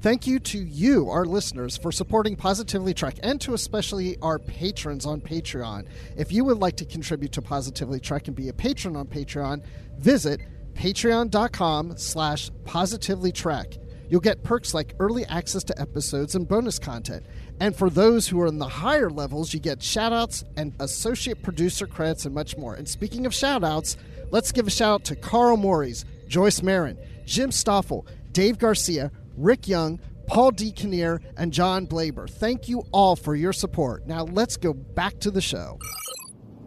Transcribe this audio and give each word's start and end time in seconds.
Thank 0.00 0.28
you 0.28 0.38
to 0.38 0.58
you, 0.58 1.10
our 1.10 1.24
listeners, 1.24 1.76
for 1.76 1.90
supporting 1.90 2.36
Positively 2.36 2.94
Trek 2.94 3.16
and 3.24 3.40
to 3.40 3.54
especially 3.54 4.16
our 4.22 4.38
patrons 4.38 5.04
on 5.04 5.20
Patreon. 5.20 5.88
If 6.16 6.30
you 6.30 6.44
would 6.44 6.58
like 6.58 6.76
to 6.76 6.84
contribute 6.84 7.32
to 7.32 7.42
Positively 7.42 7.98
Trek 7.98 8.28
and 8.28 8.36
be 8.36 8.48
a 8.48 8.52
patron 8.52 8.94
on 8.94 9.08
Patreon, 9.08 9.64
visit 9.98 10.40
patreon.com 10.74 11.96
slash 11.96 12.48
positivelytrek. 12.64 13.78
You'll 14.08 14.20
get 14.20 14.44
perks 14.44 14.72
like 14.72 14.94
early 15.00 15.26
access 15.26 15.64
to 15.64 15.80
episodes 15.80 16.36
and 16.36 16.46
bonus 16.46 16.78
content. 16.78 17.26
And 17.58 17.74
for 17.74 17.90
those 17.90 18.28
who 18.28 18.40
are 18.40 18.46
in 18.46 18.58
the 18.58 18.68
higher 18.68 19.10
levels, 19.10 19.52
you 19.52 19.58
get 19.58 19.80
shoutouts 19.80 20.44
and 20.56 20.72
associate 20.78 21.42
producer 21.42 21.88
credits 21.88 22.24
and 22.24 22.32
much 22.32 22.56
more. 22.56 22.76
And 22.76 22.88
speaking 22.88 23.26
of 23.26 23.32
shoutouts, 23.32 23.96
let's 24.30 24.52
give 24.52 24.68
a 24.68 24.70
shout 24.70 24.94
out 24.94 25.04
to 25.06 25.16
Carl 25.16 25.56
Morris, 25.56 26.04
Joyce 26.28 26.62
Marin, 26.62 26.96
Jim 27.26 27.50
Stoffel, 27.50 28.06
Dave 28.32 28.58
Garcia, 28.58 29.10
Rick 29.38 29.68
Young, 29.68 30.00
Paul 30.26 30.50
D. 30.50 30.72
Kinnear, 30.72 31.20
and 31.36 31.52
John 31.52 31.86
Blaber. 31.86 32.28
Thank 32.28 32.68
you 32.68 32.82
all 32.92 33.16
for 33.16 33.34
your 33.34 33.52
support. 33.52 34.06
Now 34.06 34.24
let's 34.24 34.56
go 34.56 34.74
back 34.74 35.18
to 35.20 35.30
the 35.30 35.40
show. 35.40 35.78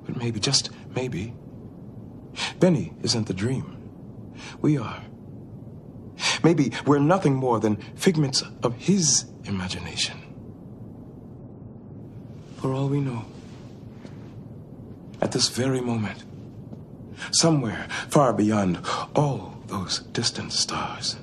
But 0.06 0.18
maybe, 0.18 0.40
just 0.40 0.70
maybe, 0.96 1.34
Benny 2.60 2.94
isn't 3.04 3.28
the 3.28 3.34
dream. 3.34 3.78
We 4.62 4.78
are. 4.78 5.04
Maybe 6.44 6.72
we're 6.86 7.00
nothing 7.00 7.36
more 7.36 7.60
than 7.60 7.76
figments 7.96 8.44
of 8.64 8.76
his 8.76 9.26
imagination. 9.44 10.18
For 12.58 12.74
all 12.74 12.88
we 12.88 13.00
know, 13.00 13.26
at 15.22 15.32
this 15.32 15.50
very 15.50 15.82
moment, 15.82 16.24
somewhere 17.32 17.88
far 18.10 18.34
beyond 18.34 18.80
all 19.16 19.62
those 19.68 20.00
distant 20.14 20.52
stars, 20.52 21.18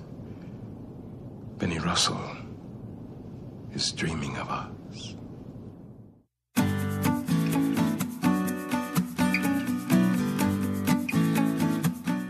Benny 1.59 1.81
Russell 1.81 2.20
is 3.73 3.91
dreaming 3.91 4.37
of 4.37 4.48
us. 4.48 5.17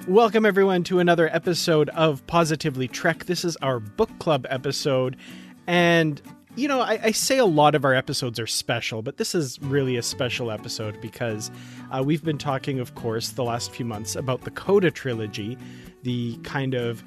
Welcome, 0.09 0.47
everyone, 0.47 0.83
to 0.85 1.01
another 1.01 1.29
episode 1.29 1.91
of 1.91 2.27
Positively 2.27 2.89
Trek. 2.89 3.27
This 3.27 3.45
is 3.45 3.57
our 3.57 3.79
book 3.79 4.09
club 4.19 4.47
episode. 4.49 5.19
And, 5.67 6.23
you 6.57 6.67
know, 6.67 6.81
I, 6.81 6.99
I 7.05 7.11
say 7.11 7.37
a 7.37 7.45
lot 7.45 7.75
of 7.75 7.85
our 7.85 7.93
episodes 7.93 8.41
are 8.41 8.47
special, 8.47 9.03
but 9.03 9.19
this 9.19 9.35
is 9.35 9.61
really 9.61 9.99
a 9.99 10.03
special 10.03 10.51
episode 10.51 10.99
because 11.03 11.51
uh, 11.91 12.03
we've 12.03 12.25
been 12.25 12.39
talking, 12.39 12.81
of 12.81 12.95
course, 12.95 13.29
the 13.33 13.45
last 13.45 13.73
few 13.73 13.85
months 13.85 14.17
about 14.17 14.45
the 14.45 14.51
Coda 14.51 14.91
trilogy, 14.91 15.59
the 16.03 16.39
kind 16.45 16.73
of 16.73 17.05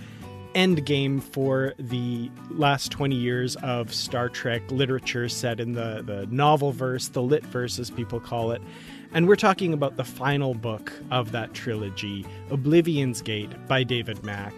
end 0.56 0.86
game 0.86 1.20
for 1.20 1.74
the 1.78 2.30
last 2.50 2.92
20 2.92 3.16
years 3.16 3.56
of 3.58 3.94
Star 3.94 4.30
Trek 4.30 4.62
literature 4.72 5.30
set 5.30 5.60
in 5.60 5.74
the, 5.74 6.04
the 6.06 6.28
novel 6.28 6.72
verse, 6.72 7.10
the 7.10 7.22
lit 7.22 7.46
verse, 7.46 7.80
as 7.80 7.90
people 7.90 8.20
call 8.20 8.52
it. 8.52 8.62
And 9.14 9.28
we're 9.28 9.36
talking 9.36 9.74
about 9.74 9.98
the 9.98 10.04
final 10.04 10.54
book 10.54 10.94
of 11.12 11.32
that 11.34 11.54
trilogy, 11.54 12.26
Oblivion's 12.50 13.22
Gate 13.22 13.52
by 13.68 13.84
David 13.84 14.24
Mack. 14.24 14.54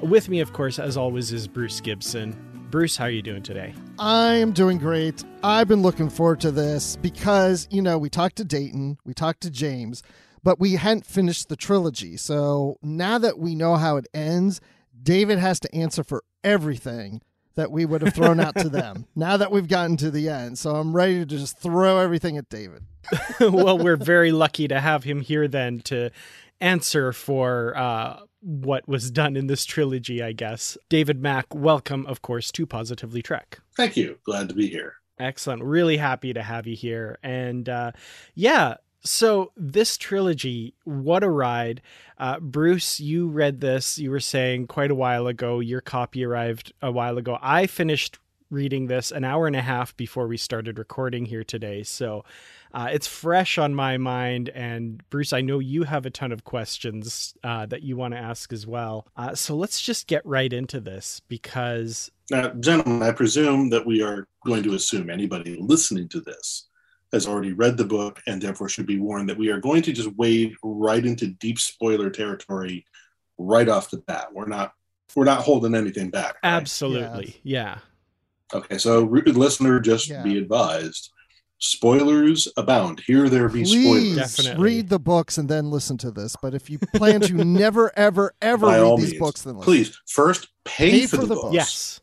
With 0.00 0.28
me, 0.28 0.40
of 0.40 0.52
course, 0.52 0.78
as 0.78 0.96
always, 0.96 1.32
is 1.32 1.46
Bruce 1.46 1.80
Gibson. 1.80 2.36
Bruce, 2.70 2.96
how 2.96 3.04
are 3.04 3.10
you 3.10 3.20
doing 3.20 3.42
today? 3.42 3.74
I'm 3.98 4.52
doing 4.52 4.78
great. 4.78 5.22
I've 5.42 5.68
been 5.68 5.82
looking 5.82 6.08
forward 6.08 6.40
to 6.40 6.50
this 6.50 6.96
because, 6.96 7.68
you 7.70 7.82
know, 7.82 7.98
we 7.98 8.08
talked 8.08 8.36
to 8.36 8.44
Dayton, 8.44 8.98
we 9.04 9.12
talked 9.12 9.42
to 9.42 9.50
James, 9.50 10.02
but 10.42 10.58
we 10.58 10.74
hadn't 10.74 11.04
finished 11.04 11.50
the 11.50 11.56
trilogy. 11.56 12.16
So 12.16 12.78
now 12.82 13.18
that 13.18 13.38
we 13.38 13.54
know 13.54 13.76
how 13.76 13.98
it 13.98 14.08
ends, 14.14 14.60
David 15.02 15.38
has 15.38 15.60
to 15.60 15.74
answer 15.74 16.04
for 16.04 16.22
everything 16.44 17.22
that 17.54 17.70
we 17.70 17.84
would 17.84 18.02
have 18.02 18.14
thrown 18.14 18.40
out 18.40 18.56
to 18.56 18.68
them 18.70 19.06
now 19.14 19.36
that 19.36 19.50
we've 19.50 19.68
gotten 19.68 19.96
to 19.98 20.10
the 20.10 20.28
end. 20.28 20.58
So 20.58 20.76
I'm 20.76 20.94
ready 20.94 21.18
to 21.18 21.26
just 21.26 21.58
throw 21.58 21.98
everything 21.98 22.36
at 22.36 22.48
David. 22.48 22.84
well, 23.40 23.78
we're 23.78 23.96
very 23.96 24.32
lucky 24.32 24.68
to 24.68 24.80
have 24.80 25.04
him 25.04 25.20
here 25.20 25.48
then 25.48 25.80
to 25.80 26.10
answer 26.60 27.12
for 27.12 27.76
uh, 27.76 28.20
what 28.40 28.86
was 28.88 29.10
done 29.10 29.36
in 29.36 29.48
this 29.48 29.64
trilogy, 29.64 30.22
I 30.22 30.32
guess. 30.32 30.78
David 30.88 31.20
Mack, 31.20 31.52
welcome, 31.54 32.06
of 32.06 32.22
course, 32.22 32.50
to 32.52 32.66
Positively 32.66 33.22
Trek. 33.22 33.58
Thank 33.76 33.96
you. 33.96 34.18
Glad 34.24 34.48
to 34.48 34.54
be 34.54 34.68
here. 34.68 34.94
Excellent. 35.18 35.62
Really 35.62 35.96
happy 35.96 36.32
to 36.32 36.42
have 36.42 36.66
you 36.66 36.76
here. 36.76 37.18
And 37.22 37.68
uh, 37.68 37.92
yeah, 38.34 38.76
so 39.04 39.52
this 39.56 39.96
trilogy, 39.96 40.74
what 40.84 41.24
a 41.24 41.30
ride! 41.30 41.82
Uh, 42.18 42.38
Bruce, 42.38 43.00
you 43.00 43.28
read 43.28 43.60
this. 43.60 43.98
You 43.98 44.10
were 44.10 44.20
saying 44.20 44.68
quite 44.68 44.90
a 44.90 44.94
while 44.94 45.26
ago. 45.26 45.60
Your 45.60 45.80
copy 45.80 46.24
arrived 46.24 46.72
a 46.80 46.92
while 46.92 47.18
ago. 47.18 47.38
I 47.40 47.66
finished 47.66 48.18
reading 48.52 48.86
this 48.86 49.10
an 49.10 49.24
hour 49.24 49.46
and 49.46 49.56
a 49.56 49.62
half 49.62 49.96
before 49.96 50.28
we 50.28 50.36
started 50.36 50.78
recording 50.78 51.24
here 51.24 51.42
today. 51.42 51.82
So 51.82 52.24
uh, 52.74 52.90
it's 52.92 53.06
fresh 53.06 53.58
on 53.58 53.74
my 53.74 53.96
mind. 53.96 54.50
And 54.50 55.02
Bruce, 55.10 55.32
I 55.32 55.40
know 55.40 55.58
you 55.58 55.84
have 55.84 56.06
a 56.06 56.10
ton 56.10 56.30
of 56.30 56.44
questions 56.44 57.34
uh, 57.42 57.66
that 57.66 57.82
you 57.82 57.96
want 57.96 58.14
to 58.14 58.20
ask 58.20 58.52
as 58.52 58.66
well. 58.66 59.06
Uh, 59.16 59.34
so 59.34 59.56
let's 59.56 59.80
just 59.80 60.06
get 60.06 60.24
right 60.24 60.52
into 60.52 60.80
this 60.80 61.20
because. 61.28 62.10
Gentlemen, 62.60 63.02
I 63.02 63.12
presume 63.12 63.70
that 63.70 63.84
we 63.84 64.02
are 64.02 64.28
going 64.46 64.62
to 64.62 64.74
assume 64.74 65.10
anybody 65.10 65.56
listening 65.60 66.08
to 66.10 66.20
this 66.20 66.68
has 67.12 67.26
already 67.26 67.52
read 67.52 67.76
the 67.76 67.84
book 67.84 68.20
and 68.26 68.40
therefore 68.40 68.68
should 68.68 68.86
be 68.86 68.98
warned 68.98 69.28
that 69.28 69.36
we 69.36 69.50
are 69.50 69.60
going 69.60 69.82
to 69.82 69.92
just 69.92 70.14
wade 70.16 70.54
right 70.62 71.04
into 71.04 71.26
deep 71.26 71.58
spoiler 71.58 72.10
territory 72.10 72.84
right 73.38 73.68
off 73.68 73.90
the 73.90 73.98
bat. 73.98 74.28
We're 74.32 74.46
not 74.46 74.72
we're 75.14 75.24
not 75.24 75.42
holding 75.42 75.74
anything 75.74 76.10
back. 76.10 76.34
Right? 76.42 76.50
Absolutely. 76.54 77.38
Yeah. 77.42 77.78
Okay, 78.54 78.78
so 78.78 79.02
listener, 79.04 79.80
just 79.80 80.08
yeah. 80.08 80.22
be 80.22 80.38
advised. 80.38 81.10
Spoilers 81.58 82.48
abound. 82.56 83.00
Here 83.06 83.28
there 83.28 83.48
be 83.48 83.62
Please 83.62 84.14
spoilers. 84.14 84.36
Definitely. 84.36 84.64
read 84.64 84.88
the 84.88 84.98
books 84.98 85.38
and 85.38 85.48
then 85.48 85.70
listen 85.70 85.96
to 85.98 86.10
this. 86.10 86.34
But 86.42 86.54
if 86.54 86.68
you 86.68 86.78
plan 86.78 87.20
to 87.20 87.34
never, 87.44 87.92
ever, 87.96 88.34
ever 88.42 88.66
By 88.66 88.80
read 88.80 88.98
these 88.98 89.10
means, 89.10 89.20
books, 89.20 89.42
then 89.42 89.54
listen. 89.56 89.64
please 89.64 90.00
first 90.08 90.48
pay, 90.64 90.90
Pay 90.90 91.06
for, 91.06 91.16
for 91.16 91.22
the, 91.22 91.26
the 91.28 91.34
books. 91.34 91.42
books. 91.44 91.54
Yes. 91.54 92.00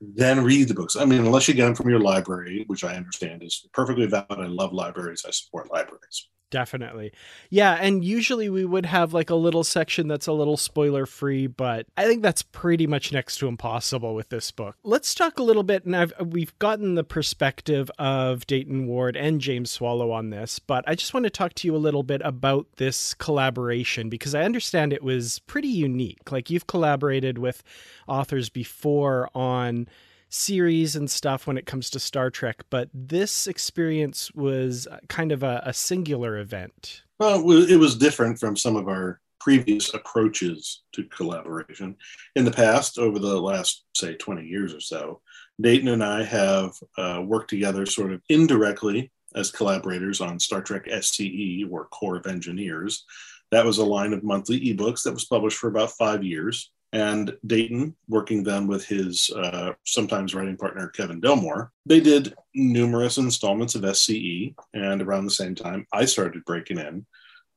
Then 0.00 0.44
read 0.44 0.68
the 0.68 0.74
books. 0.74 0.96
I 0.96 1.04
mean, 1.04 1.24
unless 1.24 1.48
you 1.48 1.54
get 1.54 1.64
them 1.64 1.74
from 1.74 1.90
your 1.90 2.00
library, 2.00 2.64
which 2.66 2.84
I 2.84 2.96
understand 2.96 3.42
is 3.42 3.66
perfectly 3.72 4.06
valid. 4.06 4.26
I 4.30 4.46
love 4.46 4.72
libraries. 4.72 5.24
I 5.26 5.30
support 5.30 5.70
libraries. 5.72 6.28
Definitely. 6.50 7.12
Yeah, 7.50 7.72
and 7.72 8.04
usually 8.04 8.48
we 8.48 8.64
would 8.64 8.86
have 8.86 9.12
like 9.12 9.30
a 9.30 9.34
little 9.34 9.64
section 9.64 10.06
that's 10.06 10.28
a 10.28 10.32
little 10.32 10.56
spoiler 10.56 11.04
free, 11.04 11.48
but 11.48 11.86
I 11.96 12.06
think 12.06 12.22
that's 12.22 12.42
pretty 12.42 12.86
much 12.86 13.12
next 13.12 13.38
to 13.38 13.48
impossible 13.48 14.14
with 14.14 14.28
this 14.28 14.52
book. 14.52 14.76
Let's 14.84 15.12
talk 15.12 15.40
a 15.40 15.42
little 15.42 15.64
bit 15.64 15.84
and 15.84 15.96
I've 15.96 16.12
we've 16.20 16.56
gotten 16.60 16.94
the 16.94 17.02
perspective 17.02 17.90
of 17.98 18.46
Dayton 18.46 18.86
Ward 18.86 19.16
and 19.16 19.40
James 19.40 19.72
Swallow 19.72 20.12
on 20.12 20.30
this, 20.30 20.60
but 20.60 20.84
I 20.86 20.94
just 20.94 21.12
want 21.12 21.24
to 21.24 21.30
talk 21.30 21.54
to 21.54 21.66
you 21.66 21.74
a 21.74 21.78
little 21.78 22.04
bit 22.04 22.22
about 22.24 22.66
this 22.76 23.12
collaboration 23.14 24.08
because 24.08 24.34
I 24.34 24.44
understand 24.44 24.92
it 24.92 25.02
was 25.02 25.40
pretty 25.40 25.68
unique. 25.68 26.30
Like 26.30 26.48
you've 26.48 26.68
collaborated 26.68 27.38
with 27.38 27.64
authors 28.06 28.50
before 28.50 29.28
on 29.34 29.88
series 30.28 30.96
and 30.96 31.10
stuff 31.10 31.46
when 31.46 31.58
it 31.58 31.66
comes 31.66 31.90
to 31.90 32.00
Star 32.00 32.30
Trek, 32.30 32.64
but 32.70 32.88
this 32.92 33.46
experience 33.46 34.32
was 34.34 34.88
kind 35.08 35.32
of 35.32 35.42
a, 35.42 35.62
a 35.64 35.72
singular 35.72 36.38
event. 36.38 37.02
Well, 37.18 37.50
it 37.50 37.76
was 37.76 37.96
different 37.96 38.38
from 38.38 38.56
some 38.56 38.76
of 38.76 38.88
our 38.88 39.20
previous 39.40 39.94
approaches 39.94 40.82
to 40.92 41.04
collaboration. 41.04 41.96
In 42.34 42.44
the 42.44 42.50
past, 42.50 42.98
over 42.98 43.18
the 43.18 43.40
last, 43.40 43.84
say, 43.94 44.14
20 44.14 44.44
years 44.44 44.74
or 44.74 44.80
so, 44.80 45.20
Dayton 45.60 45.88
and 45.88 46.02
I 46.02 46.24
have 46.24 46.72
uh, 46.98 47.22
worked 47.24 47.48
together 47.50 47.86
sort 47.86 48.12
of 48.12 48.20
indirectly 48.28 49.12
as 49.34 49.50
collaborators 49.50 50.20
on 50.20 50.40
Star 50.40 50.62
Trek 50.62 50.86
SCE, 50.86 51.70
or 51.70 51.86
Corps 51.86 52.16
of 52.16 52.26
Engineers. 52.26 53.04
That 53.52 53.64
was 53.64 53.78
a 53.78 53.84
line 53.84 54.12
of 54.12 54.24
monthly 54.24 54.60
ebooks 54.60 55.04
that 55.04 55.12
was 55.12 55.26
published 55.26 55.58
for 55.58 55.68
about 55.68 55.92
five 55.92 56.24
years. 56.24 56.72
And 56.92 57.36
Dayton, 57.46 57.96
working 58.08 58.42
then 58.42 58.66
with 58.66 58.86
his 58.86 59.30
uh, 59.30 59.72
sometimes 59.84 60.34
writing 60.34 60.56
partner 60.56 60.88
Kevin 60.88 61.20
Dilmore, 61.20 61.70
they 61.84 62.00
did 62.00 62.34
numerous 62.54 63.18
installments 63.18 63.74
of 63.74 63.82
SCE. 63.82 64.54
And 64.72 65.02
around 65.02 65.24
the 65.24 65.30
same 65.30 65.54
time, 65.54 65.86
I 65.92 66.04
started 66.04 66.44
breaking 66.44 66.78
in, 66.78 67.04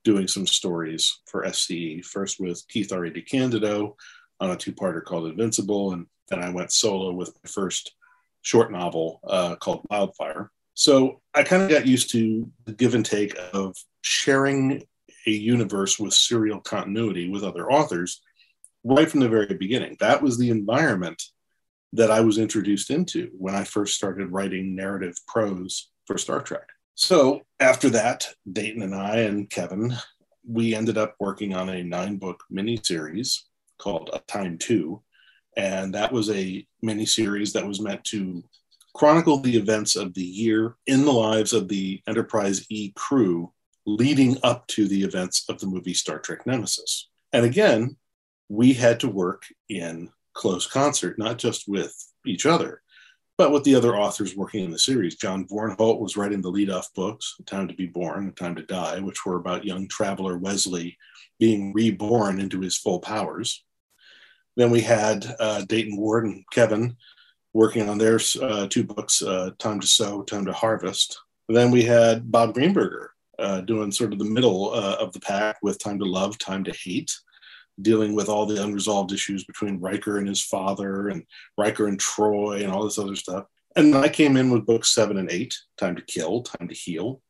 doing 0.03 0.27
some 0.27 0.47
stories 0.47 1.21
for 1.25 1.45
SCE, 1.45 2.03
first 2.05 2.39
with 2.39 2.67
Keith 2.67 2.91
R.A. 2.91 3.11
DeCandido 3.11 3.95
on 4.39 4.51
a 4.51 4.57
two 4.57 4.73
parter 4.73 5.03
called 5.03 5.27
Invincible. 5.27 5.93
And 5.93 6.07
then 6.29 6.43
I 6.43 6.49
went 6.49 6.71
solo 6.71 7.13
with 7.13 7.33
my 7.43 7.49
first 7.49 7.93
short 8.41 8.71
novel 8.71 9.19
uh, 9.27 9.55
called 9.55 9.85
Wildfire. 9.89 10.51
So 10.73 11.21
I 11.33 11.43
kind 11.43 11.61
of 11.61 11.69
got 11.69 11.85
used 11.85 12.11
to 12.11 12.49
the 12.65 12.71
give 12.71 12.95
and 12.95 13.05
take 13.05 13.37
of 13.53 13.75
sharing 14.01 14.83
a 15.27 15.31
universe 15.31 15.99
with 15.99 16.13
serial 16.13 16.61
continuity 16.61 17.29
with 17.29 17.43
other 17.43 17.69
authors 17.71 18.21
right 18.83 19.09
from 19.09 19.19
the 19.19 19.29
very 19.29 19.53
beginning. 19.53 19.97
That 19.99 20.21
was 20.21 20.37
the 20.37 20.49
environment 20.49 21.21
that 21.93 22.11
I 22.11 22.21
was 22.21 22.37
introduced 22.37 22.91
into 22.91 23.29
when 23.37 23.55
I 23.55 23.63
first 23.63 23.95
started 23.95 24.31
writing 24.31 24.75
narrative 24.75 25.15
prose 25.27 25.89
for 26.05 26.17
Star 26.17 26.41
Trek. 26.41 26.67
So 26.95 27.41
after 27.59 27.89
that, 27.91 28.27
Dayton 28.51 28.81
and 28.81 28.93
I 28.93 29.19
and 29.19 29.49
Kevin, 29.49 29.95
we 30.47 30.75
ended 30.75 30.97
up 30.97 31.15
working 31.19 31.55
on 31.55 31.69
a 31.69 31.83
nine 31.83 32.17
book 32.17 32.43
miniseries 32.51 33.39
called 33.77 34.09
A 34.13 34.19
Time 34.19 34.57
To. 34.59 35.01
And 35.57 35.93
that 35.95 36.11
was 36.11 36.29
a 36.29 36.65
miniseries 36.83 37.53
that 37.53 37.65
was 37.65 37.81
meant 37.81 38.03
to 38.05 38.43
chronicle 38.93 39.39
the 39.39 39.55
events 39.55 39.95
of 39.95 40.13
the 40.13 40.23
year 40.23 40.75
in 40.87 41.05
the 41.05 41.11
lives 41.11 41.53
of 41.53 41.67
the 41.67 42.01
Enterprise 42.07 42.65
E 42.69 42.91
crew 42.95 43.51
leading 43.85 44.37
up 44.43 44.67
to 44.67 44.87
the 44.87 45.03
events 45.03 45.45
of 45.49 45.59
the 45.59 45.67
movie 45.67 45.93
Star 45.93 46.19
Trek 46.19 46.45
Nemesis. 46.45 47.09
And 47.33 47.45
again, 47.45 47.95
we 48.49 48.73
had 48.73 48.99
to 49.01 49.07
work 49.07 49.43
in 49.69 50.09
close 50.33 50.65
concert, 50.67 51.17
not 51.17 51.37
just 51.37 51.67
with 51.67 51.95
each 52.25 52.45
other, 52.45 52.81
but 53.37 53.51
with 53.51 53.63
the 53.63 53.75
other 53.75 53.95
authors 53.95 54.35
working 54.35 54.65
in 54.65 54.71
the 54.71 54.79
series. 54.79 55.15
John 55.15 55.45
Vornholt 55.47 55.99
was 55.99 56.17
writing 56.17 56.41
the 56.41 56.49
lead-off 56.49 56.93
books, 56.93 57.35
Time 57.45 57.67
to 57.67 57.73
Be 57.73 57.85
Born, 57.85 58.33
Time 58.33 58.55
to 58.55 58.63
Die, 58.63 58.99
which 58.99 59.25
were 59.25 59.37
about 59.37 59.65
young 59.65 59.87
traveler 59.87 60.37
Wesley 60.37 60.97
being 61.39 61.71
reborn 61.73 62.39
into 62.39 62.59
his 62.59 62.77
full 62.77 62.99
powers. 62.99 63.63
Then 64.57 64.71
we 64.71 64.81
had 64.81 65.25
uh, 65.39 65.63
Dayton 65.65 65.95
Ward 65.95 66.25
and 66.25 66.43
Kevin 66.51 66.97
working 67.53 67.87
on 67.87 67.97
their 67.97 68.19
uh, 68.41 68.67
two 68.67 68.83
books, 68.83 69.21
uh, 69.21 69.51
Time 69.57 69.79
to 69.79 69.87
Sow, 69.87 70.23
Time 70.23 70.45
to 70.45 70.53
Harvest. 70.53 71.17
Then 71.47 71.71
we 71.71 71.83
had 71.83 72.29
Bob 72.29 72.53
Greenberger 72.53 73.07
uh, 73.37 73.61
doing 73.61 73.91
sort 73.91 74.11
of 74.11 74.19
the 74.19 74.25
middle 74.25 74.73
uh, 74.73 74.97
of 74.99 75.13
the 75.13 75.19
pack 75.21 75.57
with 75.61 75.79
Time 75.79 75.99
to 75.99 76.05
Love, 76.05 76.37
Time 76.37 76.63
to 76.65 76.73
Hate 76.73 77.15
dealing 77.81 78.13
with 78.13 78.29
all 78.29 78.45
the 78.45 78.61
unresolved 78.63 79.11
issues 79.11 79.43
between 79.43 79.79
Riker 79.79 80.17
and 80.17 80.27
his 80.27 80.41
father 80.41 81.09
and 81.09 81.23
Riker 81.57 81.87
and 81.87 81.99
Troi 81.99 82.63
and 82.63 82.71
all 82.71 82.83
this 82.83 82.99
other 82.99 83.15
stuff. 83.15 83.45
And 83.75 83.95
I 83.95 84.09
came 84.09 84.37
in 84.37 84.49
with 84.49 84.65
books 84.65 84.93
seven 84.93 85.17
and 85.17 85.31
eight, 85.31 85.55
Time 85.77 85.95
to 85.95 86.01
Kill, 86.01 86.43
Time 86.43 86.67
to 86.67 86.75
Heal. 86.75 87.21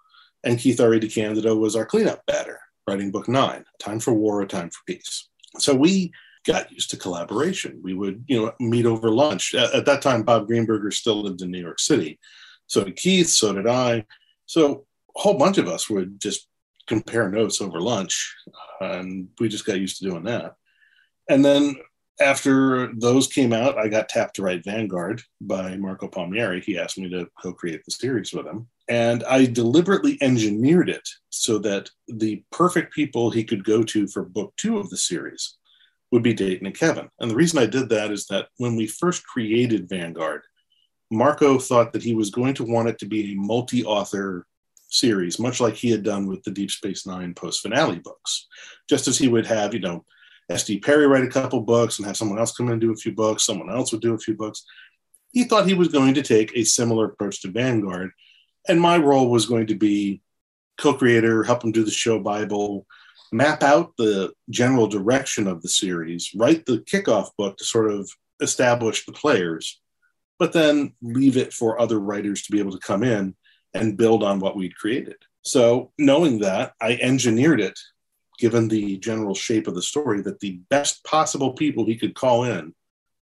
And 0.43 0.57
Keith 0.57 0.79
R.A. 0.79 0.99
DeCandido 0.99 1.59
was 1.59 1.75
our 1.75 1.85
cleanup 1.85 2.25
batter, 2.25 2.59
writing 2.87 3.11
book 3.11 3.27
nine, 3.27 3.65
Time 3.79 3.99
for 3.99 4.13
War, 4.13 4.41
A 4.41 4.47
Time 4.47 4.69
for 4.69 4.79
Peace. 4.87 5.27
So 5.57 5.75
we 5.75 6.11
got 6.45 6.71
used 6.71 6.89
to 6.91 6.97
collaboration. 6.97 7.79
We 7.83 7.93
would, 7.93 8.23
you 8.27 8.41
know, 8.41 8.53
meet 8.59 8.85
over 8.85 9.09
lunch. 9.09 9.53
At, 9.53 9.73
at 9.73 9.85
that 9.85 10.01
time, 10.01 10.23
Bob 10.23 10.47
Greenberger 10.47 10.93
still 10.93 11.21
lived 11.21 11.41
in 11.41 11.51
New 11.51 11.59
York 11.59 11.79
City. 11.79 12.19
So 12.67 12.83
did 12.83 12.95
Keith, 12.95 13.27
so 13.27 13.53
did 13.53 13.67
I. 13.67 14.05
So 14.45 14.85
a 15.15 15.19
whole 15.19 15.37
bunch 15.37 15.57
of 15.57 15.67
us 15.67 15.89
would 15.89 16.19
just 16.19 16.47
compare 16.89 17.29
notes 17.29 17.61
over 17.61 17.79
lunch, 17.79 18.35
and 18.81 19.29
we 19.39 19.47
just 19.47 19.65
got 19.65 19.79
used 19.79 19.99
to 19.99 20.09
doing 20.09 20.23
that. 20.23 20.55
And 21.29 21.45
then 21.45 21.75
after 22.19 22.91
those 22.95 23.27
came 23.27 23.53
out, 23.53 23.77
I 23.77 23.87
got 23.87 24.09
tapped 24.09 24.35
to 24.35 24.41
write 24.41 24.65
Vanguard 24.65 25.21
by 25.39 25.77
Marco 25.77 26.07
Palmieri. 26.07 26.59
He 26.59 26.77
asked 26.77 26.97
me 26.97 27.09
to 27.11 27.27
co 27.41 27.53
create 27.53 27.85
the 27.85 27.91
series 27.91 28.33
with 28.33 28.45
him. 28.45 28.67
And 28.89 29.23
I 29.23 29.45
deliberately 29.45 30.17
engineered 30.19 30.89
it 30.89 31.07
so 31.29 31.59
that 31.59 31.89
the 32.07 32.43
perfect 32.51 32.93
people 32.93 33.29
he 33.29 33.43
could 33.43 33.63
go 33.63 33.83
to 33.83 34.07
for 34.07 34.23
book 34.23 34.53
two 34.57 34.79
of 34.79 34.89
the 34.89 34.97
series 34.97 35.57
would 36.11 36.23
be 36.23 36.33
Dayton 36.33 36.65
and 36.65 36.75
Kevin. 36.75 37.07
And 37.19 37.29
the 37.29 37.35
reason 37.35 37.59
I 37.59 37.67
did 37.67 37.87
that 37.89 38.11
is 38.11 38.25
that 38.27 38.47
when 38.57 38.75
we 38.75 38.87
first 38.87 39.23
created 39.25 39.87
Vanguard, 39.87 40.41
Marco 41.11 41.59
thought 41.59 41.93
that 41.93 42.03
he 42.03 42.15
was 42.15 42.31
going 42.31 42.55
to 42.55 42.63
want 42.63 42.89
it 42.89 42.97
to 42.99 43.05
be 43.05 43.31
a 43.31 43.35
multi 43.35 43.85
author 43.85 44.47
series, 44.89 45.39
much 45.39 45.61
like 45.61 45.75
he 45.75 45.89
had 45.89 46.03
done 46.03 46.27
with 46.27 46.43
the 46.43 46.51
Deep 46.51 46.71
Space 46.71 47.05
Nine 47.05 47.33
post 47.33 47.61
finale 47.61 47.99
books. 47.99 48.47
Just 48.89 49.07
as 49.07 49.17
he 49.17 49.27
would 49.27 49.45
have, 49.45 49.73
you 49.73 49.79
know, 49.79 50.03
S.D. 50.49 50.79
Perry 50.79 51.07
write 51.07 51.23
a 51.23 51.29
couple 51.29 51.61
books 51.61 51.97
and 51.97 52.07
have 52.07 52.17
someone 52.17 52.39
else 52.39 52.55
come 52.55 52.67
in 52.67 52.73
and 52.73 52.81
do 52.81 52.91
a 52.91 52.95
few 52.95 53.13
books, 53.13 53.45
someone 53.45 53.69
else 53.69 53.91
would 53.91 54.01
do 54.01 54.15
a 54.15 54.19
few 54.19 54.35
books. 54.35 54.65
He 55.31 55.43
thought 55.43 55.67
he 55.67 55.75
was 55.75 55.89
going 55.89 56.15
to 56.15 56.23
take 56.23 56.51
a 56.55 56.63
similar 56.63 57.05
approach 57.05 57.41
to 57.41 57.51
Vanguard. 57.51 58.11
And 58.67 58.81
my 58.81 58.97
role 58.97 59.29
was 59.29 59.45
going 59.45 59.67
to 59.67 59.75
be 59.75 60.21
co 60.79 60.93
creator, 60.93 61.43
help 61.43 61.63
him 61.63 61.71
do 61.71 61.83
the 61.83 61.91
show 61.91 62.19
Bible, 62.19 62.87
map 63.31 63.61
out 63.61 63.95
the 63.97 64.33
general 64.49 64.87
direction 64.87 65.47
of 65.47 65.61
the 65.61 65.69
series, 65.69 66.31
write 66.35 66.65
the 66.65 66.79
kickoff 66.79 67.29
book 67.37 67.57
to 67.57 67.63
sort 67.63 67.91
of 67.91 68.09
establish 68.41 69.05
the 69.05 69.11
players, 69.11 69.79
but 70.39 70.51
then 70.51 70.93
leave 71.01 71.37
it 71.37 71.53
for 71.53 71.79
other 71.79 71.99
writers 71.99 72.43
to 72.43 72.51
be 72.51 72.59
able 72.59 72.71
to 72.71 72.79
come 72.79 73.03
in 73.03 73.35
and 73.73 73.97
build 73.97 74.23
on 74.23 74.39
what 74.39 74.55
we'd 74.55 74.75
created. 74.75 75.17
So, 75.41 75.91
knowing 75.97 76.39
that, 76.39 76.73
I 76.81 76.93
engineered 77.01 77.61
it, 77.61 77.79
given 78.37 78.67
the 78.67 78.97
general 78.97 79.35
shape 79.35 79.67
of 79.67 79.75
the 79.75 79.81
story, 79.81 80.21
that 80.21 80.39
the 80.39 80.59
best 80.69 81.03
possible 81.03 81.53
people 81.53 81.85
he 81.85 81.97
could 81.97 82.15
call 82.15 82.43
in 82.43 82.73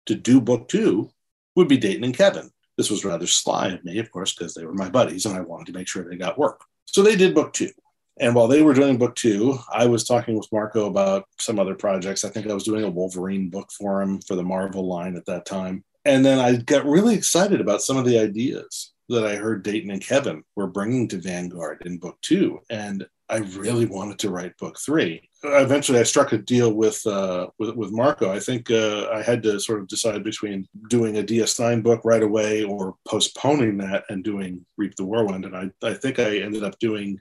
to 0.06 0.15
do 0.15 0.41
book 0.41 0.68
two 0.68 1.09
would 1.56 1.68
be 1.68 1.77
Dayton 1.77 2.03
and 2.03 2.15
Kevin. 2.15 2.50
This 2.77 2.89
was 2.89 3.06
rather 3.06 3.27
sly 3.27 3.68
of 3.68 3.83
me, 3.83 4.00
of 4.00 4.12
course, 4.12 4.33
because 4.33 4.53
they 4.53 4.65
were 4.65 4.74
my 4.74 4.89
buddies 4.89 5.25
and 5.25 5.36
I 5.36 5.41
wanted 5.41 5.68
to 5.68 5.77
make 5.77 5.88
sure 5.88 6.03
they 6.03 6.15
got 6.15 6.38
work. 6.39 6.62
So 6.86 7.03
they 7.03 7.15
did 7.15 7.36
book 7.36 7.53
two. 7.53 7.71
And 8.19 8.36
while 8.36 8.47
they 8.47 8.62
were 8.62 8.74
doing 8.74 8.97
book 8.97 9.15
two, 9.15 9.57
I 9.71 9.86
was 9.86 10.03
talking 10.03 10.38
with 10.38 10.51
Marco 10.51 10.88
about 10.88 11.25
some 11.39 11.59
other 11.59 11.75
projects. 11.75 12.25
I 12.25 12.30
think 12.30 12.47
I 12.47 12.53
was 12.53 12.63
doing 12.63 12.83
a 12.83 12.89
Wolverine 12.89 13.50
book 13.50 13.69
for 13.71 14.01
him 14.01 14.21
for 14.21 14.36
the 14.36 14.44
Marvel 14.44 14.88
line 14.88 15.15
at 15.15 15.25
that 15.25 15.45
time. 15.45 15.83
And 16.06 16.25
then 16.25 16.39
I 16.39 16.56
got 16.56 16.86
really 16.86 17.15
excited 17.15 17.62
about 17.62 17.81
some 17.81 17.97
of 17.97 18.05
the 18.05 18.19
ideas 18.19 18.93
that 19.10 19.25
I 19.25 19.36
heard 19.36 19.63
Dayton 19.63 19.92
and 19.92 20.01
Kevin 20.01 20.44
were 20.56 20.68
bringing 20.68 21.08
to 21.10 21.18
Vanguard 21.18 21.84
in 21.86 21.98
book 21.98 22.18
two, 22.22 22.60
and 22.70 23.06
I 23.30 23.38
really 23.38 23.86
wanted 23.86 24.18
to 24.20 24.32
write 24.32 24.58
book 24.58 24.78
three. 24.80 25.30
Eventually, 25.44 26.00
I 26.00 26.04
struck 26.04 26.34
a 26.34 26.38
deal 26.38 26.74
with 26.74 27.06
uh, 27.06 27.48
with, 27.60 27.75
with 27.75 27.92
Marco. 27.92 28.32
I 28.32 28.39
think 28.39 28.72
uh, 28.72 29.08
I 29.13 29.22
had 29.22 29.44
to 29.44 29.60
sort 29.60 29.80
of 29.80 29.88
decide 29.88 30.24
between 30.24 30.68
doing 30.89 31.18
a 31.18 31.24
DS9 31.24 31.84
book 31.84 32.01
right 32.04 32.24
away 32.24 32.63
or 32.63 32.96
postponing 33.08 33.78
that 33.78 34.04
and 34.10 34.24
doing 34.24 34.66
Reap 34.78 34.96
the 34.96 35.06
Whirlwind. 35.06 35.46
And 35.46 35.56
I, 35.56 35.70
I 35.84 35.94
think 35.94 36.20
I 36.20 36.39
ended 36.39 36.63
up 36.63 36.78
doing 36.80 37.20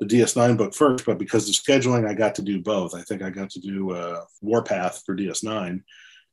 the 0.00 0.06
DS9 0.06 0.56
book 0.56 0.74
first, 0.74 1.06
but 1.06 1.18
because 1.18 1.48
of 1.48 1.54
scheduling, 1.54 2.06
I 2.06 2.14
got 2.14 2.34
to 2.36 2.42
do 2.42 2.62
both. 2.62 2.94
I 2.94 3.02
think 3.02 3.22
I 3.22 3.30
got 3.30 3.50
to 3.50 3.60
do 3.60 3.92
uh, 3.92 4.24
Warpath 4.42 5.02
for 5.04 5.16
DS9, 5.16 5.82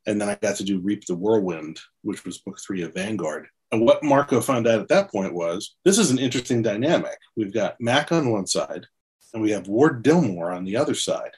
and 0.08 0.22
then 0.22 0.30
I 0.30 0.36
got 0.36 0.58
to 0.58 0.64
do 0.64 0.80
Reap 0.80 1.06
the 1.06 1.16
Whirlwind, 1.16 1.80
which 2.04 2.25
was 2.25 2.40
book 2.40 2.60
three 2.60 2.84
of 2.84 2.94
Vanguard. 2.94 3.48
And 3.75 3.86
what 3.86 4.05
Marco 4.05 4.39
found 4.39 4.67
out 4.67 4.79
at 4.79 4.88
that 4.88 5.12
point 5.12 5.34
was 5.34 5.75
this 5.84 5.98
is 5.98 6.10
an 6.10 6.17
interesting 6.17 6.62
dynamic. 6.62 7.17
We've 7.36 7.53
got 7.53 7.75
Mack 7.82 8.13
on 8.13 8.32
one 8.32 8.48
side, 8.48 8.86
and 9.34 9.44
we 9.44 9.51
have 9.51 9.67
Ward 9.67 10.01
Dilmore 10.01 10.55
on 10.55 10.63
the 10.63 10.77
other 10.77 10.96
side. 10.96 11.32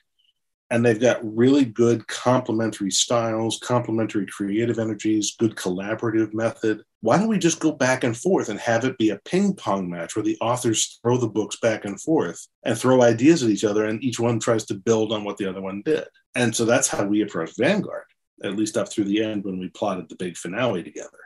And 0.70 0.86
they've 0.86 1.02
got 1.02 1.18
really 1.24 1.66
good 1.66 2.06
complementary 2.06 2.92
styles, 2.92 3.58
complementary 3.58 4.28
creative 4.28 4.78
energies, 4.78 5.36
good 5.40 5.56
collaborative 5.56 6.36
method. 6.36 6.84
Why 7.02 7.18
don't 7.18 7.28
we 7.28 7.40
just 7.40 7.60
go 7.60 7.72
back 7.72 8.04
and 8.04 8.16
forth 8.16 8.50
and 8.50 8.60
have 8.60 8.86
it 8.86 9.00
be 9.00 9.10
a 9.10 9.20
ping 9.26 9.56
pong 9.56 9.90
match 9.90 10.16
where 10.16 10.22
the 10.22 10.38
authors 10.40 11.00
throw 11.02 11.18
the 11.18 11.28
books 11.28 11.58
back 11.60 11.86
and 11.86 12.00
forth 12.00 12.48
and 12.62 12.78
throw 12.78 13.02
ideas 13.02 13.42
at 13.42 13.50
each 13.50 13.64
other, 13.64 13.86
and 13.86 14.04
each 14.04 14.20
one 14.20 14.40
tries 14.40 14.66
to 14.66 14.76
build 14.76 15.12
on 15.12 15.24
what 15.24 15.38
the 15.38 15.50
other 15.50 15.62
one 15.62 15.82
did? 15.84 16.06
And 16.36 16.56
so 16.56 16.66
that's 16.66 16.88
how 16.88 17.04
we 17.04 17.24
approached 17.24 17.58
Vanguard, 17.58 18.04
at 18.44 18.56
least 18.56 18.78
up 18.78 18.92
through 18.92 19.06
the 19.06 19.24
end 19.24 19.44
when 19.44 19.58
we 19.58 19.70
plotted 19.70 20.08
the 20.08 20.16
big 20.18 20.38
finale 20.38 20.84
together. 20.84 21.18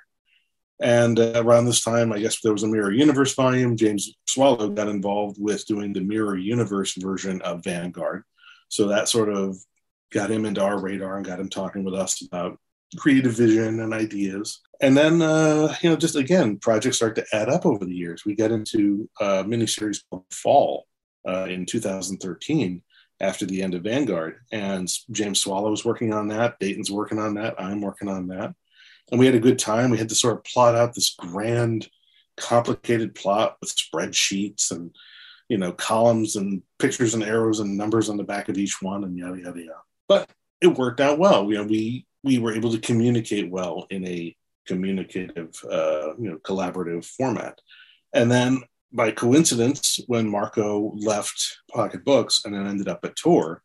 And 0.82 1.20
uh, 1.20 1.34
around 1.36 1.66
this 1.66 1.84
time, 1.84 2.12
I 2.12 2.20
guess 2.20 2.40
there 2.42 2.54
was 2.54 2.64
a 2.64 2.68
Mirror 2.68 2.94
Universe 2.94 3.36
volume. 3.36 3.78
James 3.78 4.14
Swallow 4.28 4.70
got 4.70 4.88
involved 4.88 5.38
with 5.40 5.66
doing 5.68 5.94
the 5.94 6.02
Mirror 6.02 6.38
Universe 6.38 6.96
version 6.96 7.42
of 7.44 7.64
Vanguard. 7.64 8.24
So 8.70 8.88
that 8.88 9.08
sort 9.08 9.30
of 9.30 9.58
got 10.12 10.32
him 10.32 10.46
into 10.46 10.62
our 10.62 10.80
radar 10.82 11.18
and 11.18 11.26
got 11.26 11.40
him 11.40 11.50
talking 11.50 11.84
with 11.84 11.94
us 11.94 12.22
about 12.26 12.58
creative 12.98 13.34
vision 13.34 13.80
and 13.80 13.94
ideas. 13.94 14.62
And 14.82 14.98
then, 14.98 15.22
uh, 15.22 15.76
you 15.82 15.90
know, 15.90 15.96
just 15.96 16.16
again, 16.16 16.58
projects 16.58 16.98
start 16.98 17.16
to 17.16 17.26
add 17.32 17.48
up 17.48 17.66
over 17.66 17.86
the 17.86 17.96
years. 17.96 18.26
We 18.26 18.36
got 18.36 18.52
into 18.52 19.08
a 19.20 19.44
miniseries 19.44 20.02
called 20.10 20.26
Fall 20.32 20.88
uh, 21.28 21.46
in 21.46 21.66
2013. 21.66 22.82
after 23.22 23.46
the 23.46 23.62
end 23.62 23.76
of 23.76 23.84
Vanguard. 23.84 24.40
And 24.52 24.90
James 25.12 25.40
Swallow 25.40 25.70
was 25.70 25.86
working 25.86 26.12
on 26.12 26.28
that. 26.30 26.58
Dayton's 26.60 26.90
working 26.90 27.20
on 27.20 27.36
that. 27.36 27.54
I'm 27.60 27.80
working 27.80 28.10
on 28.10 28.28
that. 28.30 28.56
And 29.12 29.20
we 29.20 29.26
had 29.26 29.36
a 29.36 29.40
good 29.40 29.60
time. 29.60 29.90
We 29.92 29.98
had 29.98 30.10
to 30.10 30.16
sort 30.16 30.38
of 30.38 30.44
plot 30.44 30.76
out 30.76 30.96
this 30.96 31.12
grand, 31.12 31.90
complicated 32.38 33.14
plot 33.14 33.58
with 33.60 33.76
spreadsheets 33.76 34.72
and, 34.72 34.96
you 35.50 35.58
know, 35.58 35.74
columns 35.74 36.38
and 36.38 36.64
pictures 36.80 37.14
and 37.14 37.24
arrows 37.24 37.60
and 37.60 37.78
numbers 37.78 38.10
on 38.10 38.18
the 38.18 38.24
back 38.24 38.50
of 38.50 38.58
each 38.58 38.82
one 38.82 39.04
and 39.04 39.18
yada, 39.18 39.42
yada, 39.42 39.60
yada. 39.60 39.82
But 40.08 40.30
it 40.62 40.68
worked 40.68 41.02
out 41.02 41.20
well. 41.20 41.50
You 41.52 41.58
know, 41.58 41.64
we, 41.66 42.06
we 42.24 42.40
were 42.40 42.54
able 42.54 42.72
to 42.72 42.80
communicate 42.80 43.52
well 43.52 43.86
in 43.90 44.08
a 44.08 44.36
communicative, 44.66 45.54
uh, 45.70 46.16
you 46.18 46.30
know, 46.30 46.38
collaborative 46.38 47.06
format. 47.06 47.60
And 48.14 48.32
then 48.32 48.62
by 48.94 49.12
coincidence, 49.12 50.00
when 50.08 50.30
Marco 50.30 50.94
left 50.96 51.58
Pocket 51.70 52.06
Books 52.06 52.44
and 52.46 52.54
then 52.54 52.68
ended 52.68 52.88
up 52.88 53.04
at 53.04 53.16
Tor, 53.16 53.64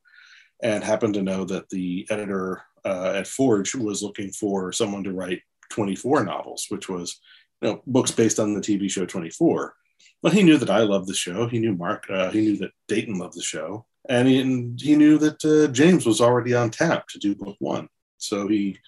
and 0.62 0.82
happened 0.82 1.14
to 1.14 1.22
know 1.22 1.44
that 1.44 1.68
the 1.68 2.06
editor 2.10 2.62
uh, 2.86 3.14
at 3.16 3.26
Forge 3.26 3.74
was 3.74 4.02
looking 4.02 4.30
for 4.30 4.72
someone 4.72 5.04
to 5.04 5.12
write 5.12 5.42
24 5.70 6.24
novels, 6.24 6.66
which 6.68 6.88
was 6.88 7.20
you 7.60 7.68
know 7.68 7.82
books 7.86 8.10
based 8.10 8.38
on 8.38 8.54
the 8.54 8.60
TV 8.60 8.90
show 8.90 9.04
24. 9.04 9.74
But 10.22 10.32
he 10.32 10.42
knew 10.42 10.56
that 10.58 10.70
I 10.70 10.80
loved 10.80 11.08
the 11.08 11.14
show. 11.14 11.46
He 11.46 11.58
knew 11.58 11.74
Mark. 11.74 12.06
Uh, 12.08 12.30
he 12.30 12.40
knew 12.40 12.56
that 12.58 12.72
Dayton 12.88 13.18
loved 13.18 13.36
the 13.36 13.42
show, 13.42 13.86
and 14.08 14.26
he, 14.28 14.40
and 14.40 14.80
he 14.80 14.96
knew 14.96 15.18
that 15.18 15.44
uh, 15.44 15.70
James 15.72 16.06
was 16.06 16.20
already 16.20 16.54
on 16.54 16.70
tap 16.70 17.08
to 17.08 17.18
do 17.18 17.34
book 17.34 17.56
one. 17.58 17.88
So 18.18 18.48
he 18.48 18.78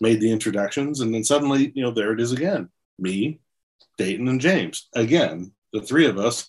made 0.00 0.20
the 0.20 0.32
introductions, 0.32 1.00
and 1.00 1.12
then 1.12 1.24
suddenly, 1.24 1.72
you 1.74 1.82
know, 1.82 1.90
there 1.90 2.12
it 2.12 2.20
is 2.20 2.32
again. 2.32 2.70
Me, 2.98 3.40
Dayton, 3.98 4.28
and 4.28 4.40
James 4.40 4.88
again 4.94 5.52
the 5.72 5.82
three 5.82 6.06
of 6.06 6.18
us, 6.18 6.48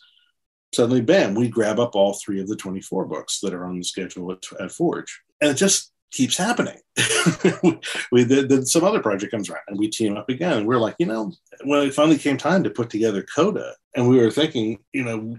suddenly, 0.73 1.01
bam, 1.01 1.35
we 1.35 1.49
grab 1.49 1.79
up 1.79 1.95
all 1.95 2.13
three 2.13 2.41
of 2.41 2.47
the 2.47 2.55
24 2.55 3.05
books 3.05 3.39
that 3.39 3.53
are 3.53 3.65
on 3.65 3.77
the 3.77 3.83
schedule 3.83 4.31
at, 4.31 4.43
at 4.59 4.71
Forge. 4.71 5.21
And 5.41 5.51
it 5.51 5.55
just 5.55 5.91
keeps 6.11 6.37
happening. 6.37 6.77
we 8.11 8.23
then 8.23 8.65
some 8.65 8.83
other 8.83 9.01
project 9.01 9.31
comes 9.31 9.49
around 9.49 9.61
and 9.67 9.79
we 9.79 9.87
team 9.87 10.17
up 10.17 10.29
again. 10.29 10.59
And 10.59 10.67
we're 10.67 10.77
like, 10.77 10.95
you 10.99 11.05
know, 11.05 11.31
when 11.63 11.87
it 11.87 11.93
finally 11.93 12.17
came 12.17 12.37
time 12.37 12.63
to 12.63 12.69
put 12.69 12.89
together 12.89 13.25
Coda, 13.35 13.73
and 13.95 14.07
we 14.07 14.17
were 14.17 14.31
thinking, 14.31 14.79
you 14.93 15.03
know, 15.03 15.37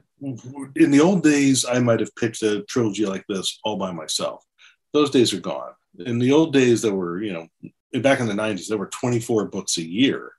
in 0.76 0.90
the 0.90 1.00
old 1.00 1.22
days, 1.22 1.64
I 1.64 1.78
might 1.78 2.00
have 2.00 2.14
pitched 2.16 2.42
a 2.42 2.62
trilogy 2.62 3.06
like 3.06 3.24
this 3.28 3.58
all 3.64 3.76
by 3.76 3.90
myself. 3.90 4.44
Those 4.92 5.10
days 5.10 5.32
are 5.32 5.40
gone. 5.40 5.72
In 5.98 6.18
the 6.18 6.32
old 6.32 6.52
days, 6.52 6.82
there 6.82 6.94
were, 6.94 7.22
you 7.22 7.32
know, 7.32 8.00
back 8.00 8.20
in 8.20 8.26
the 8.26 8.34
90s, 8.34 8.68
there 8.68 8.78
were 8.78 8.86
24 8.86 9.46
books 9.46 9.78
a 9.78 9.82
year 9.82 10.32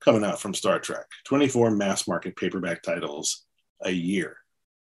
coming 0.00 0.24
out 0.24 0.40
from 0.40 0.54
Star 0.54 0.78
Trek 0.78 1.06
24 1.24 1.70
mass 1.72 2.08
market 2.08 2.36
paperback 2.36 2.82
titles 2.82 3.44
a 3.82 3.90
year. 3.90 4.36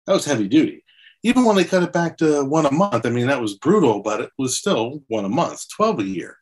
That 0.05 0.13
was 0.13 0.25
heavy 0.25 0.47
duty. 0.47 0.83
Even 1.25 1.44
when 1.44 1.55
they 1.55 1.63
cut 1.63 1.82
it 1.82 1.91
back 1.91 2.17
to 2.17 2.46
one 2.46 2.67
a 2.67 2.72
month, 2.72 3.03
I 3.05 3.10
mean, 3.10 3.27
that 3.27 3.41
was 3.41 3.55
brutal, 3.55 4.01
but 4.01 4.22
it 4.22 4.29
was 4.38 4.58
still 4.58 5.01
one 5.08 5.25
a 5.25 5.29
month, 5.29 5.65
12 5.75 6.00
a 6.00 6.03
year. 6.03 6.38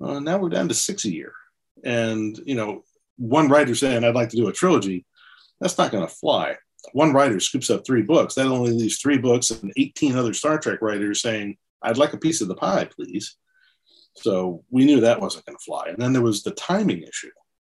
Uh, 0.00 0.20
now 0.20 0.38
we're 0.38 0.48
down 0.48 0.68
to 0.68 0.74
six 0.74 1.04
a 1.04 1.12
year. 1.12 1.32
And, 1.84 2.38
you 2.46 2.54
know, 2.54 2.84
one 3.18 3.48
writer 3.48 3.74
saying, 3.74 4.04
I'd 4.04 4.14
like 4.14 4.30
to 4.30 4.36
do 4.36 4.48
a 4.48 4.52
trilogy, 4.52 5.04
that's 5.60 5.76
not 5.76 5.90
going 5.92 6.06
to 6.06 6.14
fly. 6.14 6.56
One 6.92 7.12
writer 7.12 7.40
scoops 7.40 7.68
up 7.68 7.84
three 7.84 8.02
books. 8.02 8.34
That 8.34 8.46
only 8.46 8.72
leaves 8.72 8.98
three 8.98 9.18
books 9.18 9.50
and 9.50 9.72
18 9.76 10.16
other 10.16 10.32
Star 10.32 10.58
Trek 10.58 10.80
writers 10.80 11.20
saying, 11.20 11.58
I'd 11.82 11.98
like 11.98 12.14
a 12.14 12.18
piece 12.18 12.40
of 12.40 12.48
the 12.48 12.54
pie, 12.54 12.88
please. 12.96 13.36
So 14.14 14.64
we 14.70 14.86
knew 14.86 15.00
that 15.00 15.20
wasn't 15.20 15.44
going 15.44 15.58
to 15.58 15.64
fly. 15.64 15.88
And 15.88 15.98
then 15.98 16.14
there 16.14 16.22
was 16.22 16.42
the 16.42 16.52
timing 16.52 17.02
issue 17.02 17.30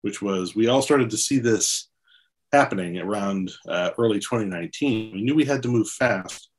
which 0.03 0.23
was 0.23 0.55
we 0.55 0.69
all 0.69 0.83
started 0.83 1.11
to 1.11 1.17
see 1.17 1.39
this 1.39 1.89
happening 2.53 2.99
around 2.99 3.51
uh, 3.69 3.91
early 3.99 4.19
2019. 4.19 5.13
We 5.13 5.23
knew 5.23 5.35
we 5.35 5.45
had 5.45 5.63
to 5.63 5.69
move 5.69 5.89
fast 5.89 6.51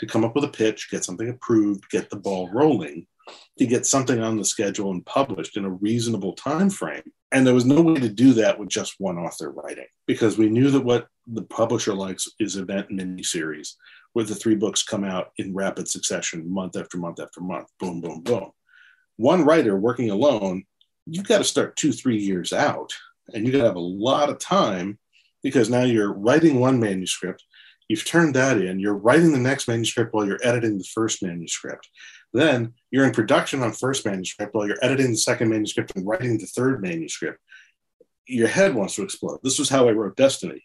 to 0.00 0.06
come 0.06 0.24
up 0.24 0.34
with 0.34 0.44
a 0.44 0.48
pitch, 0.48 0.90
get 0.90 1.04
something 1.04 1.28
approved, 1.28 1.90
get 1.90 2.10
the 2.10 2.16
ball 2.16 2.48
rolling, 2.52 3.06
to 3.58 3.66
get 3.66 3.86
something 3.86 4.20
on 4.20 4.36
the 4.36 4.44
schedule 4.44 4.90
and 4.90 5.04
published 5.04 5.56
in 5.56 5.64
a 5.64 5.70
reasonable 5.70 6.34
time 6.34 6.70
frame. 6.70 7.02
And 7.32 7.46
there 7.46 7.54
was 7.54 7.66
no 7.66 7.82
way 7.82 8.00
to 8.00 8.08
do 8.08 8.32
that 8.34 8.58
with 8.58 8.68
just 8.68 8.94
one 8.98 9.18
author 9.18 9.50
writing 9.50 9.86
because 10.06 10.38
we 10.38 10.48
knew 10.48 10.70
that 10.70 10.84
what 10.84 11.08
the 11.26 11.42
publisher 11.42 11.94
likes 11.94 12.26
is 12.38 12.56
event 12.56 12.88
miniseries 12.90 13.74
where 14.14 14.24
the 14.24 14.34
three 14.34 14.54
books 14.54 14.82
come 14.82 15.04
out 15.04 15.32
in 15.36 15.54
rapid 15.54 15.86
succession, 15.88 16.50
month 16.50 16.76
after 16.76 16.96
month 16.96 17.20
after 17.20 17.40
month, 17.42 17.68
boom, 17.78 18.00
boom, 18.00 18.22
boom. 18.22 18.50
One 19.16 19.44
writer 19.44 19.76
working 19.76 20.10
alone 20.10 20.64
you've 21.10 21.26
got 21.26 21.38
to 21.38 21.44
start 21.44 21.76
two, 21.76 21.92
three 21.92 22.18
years 22.18 22.52
out. 22.52 22.92
And 23.32 23.44
you've 23.44 23.52
got 23.52 23.60
to 23.60 23.68
have 23.68 23.76
a 23.76 23.80
lot 23.80 24.30
of 24.30 24.38
time 24.38 24.98
because 25.42 25.70
now 25.70 25.82
you're 25.82 26.12
writing 26.12 26.58
one 26.58 26.80
manuscript, 26.80 27.44
you've 27.88 28.04
turned 28.04 28.34
that 28.34 28.58
in, 28.58 28.78
you're 28.78 28.96
writing 28.96 29.32
the 29.32 29.38
next 29.38 29.68
manuscript 29.68 30.12
while 30.12 30.26
you're 30.26 30.40
editing 30.42 30.78
the 30.78 30.84
first 30.84 31.22
manuscript. 31.22 31.88
Then 32.32 32.74
you're 32.90 33.06
in 33.06 33.12
production 33.12 33.62
on 33.62 33.72
first 33.72 34.04
manuscript 34.04 34.54
while 34.54 34.66
you're 34.66 34.82
editing 34.82 35.10
the 35.10 35.16
second 35.16 35.48
manuscript 35.48 35.96
and 35.96 36.06
writing 36.06 36.38
the 36.38 36.46
third 36.46 36.82
manuscript. 36.82 37.38
Your 38.26 38.48
head 38.48 38.74
wants 38.74 38.96
to 38.96 39.02
explode. 39.02 39.40
This 39.42 39.58
was 39.58 39.70
how 39.70 39.88
I 39.88 39.92
wrote 39.92 40.16
Destiny. 40.16 40.62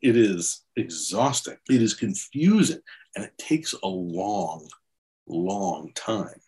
It 0.00 0.16
is 0.16 0.64
exhausting, 0.76 1.56
it 1.70 1.80
is 1.80 1.94
confusing, 1.94 2.80
and 3.14 3.24
it 3.24 3.36
takes 3.38 3.72
a 3.72 3.88
long, 3.88 4.68
long 5.26 5.92
time. 5.94 6.40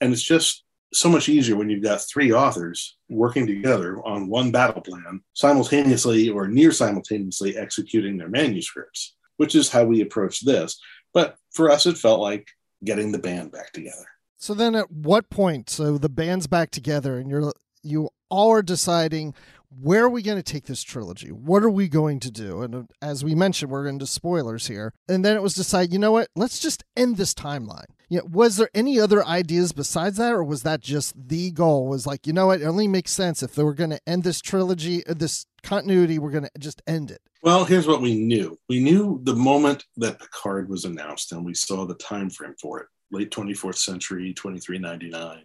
And 0.00 0.12
it's 0.12 0.22
just 0.22 0.63
so 0.94 1.08
much 1.08 1.28
easier 1.28 1.56
when 1.56 1.68
you've 1.70 1.82
got 1.82 2.00
three 2.00 2.32
authors 2.32 2.96
working 3.08 3.46
together 3.46 4.00
on 4.04 4.28
one 4.28 4.50
battle 4.50 4.80
plan 4.80 5.20
simultaneously 5.32 6.30
or 6.30 6.48
near 6.48 6.72
simultaneously 6.72 7.56
executing 7.56 8.16
their 8.16 8.28
manuscripts, 8.28 9.16
which 9.36 9.54
is 9.54 9.70
how 9.70 9.84
we 9.84 10.00
approach 10.00 10.40
this. 10.40 10.80
But 11.12 11.36
for 11.52 11.70
us, 11.70 11.86
it 11.86 11.98
felt 11.98 12.20
like 12.20 12.48
getting 12.84 13.12
the 13.12 13.18
band 13.18 13.52
back 13.52 13.72
together. 13.72 14.06
So 14.36 14.54
then 14.54 14.74
at 14.74 14.90
what 14.90 15.30
point, 15.30 15.70
so 15.70 15.96
the 15.96 16.08
band's 16.08 16.46
back 16.46 16.70
together 16.70 17.18
and 17.18 17.30
you're, 17.30 17.52
you 17.82 18.10
all 18.28 18.50
are 18.52 18.62
deciding 18.62 19.34
where 19.80 20.04
are 20.04 20.10
we 20.10 20.22
going 20.22 20.36
to 20.36 20.42
take 20.42 20.66
this 20.66 20.82
trilogy? 20.82 21.32
What 21.32 21.62
are 21.64 21.70
we 21.70 21.88
going 21.88 22.20
to 22.20 22.30
do? 22.30 22.62
And 22.62 22.74
uh, 22.74 22.82
as 23.02 23.24
we 23.24 23.34
mentioned, 23.34 23.70
we're 23.70 23.86
into 23.86 24.06
spoilers 24.06 24.66
here. 24.66 24.92
And 25.08 25.24
then 25.24 25.36
it 25.36 25.42
was 25.42 25.54
decided, 25.54 25.92
you 25.92 25.98
know 25.98 26.12
what? 26.12 26.28
Let's 26.36 26.58
just 26.58 26.84
end 26.96 27.16
this 27.16 27.34
timeline. 27.34 27.86
You 28.14 28.20
know, 28.20 28.28
was 28.30 28.58
there 28.58 28.70
any 28.74 29.00
other 29.00 29.26
ideas 29.26 29.72
besides 29.72 30.18
that, 30.18 30.32
or 30.32 30.44
was 30.44 30.62
that 30.62 30.80
just 30.80 31.14
the 31.16 31.50
goal? 31.50 31.88
Was 31.88 32.06
like, 32.06 32.28
you 32.28 32.32
know 32.32 32.46
what? 32.46 32.60
It 32.60 32.64
only 32.64 32.86
makes 32.86 33.10
sense 33.10 33.42
if 33.42 33.56
they 33.56 33.64
were 33.64 33.74
going 33.74 33.90
to 33.90 33.98
end 34.06 34.22
this 34.22 34.40
trilogy, 34.40 35.04
uh, 35.04 35.14
this 35.14 35.46
continuity, 35.64 36.20
we're 36.20 36.30
going 36.30 36.44
to 36.44 36.50
just 36.60 36.80
end 36.86 37.10
it. 37.10 37.20
Well, 37.42 37.64
here's 37.64 37.88
what 37.88 38.00
we 38.00 38.14
knew. 38.14 38.56
We 38.68 38.78
knew 38.78 39.18
the 39.24 39.34
moment 39.34 39.86
that 39.96 40.20
Picard 40.20 40.68
was 40.68 40.84
announced, 40.84 41.32
and 41.32 41.44
we 41.44 41.54
saw 41.54 41.86
the 41.86 41.96
time 41.96 42.30
frame 42.30 42.54
for 42.62 42.78
it, 42.82 42.86
late 43.10 43.32
24th 43.32 43.78
century, 43.78 44.32
2399 44.32 45.42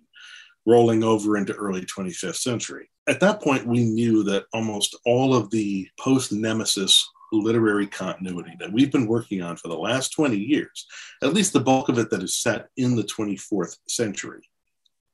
rolling 0.67 1.03
over 1.03 1.37
into 1.37 1.53
early 1.53 1.81
25th 1.87 2.35
century. 2.35 2.87
At 3.07 3.19
that 3.21 3.41
point, 3.41 3.65
we 3.65 3.83
knew 3.83 4.21
that 4.25 4.45
almost 4.53 4.95
all 5.07 5.33
of 5.33 5.49
the 5.49 5.89
post 5.99 6.31
Nemesis 6.31 7.09
literary 7.31 7.87
continuity 7.87 8.55
that 8.59 8.71
we've 8.71 8.91
been 8.91 9.07
working 9.07 9.41
on 9.41 9.57
for 9.57 9.67
the 9.67 9.77
last 9.77 10.13
20 10.13 10.37
years, 10.37 10.87
at 11.21 11.33
least 11.33 11.53
the 11.53 11.59
bulk 11.59 11.89
of 11.89 11.97
it 11.97 12.09
that 12.09 12.23
is 12.23 12.35
set 12.35 12.67
in 12.77 12.95
the 12.95 13.03
24th 13.03 13.77
century, 13.87 14.41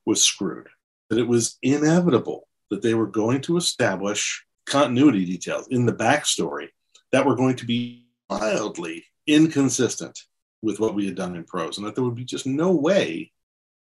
was 0.06 0.24
screwed. 0.24 0.68
That 1.10 1.20
it 1.20 1.28
was 1.28 1.58
inevitable 1.62 2.48
that 2.72 2.82
they 2.82 2.94
were 2.94 3.08
going 3.08 3.42
to 3.42 3.58
establish 3.58 4.44
continuity 4.66 5.26
details 5.26 5.68
in 5.70 5.86
the 5.86 5.94
backstory 5.94 6.70
that 7.12 7.26
were 7.26 7.36
going 7.36 7.56
to 7.58 7.66
be 7.66 8.08
wildly 8.30 9.06
inconsistent 9.28 10.20
with 10.62 10.80
what 10.80 10.96
we 10.96 11.06
had 11.06 11.16
done 11.16 11.36
in 11.36 11.44
prose, 11.44 11.78
and 11.78 11.86
that 11.86 11.94
there 11.94 12.04
would 12.04 12.16
be 12.16 12.26
just 12.26 12.48
no 12.48 12.72
way 12.72 13.32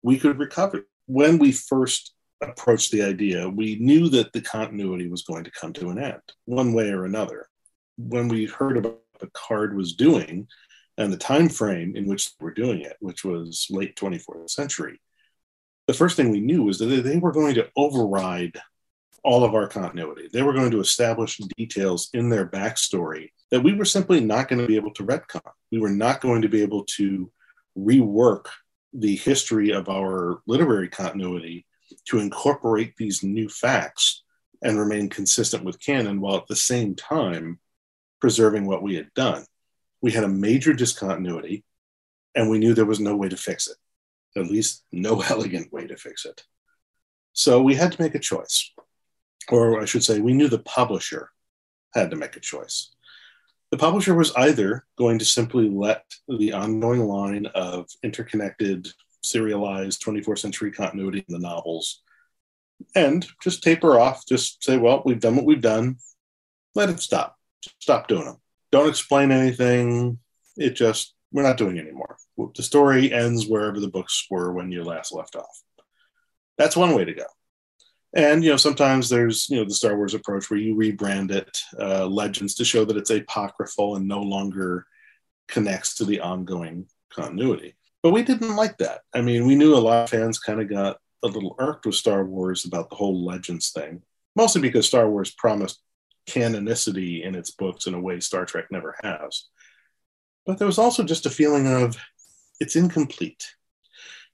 we 0.03 0.19
could 0.19 0.39
recover 0.39 0.87
when 1.07 1.39
we 1.39 1.53
first 1.53 2.15
approached 2.41 2.91
the 2.93 3.03
idea, 3.03 3.49
we 3.49 3.77
knew 3.77 4.09
that 4.11 4.33
the 4.33 4.41
continuity 4.41 5.09
was 5.09 5.23
going 5.23 5.45
to 5.45 5.51
come 5.51 5.73
to 5.75 5.91
an 5.91 5.99
end, 5.99 6.23
one 6.45 6.73
way 6.73 6.91
or 6.91 7.05
another. 7.05 7.49
When 7.97 8.29
we 8.29 8.47
heard 8.47 8.77
about 8.77 9.01
what 9.19 9.33
card 9.33 9.77
was 9.77 9.95
doing 9.95 10.49
and 10.99 11.13
the 11.13 11.17
time 11.17 11.49
frame 11.49 11.97
in 11.97 12.07
which 12.07 12.33
were 12.41 12.53
doing 12.53 12.81
it, 12.81 12.97
which 13.01 13.25
was 13.25 13.67
late 13.71 13.97
24th 13.97 14.51
century, 14.51 15.01
the 15.87 15.95
first 15.95 16.17
thing 16.17 16.31
we 16.31 16.41
knew 16.41 16.63
was 16.63 16.79
that 16.79 16.87
they 16.87 17.17
were 17.19 17.33
going 17.33 17.55
to 17.57 17.69
override 17.77 18.61
all 19.23 19.45
of 19.45 19.55
our 19.55 19.67
continuity. 19.67 20.29
They 20.33 20.43
were 20.43 20.53
going 20.53 20.71
to 20.71 20.81
establish 20.81 21.41
details 21.57 22.11
in 22.13 22.29
their 22.29 22.47
backstory 22.47 23.31
that 23.51 23.63
we 23.63 23.73
were 23.73 23.85
simply 23.85 24.21
not 24.21 24.49
going 24.49 24.61
to 24.61 24.69
be 24.69 24.77
able 24.77 24.93
to 24.95 25.05
retcon. 25.05 25.41
We 25.73 25.79
were 25.79 25.91
not 25.91 26.21
going 26.21 26.43
to 26.43 26.49
be 26.49 26.63
able 26.63 26.85
to 26.97 27.31
rework 27.77 28.47
the 28.93 29.17
history 29.17 29.71
of 29.71 29.89
our 29.89 30.41
literary 30.47 30.89
continuity 30.89 31.67
to 32.07 32.19
incorporate 32.19 32.97
these 32.97 33.23
new 33.23 33.49
facts 33.49 34.23
and 34.63 34.79
remain 34.79 35.09
consistent 35.09 35.65
with 35.65 35.81
canon 35.81 36.21
while 36.21 36.37
at 36.37 36.47
the 36.47 36.57
same 36.57 36.95
time 36.95 37.59
preserving 38.25 38.65
what 38.65 38.83
we 38.83 38.95
had 38.95 39.13
done. 39.13 39.45
We 40.01 40.11
had 40.11 40.25
a 40.25 40.29
major 40.29 40.73
discontinuity 40.73 41.63
and 42.35 42.49
we 42.49 42.59
knew 42.59 42.73
there 42.73 42.87
was 42.87 43.01
no 43.01 43.15
way 43.15 43.29
to 43.29 43.37
fix 43.37 43.69
it, 43.69 43.77
at 44.35 44.51
least 44.51 44.83
no 44.91 45.21
elegant 45.29 45.71
way 45.75 45.87
to 45.87 45.95
fix 45.99 46.25
it. 46.25 46.43
So 47.35 47.61
we 47.61 47.75
had 47.75 47.93
to 47.93 48.01
make 48.01 48.15
a 48.15 48.19
choice. 48.19 48.73
Or 49.51 49.79
I 49.79 49.85
should 49.85 50.03
say, 50.03 50.21
we 50.21 50.33
knew 50.33 50.49
the 50.49 50.61
publisher 50.61 51.33
had 51.93 52.09
to 52.13 52.17
make 52.17 52.35
a 52.35 52.41
choice. 52.41 52.95
The 53.71 53.77
publisher 53.77 54.15
was 54.15 54.33
either 54.37 54.87
going 54.97 55.19
to 55.19 55.27
simply 55.27 55.69
let 55.69 56.07
the 56.27 56.55
ongoing 56.55 57.07
line 57.07 57.45
of 57.55 57.91
interconnected, 58.03 58.89
serialized 59.21 60.03
24th 60.03 60.39
century 60.39 60.73
continuity 60.73 61.23
in 61.29 61.35
the 61.35 61.47
novels 61.47 62.01
and 62.95 63.27
just 63.43 63.63
taper 63.63 64.01
off, 64.01 64.25
just 64.27 64.65
say, 64.65 64.79
well, 64.79 65.03
we've 65.05 65.21
done 65.21 65.37
what 65.37 65.45
we've 65.45 65.61
done. 65.61 65.99
Let 66.75 66.89
it 66.89 67.01
stop. 67.01 67.34
Stop 67.81 68.09
doing 68.09 68.25
them. 68.25 68.37
Don't 68.73 68.89
explain 68.89 69.31
anything. 69.31 70.19
It 70.57 70.71
just, 70.71 71.15
we're 71.33 71.43
not 71.43 71.57
doing 71.57 71.79
anymore. 71.79 72.17
The 72.55 72.63
story 72.63 73.13
ends 73.13 73.47
wherever 73.47 73.81
the 73.81 73.89
books 73.89 74.27
were 74.31 74.53
when 74.53 74.73
you 74.73 74.85
last 74.85 75.13
left 75.13 75.37
off. 75.37 75.63
That's 76.59 76.77
one 76.77 76.95
way 76.95 77.05
to 77.05 77.15
go. 77.15 77.25
And 78.15 78.45
you 78.45 78.51
know, 78.51 78.57
sometimes 78.57 79.09
there's 79.09 79.49
you 79.51 79.57
know 79.57 79.65
the 79.65 79.75
Star 79.75 79.97
Wars 79.97 80.15
approach 80.15 80.49
where 80.49 80.61
you 80.61 80.77
rebrand 80.77 81.33
it 81.33 81.59
uh, 81.79 82.07
Legends 82.07 82.55
to 82.57 82.65
show 82.65 82.85
that 82.85 82.97
it's 82.97 83.11
apocryphal 83.11 83.97
and 83.97 84.07
no 84.07 84.21
longer 84.21 84.87
connects 85.49 85.97
to 85.97 86.05
the 86.05 86.21
ongoing 86.21 86.87
continuity. 87.13 87.75
But 88.03 88.13
we 88.13 88.23
didn't 88.23 88.55
like 88.55 88.79
that. 88.79 89.01
I 89.15 89.21
mean, 89.21 89.47
we 89.47 89.57
knew 89.57 89.75
a 89.75 89.79
lot 89.79 90.05
of 90.05 90.11
fans 90.11 90.39
kind 90.39 90.61
of 90.61 90.69
got 90.69 90.99
a 91.25 91.27
little 91.27 91.57
irked 91.59 91.87
with 91.87 91.97
Star 91.97 92.25
Wars 92.25 92.65
about 92.65 92.89
the 92.89 92.97
whole 92.97 93.25
Legends 93.25 93.71
thing, 93.71 94.03
mostly 94.37 94.61
because 94.61 94.87
Star 94.87 95.11
Wars 95.11 95.33
promised 95.33 95.81
canonicity 96.27 97.23
in 97.23 97.35
its 97.35 97.51
books 97.51 97.87
in 97.87 97.95
a 97.95 98.01
way 98.01 98.21
Star 98.21 98.45
Trek 98.45 98.67
never 98.71 98.97
has. 99.03 99.45
But 100.47 100.59
there 100.59 100.67
was 100.67 100.79
also 100.79 101.05
just 101.05 101.27
a 101.27 101.31
feeling 101.31 101.67
of 101.67 101.97
it's 102.61 102.77
incomplete. 102.77 103.47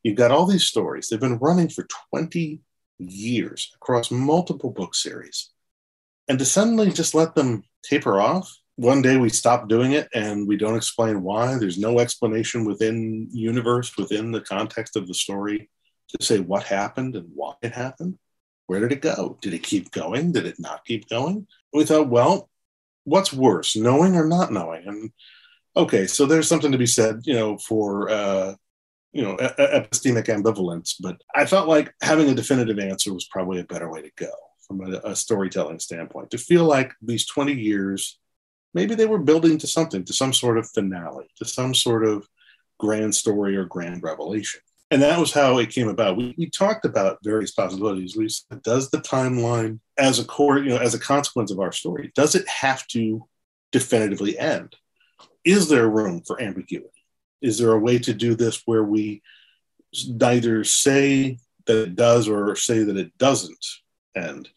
You've 0.03 0.17
got 0.17 0.31
all 0.31 0.47
these 0.47 0.65
stories, 0.65 1.09
they've 1.09 1.21
been 1.21 1.39
running 1.39 1.69
for 1.69 1.87
20 2.13 2.61
years 2.99 3.71
across 3.75 4.11
multiple 4.11 4.71
book 4.71 4.95
series. 4.95 5.51
And 6.29 6.39
to 6.39 6.45
suddenly 6.45 6.91
just 6.91 7.15
let 7.15 7.35
them 7.35 7.65
taper 7.83 8.21
off, 8.21 8.57
one 8.77 9.03
day 9.03 9.17
we 9.19 9.29
stop 9.29 9.69
doing 9.69 9.93
it 9.93 10.09
and 10.15 10.47
we 10.47 10.57
don't 10.57 10.77
explain 10.77 11.23
why. 11.23 11.59
There's 11.59 11.79
no 11.79 11.99
explanation 11.99 12.65
within 12.65 13.29
universe, 13.31 13.97
within 13.97 14.33
the 14.33 14.41
context 14.41 14.97
of 14.97 15.07
the 15.07 15.15
story 15.15 15.69
to 16.09 16.25
say 16.25 16.39
what 16.41 16.63
happened 16.63 17.15
and 17.17 17.29
why 17.35 17.55
it 17.63 17.73
happened. 17.73 18.19
Where 18.71 18.79
did 18.79 18.93
it 18.93 19.03
go? 19.03 19.37
Did 19.41 19.53
it 19.53 19.65
keep 19.65 19.91
going? 19.91 20.31
Did 20.31 20.47
it 20.47 20.61
not 20.61 20.85
keep 20.85 21.09
going? 21.09 21.49
We 21.73 21.85
thought, 21.85 22.09
well, 22.09 22.49
what's 23.03 23.33
worse, 23.33 23.75
knowing 23.75 24.15
or 24.15 24.29
not 24.29 24.53
knowing? 24.53 24.87
And 24.87 25.11
okay, 25.77 26.07
so 26.07 26.25
there's 26.25 26.47
something 26.47 26.71
to 26.71 26.79
be 26.79 26.87
said, 26.87 27.23
you 27.25 27.35
know, 27.35 27.59
for 27.59 28.09
uh, 28.09 28.55
you 29.11 29.23
know, 29.23 29.35
epistemic 29.39 30.27
ambivalence. 30.27 30.95
But 31.01 31.21
I 31.35 31.47
felt 31.47 31.67
like 31.67 31.93
having 32.01 32.29
a 32.29 32.35
definitive 32.37 32.79
answer 32.79 33.13
was 33.13 33.27
probably 33.27 33.59
a 33.59 33.65
better 33.65 33.91
way 33.91 34.03
to 34.03 34.11
go 34.15 34.31
from 34.69 34.83
a, 34.83 35.01
a 35.03 35.17
storytelling 35.17 35.81
standpoint. 35.81 36.31
To 36.31 36.39
feel 36.39 36.65
like 36.65 36.93
these 37.03 37.27
20 37.27 37.53
years, 37.55 38.21
maybe 38.73 38.95
they 38.95 39.07
were 39.07 39.19
building 39.19 39.59
to 39.59 39.67
something, 39.67 40.05
to 40.05 40.13
some 40.13 40.33
sort 40.33 40.59
of 40.59 40.71
finale, 40.71 41.29
to 41.39 41.45
some 41.45 41.75
sort 41.75 42.05
of 42.05 42.25
grand 42.79 43.17
story 43.17 43.57
or 43.57 43.65
grand 43.65 44.05
revelation. 44.05 44.61
And 44.91 45.03
that 45.03 45.19
was 45.21 45.33
how 45.33 45.59
it 45.59 45.71
came 45.71 45.89
about. 45.89 46.17
We, 46.17 46.35
we 46.37 46.51
talked 46.51 46.85
about 46.85 47.19
various 47.23 47.53
possibilities. 47.53 48.17
We 48.17 48.29
said, 48.29 48.63
does 48.63 48.91
the 48.91 48.99
timeline, 48.99 49.79
as 49.97 50.19
a 50.19 50.25
core, 50.25 50.59
you 50.59 50.71
know, 50.71 50.79
as 50.79 50.95
a 50.95 51.01
consequence 51.01 51.53
of 51.53 51.61
our 51.61 51.71
story, 51.71 52.11
does 52.17 52.35
it 52.35 52.49
have 52.49 52.87
to 52.89 53.27
definitively 53.71 54.37
end? 54.37 54.75
Is 55.45 55.69
there 55.69 55.89
room 55.89 56.23
for 56.27 56.43
ambiguity? 56.43 56.91
is 57.43 57.59
there 57.59 57.73
a 57.73 57.79
way 57.79 57.99
to 57.99 58.13
do 58.13 58.35
this 58.35 58.63
where 58.67 58.85
we 58.85 59.23
neither 60.09 60.65
say 60.65 61.39
that 61.67 61.83
it 61.83 61.97
does 61.97 62.29
or 62.29 62.55
say 62.57 62.83
that 62.85 62.97
it 62.97 63.17
doesn't 63.19 63.65
end? 64.15 64.49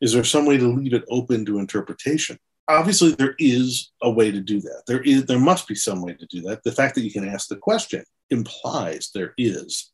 Is 0.00 0.12
there 0.12 0.24
some 0.24 0.46
way 0.46 0.56
to 0.56 0.66
leave 0.66 0.94
it 0.94 1.04
open 1.10 1.44
to 1.46 1.58
interpretation? 1.58 2.38
Obviously, 2.68 3.12
there 3.12 3.34
is 3.38 3.90
a 4.02 4.10
way 4.10 4.30
to 4.30 4.40
do 4.40 4.60
that. 4.60 4.82
There 4.86 5.02
is, 5.02 5.26
there 5.26 5.38
must 5.38 5.66
be 5.68 5.74
some 5.74 6.02
way 6.02 6.14
to 6.14 6.26
do 6.26 6.42
that. 6.42 6.62
The 6.62 6.72
fact 6.72 6.94
that 6.94 7.02
you 7.02 7.12
can 7.12 7.28
ask 7.28 7.48
the 7.48 7.56
question 7.56 8.04
implies 8.30 9.10
there 9.14 9.34
is 9.36 9.90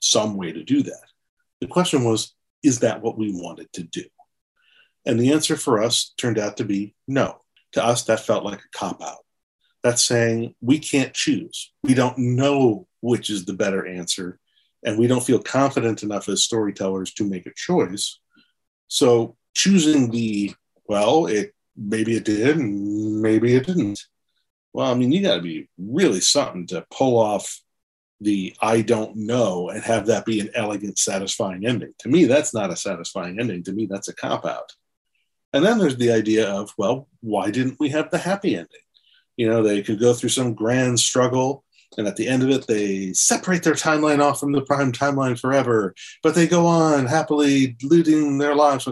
some 0.00 0.36
way 0.36 0.52
to 0.52 0.62
do 0.64 0.82
that. 0.82 1.02
The 1.60 1.66
question 1.66 2.04
was, 2.04 2.34
is 2.62 2.80
that 2.80 3.02
what 3.02 3.18
we 3.18 3.30
wanted 3.32 3.72
to 3.74 3.82
do? 3.82 4.04
And 5.06 5.20
the 5.20 5.32
answer 5.32 5.56
for 5.56 5.82
us 5.82 6.14
turned 6.16 6.38
out 6.38 6.56
to 6.58 6.64
be 6.64 6.94
no. 7.06 7.38
To 7.72 7.84
us, 7.84 8.04
that 8.04 8.20
felt 8.20 8.44
like 8.44 8.60
a 8.60 8.78
cop 8.78 9.02
out. 9.02 9.18
That's 9.82 10.04
saying 10.04 10.54
we 10.60 10.78
can't 10.78 11.12
choose. 11.12 11.72
We 11.82 11.94
don't 11.94 12.16
know 12.16 12.86
which 13.00 13.28
is 13.28 13.44
the 13.44 13.52
better 13.52 13.86
answer, 13.86 14.38
and 14.82 14.98
we 14.98 15.06
don't 15.06 15.24
feel 15.24 15.40
confident 15.40 16.02
enough 16.02 16.28
as 16.28 16.44
storytellers 16.44 17.12
to 17.14 17.28
make 17.28 17.46
a 17.46 17.52
choice. 17.54 18.18
So 18.88 19.36
choosing 19.54 20.10
the 20.10 20.54
well, 20.86 21.26
it 21.26 21.52
maybe 21.76 22.16
it 22.16 22.24
did, 22.24 22.58
maybe 22.58 23.54
it 23.54 23.66
didn't. 23.66 24.00
Well, 24.72 24.90
I 24.90 24.94
mean, 24.94 25.12
you 25.12 25.22
got 25.22 25.36
to 25.36 25.42
be 25.42 25.68
really 25.78 26.20
something 26.20 26.66
to 26.68 26.86
pull 26.90 27.18
off 27.18 27.60
the 28.24 28.56
I 28.60 28.80
don't 28.80 29.16
know 29.16 29.68
and 29.68 29.82
have 29.82 30.06
that 30.06 30.26
be 30.26 30.40
an 30.40 30.50
elegant, 30.54 30.98
satisfying 30.98 31.66
ending. 31.66 31.94
To 32.00 32.08
me, 32.08 32.24
that's 32.24 32.52
not 32.52 32.70
a 32.70 32.76
satisfying 32.76 33.38
ending. 33.38 33.62
To 33.64 33.72
me, 33.72 33.86
that's 33.86 34.08
a 34.08 34.14
cop 34.14 34.44
out. 34.44 34.72
And 35.52 35.64
then 35.64 35.78
there's 35.78 35.96
the 35.96 36.10
idea 36.10 36.48
of, 36.48 36.74
well, 36.76 37.08
why 37.20 37.52
didn't 37.52 37.78
we 37.78 37.90
have 37.90 38.10
the 38.10 38.18
happy 38.18 38.56
ending? 38.56 38.68
You 39.36 39.48
know, 39.48 39.62
they 39.62 39.82
could 39.82 40.00
go 40.00 40.12
through 40.12 40.30
some 40.30 40.54
grand 40.54 40.98
struggle, 40.98 41.64
and 41.96 42.08
at 42.08 42.16
the 42.16 42.26
end 42.26 42.42
of 42.42 42.50
it, 42.50 42.66
they 42.66 43.12
separate 43.12 43.62
their 43.62 43.74
timeline 43.74 44.20
off 44.20 44.40
from 44.40 44.52
the 44.52 44.62
prime 44.62 44.90
timeline 44.90 45.38
forever, 45.38 45.94
but 46.22 46.34
they 46.34 46.48
go 46.48 46.66
on 46.66 47.06
happily 47.06 47.76
leading 47.82 48.38
their 48.38 48.54
lives. 48.54 48.88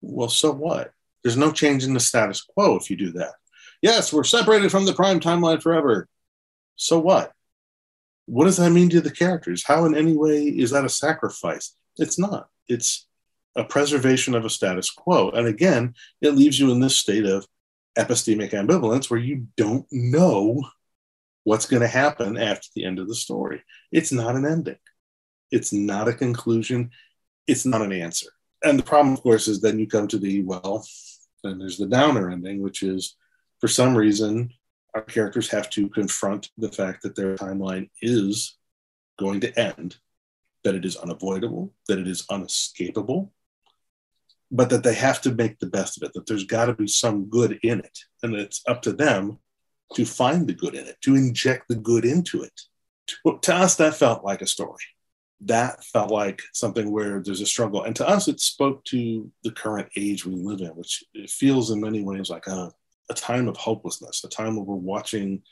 Well, 0.00 0.28
so 0.28 0.52
what? 0.52 0.92
There's 1.22 1.36
no 1.36 1.52
change 1.52 1.84
in 1.84 1.94
the 1.94 2.00
status 2.00 2.40
quo 2.40 2.76
if 2.76 2.90
you 2.90 2.96
do 2.96 3.12
that. 3.12 3.34
Yes, 3.82 4.12
we're 4.12 4.24
separated 4.24 4.70
from 4.70 4.86
the 4.86 4.94
prime 4.94 5.20
timeline 5.20 5.62
forever. 5.62 6.08
So 6.76 6.98
what? 6.98 7.32
What 8.32 8.46
does 8.46 8.56
that 8.56 8.70
mean 8.70 8.88
to 8.88 9.02
the 9.02 9.10
characters? 9.10 9.62
How, 9.62 9.84
in 9.84 9.94
any 9.94 10.16
way, 10.16 10.44
is 10.44 10.70
that 10.70 10.86
a 10.86 10.88
sacrifice? 10.88 11.76
It's 11.98 12.18
not. 12.18 12.48
It's 12.66 13.06
a 13.54 13.62
preservation 13.62 14.34
of 14.34 14.46
a 14.46 14.48
status 14.48 14.90
quo. 14.90 15.28
And 15.28 15.46
again, 15.46 15.92
it 16.22 16.30
leaves 16.30 16.58
you 16.58 16.72
in 16.72 16.80
this 16.80 16.96
state 16.96 17.26
of 17.26 17.46
epistemic 17.98 18.52
ambivalence 18.52 19.10
where 19.10 19.20
you 19.20 19.48
don't 19.58 19.84
know 19.92 20.64
what's 21.44 21.66
going 21.66 21.82
to 21.82 21.88
happen 21.88 22.38
after 22.38 22.68
the 22.74 22.86
end 22.86 22.98
of 22.98 23.06
the 23.06 23.14
story. 23.14 23.62
It's 23.90 24.12
not 24.12 24.34
an 24.34 24.46
ending, 24.46 24.78
it's 25.50 25.74
not 25.74 26.08
a 26.08 26.14
conclusion, 26.14 26.90
it's 27.46 27.66
not 27.66 27.82
an 27.82 27.92
answer. 27.92 28.30
And 28.64 28.78
the 28.78 28.82
problem, 28.82 29.12
of 29.12 29.22
course, 29.22 29.46
is 29.46 29.60
then 29.60 29.78
you 29.78 29.86
come 29.86 30.08
to 30.08 30.18
the 30.18 30.40
well, 30.40 30.86
then 31.44 31.58
there's 31.58 31.76
the 31.76 31.86
downer 31.86 32.30
ending, 32.30 32.62
which 32.62 32.82
is 32.82 33.14
for 33.60 33.68
some 33.68 33.94
reason 33.94 34.54
our 34.94 35.02
characters 35.02 35.50
have 35.50 35.70
to 35.70 35.88
confront 35.88 36.50
the 36.58 36.70
fact 36.70 37.02
that 37.02 37.16
their 37.16 37.36
timeline 37.36 37.88
is 38.00 38.58
going 39.18 39.40
to 39.40 39.58
end, 39.58 39.96
that 40.64 40.74
it 40.74 40.84
is 40.84 40.96
unavoidable, 40.96 41.72
that 41.88 41.98
it 41.98 42.06
is 42.06 42.26
unescapable, 42.30 43.32
but 44.50 44.68
that 44.70 44.82
they 44.82 44.94
have 44.94 45.20
to 45.22 45.34
make 45.34 45.58
the 45.58 45.66
best 45.66 45.96
of 45.96 46.02
it, 46.02 46.12
that 46.12 46.26
there's 46.26 46.44
got 46.44 46.66
to 46.66 46.74
be 46.74 46.86
some 46.86 47.26
good 47.26 47.58
in 47.62 47.80
it. 47.80 47.98
And 48.22 48.34
it's 48.34 48.62
up 48.68 48.82
to 48.82 48.92
them 48.92 49.38
to 49.94 50.04
find 50.04 50.46
the 50.46 50.54
good 50.54 50.74
in 50.74 50.86
it, 50.86 50.96
to 51.02 51.14
inject 51.14 51.68
the 51.68 51.76
good 51.76 52.04
into 52.04 52.42
it. 52.42 52.60
To, 53.06 53.38
to 53.40 53.54
us, 53.54 53.76
that 53.76 53.94
felt 53.94 54.24
like 54.24 54.42
a 54.42 54.46
story. 54.46 54.84
That 55.40 55.82
felt 55.84 56.10
like 56.10 56.40
something 56.52 56.90
where 56.90 57.20
there's 57.20 57.40
a 57.40 57.46
struggle. 57.46 57.82
And 57.82 57.96
to 57.96 58.08
us, 58.08 58.28
it 58.28 58.40
spoke 58.40 58.84
to 58.86 59.30
the 59.42 59.50
current 59.50 59.88
age 59.96 60.24
we 60.24 60.34
live 60.34 60.60
in, 60.60 60.68
which 60.68 61.02
feels 61.28 61.70
in 61.70 61.80
many 61.80 62.02
ways 62.02 62.30
like 62.30 62.46
a, 62.46 62.70
a 63.10 63.14
time 63.14 63.48
of 63.48 63.56
hopelessness, 63.56 64.24
a 64.24 64.28
time 64.28 64.56
where 64.56 64.64
we're 64.64 64.76
watching 64.76 65.42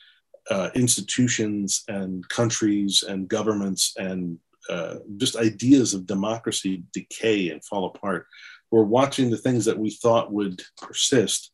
uh, 0.50 0.70
institutions 0.74 1.84
and 1.88 2.28
countries 2.28 3.04
and 3.06 3.28
governments 3.28 3.94
and 3.96 4.38
uh, 4.68 4.96
just 5.16 5.36
ideas 5.36 5.94
of 5.94 6.06
democracy 6.06 6.84
decay 6.92 7.50
and 7.50 7.64
fall 7.64 7.86
apart 7.86 8.26
we're 8.70 8.82
watching 8.82 9.30
the 9.30 9.36
things 9.36 9.64
that 9.64 9.78
we 9.78 9.90
thought 9.90 10.32
would 10.32 10.62
persist 10.80 11.50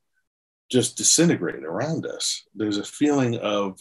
just 0.70 0.96
disintegrate 0.96 1.64
around 1.64 2.06
us. 2.06 2.42
There's 2.54 2.78
a 2.78 2.84
feeling 2.84 3.36
of 3.38 3.78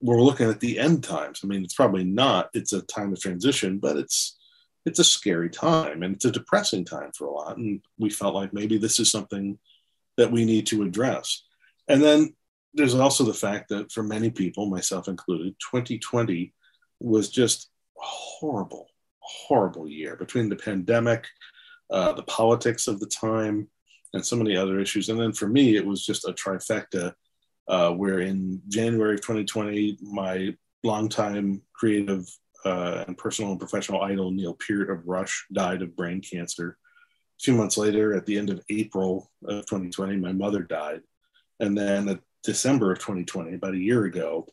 we're 0.00 0.22
looking 0.22 0.48
at 0.48 0.60
the 0.60 0.78
end 0.78 1.02
times. 1.02 1.40
I 1.42 1.46
mean, 1.46 1.64
it's 1.64 1.74
probably 1.74 2.04
not. 2.04 2.50
It's 2.54 2.72
a 2.72 2.82
time 2.82 3.12
of 3.12 3.20
transition, 3.20 3.78
but 3.78 3.96
it's 3.96 4.36
it's 4.84 5.00
a 5.00 5.04
scary 5.04 5.50
time 5.50 6.04
and 6.04 6.14
it's 6.14 6.24
a 6.24 6.30
depressing 6.30 6.84
time 6.84 7.10
for 7.12 7.26
a 7.26 7.32
lot. 7.32 7.56
And 7.56 7.80
we 7.98 8.08
felt 8.08 8.34
like 8.34 8.52
maybe 8.52 8.78
this 8.78 9.00
is 9.00 9.10
something 9.10 9.58
that 10.16 10.30
we 10.30 10.44
need 10.44 10.66
to 10.66 10.82
address. 10.82 11.42
And 11.88 12.02
then 12.02 12.34
there's 12.74 12.94
also 12.94 13.24
the 13.24 13.34
fact 13.34 13.68
that 13.70 13.90
for 13.90 14.02
many 14.02 14.30
people, 14.30 14.66
myself 14.66 15.08
included, 15.08 15.54
2020 15.60 16.52
was 17.00 17.30
just 17.30 17.70
a 17.98 18.04
horrible, 18.04 18.86
horrible 19.20 19.88
year 19.88 20.16
between 20.16 20.48
the 20.48 20.56
pandemic, 20.56 21.26
uh, 21.90 22.12
the 22.12 22.22
politics 22.24 22.86
of 22.86 23.00
the 23.00 23.06
time, 23.06 23.68
and 24.12 24.24
so 24.24 24.36
many 24.36 24.56
other 24.56 24.78
issues. 24.78 25.08
And 25.08 25.18
then 25.18 25.32
for 25.32 25.48
me, 25.48 25.76
it 25.76 25.86
was 25.86 26.04
just 26.04 26.26
a 26.26 26.32
trifecta 26.32 27.12
uh, 27.68 27.90
where 27.92 28.20
in 28.20 28.62
January 28.68 29.14
of 29.14 29.20
2020, 29.20 29.98
my 30.02 30.54
longtime 30.84 31.62
creative 31.72 32.26
uh, 32.64 33.04
and 33.06 33.18
personal 33.18 33.52
and 33.52 33.60
professional 33.60 34.02
idol, 34.02 34.30
Neil 34.30 34.56
Peart 34.66 34.90
of 34.90 35.06
Rush, 35.06 35.46
died 35.52 35.82
of 35.82 35.96
brain 35.96 36.20
cancer. 36.20 36.78
A 37.38 37.42
few 37.42 37.54
months 37.54 37.76
later, 37.76 38.14
at 38.14 38.26
the 38.26 38.38
end 38.38 38.50
of 38.50 38.64
April 38.68 39.30
of 39.44 39.66
2020, 39.66 40.16
my 40.16 40.32
mother 40.32 40.62
died. 40.62 41.02
And 41.60 41.76
then 41.76 42.08
at 42.08 42.20
December 42.42 42.92
of 42.92 42.98
2020, 42.98 43.54
about 43.54 43.74
a 43.74 43.78
year 43.78 44.04
ago, 44.04 44.46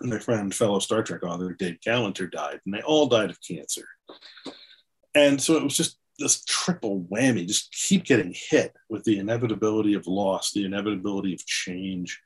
my 0.00 0.18
friend, 0.18 0.54
fellow 0.54 0.78
Star 0.78 1.02
Trek 1.02 1.22
author 1.22 1.52
Dave 1.52 1.78
Galanter 1.86 2.30
died, 2.30 2.60
and 2.64 2.74
they 2.74 2.82
all 2.82 3.06
died 3.06 3.30
of 3.30 3.38
cancer. 3.40 3.86
And 5.14 5.40
so 5.40 5.56
it 5.56 5.62
was 5.62 5.76
just 5.76 5.98
this 6.18 6.44
triple 6.44 7.06
whammy, 7.10 7.46
just 7.46 7.72
keep 7.72 8.04
getting 8.04 8.34
hit 8.34 8.72
with 8.88 9.04
the 9.04 9.18
inevitability 9.18 9.94
of 9.94 10.06
loss, 10.06 10.52
the 10.52 10.64
inevitability 10.64 11.34
of 11.34 11.46
change. 11.46 12.20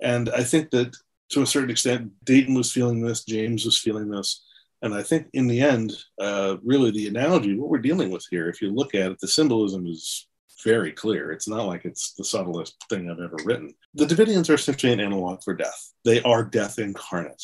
And 0.00 0.28
I 0.30 0.42
think 0.42 0.70
that 0.70 0.96
to 1.30 1.42
a 1.42 1.46
certain 1.46 1.70
extent, 1.70 2.12
Dayton 2.24 2.54
was 2.54 2.72
feeling 2.72 3.00
this, 3.00 3.24
James 3.24 3.64
was 3.64 3.78
feeling 3.78 4.10
this. 4.10 4.44
And 4.82 4.92
I 4.94 5.02
think 5.02 5.28
in 5.32 5.46
the 5.46 5.60
end, 5.60 5.92
uh, 6.20 6.56
really 6.62 6.90
the 6.90 7.08
analogy, 7.08 7.56
what 7.56 7.70
we're 7.70 7.78
dealing 7.78 8.10
with 8.10 8.26
here, 8.30 8.48
if 8.48 8.60
you 8.60 8.70
look 8.74 8.94
at 8.94 9.12
it, 9.12 9.18
the 9.20 9.28
symbolism 9.28 9.86
is 9.86 10.26
very 10.64 10.92
clear. 10.92 11.30
It's 11.30 11.48
not 11.48 11.66
like 11.66 11.84
it's 11.84 12.14
the 12.14 12.24
subtlest 12.24 12.76
thing 12.88 13.08
I've 13.08 13.20
ever 13.20 13.36
written. 13.44 13.74
The 13.94 14.06
Devidians 14.06 14.50
are 14.50 14.54
essentially 14.54 14.92
an 14.92 15.00
analog 15.00 15.42
for 15.42 15.54
death. 15.54 15.92
They 16.04 16.20
are 16.22 16.44
death 16.44 16.78
incarnate. 16.78 17.42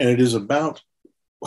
And 0.00 0.10
it 0.10 0.20
is 0.20 0.34
about 0.34 0.82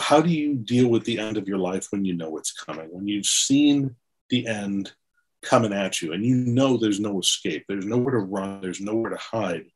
how 0.00 0.20
do 0.20 0.30
you 0.30 0.54
deal 0.54 0.88
with 0.88 1.04
the 1.04 1.18
end 1.18 1.36
of 1.36 1.48
your 1.48 1.58
life 1.58 1.88
when 1.90 2.04
you 2.04 2.14
know 2.14 2.36
it's 2.38 2.52
coming, 2.52 2.88
when 2.90 3.06
you've 3.06 3.26
seen 3.26 3.96
the 4.30 4.46
end 4.46 4.92
coming 5.42 5.72
at 5.72 6.00
you 6.02 6.12
and 6.12 6.24
you 6.24 6.34
know 6.34 6.76
there's 6.76 7.00
no 7.00 7.18
escape, 7.18 7.64
there's 7.68 7.86
nowhere 7.86 8.12
to 8.12 8.18
run, 8.18 8.60
there's 8.60 8.80
nowhere 8.80 9.10
to 9.10 9.16
hide. 9.16 9.66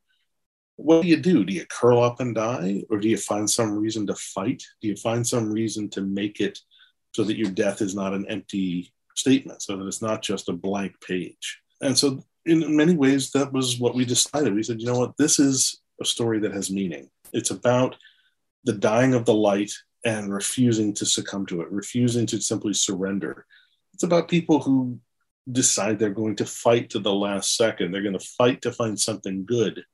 What 0.77 1.03
do 1.03 1.09
you 1.09 1.17
do? 1.17 1.45
Do 1.45 1.55
you 1.55 1.67
curl 1.67 2.03
up 2.03 2.21
and 2.21 2.35
die? 2.35 2.83
Or 2.91 2.99
do 2.99 3.09
you 3.09 3.17
find 3.17 3.49
some 3.49 3.77
reason 3.77 4.07
to 4.09 4.15
fight? 4.15 4.63
Do 4.81 4.89
you 4.89 4.97
find 4.97 5.27
some 5.27 5.53
reason 5.53 5.89
to 5.91 6.01
make 6.01 6.41
it 6.41 6.59
so 7.13 7.23
that 7.25 7.39
your 7.39 7.51
death 7.51 7.81
is 7.81 7.95
not 7.95 8.13
an 8.13 8.27
empty 8.29 8.93
statement, 9.15 9.63
so 9.63 9.77
that 9.77 9.87
it's 9.87 10.03
not 10.03 10.23
just 10.23 10.49
a 10.49 10.53
blank 10.53 10.95
page? 11.07 11.61
And 11.81 11.97
so, 11.97 12.25
in 12.47 12.77
many 12.77 12.95
ways, 12.95 13.31
that 13.31 13.53
was 13.53 13.79
what 13.79 13.95
we 13.95 14.05
decided. 14.05 14.55
We 14.55 14.63
said, 14.63 14.81
you 14.81 14.87
know 14.87 14.99
what, 14.99 15.17
this 15.17 15.39
is 15.39 15.81
a 16.01 16.05
story 16.05 16.41
that 16.41 16.53
has 16.53 16.71
meaning. 16.71 17.09
It's 17.33 17.51
about 17.51 17.97
the 18.65 18.73
dying 18.73 19.15
of 19.15 19.25
the 19.25 19.35
light 19.35 19.73
and 20.05 20.33
refusing 20.33 20.93
to 20.95 21.07
succumb 21.07 21.47
to 21.47 21.63
it, 21.63 21.71
refusing 21.71 22.27
to 22.27 22.41
simply 22.41 22.75
surrender. 22.75 23.47
It's 23.95 24.03
about 24.03 24.29
people 24.29 24.61
who 24.61 24.99
decide 25.51 25.99
they're 25.99 26.11
going 26.11 26.37
to 26.37 26.47
fight 26.47 26.91
to 26.91 26.99
the 26.99 27.13
last 27.13 27.57
second. 27.57 27.93
They're 27.93 28.03
going 28.03 28.19
to 28.19 28.27
fight 28.39 28.63
to 28.63 28.73
find 28.73 28.99
something 28.99 29.45
good. 29.47 29.85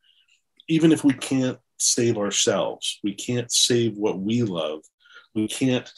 Even 0.70 0.92
if 0.92 1.04
we 1.04 1.12
can't 1.12 1.58
save 1.76 2.16
ourselves, 2.16 2.98
we 3.04 3.14
can't 3.14 3.52
save 3.52 3.96
what 3.98 4.18
we 4.18 4.42
love, 4.42 4.80
we 5.34 5.48
can't 5.48 5.90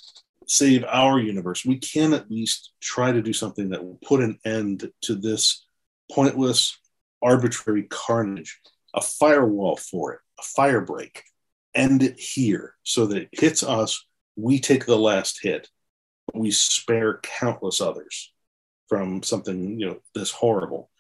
save 0.49 0.85
our 0.85 1.21
universe, 1.21 1.65
we 1.65 1.79
can 1.79 2.13
at 2.13 2.31
least 2.31 2.73
try 2.81 3.13
to 3.13 3.23
do 3.23 3.33
something 3.33 3.71
that 3.71 3.85
will 3.85 3.99
put 4.05 4.21
an 4.21 4.39
end 4.45 4.91
to 5.03 5.15
this 5.15 5.65
pointless, 6.11 6.77
arbitrary 7.23 7.85
carnage, 7.85 8.61
a 8.95 9.01
firewall 9.01 9.77
for 9.77 10.15
it, 10.15 10.21
a 10.41 10.43
fire 10.43 10.81
break 10.81 11.23
end 11.75 12.03
it 12.03 12.19
here 12.19 12.75
so 12.83 13.07
that 13.07 13.19
it 13.19 13.29
hits 13.33 13.63
us, 13.63 14.05
we 14.37 14.59
take 14.59 14.87
the 14.87 14.99
last 14.99 15.41
hit, 15.43 15.69
but 16.27 16.41
we 16.41 16.51
spare 16.51 17.21
countless 17.23 17.81
others 17.81 18.33
from 18.89 19.23
something 19.23 19.79
you 19.79 19.87
know 19.87 19.99
this 20.15 20.31
horrible. 20.31 20.91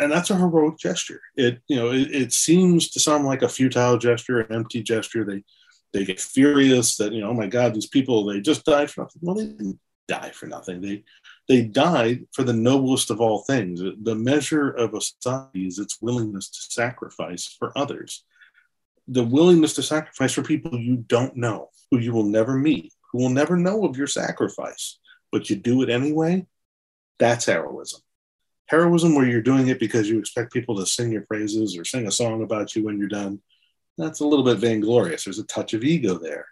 And 0.00 0.10
that's 0.10 0.30
a 0.30 0.36
heroic 0.36 0.78
gesture. 0.78 1.20
It 1.36 1.60
you 1.68 1.76
know 1.76 1.90
it, 1.90 2.10
it 2.12 2.32
seems 2.32 2.90
to 2.90 3.00
some 3.00 3.24
like 3.24 3.42
a 3.42 3.48
futile 3.48 3.98
gesture, 3.98 4.40
an 4.40 4.54
empty 4.54 4.82
gesture. 4.82 5.24
They 5.24 5.44
they 5.92 6.04
get 6.04 6.20
furious 6.20 6.96
that 6.96 7.12
you 7.12 7.20
know 7.20 7.30
oh 7.30 7.34
my 7.34 7.46
god 7.46 7.74
these 7.74 7.88
people 7.88 8.24
they 8.24 8.40
just 8.40 8.64
died 8.64 8.90
for 8.90 9.02
nothing. 9.02 9.20
Well, 9.22 9.36
they 9.36 9.46
didn't 9.46 9.78
die 10.08 10.30
for 10.30 10.46
nothing. 10.46 10.80
They 10.80 11.04
they 11.48 11.62
died 11.62 12.26
for 12.32 12.44
the 12.44 12.52
noblest 12.52 13.10
of 13.10 13.20
all 13.20 13.42
things. 13.42 13.80
The 13.80 14.14
measure 14.14 14.70
of 14.70 14.94
a 14.94 15.00
society 15.00 15.66
is 15.66 15.78
its 15.78 16.00
willingness 16.00 16.48
to 16.50 16.72
sacrifice 16.72 17.46
for 17.58 17.76
others 17.76 18.24
the 19.10 19.24
willingness 19.24 19.74
to 19.74 19.82
sacrifice 19.82 20.32
for 20.32 20.42
people 20.42 20.78
you 20.78 20.96
don't 20.96 21.36
know, 21.36 21.68
who 21.90 21.98
you 21.98 22.12
will 22.12 22.24
never 22.24 22.56
meet, 22.56 22.92
who 23.10 23.18
will 23.18 23.30
never 23.30 23.56
know 23.56 23.84
of 23.84 23.96
your 23.96 24.06
sacrifice, 24.06 24.98
but 25.32 25.50
you 25.50 25.56
do 25.56 25.82
it 25.82 25.90
anyway, 25.90 26.46
that's 27.18 27.46
heroism. 27.46 28.00
Heroism, 28.70 29.14
where 29.14 29.26
you're 29.26 29.42
doing 29.42 29.68
it 29.68 29.80
because 29.80 30.08
you 30.08 30.18
expect 30.18 30.52
people 30.52 30.76
to 30.76 30.86
sing 30.86 31.12
your 31.12 31.22
praises 31.22 31.76
or 31.76 31.84
sing 31.84 32.06
a 32.06 32.12
song 32.12 32.42
about 32.42 32.74
you 32.76 32.84
when 32.84 32.98
you're 32.98 33.08
done, 33.08 33.40
that's 33.98 34.20
a 34.20 34.26
little 34.26 34.44
bit 34.44 34.58
vainglorious. 34.58 35.24
There's 35.24 35.40
a 35.40 35.44
touch 35.44 35.74
of 35.74 35.84
ego 35.84 36.18
there. 36.18 36.46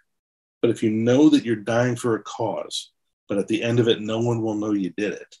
But 0.61 0.71
if 0.71 0.83
you 0.83 0.89
know 0.89 1.29
that 1.29 1.45
you're 1.45 1.55
dying 1.55 1.95
for 1.95 2.15
a 2.15 2.23
cause, 2.23 2.91
but 3.29 3.37
at 3.37 3.47
the 3.47 3.63
end 3.63 3.79
of 3.79 3.87
it, 3.87 4.01
no 4.01 4.19
one 4.19 4.41
will 4.41 4.55
know 4.55 4.73
you 4.73 4.89
did 4.89 5.13
it, 5.13 5.37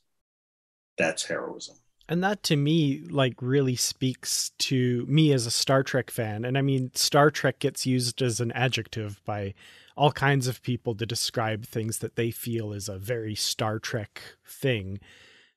that's 0.97 1.25
heroism 1.25 1.75
and 2.09 2.23
that 2.23 2.41
to 2.43 2.55
me 2.55 3.03
like 3.09 3.35
really 3.39 3.75
speaks 3.75 4.49
to 4.57 5.05
me 5.07 5.31
as 5.31 5.45
a 5.45 5.51
Star 5.51 5.83
Trek 5.83 6.09
fan 6.11 6.43
and 6.43 6.57
I 6.57 6.61
mean 6.61 6.91
Star 6.95 7.31
Trek 7.31 7.59
gets 7.59 7.85
used 7.85 8.21
as 8.21 8.41
an 8.41 8.51
adjective 8.51 9.21
by 9.23 9.53
all 9.95 10.11
kinds 10.11 10.47
of 10.47 10.61
people 10.61 10.95
to 10.95 11.05
describe 11.05 11.65
things 11.65 11.99
that 11.99 12.15
they 12.15 12.31
feel 12.31 12.73
is 12.73 12.89
a 12.89 12.97
very 12.97 13.35
Star 13.35 13.79
Trek 13.79 14.21
thing 14.45 14.99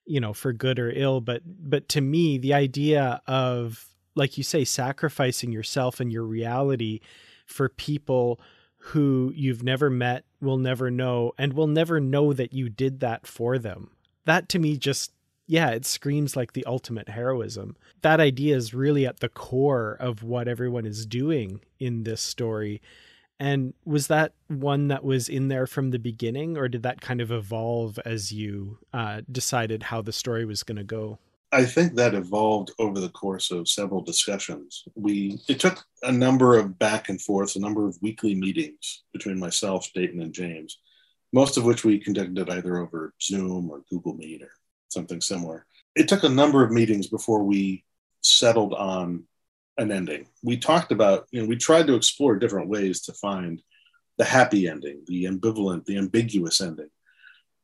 you 0.05 0.19
know 0.19 0.33
for 0.33 0.53
good 0.53 0.79
or 0.79 0.91
ill 0.91 1.21
but 1.21 1.41
but 1.45 1.87
to 1.89 2.01
me 2.01 2.37
the 2.37 2.53
idea 2.53 3.21
of 3.27 3.87
like 4.15 4.37
you 4.37 4.43
say 4.43 4.63
sacrificing 4.63 5.51
yourself 5.51 5.99
and 5.99 6.11
your 6.11 6.23
reality 6.23 6.99
for 7.45 7.69
people 7.69 8.39
who 8.77 9.31
you've 9.35 9.63
never 9.63 9.89
met 9.89 10.25
will 10.41 10.57
never 10.57 10.91
know 10.91 11.31
and 11.37 11.53
will 11.53 11.67
never 11.67 11.99
know 11.99 12.33
that 12.33 12.53
you 12.53 12.69
did 12.69 12.99
that 12.99 13.25
for 13.25 13.57
them 13.57 13.91
that 14.25 14.49
to 14.49 14.59
me 14.59 14.77
just 14.77 15.11
yeah, 15.45 15.69
it 15.71 15.85
screams 15.85 16.35
like 16.35 16.53
the 16.53 16.65
ultimate 16.65 17.09
heroism. 17.09 17.75
That 18.01 18.19
idea 18.19 18.55
is 18.55 18.73
really 18.73 19.05
at 19.05 19.19
the 19.19 19.29
core 19.29 19.97
of 19.99 20.23
what 20.23 20.47
everyone 20.47 20.85
is 20.85 21.05
doing 21.05 21.61
in 21.79 22.03
this 22.03 22.21
story. 22.21 22.81
And 23.43 23.73
was 23.83 24.07
that 24.07 24.31
one 24.47 24.87
that 24.87 25.03
was 25.03 25.27
in 25.27 25.49
there 25.49 25.67
from 25.67 25.91
the 25.91 25.99
beginning, 25.99 26.55
or 26.55 26.69
did 26.69 26.83
that 26.83 27.01
kind 27.01 27.19
of 27.19 27.29
evolve 27.29 27.99
as 28.05 28.31
you 28.31 28.77
uh, 28.93 29.19
decided 29.29 29.83
how 29.83 30.01
the 30.01 30.13
story 30.13 30.45
was 30.45 30.63
going 30.63 30.77
to 30.77 30.85
go? 30.85 31.19
I 31.51 31.65
think 31.65 31.95
that 31.95 32.13
evolved 32.13 32.71
over 32.79 33.01
the 33.01 33.09
course 33.09 33.51
of 33.51 33.67
several 33.67 34.01
discussions. 34.01 34.85
We 34.95 35.41
it 35.49 35.59
took 35.59 35.83
a 36.03 36.11
number 36.11 36.57
of 36.57 36.79
back 36.79 37.09
and 37.09 37.21
forths, 37.21 37.57
a 37.57 37.59
number 37.59 37.85
of 37.85 37.97
weekly 38.01 38.33
meetings 38.33 39.03
between 39.11 39.39
myself, 39.39 39.91
Dayton, 39.93 40.21
and 40.21 40.33
James, 40.33 40.79
most 41.33 41.57
of 41.57 41.65
which 41.65 41.83
we 41.83 41.99
conducted 41.99 42.49
either 42.49 42.77
over 42.77 43.13
Zoom 43.21 43.69
or 43.69 43.83
Google 43.89 44.13
Meet 44.13 44.41
or 44.41 44.53
something 44.87 45.19
similar. 45.19 45.65
It 45.97 46.07
took 46.07 46.23
a 46.23 46.29
number 46.29 46.63
of 46.63 46.71
meetings 46.71 47.07
before 47.07 47.43
we 47.43 47.83
settled 48.21 48.73
on 48.73 49.25
an 49.77 49.91
ending. 49.91 50.27
We 50.43 50.57
talked 50.57 50.91
about, 50.91 51.27
you 51.31 51.41
know, 51.41 51.47
we 51.47 51.57
tried 51.57 51.87
to 51.87 51.95
explore 51.95 52.37
different 52.37 52.69
ways 52.69 53.01
to 53.01 53.13
find 53.13 53.61
the 54.17 54.23
happy 54.23 54.67
ending, 54.67 55.01
the 55.07 55.25
ambivalent, 55.25 55.85
the 55.85 55.97
ambiguous 55.97 56.61
ending. 56.61 56.89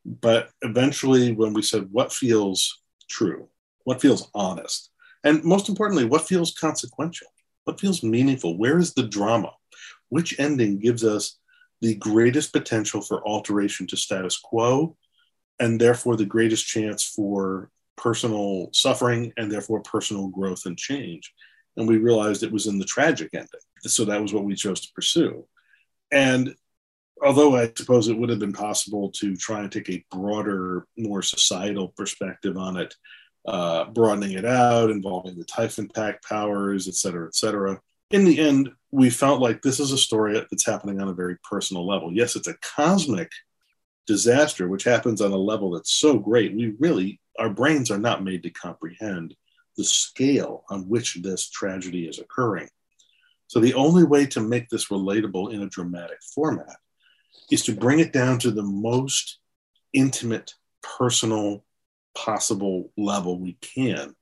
But 0.05 0.49
eventually, 0.61 1.33
when 1.33 1.53
we 1.53 1.61
said, 1.61 1.89
what 1.91 2.11
feels 2.11 2.81
true, 3.09 3.49
what 3.83 4.01
feels 4.01 4.29
honest, 4.33 4.89
and 5.23 5.43
most 5.43 5.69
importantly, 5.69 6.05
what 6.05 6.27
feels 6.27 6.53
consequential, 6.53 7.27
what 7.65 7.79
feels 7.79 8.03
meaningful, 8.03 8.57
where 8.57 8.79
is 8.79 8.93
the 8.93 9.03
drama? 9.03 9.51
Which 10.09 10.39
ending 10.39 10.79
gives 10.79 11.03
us 11.03 11.37
the 11.81 11.95
greatest 11.95 12.53
potential 12.53 13.01
for 13.01 13.25
alteration 13.27 13.87
to 13.87 13.97
status 13.97 14.37
quo 14.37 14.97
and 15.59 15.79
therefore 15.79 16.15
the 16.15 16.25
greatest 16.25 16.65
chance 16.67 17.03
for 17.03 17.69
personal 17.97 18.69
suffering 18.73 19.33
and 19.37 19.51
therefore 19.51 19.81
personal 19.81 20.27
growth 20.29 20.65
and 20.65 20.77
change. 20.77 21.33
And 21.79 21.87
we 21.87 21.97
realized 21.97 22.43
it 22.43 22.51
was 22.51 22.67
in 22.67 22.77
the 22.77 22.85
tragic 22.85 23.29
ending. 23.33 23.61
So 23.83 24.03
that 24.05 24.21
was 24.21 24.33
what 24.33 24.43
we 24.43 24.53
chose 24.53 24.81
to 24.81 24.93
pursue. 24.93 25.45
And 26.11 26.53
although 27.23 27.55
I 27.55 27.71
suppose 27.75 28.09
it 28.09 28.17
would 28.17 28.29
have 28.29 28.39
been 28.39 28.53
possible 28.53 29.11
to 29.11 29.35
try 29.37 29.61
and 29.61 29.71
take 29.71 29.89
a 29.89 30.03
broader, 30.11 30.85
more 30.97 31.21
societal 31.21 31.93
perspective 31.95 32.57
on 32.57 32.75
it, 32.75 32.93
uh, 33.47 33.85
broadening 33.85 34.33
it 34.33 34.45
out, 34.45 34.91
involving 34.91 35.37
the 35.37 35.45
Typhon 35.45 35.87
Pact 35.87 36.27
powers, 36.27 36.89
et 36.89 36.95
cetera, 36.95 37.27
et 37.27 37.35
cetera. 37.35 37.79
In 38.11 38.25
the 38.25 38.37
end, 38.39 38.71
we 38.91 39.09
felt 39.09 39.39
like 39.39 39.61
this 39.61 39.79
is 39.79 39.93
a 39.93 39.97
story 39.97 40.33
that's 40.33 40.65
happening 40.65 40.99
on 40.99 41.07
a 41.07 41.13
very 41.13 41.37
personal 41.49 41.87
level. 41.87 42.11
Yes, 42.11 42.35
it's 42.35 42.49
a 42.49 42.57
cosmic 42.75 43.31
disaster, 44.05 44.67
which 44.67 44.83
happens 44.83 45.21
on 45.21 45.31
a 45.31 45.37
level 45.37 45.71
that's 45.71 45.93
so 45.93 46.19
great, 46.19 46.53
we 46.53 46.73
really, 46.79 47.21
our 47.37 47.49
brains 47.49 47.89
are 47.89 47.99
not 47.99 48.23
made 48.23 48.43
to 48.43 48.49
comprehend 48.49 49.35
the 49.79 49.85
scale 49.85 50.65
on 50.69 50.89
which 50.89 51.15
this 51.23 51.49
tragedy 51.49 52.05
is 52.05 52.19
occurring. 52.19 52.67
So 53.47 53.61
the 53.61 53.75
only 53.75 54.03
way 54.03 54.25
to 54.27 54.41
make 54.41 54.67
this 54.67 54.89
relatable 54.89 55.53
in 55.53 55.61
a 55.61 55.69
dramatic 55.69 56.17
format 56.35 56.75
is 57.49 57.63
to 57.63 57.73
bring 57.73 57.99
it 57.99 58.11
down 58.11 58.39
to 58.39 58.51
the 58.51 58.61
most 58.61 59.39
intimate, 59.93 60.53
personal 60.83 61.63
possible 62.13 62.91
level 62.97 63.39
we 63.39 63.53
can, 63.61 64.15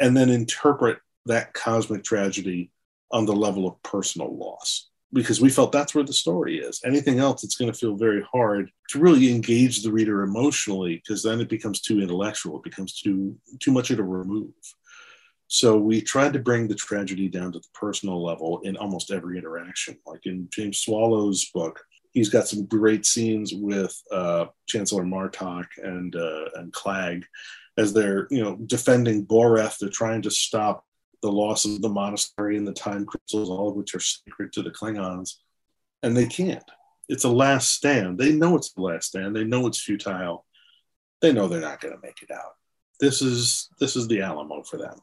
and 0.00 0.16
then 0.16 0.30
interpret 0.30 0.98
that 1.26 1.54
cosmic 1.54 2.02
tragedy 2.02 2.72
on 3.12 3.24
the 3.24 3.36
level 3.36 3.68
of 3.68 3.80
personal 3.84 4.36
loss 4.36 4.88
because 5.12 5.40
we 5.40 5.48
felt 5.48 5.72
that's 5.72 5.94
where 5.94 6.04
the 6.04 6.12
story 6.12 6.58
is. 6.58 6.80
Anything 6.84 7.18
else, 7.18 7.42
it's 7.42 7.56
going 7.56 7.72
to 7.72 7.78
feel 7.78 7.96
very 7.96 8.22
hard 8.30 8.70
to 8.90 8.98
really 8.98 9.32
engage 9.32 9.82
the 9.82 9.92
reader 9.92 10.22
emotionally 10.22 10.96
because 10.96 11.22
then 11.22 11.40
it 11.40 11.48
becomes 11.48 11.80
too 11.80 12.00
intellectual. 12.00 12.58
It 12.58 12.64
becomes 12.64 13.00
too 13.00 13.36
too 13.60 13.72
much 13.72 13.90
of 13.90 13.98
a 13.98 14.02
remove. 14.02 14.52
So 15.48 15.78
we 15.78 16.02
tried 16.02 16.34
to 16.34 16.38
bring 16.38 16.68
the 16.68 16.74
tragedy 16.74 17.28
down 17.28 17.52
to 17.52 17.58
the 17.58 17.68
personal 17.74 18.22
level 18.22 18.60
in 18.64 18.76
almost 18.76 19.10
every 19.10 19.38
interaction. 19.38 19.98
Like 20.06 20.26
in 20.26 20.48
James 20.50 20.80
Swallow's 20.80 21.50
book, 21.50 21.82
he's 22.12 22.28
got 22.28 22.46
some 22.46 22.66
great 22.66 23.06
scenes 23.06 23.54
with 23.54 23.98
uh, 24.12 24.46
Chancellor 24.66 25.04
Martok 25.04 25.66
and 25.82 26.14
uh, 26.14 26.44
and 26.56 26.72
Klag 26.72 27.24
as 27.78 27.92
they're 27.92 28.26
you 28.30 28.42
know 28.42 28.56
defending 28.66 29.24
Boreth. 29.24 29.78
They're 29.78 29.88
trying 29.88 30.22
to 30.22 30.30
stop 30.30 30.84
the 31.22 31.32
loss 31.32 31.64
of 31.64 31.80
the 31.80 31.88
monastery 31.88 32.56
and 32.56 32.66
the 32.66 32.72
time 32.72 33.06
crystals, 33.06 33.50
all 33.50 33.70
of 33.70 33.76
which 33.76 33.94
are 33.94 34.00
sacred 34.00 34.52
to 34.52 34.62
the 34.62 34.70
Klingons, 34.70 35.36
and 36.02 36.16
they 36.16 36.26
can't. 36.26 36.70
It's 37.08 37.24
a 37.24 37.30
last 37.30 37.72
stand. 37.72 38.18
They 38.18 38.32
know 38.32 38.54
it's 38.54 38.72
the 38.72 38.82
last 38.82 39.08
stand. 39.08 39.34
They 39.34 39.44
know 39.44 39.66
it's 39.66 39.80
futile. 39.80 40.44
They 41.20 41.32
know 41.32 41.48
they're 41.48 41.60
not 41.60 41.80
going 41.80 41.94
to 41.94 42.00
make 42.02 42.22
it 42.22 42.30
out. 42.30 42.52
This 43.00 43.22
is 43.22 43.68
this 43.80 43.96
is 43.96 44.08
the 44.08 44.20
Alamo 44.20 44.62
for 44.62 44.76
them, 44.76 44.98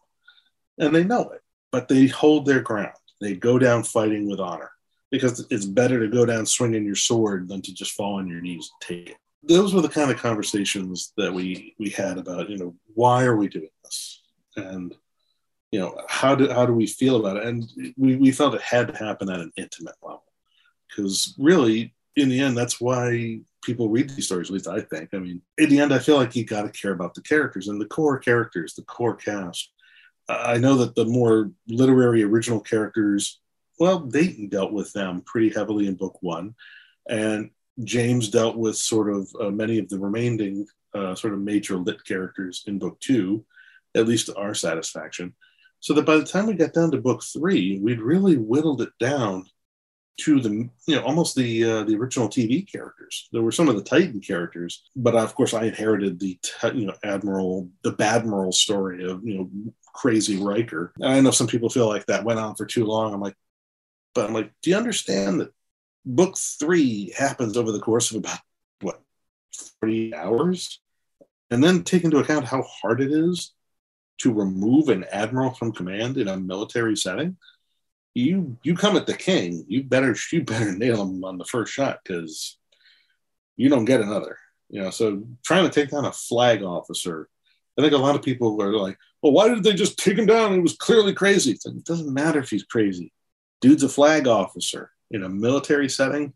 and 0.78 0.96
they 0.96 1.04
know 1.04 1.30
it. 1.30 1.42
But 1.72 1.88
they 1.88 2.08
hold 2.08 2.46
their 2.46 2.62
ground. 2.62 2.96
They 3.22 3.36
go 3.36 3.60
down 3.60 3.84
fighting 3.84 4.30
with 4.30 4.40
honor 4.40 4.72
because 5.12 5.46
it's 5.50 5.66
better 5.66 6.00
to 6.00 6.08
go 6.08 6.26
down 6.26 6.46
swinging 6.46 6.86
your 6.86 6.96
sword 6.96 7.48
than 7.48 7.62
to 7.62 7.74
just 7.74 7.94
fall 7.94 8.16
on 8.16 8.28
your 8.28 8.42
knees 8.42 8.72
and 8.72 8.98
take 8.98 9.10
it. 9.12 9.18
Those 9.44 9.74
were 9.74 9.82
the 9.82 9.90
kind 9.90 10.10
of 10.10 10.18
conversations 10.18 11.14
that 11.18 11.34
we 11.34 11.76
we 11.80 11.90
had 11.90 12.18
about 12.18 12.50
you 12.50 12.58
know 12.58 12.76
why 12.94 13.26
are 13.26 13.36
we 13.36 13.48
doing 13.48 13.70
this 13.84 14.24
and 14.56 14.96
you 15.72 15.80
know 15.80 16.00
how 16.08 16.34
do 16.36 16.50
how 16.50 16.66
do 16.66 16.74
we 16.74 16.88
feel 16.88 17.18
about 17.18 17.38
it 17.38 17.44
and 17.44 17.70
we, 17.98 18.16
we 18.16 18.32
felt 18.32 18.56
it 18.56 18.62
had 18.62 18.88
to 18.88 18.98
happen 18.98 19.30
at 19.30 19.40
an 19.40 19.52
intimate 19.58 19.96
level 20.02 20.24
because 20.88 21.36
really 21.38 21.94
in 22.16 22.30
the 22.30 22.40
end 22.40 22.58
that's 22.58 22.80
why 22.80 23.40
people 23.64 23.90
read 23.90 24.10
these 24.10 24.26
stories 24.26 24.50
at 24.50 24.54
least 24.54 24.68
i 24.68 24.80
think 24.80 25.10
i 25.14 25.18
mean 25.18 25.42
in 25.58 25.70
the 25.70 25.80
end 25.80 25.94
i 25.94 26.00
feel 26.00 26.16
like 26.16 26.36
you 26.36 26.46
got 26.46 26.62
to 26.62 26.70
care 26.70 26.94
about 26.94 27.14
the 27.14 27.22
characters 27.22 27.68
and 27.68 27.80
the 27.80 27.86
core 27.86 28.18
characters 28.18 28.74
the 28.74 28.84
core 28.84 29.16
cast 29.16 29.72
i 30.28 30.58
know 30.58 30.76
that 30.76 30.96
the 30.96 31.06
more 31.06 31.52
literary 31.68 32.24
original 32.24 32.60
characters 32.60 33.40
well, 33.80 34.00
Dayton 34.00 34.48
dealt 34.50 34.72
with 34.72 34.94
them 34.94 35.22
pretty 35.22 35.50
heavily 35.50 35.88
in 35.88 35.96
book 35.96 36.18
one, 36.22 36.56
and 37.10 37.50
James 37.84 38.30
dealt 38.30 38.56
with 38.56 38.78
sort 38.78 39.10
of 39.10 39.30
uh, 39.40 39.50
many 39.50 39.80
of 39.80 39.90
the 39.90 40.00
remaining 40.00 40.66
uh, 40.94 41.14
sort 41.16 41.34
of 41.34 41.42
major 41.42 41.76
lit 41.76 42.04
characters 42.06 42.64
in 42.68 42.80
book 42.80 43.00
two, 43.02 43.46
at 43.94 44.08
least 44.08 44.28
to 44.28 44.36
our 44.38 44.54
satisfaction. 44.54 45.34
So 45.82 45.94
that 45.94 46.06
by 46.06 46.16
the 46.18 46.26
time 46.26 46.48
we 46.48 46.54
got 46.54 46.74
down 46.74 46.92
to 46.92 46.98
book 47.02 47.22
three, 47.22 47.80
we'd 47.80 48.00
really 48.02 48.38
whittled 48.38 48.82
it 48.82 48.94
down 49.00 49.46
to 50.18 50.40
the 50.40 50.70
you 50.88 50.96
know 50.96 51.04
almost 51.04 51.36
the 51.36 51.64
uh, 51.66 51.84
the 51.84 51.98
original 51.98 52.30
TV 52.30 52.70
characters. 52.72 53.28
There 53.34 53.42
were 53.42 53.52
some 53.52 53.68
of 53.68 53.76
the 53.76 53.84
Titan 53.84 54.22
characters, 54.22 54.86
but 54.96 55.16
of 55.16 55.36
course 55.36 55.54
I 55.54 55.66
inherited 55.66 56.18
the 56.18 56.40
you 56.74 56.86
know 56.86 56.96
Admiral 57.04 57.70
the 57.84 57.92
Badmiral 57.92 58.54
story 58.54 59.04
of 59.04 59.26
you 59.26 59.38
know 59.38 59.74
crazy 59.96 60.38
Riker. 60.38 60.94
And 61.00 61.12
I 61.12 61.22
know 61.22 61.32
some 61.32 61.48
people 61.48 61.70
feel 61.70 61.88
like 61.88 62.06
that 62.08 62.26
went 62.26 62.40
on 62.40 62.56
for 62.56 62.66
too 62.66 62.86
long. 62.86 63.14
I'm 63.14 63.22
like, 63.22 63.36
but 64.14 64.28
I'm 64.28 64.34
like, 64.34 64.52
do 64.62 64.70
you 64.70 64.76
understand 64.76 65.40
that 65.40 65.54
book 66.06 66.38
three 66.38 67.14
happens 67.18 67.58
over 67.58 67.72
the 67.72 67.80
course 67.80 68.12
of 68.12 68.18
about 68.18 68.40
what 68.82 69.02
40 69.80 70.14
hours? 70.14 70.82
And 71.50 71.64
then 71.64 71.84
take 71.84 72.04
into 72.04 72.18
account 72.18 72.46
how 72.46 72.62
hard 72.64 73.02
it 73.02 73.12
is 73.12 73.54
to 74.20 74.34
remove 74.34 74.90
an 74.90 75.06
admiral 75.12 75.52
from 75.52 75.72
command 75.72 76.18
in 76.18 76.28
a 76.28 76.38
military 76.38 76.96
setting. 76.96 77.38
You 78.14 78.58
you 78.64 78.76
come 78.76 78.96
at 78.96 79.08
the 79.08 79.14
king, 79.14 79.66
you 79.68 79.84
better 79.84 80.16
you 80.32 80.44
better 80.44 80.72
nail 80.72 81.02
him 81.02 81.24
on 81.24 81.38
the 81.38 81.46
first 81.46 81.74
shot 81.74 82.00
because 82.04 82.58
you 83.58 83.70
don't 83.70 83.86
get 83.86 84.02
another. 84.02 84.38
You 84.70 84.82
know, 84.84 84.90
so 84.90 85.24
trying 85.44 85.66
to 85.66 85.70
take 85.70 85.92
down 85.92 86.06
a 86.06 86.12
flag 86.12 86.64
officer, 86.64 87.30
I 87.78 87.82
think 87.82 87.94
a 87.94 87.98
lot 87.98 88.16
of 88.16 88.24
people 88.24 88.62
are 88.62 88.74
like, 88.74 88.98
well, 89.26 89.34
why 89.34 89.54
did 89.54 89.64
they 89.64 89.74
just 89.74 89.98
take 89.98 90.18
him 90.18 90.26
down? 90.26 90.54
He 90.54 90.60
was 90.60 90.78
clearly 90.78 91.14
crazy. 91.14 91.58
Like, 91.66 91.76
it 91.76 91.84
doesn't 91.84 92.14
matter 92.14 92.40
if 92.40 92.50
he's 92.50 92.64
crazy 92.64 93.12
dude's 93.66 93.84
a 93.84 93.90
flag 93.90 94.28
officer 94.28 94.92
in 95.10 95.24
a 95.24 95.30
military 95.30 95.90
setting, 95.90 96.34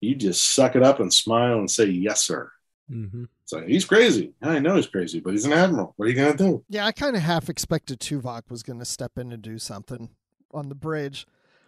you 0.00 0.14
just 0.14 0.52
suck 0.52 0.74
it 0.76 0.82
up 0.82 0.98
and 0.98 1.12
smile 1.12 1.58
and 1.58 1.70
say, 1.70 1.84
yes, 1.84 2.24
sir. 2.24 2.50
Mm-hmm. 2.90 3.24
So 3.44 3.64
he's 3.64 3.84
crazy. 3.84 4.32
I 4.42 4.58
know 4.58 4.74
he's 4.74 4.88
crazy, 4.88 5.20
but 5.20 5.30
he's 5.30 5.44
an 5.44 5.52
admiral. 5.52 5.94
What 5.96 6.06
are 6.06 6.08
you 6.08 6.16
going 6.16 6.36
to 6.36 6.44
do? 6.44 6.64
Yeah, 6.68 6.86
I 6.86 6.92
kind 6.92 7.14
of 7.14 7.22
half 7.22 7.48
expected 7.48 8.00
Tuvok 8.00 8.50
was 8.50 8.62
going 8.64 8.80
to 8.80 8.84
step 8.84 9.16
in 9.16 9.32
and 9.32 9.42
do 9.42 9.58
something 9.58 10.10
on 10.52 10.68
the 10.68 10.74
bridge 10.74 11.26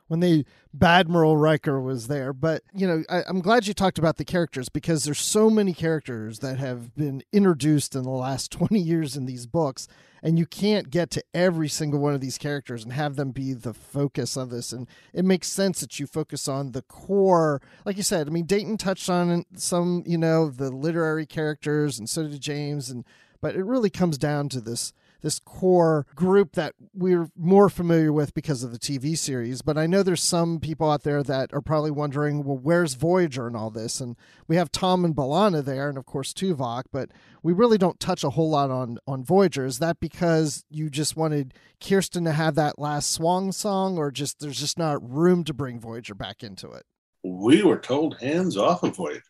when 0.09 0.19
the 0.19 0.45
Badmiral 0.77 1.41
Riker 1.41 1.81
was 1.81 2.09
there. 2.09 2.33
But, 2.33 2.63
you 2.75 2.87
know, 2.87 3.05
I, 3.09 3.23
am 3.29 3.41
glad 3.41 3.69
you 3.69 3.75
talked 3.75 3.99
about 3.99 4.17
the 4.17 4.25
characters 4.25 4.69
because 4.69 5.05
there's 5.05 5.21
so 5.21 5.49
many 5.49 5.73
characters 5.73 6.41
that 6.41 6.59
have 6.59 6.95
been 6.97 7.23
introduced 7.33 7.95
in 7.95 8.03
the 8.03 8.11
last 8.11 8.51
20 8.53 8.81
years 8.81 9.17
in 9.17 9.27
these 9.27 9.47
books. 9.47 9.87
And 10.23 10.39
you 10.39 10.47
can't 10.47 10.91
get 10.91 11.11
to 11.13 11.25
every 11.33 11.69
single 11.69 12.01
one 12.01 12.15
of 12.15 12.21
these 12.21 12.39
characters 12.39 12.85
and 12.85 12.93
have 12.93 13.17
them 13.17 13.31
be 13.31 13.53
the 13.53 13.75
focus 13.75 14.37
of 14.37 14.51
this. 14.51 14.73
And 14.73 14.89
it 15.13 15.25
makes 15.25 15.49
sense 15.49 15.81
that 15.81 15.99
you 16.01 16.07
focus 16.07 16.49
on 16.49 16.73
the 16.73 16.83
core. 16.83 17.61
Like 17.85 17.97
you 17.97 18.03
said, 18.03 18.27
I 18.27 18.31
mean, 18.31 18.47
Dayton 18.47 18.79
touched 18.79 19.09
on 19.09 19.45
some, 19.57 20.03
you 20.07 20.19
know, 20.19 20.51
the 20.51 20.71
literary 20.71 21.27
characters, 21.27 21.99
and 21.99 22.09
so 22.09 22.27
did 22.27 22.41
James. 22.41 22.91
And 22.91 23.05
but 23.41 23.55
it 23.55 23.65
really 23.65 23.91
comes 23.91 24.19
down 24.19 24.49
to 24.51 24.61
this 24.61 24.93
this 25.21 25.39
core 25.39 26.07
group 26.15 26.53
that 26.53 26.75
we're 26.95 27.29
more 27.37 27.69
familiar 27.69 28.13
with 28.13 28.35
because 28.35 28.63
of 28.63 28.73
the 28.73 28.79
TV 28.79 29.17
series. 29.17 29.63
But 29.63 29.77
I 29.77 29.87
know 29.87 30.03
there's 30.03 30.23
some 30.23 30.61
people 30.61 30.91
out 30.91 31.03
there 31.03 31.23
that 31.23 31.53
are 31.53 31.61
probably 31.61 31.91
wondering, 31.91 32.45
well, 32.45 32.59
where's 32.59 32.95
Voyager 32.95 33.47
and 33.47 33.57
all 33.57 33.71
this? 33.71 34.01
And 34.01 34.17
we 34.47 34.57
have 34.57 34.71
Tom 34.71 35.05
and 35.05 35.15
B'Elanna 35.15 35.65
there, 35.65 35.89
and 35.89 35.99
of 35.99 36.07
course 36.07 36.33
Tuvok, 36.33 36.85
but 36.93 37.11
we 37.43 37.53
really 37.53 37.79
don't 37.79 38.01
touch 38.01 38.25
a 38.25 38.31
whole 38.31 38.51
lot 38.51 38.71
on 38.71 38.99
on 39.07 39.25
Voyager. 39.25 39.65
Is 39.65 39.79
that 39.79 40.01
because 40.01 40.65
you 40.71 40.91
just 40.91 41.17
wanted 41.17 41.55
Kirsten 41.81 42.25
to 42.25 42.33
have 42.33 42.55
that 42.57 42.79
last 42.79 43.11
swan 43.13 43.53
song, 43.53 43.99
or 43.99 44.11
just 44.11 44.41
there's 44.41 44.61
just 44.61 44.79
not 44.79 45.09
room 45.09 45.45
to 45.45 45.55
bring 45.55 45.81
Voyager 45.81 46.15
back 46.15 46.43
into 46.43 46.71
it? 46.71 46.85
We 47.25 47.63
were 47.63 47.79
told 47.79 48.19
hands 48.21 48.57
off 48.57 48.83
of 48.83 48.97
Voyager. 48.97 49.23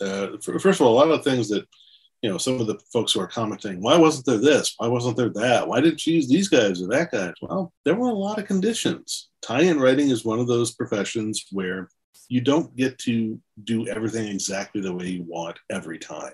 Uh, 0.00 0.36
first 0.40 0.80
of 0.80 0.86
all, 0.86 0.94
a 0.94 0.98
lot 0.98 1.10
of 1.10 1.24
things 1.24 1.48
that 1.48 1.66
you 2.22 2.30
know, 2.30 2.38
some 2.38 2.60
of 2.60 2.68
the 2.68 2.78
folks 2.92 3.12
who 3.12 3.20
are 3.20 3.26
commenting, 3.26 3.82
why 3.82 3.98
wasn't 3.98 4.26
there 4.26 4.38
this? 4.38 4.74
Why 4.78 4.86
wasn't 4.86 5.16
there 5.16 5.30
that? 5.30 5.66
Why 5.66 5.80
didn't 5.80 6.00
she 6.00 6.12
use 6.12 6.28
these 6.28 6.48
guys 6.48 6.80
or 6.80 6.86
that 6.88 7.10
guys? 7.10 7.34
Well, 7.42 7.72
there 7.84 7.96
were 7.96 8.10
a 8.10 8.14
lot 8.14 8.38
of 8.38 8.46
conditions. 8.46 9.28
Tie-in 9.42 9.80
writing 9.80 10.08
is 10.08 10.24
one 10.24 10.38
of 10.38 10.46
those 10.46 10.72
professions 10.72 11.46
where 11.50 11.88
you 12.28 12.40
don't 12.40 12.74
get 12.76 12.96
to 13.00 13.40
do 13.64 13.88
everything 13.88 14.28
exactly 14.28 14.80
the 14.80 14.94
way 14.94 15.08
you 15.08 15.24
want 15.24 15.58
every 15.68 15.98
time. 15.98 16.32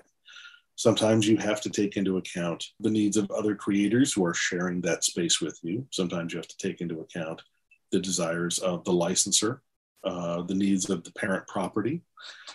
Sometimes 0.75 1.27
you 1.27 1.37
have 1.37 1.59
to 1.61 1.69
take 1.69 1.97
into 1.97 2.17
account 2.17 2.63
the 2.79 2.91
needs 2.91 3.17
of 3.17 3.29
other 3.31 3.55
creators 3.55 4.13
who 4.13 4.23
are 4.23 4.33
sharing 4.33 4.81
that 4.81 5.03
space 5.03 5.41
with 5.41 5.59
you. 5.63 5.85
Sometimes 5.91 6.31
you 6.31 6.37
have 6.37 6.47
to 6.47 6.57
take 6.57 6.81
into 6.81 7.01
account 7.01 7.41
the 7.91 7.99
desires 7.99 8.59
of 8.59 8.83
the 8.85 8.93
licensor, 8.93 9.61
uh, 10.03 10.43
the 10.43 10.53
needs 10.53 10.89
of 10.89 11.03
the 11.03 11.11
parent 11.13 11.47
property. 11.47 12.01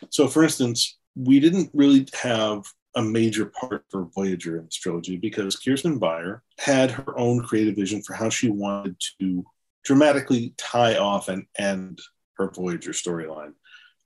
So, 0.08 0.28
for 0.28 0.44
instance, 0.44 0.98
we 1.16 1.40
didn't 1.40 1.70
really 1.74 2.06
have 2.14 2.64
a 2.96 3.02
major 3.02 3.46
part 3.46 3.84
for 3.90 4.04
Voyager 4.14 4.56
in 4.58 4.64
this 4.64 4.76
trilogy 4.76 5.16
because 5.16 5.56
Kirsten 5.56 5.98
Beyer 5.98 6.42
had 6.58 6.90
her 6.90 7.18
own 7.18 7.42
creative 7.42 7.76
vision 7.76 8.02
for 8.02 8.14
how 8.14 8.28
she 8.28 8.48
wanted 8.48 8.96
to 9.20 9.44
dramatically 9.84 10.54
tie 10.56 10.96
off 10.96 11.28
and 11.28 11.46
end 11.58 12.00
her 12.38 12.50
Voyager 12.50 12.92
storyline. 12.92 13.52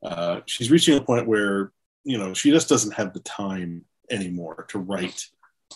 Uh, 0.03 0.41
she's 0.47 0.71
reaching 0.71 0.97
a 0.97 1.03
point 1.03 1.27
where 1.27 1.73
you 2.05 2.17
know 2.19 2.33
she 2.33 2.51
just 2.51 2.69
doesn't 2.69 2.95
have 2.95 3.13
the 3.13 3.21
time 3.21 3.85
anymore 4.11 4.67
to 4.69 4.79
write 4.79 5.27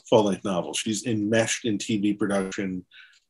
full 0.09 0.25
length 0.25 0.45
novels. 0.45 0.79
She's 0.79 1.07
enmeshed 1.07 1.65
in 1.65 1.79
TV 1.79 2.19
production. 2.19 2.85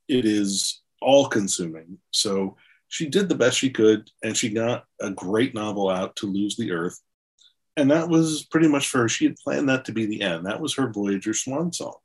It 0.09 0.25
is 0.25 0.83
all 1.01 1.29
consuming. 1.29 1.99
So 2.11 2.57
she 2.89 3.09
did 3.09 3.29
the 3.29 3.35
best 3.35 3.59
she 3.59 3.71
could, 3.71 4.11
and 4.23 4.37
she 4.37 4.51
got 4.51 4.85
a 5.01 5.11
great 5.11 5.55
novel 5.55 5.89
out 5.89 6.15
to 6.17 6.27
lose 6.27 6.57
the 6.57 6.73
Earth 6.73 7.01
and 7.77 7.91
that 7.91 8.09
was 8.09 8.45
pretty 8.51 8.69
much 8.69 8.89
for 8.89 8.99
her. 8.99 9.09
She 9.09 9.25
had 9.25 9.37
planned 9.37 9.69
that 9.69 9.87
to 9.87 9.93
be 9.93 10.07
the 10.07 10.23
end. 10.23 10.47
That 10.47 10.61
was 10.61 10.75
her 10.75 10.93
Voyager 10.93 11.35
swan 11.35 11.73
song. 11.73 11.97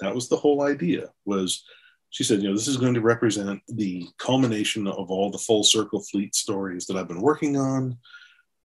That 0.00 0.14
was 0.14 0.28
the 0.28 0.36
whole 0.36 0.62
idea. 0.62 1.10
Was 1.24 1.64
she 2.10 2.24
said, 2.24 2.40
you 2.40 2.48
know, 2.48 2.54
this 2.54 2.68
is 2.68 2.76
going 2.76 2.94
to 2.94 3.00
represent 3.00 3.60
the 3.68 4.08
culmination 4.18 4.86
of 4.86 5.10
all 5.10 5.30
the 5.30 5.38
full 5.38 5.64
circle 5.64 6.00
fleet 6.00 6.34
stories 6.34 6.86
that 6.86 6.96
I've 6.96 7.08
been 7.08 7.20
working 7.20 7.56
on. 7.56 7.98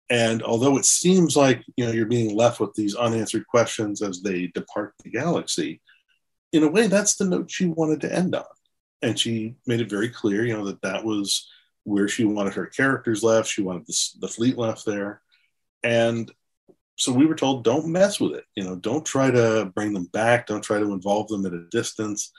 And 0.09 0.41
although 0.41 0.77
it 0.77 0.85
seems 0.85 1.35
like 1.35 1.63
you 1.75 1.85
know 1.85 1.91
you're 1.91 2.05
being 2.05 2.35
left 2.35 2.59
with 2.59 2.73
these 2.73 2.95
unanswered 2.95 3.45
questions 3.47 4.01
as 4.01 4.21
they 4.21 4.47
depart 4.47 4.93
the 5.03 5.09
galaxy, 5.09 5.81
in 6.53 6.63
a 6.63 6.67
way, 6.67 6.87
that's 6.87 7.15
the 7.15 7.25
note 7.25 7.51
she 7.51 7.65
wanted 7.65 8.01
to 8.01 8.13
end 8.13 8.33
on. 8.33 8.45
And 9.01 9.19
she 9.19 9.55
made 9.67 9.81
it 9.81 9.89
very 9.89 10.09
clear, 10.09 10.45
you 10.45 10.53
know, 10.53 10.65
that 10.65 10.81
that 10.81 11.03
was 11.03 11.47
where 11.83 12.07
she 12.07 12.25
wanted 12.25 12.53
her 12.53 12.65
characters 12.65 13.21
left. 13.21 13.49
She 13.49 13.61
wanted 13.61 13.85
the, 13.85 14.09
the 14.21 14.27
fleet 14.27 14.57
left 14.57 14.85
there. 14.85 15.21
And 15.83 16.31
so 16.97 17.11
we 17.13 17.25
were 17.25 17.35
told 17.35 17.63
don't 17.63 17.87
mess 17.87 18.19
with 18.19 18.33
it. 18.33 18.45
You 18.55 18.63
know 18.63 18.75
don't 18.75 19.05
try 19.05 19.31
to 19.31 19.71
bring 19.73 19.93
them 19.93 20.05
back. 20.05 20.47
Don't 20.47 20.63
try 20.63 20.79
to 20.79 20.93
involve 20.93 21.27
them 21.27 21.45
at 21.45 21.53
a 21.53 21.65
distance 21.71 22.31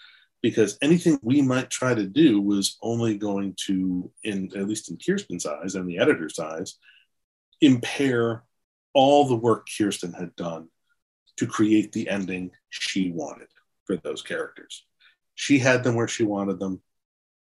because 0.42 0.78
anything 0.82 1.18
we 1.22 1.42
might 1.42 1.70
try 1.70 1.94
to 1.94 2.06
do 2.06 2.40
was 2.40 2.76
only 2.82 3.16
going 3.16 3.54
to 3.66 4.10
in 4.24 4.50
at 4.56 4.68
least 4.68 4.90
in 4.90 4.98
kirsten's 4.98 5.46
eyes 5.46 5.74
and 5.74 5.88
the 5.88 5.98
editor's 5.98 6.38
eyes 6.38 6.76
impair 7.60 8.44
all 8.94 9.26
the 9.26 9.36
work 9.36 9.66
kirsten 9.76 10.12
had 10.12 10.34
done 10.36 10.68
to 11.36 11.46
create 11.46 11.92
the 11.92 12.08
ending 12.08 12.50
she 12.70 13.10
wanted 13.12 13.48
for 13.84 13.96
those 13.96 14.22
characters. 14.22 14.84
She 15.34 15.58
had 15.58 15.84
them 15.84 15.94
where 15.94 16.08
she 16.08 16.24
wanted 16.24 16.58
them, 16.58 16.82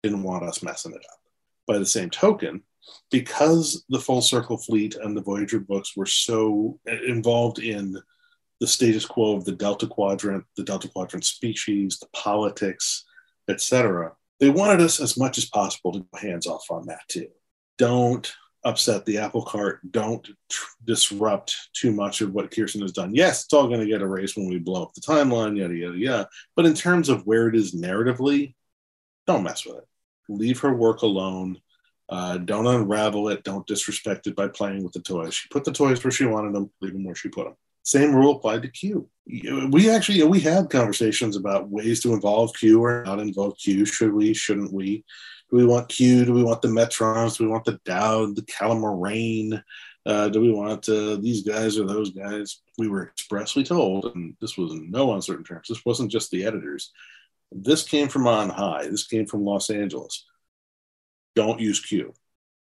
didn't 0.03 0.23
want 0.23 0.43
us 0.43 0.61
messing 0.61 0.91
it 0.91 1.05
up. 1.09 1.19
By 1.65 1.77
the 1.77 1.85
same 1.85 2.09
token, 2.09 2.63
because 3.11 3.85
the 3.89 3.99
Full 3.99 4.21
Circle 4.21 4.57
Fleet 4.57 4.95
and 4.95 5.15
the 5.15 5.21
Voyager 5.21 5.59
books 5.59 5.95
were 5.95 6.05
so 6.05 6.79
uh, 6.89 7.01
involved 7.07 7.59
in 7.59 7.97
the 8.59 8.67
status 8.67 9.05
quo 9.05 9.35
of 9.35 9.45
the 9.45 9.51
Delta 9.51 9.87
Quadrant, 9.87 10.43
the 10.55 10.63
Delta 10.63 10.87
Quadrant 10.87 11.25
species, 11.25 11.99
the 11.99 12.07
politics, 12.13 13.05
etc., 13.47 14.13
they 14.39 14.49
wanted 14.49 14.81
us 14.81 14.99
as 14.99 15.17
much 15.17 15.37
as 15.37 15.45
possible 15.45 15.91
to 15.93 15.99
go 15.99 16.17
hands 16.19 16.45
off 16.45 16.65
on 16.69 16.85
that 16.87 17.01
too. 17.07 17.27
Don't 17.77 18.31
upset 18.63 19.05
the 19.05 19.17
apple 19.17 19.43
cart. 19.43 19.79
Don't 19.91 20.27
tr- 20.49 20.65
disrupt 20.83 21.55
too 21.73 21.91
much 21.91 22.21
of 22.21 22.33
what 22.33 22.51
Kirsten 22.51 22.81
has 22.81 22.91
done. 22.91 23.15
Yes, 23.15 23.45
it's 23.45 23.53
all 23.53 23.67
going 23.67 23.79
to 23.79 23.87
get 23.87 24.01
erased 24.01 24.37
when 24.37 24.47
we 24.47 24.59
blow 24.59 24.83
up 24.83 24.93
the 24.93 25.01
timeline, 25.01 25.57
yada, 25.57 25.73
yada, 25.73 25.97
yada. 25.97 26.29
But 26.55 26.65
in 26.65 26.73
terms 26.73 27.09
of 27.09 27.25
where 27.25 27.47
it 27.47 27.55
is 27.55 27.73
narratively, 27.73 28.55
don't 29.25 29.43
mess 29.43 29.65
with 29.65 29.77
it. 29.77 29.87
Leave 30.29 30.59
her 30.59 30.73
work 30.73 31.01
alone. 31.01 31.59
Uh, 32.09 32.37
don't 32.37 32.67
unravel 32.67 33.29
it. 33.29 33.43
Don't 33.43 33.67
disrespect 33.67 34.27
it 34.27 34.35
by 34.35 34.47
playing 34.47 34.83
with 34.83 34.93
the 34.93 35.01
toys. 35.01 35.33
She 35.33 35.49
put 35.49 35.65
the 35.65 35.73
toys 35.73 36.03
where 36.03 36.11
she 36.11 36.25
wanted 36.25 36.53
them, 36.53 36.71
leave 36.81 36.93
them 36.93 37.03
where 37.03 37.15
she 37.15 37.29
put 37.29 37.45
them. 37.45 37.55
Same 37.83 38.13
rule 38.13 38.35
applied 38.35 38.61
to 38.63 38.67
Q. 38.67 39.09
We 39.25 39.89
actually 39.89 40.21
we 40.23 40.39
had 40.41 40.69
conversations 40.69 41.35
about 41.35 41.69
ways 41.69 42.01
to 42.01 42.13
involve 42.13 42.53
Q 42.53 42.83
or 42.83 43.03
not 43.05 43.19
involve 43.19 43.57
Q. 43.57 43.85
Should 43.85 44.13
we? 44.13 44.33
Shouldn't 44.33 44.73
we? 44.73 45.05
Do 45.49 45.55
we 45.55 45.65
want 45.65 45.87
Q? 45.87 46.25
Do 46.25 46.33
we 46.33 46.43
want 46.43 46.61
the 46.61 46.67
Metrons? 46.67 47.37
Do 47.37 47.45
we 47.45 47.49
want 47.49 47.63
the 47.63 47.79
Douwd, 47.85 48.35
the 48.35 48.41
Calamarain? 48.41 49.63
Uh, 50.05 50.29
do 50.29 50.41
we 50.41 50.51
want 50.51 50.87
uh, 50.87 51.17
these 51.17 51.43
guys 51.43 51.77
or 51.77 51.85
those 51.85 52.11
guys? 52.11 52.61
We 52.77 52.87
were 52.87 53.07
expressly 53.07 53.63
told, 53.63 54.13
and 54.15 54.35
this 54.39 54.57
was 54.57 54.71
in 54.73 54.91
no 54.91 55.13
uncertain 55.13 55.43
terms. 55.43 55.67
This 55.67 55.85
wasn't 55.85 56.11
just 56.11 56.31
the 56.31 56.45
editors. 56.45 56.91
This 57.51 57.87
came 57.87 58.09
from 58.09 58.27
on 58.27 58.49
high. 58.49 58.87
This 58.87 59.07
came 59.07 59.25
from 59.25 59.45
Los 59.45 59.69
Angeles. 59.69 60.25
Don't 61.37 61.59
use 61.59 61.79
Q. 61.79 62.13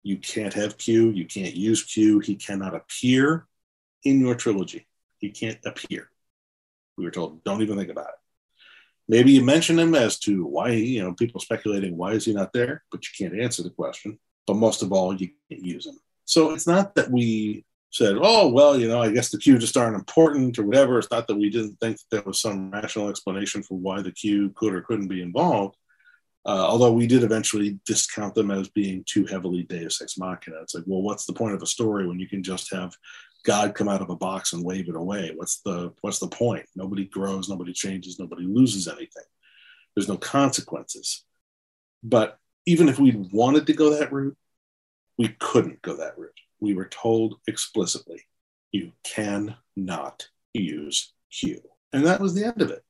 You 0.03 0.19
can't 0.19 0.53
have 0.53 0.77
Q. 0.77 1.09
You 1.09 1.25
can't 1.25 1.55
use 1.55 1.83
Q. 1.83 2.19
He 2.21 2.35
cannot 2.37 2.75
appear 2.75 3.47
in 4.05 4.21
your 4.21 4.35
trilogy. 4.35 4.87
He 5.17 5.31
can't 5.31 5.59
appear. 5.65 6.11
We 6.99 7.05
were 7.07 7.11
told, 7.11 7.43
don't 7.45 7.63
even 7.63 7.79
think 7.79 7.91
about 7.91 8.09
it. 8.09 8.21
Maybe 9.09 9.33
you 9.33 9.43
mention 9.43 9.79
him 9.79 9.95
as 9.95 10.19
to 10.21 10.45
why, 10.45 10.73
you 10.73 11.03
know, 11.03 11.15
people 11.15 11.41
speculating 11.41 11.97
why 11.97 12.13
is 12.13 12.27
he 12.27 12.35
not 12.35 12.53
there, 12.53 12.85
but 12.91 13.01
you 13.07 13.13
can't 13.17 13.41
answer 13.41 13.63
the 13.63 13.71
question. 13.71 14.19
But 14.47 14.57
most 14.57 14.83
of 14.83 14.93
all, 14.93 15.15
you 15.15 15.31
can't 15.49 15.65
use 15.65 15.87
him. 15.87 15.99
So 16.27 16.53
it's 16.53 16.67
not 16.67 16.95
that 16.97 17.11
we 17.11 17.65
said, 17.91 18.17
oh, 18.21 18.49
well, 18.49 18.79
you 18.79 18.87
know, 18.87 19.01
I 19.01 19.11
guess 19.11 19.31
the 19.31 19.39
Q 19.39 19.57
just 19.57 19.79
aren't 19.79 19.97
important 19.97 20.59
or 20.59 20.65
whatever. 20.65 20.99
It's 20.99 21.11
not 21.11 21.27
that 21.27 21.39
we 21.39 21.49
didn't 21.49 21.77
think 21.81 21.97
that 21.97 22.09
there 22.11 22.23
was 22.27 22.39
some 22.39 22.71
rational 22.71 23.09
explanation 23.09 23.63
for 23.63 23.79
why 23.79 24.03
the 24.03 24.13
Q 24.13 24.51
could 24.51 24.75
or 24.75 24.83
couldn't 24.83 25.09
be 25.09 25.23
involved. 25.23 25.77
Uh, 26.47 26.67
although 26.67 26.93
we 26.93 27.07
did 27.07 27.23
eventually 27.23 27.79
discount 27.85 28.35
them 28.35 28.51
as 28.51 28.69
being 28.69 29.05
too 29.07 29.27
heavily 29.27 29.65
Deus 29.65 30.01
Ex 30.01 30.17
Machina. 30.17 30.57
It's 30.63 30.75
like, 30.75 30.85
well, 30.87 31.03
what's 31.03 31.27
the 31.27 31.33
point 31.33 31.55
of 31.55 31.63
a 31.63 31.67
story 31.67 32.07
when 32.07 32.19
you 32.19 32.29
can 32.29 32.43
just 32.43 32.73
have 32.73 32.97
God 33.45 33.75
come 33.75 33.89
out 33.89 34.01
of 34.01 34.11
a 34.11 34.17
box 34.17 34.53
and 34.53 34.65
wave 34.65 34.89
it 34.89 34.97
away? 34.97 35.33
What's 35.35 35.61
the 35.61 35.93
what's 36.01 36.19
the 36.19 36.29
point? 36.29 36.65
Nobody 36.75 37.05
grows, 37.05 37.49
nobody 37.49 37.73
changes, 37.73 38.19
nobody 38.19 38.45
loses 38.45 38.89
anything. 38.89 39.25
There's 39.95 40.09
no 40.09 40.17
consequences. 40.17 41.25
But 42.03 42.39
even 42.67 42.89
if 42.89 42.99
we 42.99 43.13
wanted 43.33 43.67
to 43.67 43.73
go 43.73 43.91
that 43.91 44.13
route, 44.13 44.37
we 45.19 45.29
couldn't 45.41 45.83
go 45.83 45.97
that 45.97 46.17
route. 46.17 46.31
We 46.61 46.75
were 46.75 46.89
told 46.89 47.41
explicitly, 47.47 48.23
you 48.71 48.93
cannot 49.05 50.29
use 50.53 51.13
Q. 51.33 51.61
And 51.93 52.07
that 52.07 52.21
was 52.21 52.35
the 52.35 52.45
end 52.45 52.63
of 52.63 52.71
it. 52.71 52.85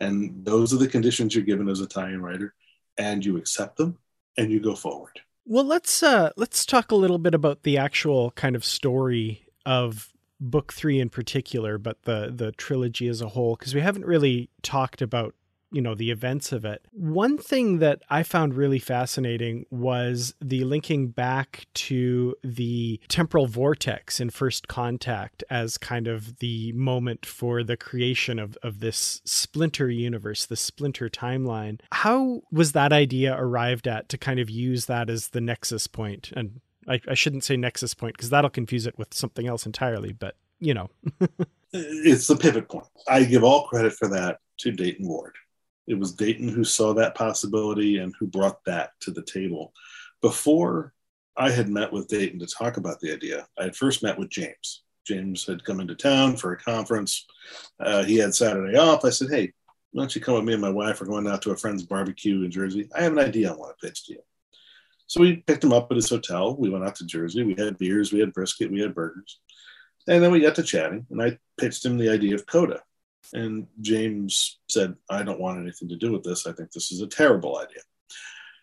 And 0.00 0.44
those 0.44 0.72
are 0.72 0.78
the 0.78 0.88
conditions 0.88 1.34
you're 1.34 1.44
given 1.44 1.68
as 1.68 1.80
a 1.80 1.86
tie-in 1.86 2.22
writer, 2.22 2.54
and 2.96 3.24
you 3.24 3.36
accept 3.36 3.76
them 3.76 3.98
and 4.36 4.50
you 4.50 4.60
go 4.60 4.74
forward. 4.74 5.20
Well, 5.46 5.64
let's 5.64 6.02
uh 6.02 6.30
let's 6.36 6.64
talk 6.64 6.90
a 6.90 6.96
little 6.96 7.18
bit 7.18 7.34
about 7.34 7.62
the 7.62 7.76
actual 7.76 8.30
kind 8.32 8.56
of 8.56 8.64
story 8.64 9.46
of 9.66 10.10
book 10.40 10.72
three 10.72 11.00
in 11.00 11.10
particular, 11.10 11.78
but 11.78 12.02
the 12.02 12.32
the 12.34 12.52
trilogy 12.52 13.08
as 13.08 13.20
a 13.20 13.28
whole, 13.28 13.56
because 13.56 13.74
we 13.74 13.80
haven't 13.80 14.06
really 14.06 14.48
talked 14.62 15.02
about 15.02 15.34
you 15.74 15.82
know 15.82 15.94
the 15.94 16.10
events 16.10 16.52
of 16.52 16.64
it. 16.64 16.86
One 16.92 17.36
thing 17.36 17.78
that 17.80 18.02
I 18.08 18.22
found 18.22 18.54
really 18.54 18.78
fascinating 18.78 19.66
was 19.70 20.34
the 20.40 20.62
linking 20.64 21.08
back 21.08 21.66
to 21.74 22.36
the 22.44 23.00
temporal 23.08 23.46
vortex 23.46 24.20
in 24.20 24.30
First 24.30 24.68
Contact 24.68 25.42
as 25.50 25.76
kind 25.76 26.06
of 26.06 26.38
the 26.38 26.72
moment 26.72 27.26
for 27.26 27.64
the 27.64 27.76
creation 27.76 28.38
of 28.38 28.56
of 28.62 28.78
this 28.80 29.20
splinter 29.24 29.90
universe, 29.90 30.46
the 30.46 30.56
splinter 30.56 31.08
timeline. 31.08 31.80
How 31.90 32.42
was 32.52 32.72
that 32.72 32.92
idea 32.92 33.36
arrived 33.36 33.88
at 33.88 34.08
to 34.10 34.18
kind 34.18 34.38
of 34.38 34.48
use 34.48 34.86
that 34.86 35.10
as 35.10 35.28
the 35.28 35.40
nexus 35.40 35.88
point 35.88 36.30
and 36.36 36.60
I, 36.86 37.00
I 37.08 37.14
shouldn't 37.14 37.44
say 37.44 37.56
nexus 37.56 37.94
point 37.94 38.16
because 38.16 38.30
that'll 38.30 38.50
confuse 38.50 38.86
it 38.86 38.98
with 38.98 39.14
something 39.14 39.46
else 39.46 39.66
entirely, 39.66 40.12
but 40.12 40.36
you 40.60 40.74
know. 40.74 40.90
it's 41.72 42.26
the 42.26 42.36
pivot 42.36 42.68
point. 42.68 42.86
I 43.08 43.24
give 43.24 43.42
all 43.42 43.66
credit 43.66 43.94
for 43.94 44.08
that 44.08 44.38
to 44.58 44.70
Dayton 44.70 45.08
Ward. 45.08 45.34
It 45.86 45.98
was 45.98 46.12
Dayton 46.12 46.48
who 46.48 46.64
saw 46.64 46.94
that 46.94 47.14
possibility 47.14 47.98
and 47.98 48.14
who 48.18 48.26
brought 48.26 48.64
that 48.64 48.92
to 49.00 49.10
the 49.10 49.22
table. 49.22 49.72
Before 50.22 50.94
I 51.36 51.50
had 51.50 51.68
met 51.68 51.92
with 51.92 52.08
Dayton 52.08 52.38
to 52.38 52.46
talk 52.46 52.76
about 52.76 53.00
the 53.00 53.12
idea, 53.12 53.46
I 53.58 53.64
had 53.64 53.76
first 53.76 54.02
met 54.02 54.18
with 54.18 54.30
James. 54.30 54.82
James 55.06 55.44
had 55.44 55.64
come 55.64 55.80
into 55.80 55.94
town 55.94 56.36
for 56.36 56.52
a 56.52 56.58
conference. 56.58 57.26
Uh, 57.78 58.04
he 58.04 58.16
had 58.16 58.34
Saturday 58.34 58.78
off. 58.78 59.04
I 59.04 59.10
said, 59.10 59.28
Hey, 59.30 59.52
why 59.92 60.02
don't 60.02 60.14
you 60.14 60.20
come 60.20 60.34
with 60.34 60.44
me 60.44 60.54
and 60.54 60.62
my 60.62 60.70
wife? 60.70 61.00
We're 61.00 61.06
going 61.06 61.26
out 61.26 61.42
to 61.42 61.50
a 61.50 61.56
friend's 61.56 61.84
barbecue 61.84 62.42
in 62.42 62.50
Jersey. 62.50 62.88
I 62.96 63.02
have 63.02 63.12
an 63.12 63.18
idea 63.18 63.52
I 63.52 63.56
want 63.56 63.76
to 63.78 63.86
pitch 63.86 64.06
to 64.06 64.14
you. 64.14 64.20
So 65.06 65.20
we 65.20 65.36
picked 65.36 65.62
him 65.62 65.72
up 65.72 65.90
at 65.90 65.96
his 65.96 66.08
hotel. 66.08 66.56
We 66.56 66.70
went 66.70 66.84
out 66.84 66.96
to 66.96 67.06
Jersey. 67.06 67.44
We 67.44 67.54
had 67.56 67.78
beers, 67.78 68.12
we 68.12 68.20
had 68.20 68.32
brisket, 68.32 68.72
we 68.72 68.80
had 68.80 68.94
burgers. 68.94 69.40
And 70.08 70.22
then 70.22 70.32
we 70.32 70.40
got 70.40 70.54
to 70.56 70.62
chatting, 70.62 71.06
and 71.10 71.22
I 71.22 71.38
pitched 71.58 71.84
him 71.84 71.96
the 71.96 72.10
idea 72.10 72.34
of 72.34 72.46
Coda. 72.46 72.82
And 73.32 73.66
James 73.80 74.58
said, 74.68 74.94
I 75.10 75.22
don't 75.22 75.40
want 75.40 75.60
anything 75.60 75.88
to 75.88 75.96
do 75.96 76.12
with 76.12 76.22
this. 76.22 76.46
I 76.46 76.52
think 76.52 76.70
this 76.70 76.92
is 76.92 77.00
a 77.00 77.06
terrible 77.06 77.58
idea. 77.58 77.82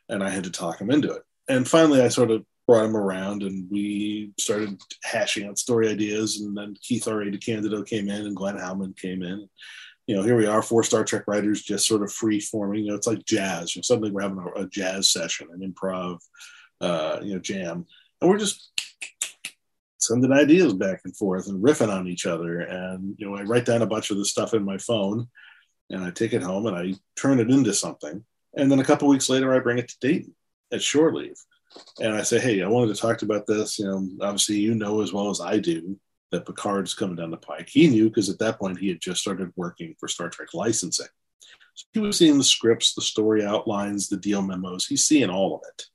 And 0.09 0.23
I 0.23 0.29
had 0.29 0.43
to 0.43 0.51
talk 0.51 0.79
him 0.79 0.91
into 0.91 1.11
it. 1.11 1.23
And 1.47 1.67
finally, 1.67 2.01
I 2.01 2.09
sort 2.09 2.31
of 2.31 2.45
brought 2.67 2.85
him 2.85 2.95
around 2.95 3.43
and 3.43 3.67
we 3.71 4.31
started 4.39 4.79
hashing 5.03 5.47
out 5.47 5.57
story 5.57 5.89
ideas. 5.89 6.39
And 6.39 6.55
then 6.55 6.75
Keith 6.81 7.07
R. 7.07 7.21
A. 7.21 7.25
DeCandido 7.25 7.85
came 7.85 8.09
in 8.09 8.25
and 8.25 8.35
Glenn 8.35 8.57
Hauman 8.57 8.95
came 8.97 9.23
in 9.23 9.49
you 10.11 10.17
know, 10.17 10.23
here 10.23 10.35
we 10.35 10.45
are, 10.45 10.61
four 10.61 10.83
Star 10.83 11.05
Trek 11.05 11.23
writers 11.27 11.61
just 11.61 11.87
sort 11.87 12.03
of 12.03 12.11
free 12.11 12.39
forming. 12.39 12.83
You 12.83 12.91
know, 12.91 12.95
it's 12.95 13.07
like 13.07 13.23
jazz. 13.23 13.73
You 13.73 13.79
know, 13.79 13.83
suddenly 13.83 14.11
we're 14.11 14.23
having 14.23 14.39
a, 14.39 14.63
a 14.63 14.67
jazz 14.67 15.09
session, 15.09 15.47
an 15.53 15.61
improv, 15.61 16.19
uh, 16.81 17.19
you 17.21 17.33
know, 17.33 17.39
jam, 17.39 17.85
and 18.19 18.29
we're 18.29 18.37
just 18.37 18.71
sending 20.01 20.31
ideas 20.31 20.73
back 20.73 21.01
and 21.05 21.15
forth 21.15 21.47
and 21.47 21.63
riffing 21.63 21.93
on 21.93 22.07
each 22.07 22.25
other. 22.25 22.61
And 22.61 23.15
you 23.17 23.29
know, 23.29 23.35
I 23.35 23.43
write 23.43 23.65
down 23.65 23.81
a 23.81 23.87
bunch 23.87 24.11
of 24.11 24.17
the 24.17 24.25
stuff 24.25 24.53
in 24.53 24.63
my 24.63 24.77
phone, 24.77 25.27
and 25.89 26.03
I 26.03 26.11
take 26.11 26.33
it 26.33 26.43
home 26.43 26.67
and 26.67 26.75
I 26.75 26.93
turn 27.15 27.39
it 27.39 27.49
into 27.49 27.73
something. 27.73 28.23
And 28.55 28.71
then 28.71 28.79
a 28.79 28.85
couple 28.85 29.07
weeks 29.07 29.29
later, 29.29 29.53
I 29.53 29.59
bring 29.59 29.77
it 29.77 29.87
to 29.89 29.99
Dayton 30.01 30.35
at 30.71 30.81
shore 30.81 31.13
leave, 31.13 31.37
and 31.99 32.13
I 32.13 32.23
say, 32.23 32.39
"Hey, 32.39 32.61
I 32.61 32.67
wanted 32.67 32.93
to 32.95 33.01
talk 33.01 33.21
about 33.21 33.47
this. 33.47 33.79
You 33.79 33.85
know, 33.85 34.09
obviously, 34.21 34.57
you 34.57 34.75
know 34.75 35.01
as 35.01 35.13
well 35.13 35.29
as 35.29 35.41
I 35.41 35.59
do 35.59 35.99
that 36.31 36.45
Picard's 36.45 36.93
coming 36.93 37.17
down 37.17 37.29
the 37.29 37.37
pike. 37.37 37.69
He 37.69 37.87
knew 37.87 38.09
because 38.09 38.29
at 38.29 38.39
that 38.39 38.57
point 38.57 38.79
he 38.79 38.87
had 38.87 39.01
just 39.01 39.21
started 39.21 39.51
working 39.55 39.95
for 39.99 40.07
Star 40.07 40.29
Trek 40.29 40.53
licensing. 40.53 41.07
So 41.75 41.85
he 41.93 41.99
was 41.99 42.17
seeing 42.17 42.37
the 42.37 42.43
scripts, 42.43 42.93
the 42.93 43.01
story 43.01 43.45
outlines, 43.45 44.07
the 44.07 44.17
deal 44.17 44.41
memos. 44.41 44.87
He's 44.87 45.05
seeing 45.05 45.29
all 45.29 45.55
of 45.55 45.61
it. 45.67 45.85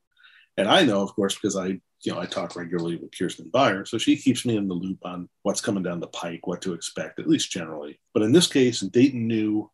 And 0.57 0.69
I 0.69 0.85
know, 0.85 1.03
of 1.03 1.15
course, 1.15 1.35
because 1.35 1.57
I, 1.57 1.81
you 2.07 2.13
know, 2.13 2.21
I 2.21 2.27
talk 2.27 2.55
regularly 2.55 2.97
with 2.97 3.17
Kirsten 3.17 3.51
Beyer, 3.53 3.85
so 3.85 3.99
she 3.99 4.17
keeps 4.17 4.47
me 4.47 4.57
in 4.57 4.69
the 4.69 4.75
loop 4.75 4.99
on 5.05 5.29
what's 5.43 5.61
coming 5.61 5.83
down 5.83 5.99
the 5.99 6.07
pike, 6.07 6.47
what 6.47 6.63
to 6.63 6.73
expect, 6.73 7.19
at 7.19 7.27
least 7.27 7.51
generally. 7.51 7.99
But 8.15 8.23
in 8.23 8.31
this 8.31 8.47
case, 8.47 8.81
Dayton 8.81 9.27
knew 9.27 9.71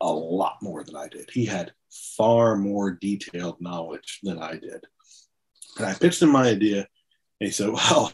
a 0.00 0.10
lot 0.10 0.58
more 0.62 0.84
than 0.84 0.94
I 0.94 1.08
did. 1.08 1.28
He 1.32 1.44
had 1.44 1.72
far 2.16 2.56
more 2.56 2.92
detailed 2.92 3.60
knowledge 3.60 4.20
than 4.22 4.38
I 4.38 4.52
did. 4.52 4.84
And 5.76 5.86
I 5.86 5.94
pitched 5.94 6.22
him 6.22 6.30
my 6.30 6.48
idea, 6.48 6.86
and 7.40 7.46
he 7.46 7.50
said, 7.50 7.70
"Well, 7.72 8.12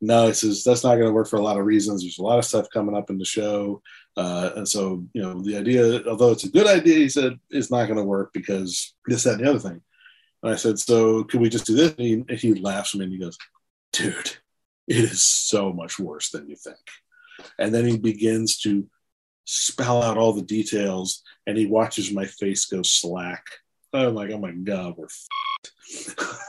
no, 0.00 0.28
he 0.28 0.32
says 0.32 0.62
that's 0.62 0.84
not 0.84 0.94
going 0.94 1.08
to 1.08 1.12
work 1.12 1.28
for 1.28 1.40
a 1.40 1.42
lot 1.42 1.58
of 1.58 1.66
reasons. 1.66 2.02
There's 2.02 2.18
a 2.18 2.22
lot 2.22 2.38
of 2.38 2.44
stuff 2.44 2.70
coming 2.72 2.96
up 2.96 3.10
in 3.10 3.18
the 3.18 3.24
show, 3.24 3.82
uh, 4.16 4.50
and 4.56 4.68
so 4.68 5.04
you 5.12 5.22
know 5.22 5.42
the 5.42 5.56
idea, 5.56 6.06
although 6.06 6.30
it's 6.30 6.44
a 6.44 6.50
good 6.50 6.68
idea, 6.68 6.98
he 6.98 7.08
said 7.08 7.38
it's 7.50 7.70
not 7.70 7.86
going 7.86 7.98
to 7.98 8.04
work 8.04 8.32
because 8.32 8.94
this, 9.06 9.24
that, 9.24 9.34
and 9.34 9.44
the 9.44 9.50
other 9.50 9.58
thing. 9.58 9.80
And 10.42 10.52
I 10.52 10.56
said, 10.56 10.78
so 10.78 11.24
can 11.24 11.40
we 11.40 11.48
just 11.48 11.66
do 11.66 11.74
this? 11.74 11.92
And 11.92 12.00
he, 12.00 12.12
and 12.14 12.38
he 12.38 12.54
laughs 12.54 12.94
at 12.94 12.98
me 12.98 13.04
and 13.04 13.12
he 13.12 13.18
goes, 13.18 13.38
dude, 13.92 14.36
it 14.88 14.96
is 14.96 15.22
so 15.22 15.72
much 15.72 15.98
worse 15.98 16.30
than 16.30 16.48
you 16.48 16.56
think. 16.56 16.76
And 17.58 17.74
then 17.74 17.86
he 17.86 17.98
begins 17.98 18.58
to 18.60 18.88
spell 19.44 20.02
out 20.02 20.18
all 20.18 20.32
the 20.32 20.42
details, 20.42 21.22
and 21.46 21.58
he 21.58 21.66
watches 21.66 22.12
my 22.12 22.24
face 22.24 22.66
go 22.66 22.82
slack. 22.82 23.44
I'm 23.92 24.14
like, 24.14 24.30
oh 24.30 24.38
my 24.38 24.52
god, 24.52 24.94
we're. 24.96 25.08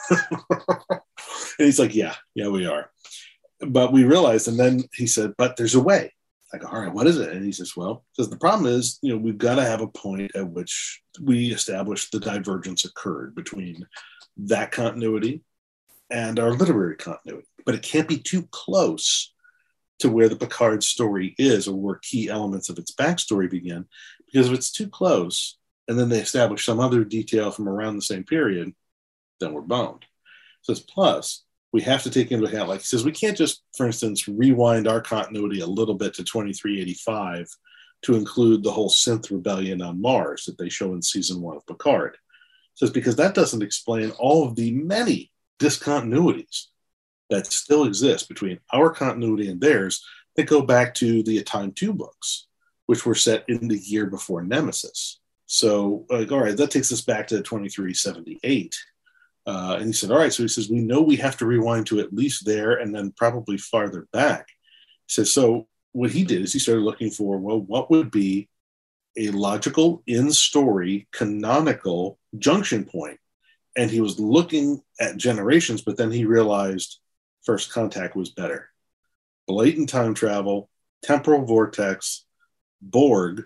and 0.89 0.99
he's 1.57 1.79
like, 1.79 1.95
yeah, 1.95 2.15
yeah, 2.35 2.47
we 2.47 2.65
are 2.67 2.89
but 3.67 3.91
we 3.91 4.03
realized, 4.03 4.47
and 4.47 4.59
then 4.59 4.83
he 4.93 5.07
said, 5.07 5.33
but 5.37 5.55
there's 5.55 5.75
a 5.75 5.81
way. 5.81 6.13
I 6.53 6.57
go, 6.57 6.67
all 6.67 6.81
right, 6.81 6.93
what 6.93 7.07
is 7.07 7.17
it? 7.17 7.31
And 7.31 7.43
he 7.43 7.51
says, 7.51 7.75
well, 7.75 8.05
says 8.13 8.29
the 8.29 8.37
problem 8.37 8.71
is, 8.71 8.99
you 9.01 9.11
know, 9.11 9.17
we've 9.17 9.37
got 9.37 9.55
to 9.55 9.63
have 9.63 9.81
a 9.81 9.87
point 9.87 10.35
at 10.35 10.49
which 10.49 11.01
we 11.19 11.51
establish 11.51 12.09
the 12.09 12.19
divergence 12.19 12.85
occurred 12.85 13.33
between 13.33 13.87
that 14.37 14.71
continuity 14.71 15.41
and 16.11 16.39
our 16.39 16.51
literary 16.51 16.95
continuity. 16.95 17.47
But 17.65 17.75
it 17.75 17.81
can't 17.81 18.07
be 18.07 18.19
too 18.19 18.47
close 18.51 19.33
to 19.99 20.09
where 20.09 20.29
the 20.29 20.35
Picard 20.35 20.83
story 20.83 21.33
is 21.39 21.67
or 21.67 21.75
where 21.75 21.99
key 22.03 22.29
elements 22.29 22.69
of 22.69 22.77
its 22.77 22.93
backstory 22.93 23.49
begin. 23.49 23.85
Because 24.25 24.47
if 24.47 24.53
it's 24.53 24.71
too 24.71 24.89
close, 24.89 25.57
and 25.87 25.97
then 25.97 26.09
they 26.09 26.19
establish 26.19 26.65
some 26.65 26.79
other 26.79 27.03
detail 27.03 27.51
from 27.51 27.67
around 27.67 27.95
the 27.95 28.01
same 28.01 28.23
period, 28.23 28.73
then 29.39 29.53
we're 29.53 29.61
boned. 29.61 30.05
Says 30.61 30.79
plus, 30.79 31.43
we 31.73 31.81
have 31.81 32.03
to 32.03 32.11
take 32.11 32.31
into 32.31 32.45
account, 32.45 32.69
like 32.69 32.81
he 32.81 32.85
says, 32.85 33.03
we 33.03 33.11
can't 33.11 33.35
just, 33.35 33.63
for 33.75 33.87
instance, 33.87 34.27
rewind 34.27 34.87
our 34.87 35.01
continuity 35.01 35.59
a 35.59 35.67
little 35.67 35.95
bit 35.95 36.13
to 36.13 36.23
2385 36.23 37.47
to 38.03 38.15
include 38.15 38.63
the 38.63 38.71
whole 38.71 38.89
synth 38.89 39.31
rebellion 39.31 39.81
on 39.81 39.99
Mars 39.99 40.45
that 40.45 40.57
they 40.57 40.69
show 40.69 40.93
in 40.93 41.01
season 41.01 41.41
one 41.41 41.57
of 41.57 41.65
Picard. 41.65 42.15
Says 42.75 42.91
because 42.91 43.15
that 43.15 43.33
doesn't 43.33 43.63
explain 43.63 44.11
all 44.11 44.47
of 44.47 44.55
the 44.55 44.71
many 44.71 45.31
discontinuities 45.59 46.67
that 47.29 47.47
still 47.47 47.85
exist 47.85 48.29
between 48.29 48.59
our 48.71 48.91
continuity 48.91 49.49
and 49.49 49.59
theirs 49.59 50.03
that 50.35 50.47
go 50.47 50.61
back 50.61 50.93
to 50.95 51.23
the 51.23 51.41
Time 51.43 51.71
To 51.73 51.93
books, 51.93 52.47
which 52.85 53.05
were 53.05 53.15
set 53.15 53.45
in 53.47 53.67
the 53.67 53.77
year 53.77 54.05
before 54.05 54.43
Nemesis. 54.43 55.19
So, 55.45 56.05
like, 56.09 56.31
all 56.31 56.41
right, 56.41 56.57
that 56.57 56.71
takes 56.71 56.91
us 56.91 57.01
back 57.01 57.27
to 57.27 57.37
2378. 57.41 58.75
Uh, 59.45 59.75
and 59.77 59.87
he 59.87 59.93
said, 59.93 60.09
all 60.09 60.17
right, 60.17 60.31
so 60.31 60.43
he 60.43 60.47
says, 60.47 60.69
we 60.69 60.79
know 60.79 61.01
we 61.01 61.17
have 61.17 61.37
to 61.37 61.45
rewind 61.45 61.85
to 61.87 61.99
at 61.99 62.13
least 62.13 62.45
there 62.45 62.73
and 62.73 62.95
then 62.95 63.13
probably 63.17 63.57
farther 63.57 64.07
back. 64.13 64.47
He 65.07 65.13
says, 65.13 65.31
so 65.31 65.67
what 65.91 66.11
he 66.11 66.23
did 66.23 66.41
is 66.41 66.53
he 66.53 66.59
started 66.59 66.81
looking 66.81 67.11
for, 67.11 67.37
well, 67.37 67.59
what 67.59 67.91
would 67.91 68.09
be 68.09 68.49
a 69.17 69.29
logical, 69.29 70.01
in 70.07 70.31
story, 70.31 71.07
canonical 71.11 72.17
junction 72.37 72.85
point? 72.85 73.19
And 73.75 73.91
he 73.91 74.01
was 74.01 74.19
looking 74.19 74.81
at 74.99 75.17
generations, 75.17 75.81
but 75.81 75.97
then 75.97 76.11
he 76.11 76.25
realized 76.25 76.99
first 77.43 77.71
contact 77.71 78.15
was 78.15 78.29
better. 78.29 78.69
Blatant 79.47 79.89
time 79.89 80.13
travel, 80.13 80.69
temporal 81.03 81.45
vortex, 81.45 82.25
Borg. 82.81 83.45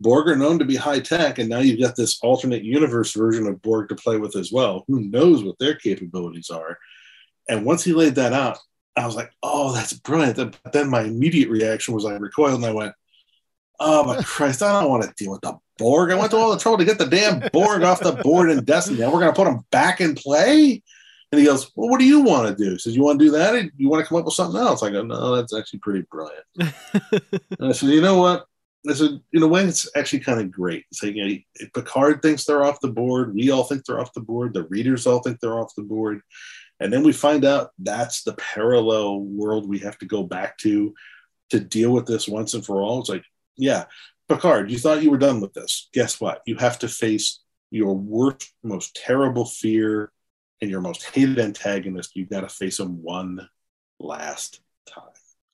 Borg 0.00 0.28
are 0.28 0.36
known 0.36 0.58
to 0.58 0.64
be 0.64 0.76
high 0.76 1.00
tech, 1.00 1.38
and 1.38 1.48
now 1.48 1.60
you've 1.60 1.80
got 1.80 1.96
this 1.96 2.18
alternate 2.20 2.62
universe 2.62 3.12
version 3.12 3.46
of 3.46 3.62
Borg 3.62 3.88
to 3.88 3.94
play 3.94 4.18
with 4.18 4.36
as 4.36 4.52
well. 4.52 4.84
Who 4.88 5.00
knows 5.00 5.44
what 5.44 5.58
their 5.58 5.74
capabilities 5.74 6.50
are? 6.50 6.78
And 7.48 7.64
once 7.64 7.84
he 7.84 7.92
laid 7.92 8.16
that 8.16 8.32
out, 8.32 8.58
I 8.96 9.06
was 9.06 9.16
like, 9.16 9.30
oh, 9.42 9.72
that's 9.72 9.92
brilliant. 9.92 10.36
But 10.36 10.72
then 10.72 10.88
my 10.88 11.02
immediate 11.02 11.48
reaction 11.48 11.94
was 11.94 12.04
I 12.04 12.14
recoiled 12.14 12.56
and 12.56 12.66
I 12.66 12.72
went, 12.72 12.94
oh, 13.80 14.04
my 14.04 14.22
Christ, 14.22 14.62
I 14.62 14.80
don't 14.80 14.90
want 14.90 15.02
to 15.04 15.12
deal 15.16 15.32
with 15.32 15.40
the 15.42 15.56
Borg. 15.78 16.10
I 16.10 16.14
went 16.14 16.30
to 16.30 16.36
all 16.36 16.52
the 16.52 16.58
trouble 16.58 16.78
to 16.78 16.84
get 16.84 16.98
the 16.98 17.06
damn 17.06 17.48
Borg 17.52 17.82
off 17.82 18.00
the 18.00 18.12
board 18.12 18.50
in 18.50 18.64
Destiny. 18.64 19.00
Now 19.00 19.12
we're 19.12 19.20
going 19.20 19.32
to 19.32 19.36
put 19.36 19.44
them 19.44 19.64
back 19.70 20.00
in 20.00 20.14
play? 20.14 20.82
And 21.32 21.40
he 21.40 21.46
goes, 21.46 21.72
Well, 21.74 21.90
what 21.90 21.98
do 21.98 22.06
you 22.06 22.20
want 22.20 22.46
to 22.56 22.64
do? 22.64 22.72
He 22.72 22.78
says, 22.78 22.94
You 22.94 23.02
want 23.02 23.18
to 23.18 23.24
do 23.24 23.32
that? 23.32 23.70
You 23.76 23.88
want 23.88 24.04
to 24.04 24.08
come 24.08 24.18
up 24.18 24.24
with 24.24 24.34
something 24.34 24.60
else? 24.60 24.84
I 24.84 24.90
go, 24.90 25.02
No, 25.02 25.34
that's 25.34 25.52
actually 25.52 25.80
pretty 25.80 26.06
brilliant. 26.08 26.44
and 26.58 27.68
I 27.68 27.72
said, 27.72 27.88
You 27.88 28.00
know 28.00 28.18
what? 28.18 28.46
I 28.88 28.92
said, 28.92 29.20
in 29.32 29.42
a 29.42 29.48
way, 29.48 29.64
it's 29.64 29.88
actually 29.96 30.20
kind 30.20 30.40
of 30.40 30.50
great. 30.50 30.84
It's 30.90 31.02
like, 31.02 31.14
you 31.14 31.24
know, 31.26 31.66
Picard 31.74 32.20
thinks 32.20 32.44
they're 32.44 32.64
off 32.64 32.80
the 32.80 32.88
board. 32.88 33.34
We 33.34 33.50
all 33.50 33.64
think 33.64 33.84
they're 33.84 34.00
off 34.00 34.12
the 34.12 34.20
board. 34.20 34.52
The 34.52 34.64
readers 34.64 35.06
all 35.06 35.20
think 35.20 35.40
they're 35.40 35.58
off 35.58 35.74
the 35.74 35.82
board. 35.82 36.20
And 36.80 36.92
then 36.92 37.02
we 37.02 37.12
find 37.12 37.44
out 37.44 37.70
that's 37.78 38.24
the 38.24 38.34
parallel 38.34 39.20
world 39.20 39.68
we 39.68 39.78
have 39.80 39.98
to 39.98 40.06
go 40.06 40.22
back 40.22 40.58
to 40.58 40.94
to 41.50 41.60
deal 41.60 41.92
with 41.92 42.06
this 42.06 42.26
once 42.26 42.54
and 42.54 42.64
for 42.64 42.82
all. 42.82 43.00
It's 43.00 43.08
like, 43.08 43.24
yeah, 43.56 43.84
Picard, 44.28 44.70
you 44.70 44.78
thought 44.78 45.02
you 45.02 45.10
were 45.10 45.18
done 45.18 45.40
with 45.40 45.52
this. 45.52 45.88
Guess 45.92 46.20
what? 46.20 46.40
You 46.46 46.56
have 46.56 46.78
to 46.80 46.88
face 46.88 47.40
your 47.70 47.94
worst, 47.94 48.52
most 48.62 48.96
terrible 48.96 49.44
fear 49.44 50.10
and 50.60 50.70
your 50.70 50.80
most 50.80 51.04
hated 51.04 51.38
antagonist, 51.38 52.16
You've 52.16 52.30
got 52.30 52.40
to 52.40 52.48
face 52.48 52.80
him 52.80 53.02
one 53.02 53.48
last. 54.00 54.60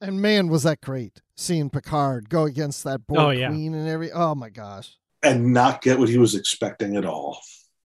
And 0.01 0.21
man, 0.21 0.49
was 0.49 0.63
that 0.63 0.81
great 0.81 1.21
seeing 1.37 1.71
Picard 1.71 2.29
go 2.29 2.45
against 2.45 2.85
that 2.85 3.07
Borg 3.07 3.21
oh, 3.21 3.31
yeah. 3.31 3.49
queen 3.49 3.75
and 3.75 3.89
every. 3.89 4.11
Oh 4.13 4.35
my 4.35 4.49
gosh! 4.49 4.97
And 5.23 5.53
not 5.53 5.83
get 5.83 5.99
what 5.99 6.09
he 6.09 6.19
was 6.19 6.35
expecting 6.35 6.97
at 6.97 7.05
all. 7.05 7.41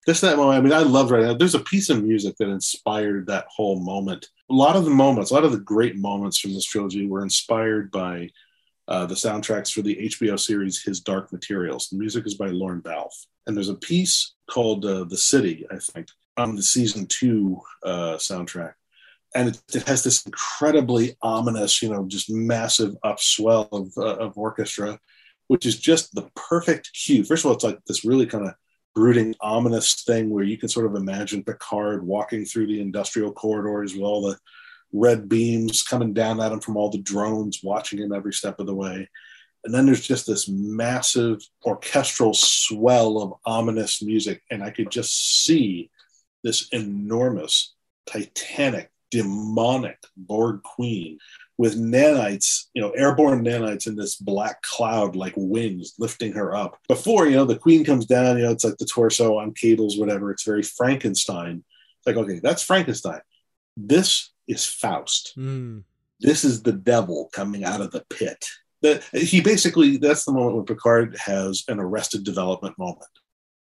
Just 0.06 0.22
that 0.22 0.36
moment. 0.36 0.58
I 0.58 0.62
mean, 0.62 0.74
I 0.74 0.80
love 0.80 1.12
right 1.12 1.24
now. 1.24 1.34
There's 1.34 1.56
a 1.56 1.60
piece 1.60 1.90
of 1.90 2.04
music 2.04 2.36
that 2.38 2.50
inspired 2.50 3.28
that 3.28 3.46
whole 3.48 3.80
moment. 3.80 4.28
A 4.50 4.54
lot 4.54 4.76
of 4.76 4.84
the 4.84 4.92
moments, 4.92 5.32
a 5.32 5.34
lot 5.34 5.46
of 5.46 5.54
the 5.54 5.60
great 5.60 5.96
moments 5.96 6.40
from 6.40 6.54
this 6.54 6.66
trilogy 6.66 7.08
were 7.08 7.24
inspired 7.24 7.90
by 7.90 8.30
uh, 8.90 9.06
the 9.06 9.16
soundtracks 9.16 9.72
for 9.72 9.82
the 9.82 9.96
HBO 9.96 10.38
series 10.38 10.84
His 10.84 11.00
Dark 11.00 11.32
Materials. 11.32 11.88
The 11.88 11.98
music 11.98 12.26
is 12.26 12.36
by 12.36 12.48
Lorne 12.48 12.82
Balfe. 12.82 13.28
And 13.48 13.56
there's 13.56 13.70
a 13.70 13.76
piece 13.76 14.34
called 14.50 14.86
uh, 14.86 15.06
The 15.06 15.18
City, 15.18 15.66
I 15.72 15.78
think, 15.78 16.08
on 16.36 16.56
the 16.56 16.64
season 16.64 17.06
two 17.08 17.62
uh, 17.84 18.18
soundtrack. 18.18 18.74
And 19.36 19.50
it, 19.50 19.62
it, 19.74 19.88
has 19.88 20.04
this 20.04 20.26
incredibly 20.26 21.18
ominous, 21.22 21.82
you 21.82 21.90
know, 21.90 22.06
just 22.08 22.30
massive 22.30 22.96
upswell 23.04 23.68
of, 23.72 23.92
uh, 23.98 24.18
of 24.18 24.38
orchestra, 24.38 25.00
which 25.48 25.66
is 25.66 25.80
just 25.80 26.14
the 26.14 26.30
perfect 26.36 26.92
cue. 26.94 27.24
First 27.24 27.44
of 27.44 27.50
all, 27.50 27.56
it's 27.56 27.64
like 27.64 27.80
this 27.88 28.06
really 28.06 28.28
kind 28.28 28.48
of 28.48 28.54
brooding, 28.94 29.36
ominous 29.42 30.04
thing 30.04 30.30
where 30.30 30.44
you 30.44 30.58
can 30.58 30.70
sort 30.70 30.86
of 30.86 30.96
imagine 30.96 31.44
Picard 31.44 32.06
walking 32.06 32.46
through 32.46 32.68
the 32.68 32.80
industrial 32.80 33.32
corridors 33.32 33.94
with 33.94 34.04
all 34.04 34.22
the 34.22 34.38
red 34.92 35.28
beams 35.28 35.82
coming 35.82 36.14
down 36.14 36.40
at 36.40 36.52
him 36.52 36.60
from 36.60 36.78
all 36.78 36.92
the 36.92 37.02
drones 37.02 37.62
watching 37.64 38.00
him 38.00 38.14
every 38.14 38.34
step 38.34 38.60
of 38.60 38.68
the 38.68 38.76
way. 38.76 39.10
And 39.64 39.74
then 39.74 39.86
there's 39.86 40.06
just 40.06 40.28
this 40.28 40.48
massive 40.50 41.42
orchestral 41.66 42.34
swell 42.34 43.18
of 43.20 43.34
ominous 43.46 44.02
music. 44.02 44.44
And 44.52 44.62
I 44.62 44.70
could 44.70 44.92
just 44.92 45.44
see 45.46 45.90
this 46.44 46.68
enormous, 46.70 47.74
titanic, 48.06 48.92
demonic 49.14 50.00
Borg 50.18 50.64
queen 50.64 51.20
with 51.60 51.80
nanites, 51.80 52.66
you 52.74 52.82
know, 52.82 52.90
airborne 52.92 53.46
nanites 53.46 53.86
in 53.86 53.96
this 53.96 54.16
black 54.16 54.60
cloud 54.64 55.16
like 55.16 55.36
wings 55.38 55.94
lifting 56.00 56.34
her 56.34 56.56
up. 56.56 56.80
Before, 56.88 57.28
you 57.28 57.36
know, 57.36 57.46
the 57.46 57.60
queen 57.60 57.86
comes 57.86 58.08
down, 58.08 58.38
you 58.38 58.44
know, 58.44 58.52
it's 58.52 58.64
like 58.64 58.78
the 58.78 58.86
torso 58.86 59.38
on 59.38 59.54
cables, 59.54 59.98
whatever. 59.98 60.32
It's 60.32 60.44
very 60.44 60.64
Frankenstein. 60.64 61.64
It's 62.00 62.08
like, 62.08 62.16
okay, 62.18 62.40
that's 62.42 62.64
Frankenstein. 62.64 63.22
This 63.78 64.32
is 64.48 64.66
Faust. 64.66 65.34
Mm. 65.38 65.84
This 66.20 66.44
is 66.44 66.64
the 66.64 66.74
devil 66.74 67.30
coming 67.34 67.64
out 67.64 67.82
of 67.82 67.92
the 67.92 68.04
pit. 68.10 68.44
That 68.82 69.04
he 69.14 69.40
basically 69.40 69.98
that's 69.98 70.26
the 70.26 70.34
moment 70.34 70.56
when 70.56 70.66
Picard 70.66 71.16
has 71.18 71.64
an 71.68 71.80
arrested 71.80 72.24
development 72.24 72.78
moment. 72.80 73.08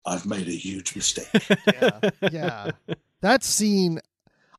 I've 0.05 0.25
made 0.25 0.47
a 0.47 0.51
huge 0.51 0.95
mistake. 0.95 1.27
yeah, 1.67 2.09
yeah. 2.31 2.71
That 3.21 3.43
scene, 3.43 3.99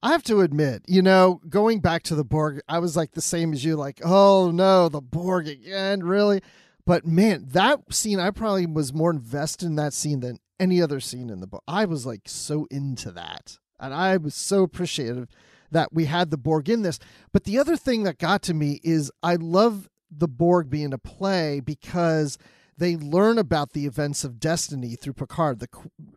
I 0.03 0.13
have 0.13 0.23
to 0.25 0.43
admit, 0.43 0.83
you 0.87 1.03
know, 1.03 1.41
going 1.49 1.81
back 1.81 2.05
to 2.05 2.15
the 2.15 2.25
Borg, 2.25 2.61
I 2.69 2.79
was 2.79 2.97
like 2.97 3.13
the 3.13 3.21
same 3.21 3.53
as 3.53 3.65
you, 3.65 3.75
like, 3.75 4.01
oh 4.05 4.51
no, 4.53 4.89
the 4.89 5.01
Borg 5.01 5.49
again, 5.49 6.05
really? 6.05 6.41
But 6.87 7.05
man, 7.07 7.47
that 7.51 7.93
scene, 7.93 8.21
I 8.21 8.31
probably 8.31 8.67
was 8.67 8.95
more 8.95 9.11
invested 9.11 9.67
in 9.67 9.77
that 9.77 9.93
scene 9.93 10.21
than 10.21 10.39
any 10.61 10.81
other 10.81 11.01
scene 11.01 11.31
in 11.31 11.41
the 11.41 11.47
book. 11.47 11.63
I 11.67 11.85
was 11.85 12.07
like 12.07 12.23
so 12.27 12.67
into 12.71 13.11
that. 13.13 13.59
And 13.81 13.93
I 13.93 14.17
was 14.17 14.35
so 14.35 14.63
appreciative 14.63 15.29
that 15.71 15.93
we 15.93 16.07
had 16.07 16.31
the 16.31 16.39
Borg 16.39 16.69
in 16.69 16.83
this. 16.83 16.99
But 17.33 17.45
the 17.45 17.59
other 17.59 17.77
thing 17.77 18.05
that 18.05 18.19
got 18.19 18.43
to 18.43 18.55
me 18.55 18.81
is 18.83 19.11
I 19.23 19.35
love 19.35 19.89
the 20.11 20.29
Borg 20.29 20.71
being 20.71 20.93
a 20.93 20.99
play 20.99 21.61
because 21.61 22.39
they 22.77 22.97
learn 22.97 23.39
about 23.39 23.73
the 23.73 23.87
events 23.87 24.25
of 24.25 24.41
destiny 24.41 24.95
through 24.97 25.13
Picard. 25.15 25.59
The 25.59 25.69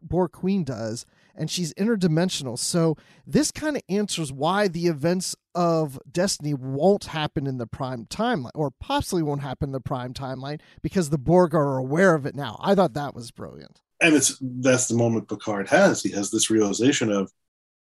Borg 0.01 0.31
Queen 0.31 0.63
does, 0.63 1.05
and 1.35 1.49
she's 1.49 1.73
interdimensional. 1.75 2.57
So 2.57 2.97
this 3.25 3.51
kind 3.51 3.75
of 3.75 3.83
answers 3.89 4.31
why 4.31 4.67
the 4.67 4.87
events 4.87 5.35
of 5.53 5.99
Destiny 6.09 6.53
won't 6.53 7.05
happen 7.05 7.47
in 7.47 7.57
the 7.57 7.67
prime 7.67 8.05
timeline, 8.05 8.51
or 8.55 8.71
possibly 8.71 9.23
won't 9.23 9.41
happen 9.41 9.69
in 9.69 9.73
the 9.73 9.81
prime 9.81 10.13
timeline, 10.13 10.59
because 10.81 11.09
the 11.09 11.17
Borg 11.17 11.53
are 11.53 11.77
aware 11.77 12.15
of 12.15 12.25
it 12.25 12.35
now. 12.35 12.57
I 12.61 12.75
thought 12.75 12.93
that 12.93 13.15
was 13.15 13.31
brilliant. 13.31 13.81
And 14.01 14.15
it's 14.15 14.37
that's 14.41 14.87
the 14.87 14.95
moment 14.95 15.29
Picard 15.29 15.67
has. 15.69 16.01
He 16.01 16.11
has 16.11 16.31
this 16.31 16.49
realization 16.49 17.11
of 17.11 17.31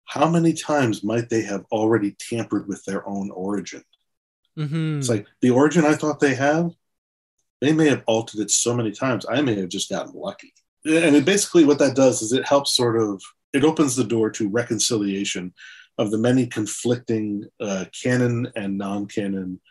how 0.06 0.30
many 0.30 0.54
times 0.54 1.04
might 1.04 1.30
they 1.30 1.42
have 1.42 1.66
already 1.72 2.16
tampered 2.20 2.68
with 2.68 2.84
their 2.86 3.08
own 3.08 3.32
origin? 3.32 3.84
Mm-hmm. 4.58 5.00
It's 5.00 5.10
like 5.10 5.26
the 5.42 5.50
origin 5.50 5.84
I 5.84 5.96
thought 5.96 6.20
they 6.20 6.36
have 6.36 6.72
they 7.62 7.74
may 7.74 7.90
have 7.90 8.04
altered 8.06 8.42
it 8.42 8.52
so 8.52 8.76
many 8.76 8.92
times. 8.92 9.26
I 9.28 9.42
may 9.42 9.56
have 9.56 9.70
just 9.70 9.90
gotten 9.90 10.14
lucky. 10.14 10.54
And 10.86 11.26
basically 11.26 11.66
what 11.66 11.80
that 11.80 11.96
does 11.96 12.22
is 12.22 12.32
it 12.32 12.48
helps 12.48 12.76
sort 12.76 12.98
of 12.98 13.22
it 13.54 13.64
opens 13.64 13.96
the 13.96 14.04
door 14.04 14.30
to 14.32 14.50
reconciliation 14.50 15.54
of 15.98 16.12
the 16.12 16.18
many 16.18 16.46
conflicting 16.46 17.46
uh, 17.60 17.86
canon 18.04 18.52
and 18.56 18.78
non-canon 18.78 19.62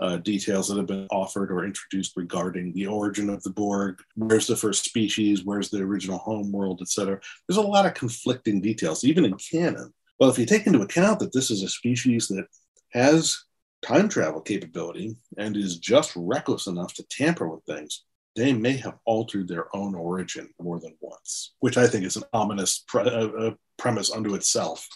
uh, 0.00 0.16
details 0.18 0.68
that 0.68 0.76
have 0.76 0.86
been 0.86 1.06
offered 1.10 1.50
or 1.50 1.64
introduced 1.64 2.12
regarding 2.16 2.72
the 2.72 2.86
origin 2.86 3.30
of 3.30 3.42
the 3.42 3.50
Borg, 3.50 4.00
where's 4.16 4.46
the 4.46 4.56
first 4.56 4.84
species, 4.84 5.44
where's 5.44 5.70
the 5.70 5.80
original 5.80 6.18
home 6.18 6.50
world, 6.50 6.80
etc. 6.82 7.20
There's 7.46 7.56
a 7.56 7.62
lot 7.62 7.86
of 7.86 7.94
conflicting 7.94 8.60
details, 8.60 9.04
even 9.04 9.24
in 9.24 9.34
canon. 9.34 9.92
Well, 10.18 10.30
if 10.30 10.38
you 10.38 10.46
take 10.46 10.66
into 10.66 10.82
account 10.82 11.20
that 11.20 11.32
this 11.32 11.50
is 11.50 11.62
a 11.62 11.68
species 11.68 12.28
that 12.28 12.46
has 12.92 13.44
time 13.82 14.08
travel 14.08 14.40
capability 14.40 15.16
and 15.36 15.56
is 15.56 15.78
just 15.78 16.12
reckless 16.16 16.66
enough 16.66 16.94
to 16.94 17.04
tamper 17.08 17.48
with 17.48 17.64
things, 17.64 18.04
they 18.34 18.52
may 18.52 18.76
have 18.76 18.98
altered 19.04 19.48
their 19.48 19.74
own 19.76 19.94
origin 19.94 20.48
more 20.60 20.80
than 20.80 20.96
once, 21.00 21.54
which 21.60 21.76
I 21.76 21.86
think 21.86 22.04
is 22.04 22.16
an 22.16 22.24
ominous 22.32 22.84
pre- 22.86 23.02
uh, 23.02 23.28
uh, 23.28 23.54
premise 23.76 24.10
unto 24.10 24.34
itself. 24.34 24.88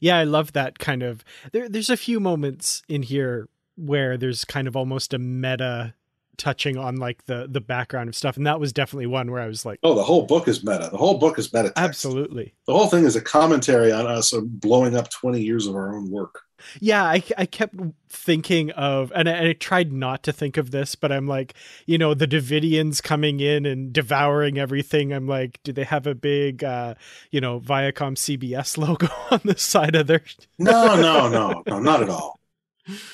Yeah, 0.00 0.18
I 0.18 0.24
love 0.24 0.52
that 0.52 0.78
kind 0.78 1.02
of. 1.02 1.24
There, 1.52 1.68
there's 1.68 1.90
a 1.90 1.96
few 1.96 2.20
moments 2.20 2.82
in 2.88 3.02
here 3.02 3.48
where 3.76 4.16
there's 4.16 4.44
kind 4.44 4.68
of 4.68 4.76
almost 4.76 5.14
a 5.14 5.18
meta 5.18 5.94
touching 6.36 6.76
on 6.76 6.96
like 6.96 7.24
the 7.26 7.46
the 7.48 7.60
background 7.60 8.08
of 8.08 8.16
stuff. 8.16 8.36
And 8.36 8.46
that 8.46 8.60
was 8.60 8.72
definitely 8.72 9.06
one 9.06 9.30
where 9.30 9.40
i 9.40 9.46
was 9.46 9.64
like 9.64 9.78
oh 9.82 9.94
the 9.94 10.02
whole 10.02 10.26
book 10.26 10.48
is 10.48 10.64
meta. 10.64 10.88
The 10.90 10.98
whole 10.98 11.18
book 11.18 11.38
is 11.38 11.52
meta 11.52 11.68
text. 11.68 11.78
absolutely. 11.78 12.54
The 12.66 12.74
whole 12.74 12.86
thing 12.86 13.04
is 13.04 13.16
a 13.16 13.20
commentary 13.20 13.92
on 13.92 14.06
us 14.06 14.32
blowing 14.32 14.96
up 14.96 15.10
20 15.10 15.40
years 15.40 15.66
of 15.66 15.74
our 15.74 15.94
own 15.94 16.10
work. 16.10 16.42
Yeah 16.80 17.04
i, 17.04 17.22
I 17.36 17.46
kept 17.46 17.74
thinking 18.08 18.70
of 18.70 19.12
and 19.14 19.28
I, 19.28 19.32
and 19.32 19.48
I 19.48 19.52
tried 19.52 19.92
not 19.92 20.22
to 20.22 20.32
think 20.32 20.56
of 20.56 20.70
this 20.70 20.94
but 20.94 21.12
i'm 21.12 21.26
like 21.26 21.52
you 21.84 21.98
know 21.98 22.14
the 22.14 22.26
Devidians 22.26 23.02
coming 23.02 23.40
in 23.40 23.66
and 23.66 23.92
devouring 23.92 24.56
everything. 24.58 25.12
I'm 25.12 25.26
like 25.26 25.60
do 25.62 25.72
they 25.72 25.84
have 25.84 26.06
a 26.06 26.14
big 26.14 26.64
uh 26.64 26.94
you 27.30 27.40
know 27.40 27.60
viacom 27.60 28.16
cbs 28.16 28.78
logo 28.84 29.08
on 29.30 29.40
the 29.44 29.58
side 29.58 29.94
of 29.94 30.06
their 30.06 30.22
no 30.58 31.00
no 31.00 31.28
no 31.38 31.62
no 31.66 31.78
not 31.80 32.02
at 32.02 32.08
all. 32.08 32.40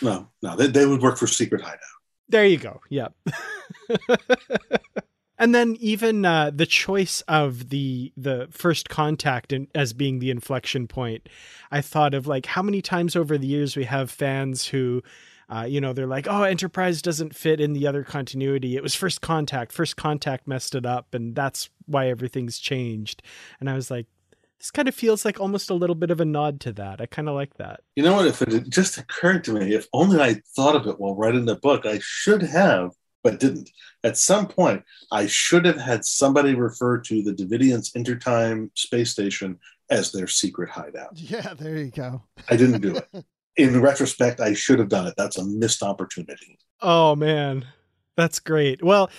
No 0.02 0.28
no 0.42 0.56
they, 0.56 0.66
they 0.68 0.86
would 0.86 1.00
work 1.02 1.16
for 1.18 1.26
secret 1.26 1.62
hideout 1.62 1.80
there 2.30 2.44
you 2.44 2.58
go. 2.58 2.80
Yep. 2.88 3.14
and 5.38 5.54
then 5.54 5.76
even 5.80 6.24
uh, 6.24 6.50
the 6.54 6.66
choice 6.66 7.22
of 7.22 7.70
the 7.70 8.12
the 8.16 8.48
first 8.50 8.88
contact 8.88 9.52
in, 9.52 9.68
as 9.74 9.92
being 9.92 10.18
the 10.18 10.30
inflection 10.30 10.86
point, 10.86 11.28
I 11.70 11.80
thought 11.80 12.14
of 12.14 12.26
like 12.26 12.46
how 12.46 12.62
many 12.62 12.82
times 12.82 13.16
over 13.16 13.36
the 13.36 13.46
years 13.46 13.76
we 13.76 13.84
have 13.84 14.10
fans 14.10 14.66
who. 14.66 15.02
Uh, 15.52 15.64
you 15.64 15.80
know, 15.80 15.92
they're 15.92 16.06
like, 16.06 16.28
oh, 16.30 16.44
Enterprise 16.44 17.02
doesn't 17.02 17.34
fit 17.34 17.60
in 17.60 17.72
the 17.72 17.84
other 17.84 18.04
continuity. 18.04 18.76
It 18.76 18.84
was 18.84 18.94
First 18.94 19.20
Contact. 19.20 19.72
First 19.72 19.96
Contact 19.96 20.46
messed 20.46 20.76
it 20.76 20.86
up, 20.86 21.12
and 21.12 21.34
that's 21.34 21.70
why 21.86 22.08
everything's 22.08 22.60
changed. 22.60 23.20
And 23.58 23.68
I 23.68 23.74
was 23.74 23.90
like, 23.90 24.06
this 24.60 24.70
kind 24.70 24.88
of 24.88 24.94
feels 24.94 25.24
like 25.24 25.40
almost 25.40 25.70
a 25.70 25.74
little 25.74 25.96
bit 25.96 26.10
of 26.10 26.20
a 26.20 26.24
nod 26.24 26.60
to 26.60 26.72
that. 26.74 27.00
I 27.00 27.06
kind 27.06 27.28
of 27.28 27.34
like 27.34 27.54
that. 27.54 27.80
You 27.96 28.02
know 28.02 28.14
what? 28.14 28.26
If 28.26 28.42
it 28.42 28.68
just 28.68 28.98
occurred 28.98 29.42
to 29.44 29.54
me, 29.54 29.74
if 29.74 29.86
only 29.94 30.20
I 30.20 30.42
thought 30.54 30.76
of 30.76 30.86
it 30.86 31.00
while 31.00 31.16
writing 31.16 31.46
the 31.46 31.56
book, 31.56 31.86
I 31.86 31.98
should 32.02 32.42
have, 32.42 32.90
but 33.24 33.40
didn't. 33.40 33.70
At 34.04 34.18
some 34.18 34.46
point, 34.46 34.84
I 35.10 35.26
should 35.26 35.64
have 35.64 35.78
had 35.78 36.04
somebody 36.04 36.54
refer 36.54 36.98
to 36.98 37.22
the 37.22 37.32
Devidians 37.32 37.96
Intertime 37.96 38.70
space 38.74 39.10
station 39.10 39.58
as 39.88 40.12
their 40.12 40.26
secret 40.26 40.68
hideout. 40.68 41.12
Yeah, 41.14 41.54
there 41.54 41.78
you 41.78 41.90
go. 41.90 42.22
I 42.50 42.56
didn't 42.56 42.82
do 42.82 42.96
it. 42.96 43.24
In 43.56 43.80
retrospect, 43.80 44.40
I 44.40 44.52
should 44.52 44.78
have 44.78 44.88
done 44.88 45.06
it. 45.06 45.14
That's 45.16 45.38
a 45.38 45.44
missed 45.44 45.82
opportunity. 45.82 46.58
Oh 46.82 47.16
man, 47.16 47.66
that's 48.16 48.38
great. 48.38 48.82
Well, 48.82 49.10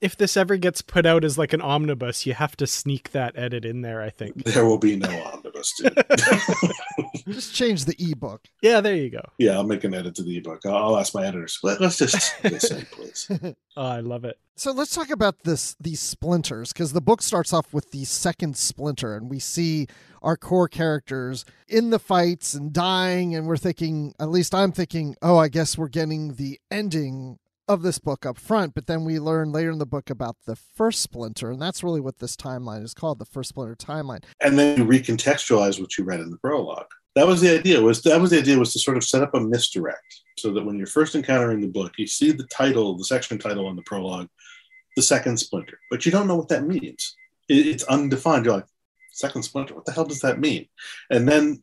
if 0.00 0.16
this 0.16 0.36
ever 0.36 0.56
gets 0.56 0.80
put 0.82 1.06
out 1.06 1.24
as 1.24 1.36
like 1.36 1.52
an 1.52 1.60
omnibus, 1.60 2.24
you 2.24 2.34
have 2.34 2.56
to 2.56 2.66
sneak 2.66 3.10
that 3.12 3.36
edit 3.36 3.64
in 3.64 3.82
there. 3.82 4.00
I 4.00 4.10
think 4.10 4.44
there 4.44 4.64
will 4.64 4.78
be 4.78 4.96
no 4.96 5.08
omnibus. 5.08 5.72
just 7.28 7.54
change 7.54 7.84
the 7.84 7.96
ebook. 7.98 8.46
Yeah, 8.62 8.80
there 8.80 8.94
you 8.94 9.10
go. 9.10 9.22
Yeah, 9.38 9.52
I'll 9.52 9.64
make 9.64 9.84
an 9.84 9.94
edit 9.94 10.14
to 10.16 10.22
the 10.22 10.38
ebook. 10.38 10.64
I'll 10.66 10.96
ask 10.96 11.14
my 11.14 11.26
editors. 11.26 11.58
Let, 11.62 11.80
us 11.80 11.98
just 11.98 12.44
listen, 12.44 12.86
please. 12.92 13.28
oh, 13.76 13.86
I 13.86 14.00
love 14.00 14.24
it. 14.24 14.38
So 14.56 14.72
let's 14.72 14.94
talk 14.94 15.10
about 15.10 15.44
this 15.44 15.76
these 15.80 16.00
splinters 16.00 16.72
because 16.72 16.92
the 16.92 17.00
book 17.00 17.22
starts 17.22 17.52
off 17.52 17.72
with 17.72 17.90
the 17.90 18.04
second 18.04 18.56
splinter, 18.56 19.16
and 19.16 19.30
we 19.30 19.38
see 19.38 19.86
our 20.22 20.36
core 20.36 20.68
characters 20.68 21.44
in 21.68 21.90
the 21.90 21.98
fights 21.98 22.54
and 22.54 22.72
dying, 22.72 23.34
and 23.34 23.46
we're 23.46 23.56
thinking, 23.56 24.14
at 24.18 24.30
least 24.30 24.54
I'm 24.54 24.72
thinking, 24.72 25.16
oh, 25.22 25.38
I 25.38 25.48
guess 25.48 25.78
we're 25.78 25.88
getting 25.88 26.34
the 26.34 26.58
ending 26.70 27.38
of 27.68 27.82
this 27.82 27.98
book 27.98 28.24
up 28.24 28.38
front, 28.38 28.74
but 28.74 28.86
then 28.86 29.04
we 29.04 29.18
learn 29.18 29.52
later 29.52 29.70
in 29.70 29.78
the 29.78 29.86
book 29.86 30.10
about 30.10 30.36
the 30.46 30.56
first 30.56 31.00
splinter, 31.02 31.50
and 31.50 31.60
that's 31.60 31.84
really 31.84 32.00
what 32.00 32.18
this 32.18 32.36
timeline 32.36 32.82
is 32.82 32.94
called, 32.94 33.18
the 33.18 33.26
first 33.26 33.50
splinter 33.50 33.76
timeline. 33.76 34.24
And 34.40 34.58
then 34.58 34.78
you 34.78 34.84
recontextualize 34.84 35.80
what 35.80 35.96
you 35.98 36.04
read 36.04 36.20
in 36.20 36.30
the 36.30 36.38
prologue. 36.38 36.86
That 37.14 37.26
was 37.26 37.40
the 37.40 37.56
idea. 37.56 37.80
Was 37.80 38.02
that 38.02 38.20
was 38.20 38.30
the 38.30 38.38
idea 38.38 38.58
was 38.58 38.72
to 38.72 38.78
sort 38.78 38.96
of 38.96 39.04
set 39.04 39.22
up 39.22 39.34
a 39.34 39.40
misdirect 39.40 40.22
so 40.38 40.52
that 40.52 40.64
when 40.64 40.78
you're 40.78 40.86
first 40.86 41.14
encountering 41.14 41.60
the 41.60 41.68
book, 41.68 41.92
you 41.98 42.06
see 42.06 42.30
the 42.30 42.46
title, 42.46 42.96
the 42.96 43.04
section 43.04 43.38
title 43.38 43.68
in 43.70 43.76
the 43.76 43.82
prologue, 43.82 44.28
the 44.96 45.02
second 45.02 45.36
splinter, 45.36 45.78
but 45.90 46.06
you 46.06 46.12
don't 46.12 46.28
know 46.28 46.36
what 46.36 46.48
that 46.48 46.66
means. 46.66 47.16
It, 47.48 47.66
it's 47.66 47.84
undefined. 47.84 48.44
You're 48.44 48.54
like, 48.54 48.66
second 49.12 49.42
splinter, 49.42 49.74
what 49.74 49.84
the 49.84 49.92
hell 49.92 50.04
does 50.04 50.20
that 50.20 50.38
mean? 50.38 50.68
And 51.10 51.28
then 51.28 51.60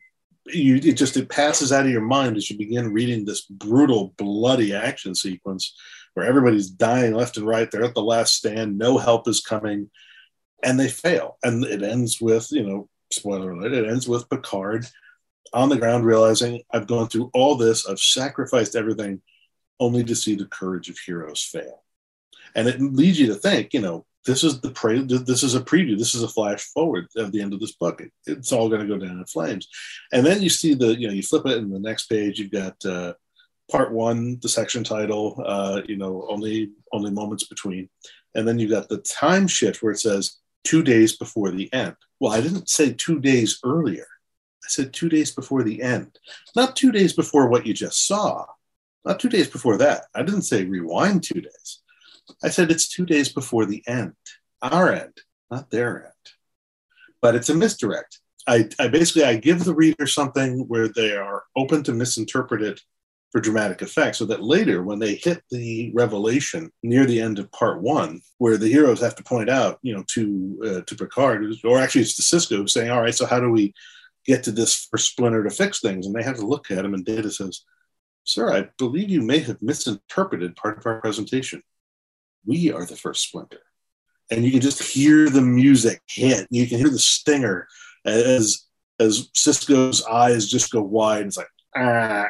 you 0.47 0.75
it 0.75 0.93
just 0.93 1.17
it 1.17 1.29
passes 1.29 1.71
out 1.71 1.85
of 1.85 1.91
your 1.91 2.01
mind 2.01 2.37
as 2.37 2.49
you 2.49 2.57
begin 2.57 2.93
reading 2.93 3.25
this 3.25 3.41
brutal 3.45 4.13
bloody 4.17 4.73
action 4.73 5.15
sequence 5.15 5.75
where 6.13 6.25
everybody's 6.25 6.69
dying 6.69 7.13
left 7.13 7.37
and 7.37 7.47
right. 7.47 7.69
They're 7.69 7.83
at 7.83 7.93
the 7.93 8.01
last 8.01 8.35
stand. 8.35 8.77
No 8.77 8.97
help 8.97 9.27
is 9.27 9.41
coming. 9.41 9.89
And 10.63 10.79
they 10.79 10.87
fail. 10.87 11.37
And 11.43 11.63
it 11.65 11.83
ends 11.83 12.21
with 12.21 12.51
you 12.51 12.63
know 12.63 12.89
spoiler 13.11 13.51
alert 13.51 13.71
it 13.71 13.87
ends 13.87 14.07
with 14.07 14.29
picard 14.29 14.85
on 15.53 15.69
the 15.69 15.77
ground 15.77 16.03
realizing 16.03 16.59
i've 16.73 16.87
gone 16.87 17.07
through 17.07 17.29
all 17.33 17.55
this. 17.55 17.87
I've 17.87 17.99
sacrificed 17.99 18.75
everything 18.75 19.21
only 19.79 20.03
to 20.05 20.15
see 20.15 20.35
the 20.35 20.45
courage 20.45 20.89
of 20.89 20.97
heroes 20.97 21.43
fail. 21.43 21.83
And 22.55 22.67
it 22.67 22.81
leads 22.81 23.19
you 23.19 23.27
to 23.27 23.35
think 23.35 23.73
you 23.73 23.81
know 23.81 24.05
this 24.25 24.43
is 24.43 24.59
the 24.61 24.71
pre- 24.71 25.01
this 25.01 25.43
is 25.43 25.55
a 25.55 25.61
preview. 25.61 25.97
This 25.97 26.15
is 26.15 26.23
a 26.23 26.27
flash 26.27 26.63
forward 26.63 27.07
of 27.15 27.31
the 27.31 27.41
end 27.41 27.53
of 27.53 27.59
this 27.59 27.73
book 27.73 28.01
it, 28.01 28.11
it's 28.25 28.51
all 28.51 28.69
going 28.69 28.81
to 28.81 28.87
go 28.87 28.97
down 28.97 29.19
in 29.19 29.25
flames. 29.25 29.67
And 30.11 30.25
then 30.25 30.41
you 30.41 30.49
see 30.49 30.73
the 30.73 30.99
you 30.99 31.07
know 31.07 31.13
you 31.13 31.23
flip 31.23 31.45
it 31.45 31.57
and 31.57 31.73
the 31.73 31.79
next 31.79 32.07
page 32.07 32.39
you've 32.39 32.51
got 32.51 32.83
uh, 32.85 33.13
part 33.71 33.91
one 33.91 34.39
the 34.41 34.49
section 34.49 34.83
title 34.83 35.41
uh, 35.45 35.81
you 35.87 35.95
know 35.95 36.25
only 36.29 36.71
only 36.91 37.11
moments 37.11 37.45
between. 37.45 37.89
And 38.33 38.47
then 38.47 38.59
you 38.59 38.67
got 38.67 38.89
the 38.89 38.97
time 38.97 39.47
shift 39.47 39.81
where 39.81 39.93
it 39.93 39.99
says 39.99 40.39
two 40.63 40.83
days 40.83 41.15
before 41.15 41.51
the 41.51 41.71
end. 41.71 41.95
Well 42.19 42.33
i 42.33 42.41
didn't 42.41 42.69
say 42.69 42.93
two 42.93 43.19
days 43.19 43.59
earlier. 43.63 44.07
I 44.63 44.67
said 44.67 44.93
two 44.93 45.09
days 45.09 45.31
before 45.31 45.61
the 45.61 45.83
end. 45.83 46.17
Not 46.55 46.75
two 46.75 46.91
days 46.91 47.13
before 47.13 47.47
what 47.47 47.67
you 47.67 47.73
just 47.73 48.07
saw. 48.07 48.45
Not 49.05 49.19
two 49.19 49.29
days 49.29 49.47
before 49.47 49.77
that. 49.77 50.05
I 50.15 50.23
didn't 50.23 50.41
say 50.41 50.65
rewind 50.65 51.23
two 51.23 51.41
days 51.41 51.83
I 52.43 52.49
said 52.49 52.71
it's 52.71 52.87
two 52.87 53.05
days 53.05 53.29
before 53.29 53.65
the 53.65 53.83
end, 53.87 54.13
our 54.61 54.91
end, 54.91 55.13
not 55.51 55.69
their 55.69 56.05
end. 56.05 56.13
But 57.21 57.35
it's 57.35 57.49
a 57.49 57.55
misdirect. 57.55 58.19
I, 58.47 58.69
I 58.79 58.87
basically 58.87 59.23
I 59.23 59.37
give 59.37 59.63
the 59.63 59.73
reader 59.73 60.05
something 60.05 60.67
where 60.67 60.87
they 60.87 61.15
are 61.15 61.43
open 61.55 61.83
to 61.83 61.93
misinterpret 61.93 62.61
it 62.61 62.81
for 63.31 63.41
dramatic 63.41 63.81
effect, 63.81 64.15
so 64.15 64.25
that 64.25 64.43
later 64.43 64.83
when 64.83 64.99
they 64.99 65.15
hit 65.15 65.43
the 65.49 65.91
revelation 65.93 66.71
near 66.83 67.05
the 67.05 67.19
end 67.19 67.37
of 67.37 67.51
part 67.51 67.81
one, 67.81 68.21
where 68.37 68.57
the 68.57 68.71
heroes 68.71 69.01
have 69.01 69.15
to 69.15 69.23
point 69.23 69.49
out, 69.49 69.79
you 69.81 69.93
know, 69.93 70.03
to 70.07 70.61
uh, 70.63 70.81
to 70.81 70.95
Picard, 70.95 71.45
or 71.65 71.79
actually 71.79 72.01
it's 72.01 72.15
to 72.15 72.21
Sisko, 72.21 72.69
saying, 72.69 72.91
"All 72.91 73.01
right, 73.01 73.13
so 73.13 73.25
how 73.25 73.39
do 73.39 73.49
we 73.49 73.73
get 74.25 74.43
to 74.43 74.51
this 74.51 74.85
for 74.85 74.97
Splinter 74.97 75.43
to 75.43 75.49
fix 75.49 75.81
things?" 75.81 76.05
And 76.05 76.15
they 76.15 76.23
have 76.23 76.37
to 76.37 76.47
look 76.47 76.71
at 76.71 76.85
him, 76.85 76.93
and 76.93 77.03
Data 77.03 77.29
says, 77.29 77.65
"Sir, 78.23 78.53
I 78.53 78.69
believe 78.77 79.09
you 79.09 79.21
may 79.21 79.39
have 79.39 79.61
misinterpreted 79.61 80.55
part 80.55 80.77
of 80.77 80.85
our 80.85 81.01
presentation." 81.01 81.61
We 82.45 82.71
are 82.71 82.85
the 82.85 82.95
first 82.95 83.27
splinter. 83.27 83.61
And 84.31 84.43
you 84.43 84.51
can 84.51 84.61
just 84.61 84.81
hear 84.81 85.29
the 85.29 85.41
music 85.41 86.01
hit. 86.07 86.47
You 86.49 86.67
can 86.67 86.79
hear 86.79 86.89
the 86.89 86.99
stinger 86.99 87.67
as 88.05 88.65
as 88.99 89.29
Sisko's 89.31 90.05
eyes 90.05 90.49
just 90.49 90.71
go 90.71 90.81
wide. 90.81 91.25
It's 91.25 91.37
like 91.37 91.49
ah. 91.75 92.29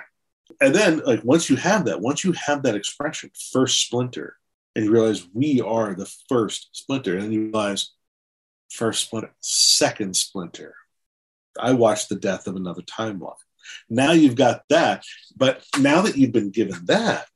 And 0.61 0.73
then 0.73 0.99
like 1.05 1.23
once 1.23 1.49
you 1.49 1.55
have 1.57 1.85
that, 1.85 2.01
once 2.01 2.23
you 2.23 2.33
have 2.33 2.63
that 2.63 2.75
expression, 2.75 3.31
first 3.51 3.81
splinter, 3.81 4.37
and 4.75 4.85
you 4.85 4.91
realize 4.91 5.27
we 5.33 5.61
are 5.61 5.93
the 5.93 6.11
first 6.29 6.69
splinter, 6.73 7.17
and 7.17 7.33
you 7.33 7.45
realize 7.45 7.91
first 8.69 9.05
splinter, 9.05 9.33
second 9.41 10.15
splinter. 10.15 10.75
I 11.59 11.73
watched 11.73 12.09
the 12.09 12.15
death 12.15 12.47
of 12.47 12.55
another 12.55 12.81
timeline. 12.81 13.35
Now 13.89 14.11
you've 14.11 14.35
got 14.35 14.63
that, 14.69 15.03
but 15.35 15.65
now 15.79 16.01
that 16.01 16.17
you've 16.17 16.33
been 16.33 16.51
given 16.51 16.85
that, 16.85 17.27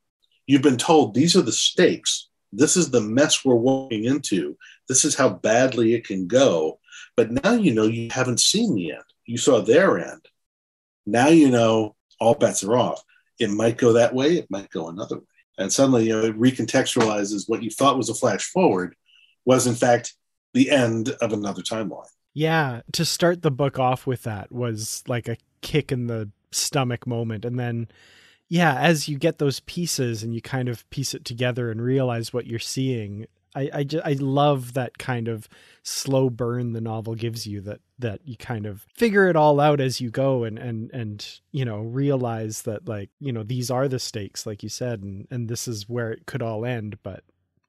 you've 0.46 0.62
been 0.62 0.76
told 0.76 1.14
these 1.14 1.36
are 1.36 1.42
the 1.42 1.52
stakes 1.52 2.29
this 2.52 2.76
is 2.76 2.90
the 2.90 3.00
mess 3.00 3.44
we're 3.44 3.54
walking 3.54 4.04
into. 4.04 4.56
This 4.88 5.04
is 5.04 5.14
how 5.14 5.28
badly 5.28 5.94
it 5.94 6.06
can 6.06 6.26
go. 6.26 6.78
But 7.16 7.30
now 7.30 7.52
you 7.52 7.72
know 7.72 7.84
you 7.84 8.08
haven't 8.10 8.40
seen 8.40 8.74
the 8.74 8.92
end. 8.92 9.04
You 9.26 9.38
saw 9.38 9.60
their 9.60 9.98
end. 9.98 10.26
Now 11.06 11.28
you 11.28 11.50
know 11.50 11.94
all 12.18 12.34
bets 12.34 12.64
are 12.64 12.76
off. 12.76 13.02
It 13.38 13.50
might 13.50 13.78
go 13.78 13.94
that 13.94 14.14
way, 14.14 14.36
it 14.36 14.50
might 14.50 14.70
go 14.70 14.88
another 14.88 15.16
way. 15.16 15.24
And 15.58 15.72
suddenly, 15.72 16.06
you 16.06 16.12
know, 16.12 16.24
it 16.24 16.38
recontextualizes 16.38 17.44
what 17.46 17.62
you 17.62 17.70
thought 17.70 17.96
was 17.96 18.08
a 18.08 18.14
flash 18.14 18.44
forward 18.44 18.96
was 19.44 19.66
in 19.66 19.74
fact 19.74 20.14
the 20.54 20.70
end 20.70 21.10
of 21.20 21.32
another 21.32 21.62
timeline. 21.62 22.08
Yeah, 22.32 22.82
to 22.92 23.04
start 23.04 23.42
the 23.42 23.50
book 23.50 23.78
off 23.78 24.06
with 24.06 24.22
that 24.22 24.52
was 24.52 25.02
like 25.06 25.28
a 25.28 25.36
kick 25.60 25.92
in 25.92 26.06
the 26.06 26.30
stomach 26.52 27.06
moment. 27.06 27.44
And 27.44 27.58
then 27.58 27.88
yeah, 28.50 28.78
as 28.80 29.08
you 29.08 29.16
get 29.16 29.38
those 29.38 29.60
pieces 29.60 30.24
and 30.24 30.34
you 30.34 30.42
kind 30.42 30.68
of 30.68 30.88
piece 30.90 31.14
it 31.14 31.24
together 31.24 31.70
and 31.70 31.80
realize 31.80 32.32
what 32.32 32.48
you're 32.48 32.58
seeing, 32.58 33.26
I 33.54 33.70
I, 33.72 33.84
just, 33.84 34.04
I 34.04 34.12
love 34.14 34.74
that 34.74 34.98
kind 34.98 35.28
of 35.28 35.48
slow 35.84 36.28
burn 36.28 36.72
the 36.72 36.80
novel 36.80 37.14
gives 37.14 37.46
you 37.46 37.60
that 37.62 37.80
that 38.00 38.20
you 38.24 38.36
kind 38.36 38.66
of 38.66 38.84
figure 38.92 39.28
it 39.28 39.36
all 39.36 39.60
out 39.60 39.80
as 39.80 40.00
you 40.00 40.10
go 40.10 40.42
and 40.44 40.58
and 40.58 40.90
and 40.90 41.40
you 41.52 41.64
know 41.64 41.78
realize 41.78 42.62
that 42.62 42.88
like 42.88 43.08
you 43.20 43.32
know 43.32 43.44
these 43.44 43.70
are 43.70 43.88
the 43.88 43.98
stakes 44.00 44.44
like 44.46 44.62
you 44.62 44.68
said 44.68 45.00
and 45.02 45.28
and 45.30 45.48
this 45.48 45.68
is 45.68 45.88
where 45.88 46.10
it 46.10 46.26
could 46.26 46.42
all 46.42 46.66
end 46.66 46.98
but 47.02 47.22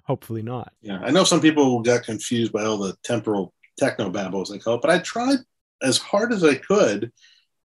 hopefully 0.03 0.41
not. 0.41 0.73
Yeah 0.81 0.99
i 1.03 1.11
know 1.11 1.23
some 1.23 1.41
people 1.41 1.81
got 1.81 2.03
confused 2.03 2.51
by 2.51 2.65
all 2.65 2.77
the 2.77 2.97
temporal 3.03 3.53
techno 3.77 4.09
babble 4.09 4.41
as 4.41 4.49
they 4.49 4.59
call 4.59 4.75
it 4.75 4.81
but 4.81 4.91
i 4.91 4.99
tried 4.99 5.39
as 5.81 5.97
hard 5.97 6.33
as 6.33 6.43
i 6.43 6.55
could 6.55 7.11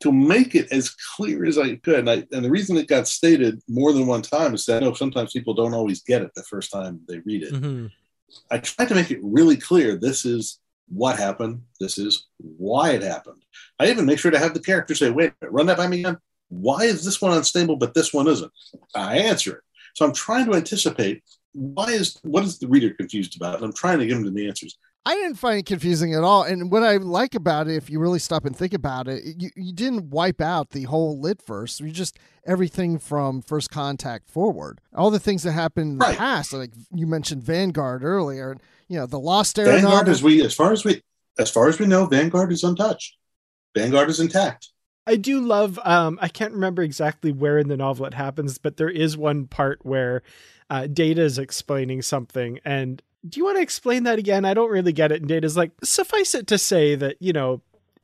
to 0.04 0.12
make 0.12 0.56
it 0.56 0.72
as 0.72 0.91
clear 1.16 1.45
as 1.45 1.58
I 1.58 1.76
could. 1.78 1.99
And, 1.99 2.10
I, 2.10 2.14
and, 2.32 2.45
the 2.45 2.49
reason 2.49 2.78
it 2.78 2.88
got 2.88 3.08
stated 3.08 3.62
more 3.68 3.93
than 3.93 4.06
one 4.06 4.22
time 4.22 4.54
is 4.54 4.66
that 4.66 4.84
I 4.84 4.86
know 4.86 4.93
sometimes 4.93 5.34
people 5.34 5.54
don't 5.54 5.74
always 5.74 6.04
get 6.04 6.22
it 6.22 6.32
the 6.36 6.43
first 6.43 6.72
time 6.72 7.01
they 7.08 7.20
read 7.20 7.43
it. 7.43 7.54
Mm-hmm. 7.54 7.88
I 8.51 8.58
tried 8.60 8.89
to 8.89 8.95
make 8.95 9.12
it 9.12 9.20
really 9.22 9.58
clear 9.58 9.95
this 9.95 10.26
is 10.26 10.60
what 10.89 11.18
happened, 11.18 11.62
this 11.80 11.97
is 11.97 12.28
why 12.38 12.91
it 12.91 13.01
happened. 13.01 13.41
I 13.80 13.89
even 13.89 14.06
make 14.06 14.20
sure 14.20 14.32
to 14.32 14.39
have 14.39 14.54
the 14.54 14.60
character 14.60 14.93
say, 14.93 15.10
wait, 15.10 15.34
run 15.41 15.68
that 15.68 15.78
by 15.78 15.88
me 15.88 16.01
again. 16.01 16.18
Why 16.49 16.84
is 16.84 17.04
this 17.04 17.22
one 17.22 17.36
unstable, 17.36 17.78
but 17.78 17.93
this 17.93 18.14
one 18.14 18.28
isn't? 18.28 18.51
I 18.93 19.20
answer 19.20 19.54
it. 19.54 19.62
So 19.95 20.06
I'm 20.06 20.14
trying 20.14 20.45
to 20.45 20.56
anticipate 20.56 21.24
why 21.54 21.86
is 21.86 22.18
what 22.24 22.43
is 22.43 22.60
the 22.60 22.68
reader 22.68 22.91
confused 22.91 23.36
about? 23.36 23.56
And 23.56 23.66
I'm 23.66 23.74
trying 23.74 23.99
to 23.99 24.08
give 24.08 24.24
them 24.24 24.34
the 24.34 24.47
answers. 24.47 24.78
I 25.06 25.16
didn't 25.16 25.36
find 25.36 25.60
it 25.60 25.66
confusing 25.66 26.14
at 26.14 26.24
all. 26.24 26.43
And 26.43 26.72
what 26.72 26.84
I 26.84 26.95
like 26.97 27.36
about 27.36 27.68
it, 27.68 27.76
if 27.76 27.89
you 27.89 27.99
really 27.99 28.20
stop 28.20 28.45
and 28.45 28.56
think 28.56 28.74
about 28.74 29.10
it, 29.10 29.22
you, 29.38 29.49
you 29.56 29.74
didn't 29.74 30.12
wipe 30.12 30.39
out 30.39 30.70
the 30.70 30.84
whole 30.84 31.20
lit 31.20 31.41
verse. 31.41 31.82
You 31.82 31.91
just 31.91 32.18
everything 32.45 32.99
from 32.99 33.41
first 33.41 33.70
contact 33.70 34.30
forward. 34.30 34.80
All 34.95 35.12
the 35.12 35.20
things 35.20 35.43
that 35.43 35.51
happened 35.51 35.93
in 35.93 35.97
right. 35.97 36.12
the 36.12 36.18
past, 36.18 36.54
like 36.54 36.72
you 36.93 37.06
mentioned 37.06 37.43
Vanguard 37.43 38.04
earlier, 38.04 38.56
you 38.88 38.97
know, 38.97 39.06
the 39.06 39.20
lost 39.20 39.60
aeronaut. 39.60 39.82
Vanguard, 39.82 40.10
as 40.10 40.24
we 40.24 40.41
as 40.41 40.56
far 40.56 40.72
as 40.72 40.86
we 40.86 41.01
as 41.38 41.51
far 41.51 41.68
as 41.68 41.80
we 41.80 41.86
know, 41.86 42.06
Vanguard 42.06 42.54
is 42.54 42.64
untouched. 42.64 43.18
Vanguard 43.76 44.10
is 44.10 44.22
intact. 44.22 44.70
I 45.06 45.18
do 45.18 45.41
love 45.41 45.80
um 45.84 46.18
I 46.22 46.30
can't 46.30 46.54
remember 46.54 46.82
exactly 46.82 47.34
where 47.34 47.58
in 47.58 47.68
the 47.68 47.76
novel 47.76 48.06
it 48.06 48.14
happens, 48.14 48.58
but 48.58 48.78
there 48.78 48.89
is 48.89 49.18
one 49.18 49.47
part 49.47 49.80
where 49.84 50.24
uh, 50.70 50.88
Data 50.88 51.22
is 51.22 51.38
explaining 51.38 52.01
something 52.01 52.60
and 52.64 53.01
do 53.28 53.39
you 53.39 53.45
want 53.45 53.57
to 53.57 53.61
explain 53.61 54.03
that 54.03 54.19
again? 54.19 54.45
I 54.45 54.53
don't 54.53 54.71
really 54.71 54.93
get 54.93 55.11
it. 55.11 55.21
And 55.21 55.30
Data's 55.30 55.57
like, 55.57 55.71
suffice 55.84 56.36
it 56.36 56.47
to 56.47 56.57
say 56.57 56.95
that, 56.95 57.17
you 57.19 57.34
know, 57.34 57.61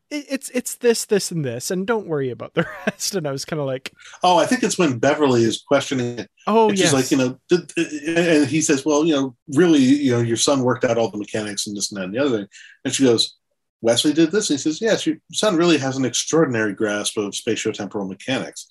it, 0.10 0.26
it's 0.30 0.50
it's 0.52 0.76
this, 0.76 1.06
this, 1.06 1.30
and 1.30 1.46
this, 1.46 1.70
and 1.70 1.86
don't 1.86 2.08
worry 2.08 2.32
about 2.32 2.54
the 2.54 2.66
rest. 2.88 3.16
And 3.16 3.28
I 3.28 3.32
was 3.32 3.46
kind 3.46 3.60
of 3.60 3.66
like, 3.66 3.92
Oh, 4.24 4.38
I 4.38 4.46
think 4.46 4.64
it's 4.64 4.78
when 4.78 4.98
Beverly 4.98 5.44
is 5.44 5.62
questioning 5.62 6.20
it. 6.20 6.30
Oh, 6.48 6.70
yes. 6.70 6.80
she's 6.80 6.94
like, 6.94 7.12
you 7.12 7.18
know, 7.18 7.40
and 7.52 8.48
he 8.48 8.62
says, 8.62 8.86
Well, 8.86 9.06
you 9.06 9.16
know, 9.16 9.36
really, 9.50 9.80
you 9.80 10.12
know, 10.12 10.22
your 10.22 10.38
son 10.38 10.64
worked 10.64 10.86
out 10.86 10.98
all 10.98 11.12
the 11.12 11.18
mechanics 11.18 11.68
and 11.68 11.76
this 11.76 11.92
and 11.92 12.00
that 12.00 12.06
and 12.06 12.14
the 12.14 12.20
other 12.20 12.38
thing. 12.38 12.48
And 12.86 12.94
she 12.94 13.04
goes, 13.04 13.36
Wesley 13.82 14.14
did 14.14 14.32
this. 14.32 14.50
And 14.50 14.58
he 14.58 14.62
says, 14.62 14.82
Yes, 14.82 15.06
your 15.06 15.18
son 15.32 15.56
really 15.56 15.78
has 15.78 15.98
an 15.98 16.06
extraordinary 16.06 16.74
grasp 16.74 17.18
of 17.18 17.34
spatiotemporal 17.34 18.08
mechanics. 18.08 18.68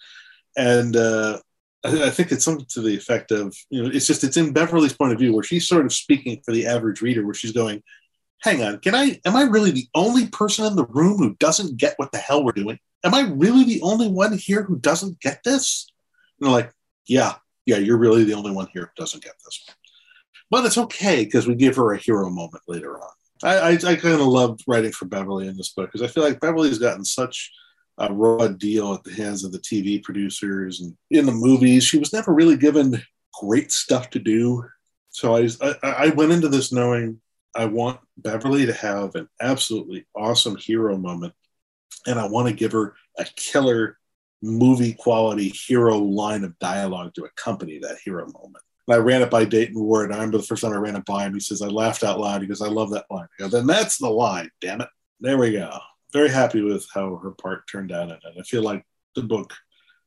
And 0.57 0.96
uh, 0.96 1.38
I, 1.85 2.11
think 2.11 2.33
it's 2.33 2.45
something 2.45 2.66
to 2.70 2.81
the 2.81 2.97
effect 2.97 3.31
of, 3.31 3.57
you 3.70 3.83
know, 3.83 3.91
it's 3.93 4.07
just 4.07 4.24
it's 4.24 4.37
in 4.37 4.53
Beverly's 4.53 4.93
point 4.93 5.12
of 5.12 5.18
view 5.18 5.33
where 5.33 5.45
she's 5.45 5.68
sort 5.68 5.87
of 5.87 5.93
speaking 5.93 6.41
for 6.45 6.53
the 6.53 6.66
average 6.66 7.01
reader, 7.01 7.24
where 7.24 7.35
she's 7.35 7.53
going, 7.53 7.83
"Hang 8.43 8.62
on, 8.62 8.79
can 8.81 8.95
I? 8.95 9.20
Am 9.24 9.37
I 9.37 9.43
really 9.43 9.70
the 9.70 9.89
only 9.95 10.26
person 10.29 10.66
in 10.66 10.74
the 10.74 10.87
room 10.87 11.18
who 11.18 11.37
doesn't 11.37 11.76
get 11.76 11.95
what 11.97 12.11
the 12.11 12.18
hell 12.18 12.45
we're 12.45 12.53
doing? 12.53 12.79
Am 13.05 13.14
I 13.14 13.29
really 13.29 13.64
the 13.64 13.81
only 13.83 14.09
one 14.09 14.37
here 14.37 14.62
who 14.62 14.79
doesn't 14.79 15.20
get 15.20 15.43
this?" 15.45 15.87
And 16.41 16.47
they're 16.47 16.55
like, 16.55 16.72
"Yeah, 17.07 17.35
yeah, 17.64 17.76
you're 17.76 17.99
really 17.99 18.24
the 18.24 18.35
only 18.35 18.51
one 18.51 18.68
here 18.72 18.91
who 18.97 19.03
doesn't 19.03 19.22
get 19.22 19.35
this." 19.45 19.64
But 20.51 20.64
it's 20.64 20.79
okay 20.79 21.24
because 21.24 21.47
we 21.47 21.55
give 21.55 21.76
her 21.76 21.93
a 21.93 21.99
hero 21.99 22.29
moment 22.29 22.64
later 22.66 22.99
on. 23.01 23.11
I, 23.43 23.59
I, 23.59 23.70
I 23.70 23.97
kind 23.97 24.14
of 24.14 24.26
loved 24.26 24.64
writing 24.66 24.91
for 24.91 25.05
Beverly 25.05 25.47
in 25.47 25.57
this 25.57 25.68
book 25.70 25.93
because 25.93 26.03
I 26.03 26.12
feel 26.12 26.24
like 26.24 26.41
Beverly's 26.41 26.79
gotten 26.79 27.05
such 27.05 27.53
a 27.99 28.12
raw 28.12 28.49
deal 28.49 28.94
at 28.94 29.05
the 29.05 29.12
hands 29.12 29.44
of 29.44 29.53
the 29.53 29.59
TV 29.59 30.03
producers 30.03 30.80
and 30.80 30.96
in 31.11 31.26
the 31.26 31.32
movies. 31.32 31.84
She 31.84 31.99
was 31.99 32.12
never 32.12 32.32
really 32.32 32.57
given 32.57 33.03
great 33.40 33.72
stuff 33.72 34.11
to 34.11 34.18
do. 34.18 34.64
So 35.11 35.36
I, 35.36 35.49
I, 35.62 35.76
I 35.82 36.09
went 36.11 36.32
into 36.32 36.49
this 36.49 36.72
knowing 36.72 37.20
I 37.55 37.64
want 37.64 38.01
Beverly 38.16 38.66
to 38.66 38.72
have 38.72 39.14
an 39.14 39.28
absolutely 39.40 40.07
awesome 40.14 40.57
hero 40.57 40.96
moment. 40.96 41.34
And 42.07 42.18
I 42.18 42.28
want 42.28 42.49
to 42.49 42.55
give 42.55 42.72
her 42.72 42.94
a 43.18 43.24
killer 43.36 43.99
movie 44.40 44.94
quality 44.94 45.49
hero 45.49 45.99
line 45.99 46.44
of 46.44 46.59
dialogue 46.61 47.14
to 47.14 47.24
accompany 47.24 47.78
that 47.80 47.99
hero 48.05 48.26
moment. 48.26 48.64
And 48.86 48.94
I 48.94 48.99
ran 48.99 49.22
it 49.22 49.30
by 49.30 49.44
Dayton 49.44 49.82
Ward. 49.82 50.12
I 50.12 50.16
remember 50.16 50.38
the 50.38 50.44
first 50.44 50.62
time 50.62 50.72
I 50.72 50.76
ran 50.76 50.96
it 50.96 51.05
by 51.05 51.24
him, 51.26 51.34
he 51.34 51.40
says, 51.40 51.61
I 51.61 51.66
laughed 51.66 52.05
out 52.05 52.20
loud. 52.20 52.40
He 52.40 52.46
goes, 52.46 52.62
I 52.62 52.68
love 52.68 52.90
that 52.92 53.07
line. 53.11 53.26
I 53.38 53.42
go, 53.42 53.49
then 53.49 53.66
that's 53.66 53.99
the 53.99 54.09
line, 54.09 54.51
damn 54.61 54.80
it. 54.80 54.88
There 55.20 55.36
we 55.36 55.53
go 55.53 55.78
very 56.12 56.30
happy 56.30 56.62
with 56.62 56.86
how 56.92 57.16
her 57.16 57.32
part 57.32 57.68
turned 57.70 57.92
out 57.92 58.09
in 58.09 58.14
it. 58.14 58.38
I 58.38 58.42
feel 58.42 58.62
like 58.62 58.84
the 59.14 59.22
book 59.22 59.54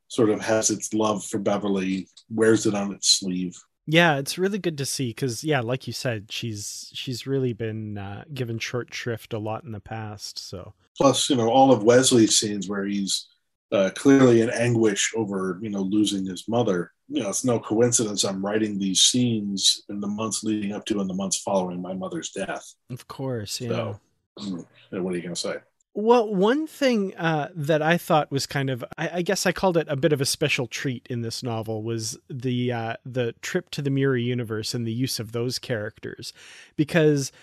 sort 0.08 0.30
of 0.30 0.42
has 0.42 0.70
its 0.70 0.94
love 0.94 1.24
for 1.24 1.38
Beverly, 1.38 2.08
wears 2.30 2.66
it 2.66 2.76
on 2.76 2.94
its 2.94 3.10
sleeve. 3.10 3.56
Yeah, 3.88 4.18
it's 4.18 4.38
really 4.38 4.60
good 4.60 4.78
to 4.78 4.86
see 4.86 5.10
because, 5.10 5.44
yeah, 5.44 5.62
like 5.62 5.88
you 5.88 5.94
said, 5.94 6.32
she's 6.32 6.92
she's 6.94 7.26
really 7.26 7.54
been 7.54 7.98
uh, 7.98 8.24
given 8.34 8.60
short 8.60 8.94
shrift 8.94 9.34
a 9.34 9.40
lot 9.40 9.64
in 9.64 9.72
the 9.72 9.80
past. 9.80 10.38
So 10.38 10.74
plus, 10.98 11.30
you 11.30 11.36
know, 11.36 11.50
all 11.50 11.72
of 11.72 11.84
Wesley's 11.84 12.38
scenes 12.38 12.70
where 12.70 12.86
he's 12.86 13.28
uh, 13.72 13.90
clearly 13.96 14.42
in 14.42 14.50
anguish 14.50 15.14
over 15.16 15.58
you 15.62 15.70
know 15.70 15.82
losing 15.82 16.26
his 16.26 16.48
mother. 16.48 16.92
You 17.08 17.24
know, 17.24 17.30
it's 17.30 17.44
no 17.44 17.60
coincidence 17.60 18.24
I'm 18.24 18.46
writing 18.46 18.78
these 18.78 19.02
scenes 19.02 19.84
in 19.90 20.00
the 20.00 20.08
months 20.08 20.44
leading 20.44 20.74
up 20.74 20.86
to 20.86 21.02
and 21.02 21.10
the 21.10 21.14
months 21.14 21.42
following 21.42 21.82
my 21.82 21.94
mother's 21.94 22.32
death. 22.32 22.74
Of 22.90 23.08
course, 23.08 23.60
yeah. 23.60 23.70
So, 23.70 24.00
mm, 24.40 24.66
what 24.92 25.14
are 25.14 25.18
you 25.18 25.24
going 25.24 25.36
to 25.36 25.42
say? 25.42 25.56
Well, 25.94 26.34
one 26.34 26.68
thing 26.68 27.14
uh, 27.18 27.50
that 27.54 27.82
I 27.82 27.98
thought 27.98 28.32
was 28.32 28.46
kind 28.46 28.70
of, 28.70 28.84
I, 28.98 29.10
I, 29.16 29.22
guess 29.24 29.46
I 29.46 29.52
called 29.52 29.76
it 29.76 29.88
a 29.90 29.98
bit 29.98 30.14
of 30.14 30.22
a 30.22 30.26
special 30.26 30.68
treat 30.68 31.06
in 31.10 31.22
this 31.22 31.44
novel 31.44 31.84
was 31.84 32.18
the 32.30 32.72
uh, 32.72 32.96
the 33.06 33.34
trip 33.42 33.70
to 33.72 33.82
the 33.82 33.90
mirror 33.90 34.16
universe 34.16 34.74
and 34.74 34.88
the 34.88 34.94
use 34.94 35.20
of 35.20 35.34
those 35.34 35.60
characters, 35.60 36.32
because 36.78 37.34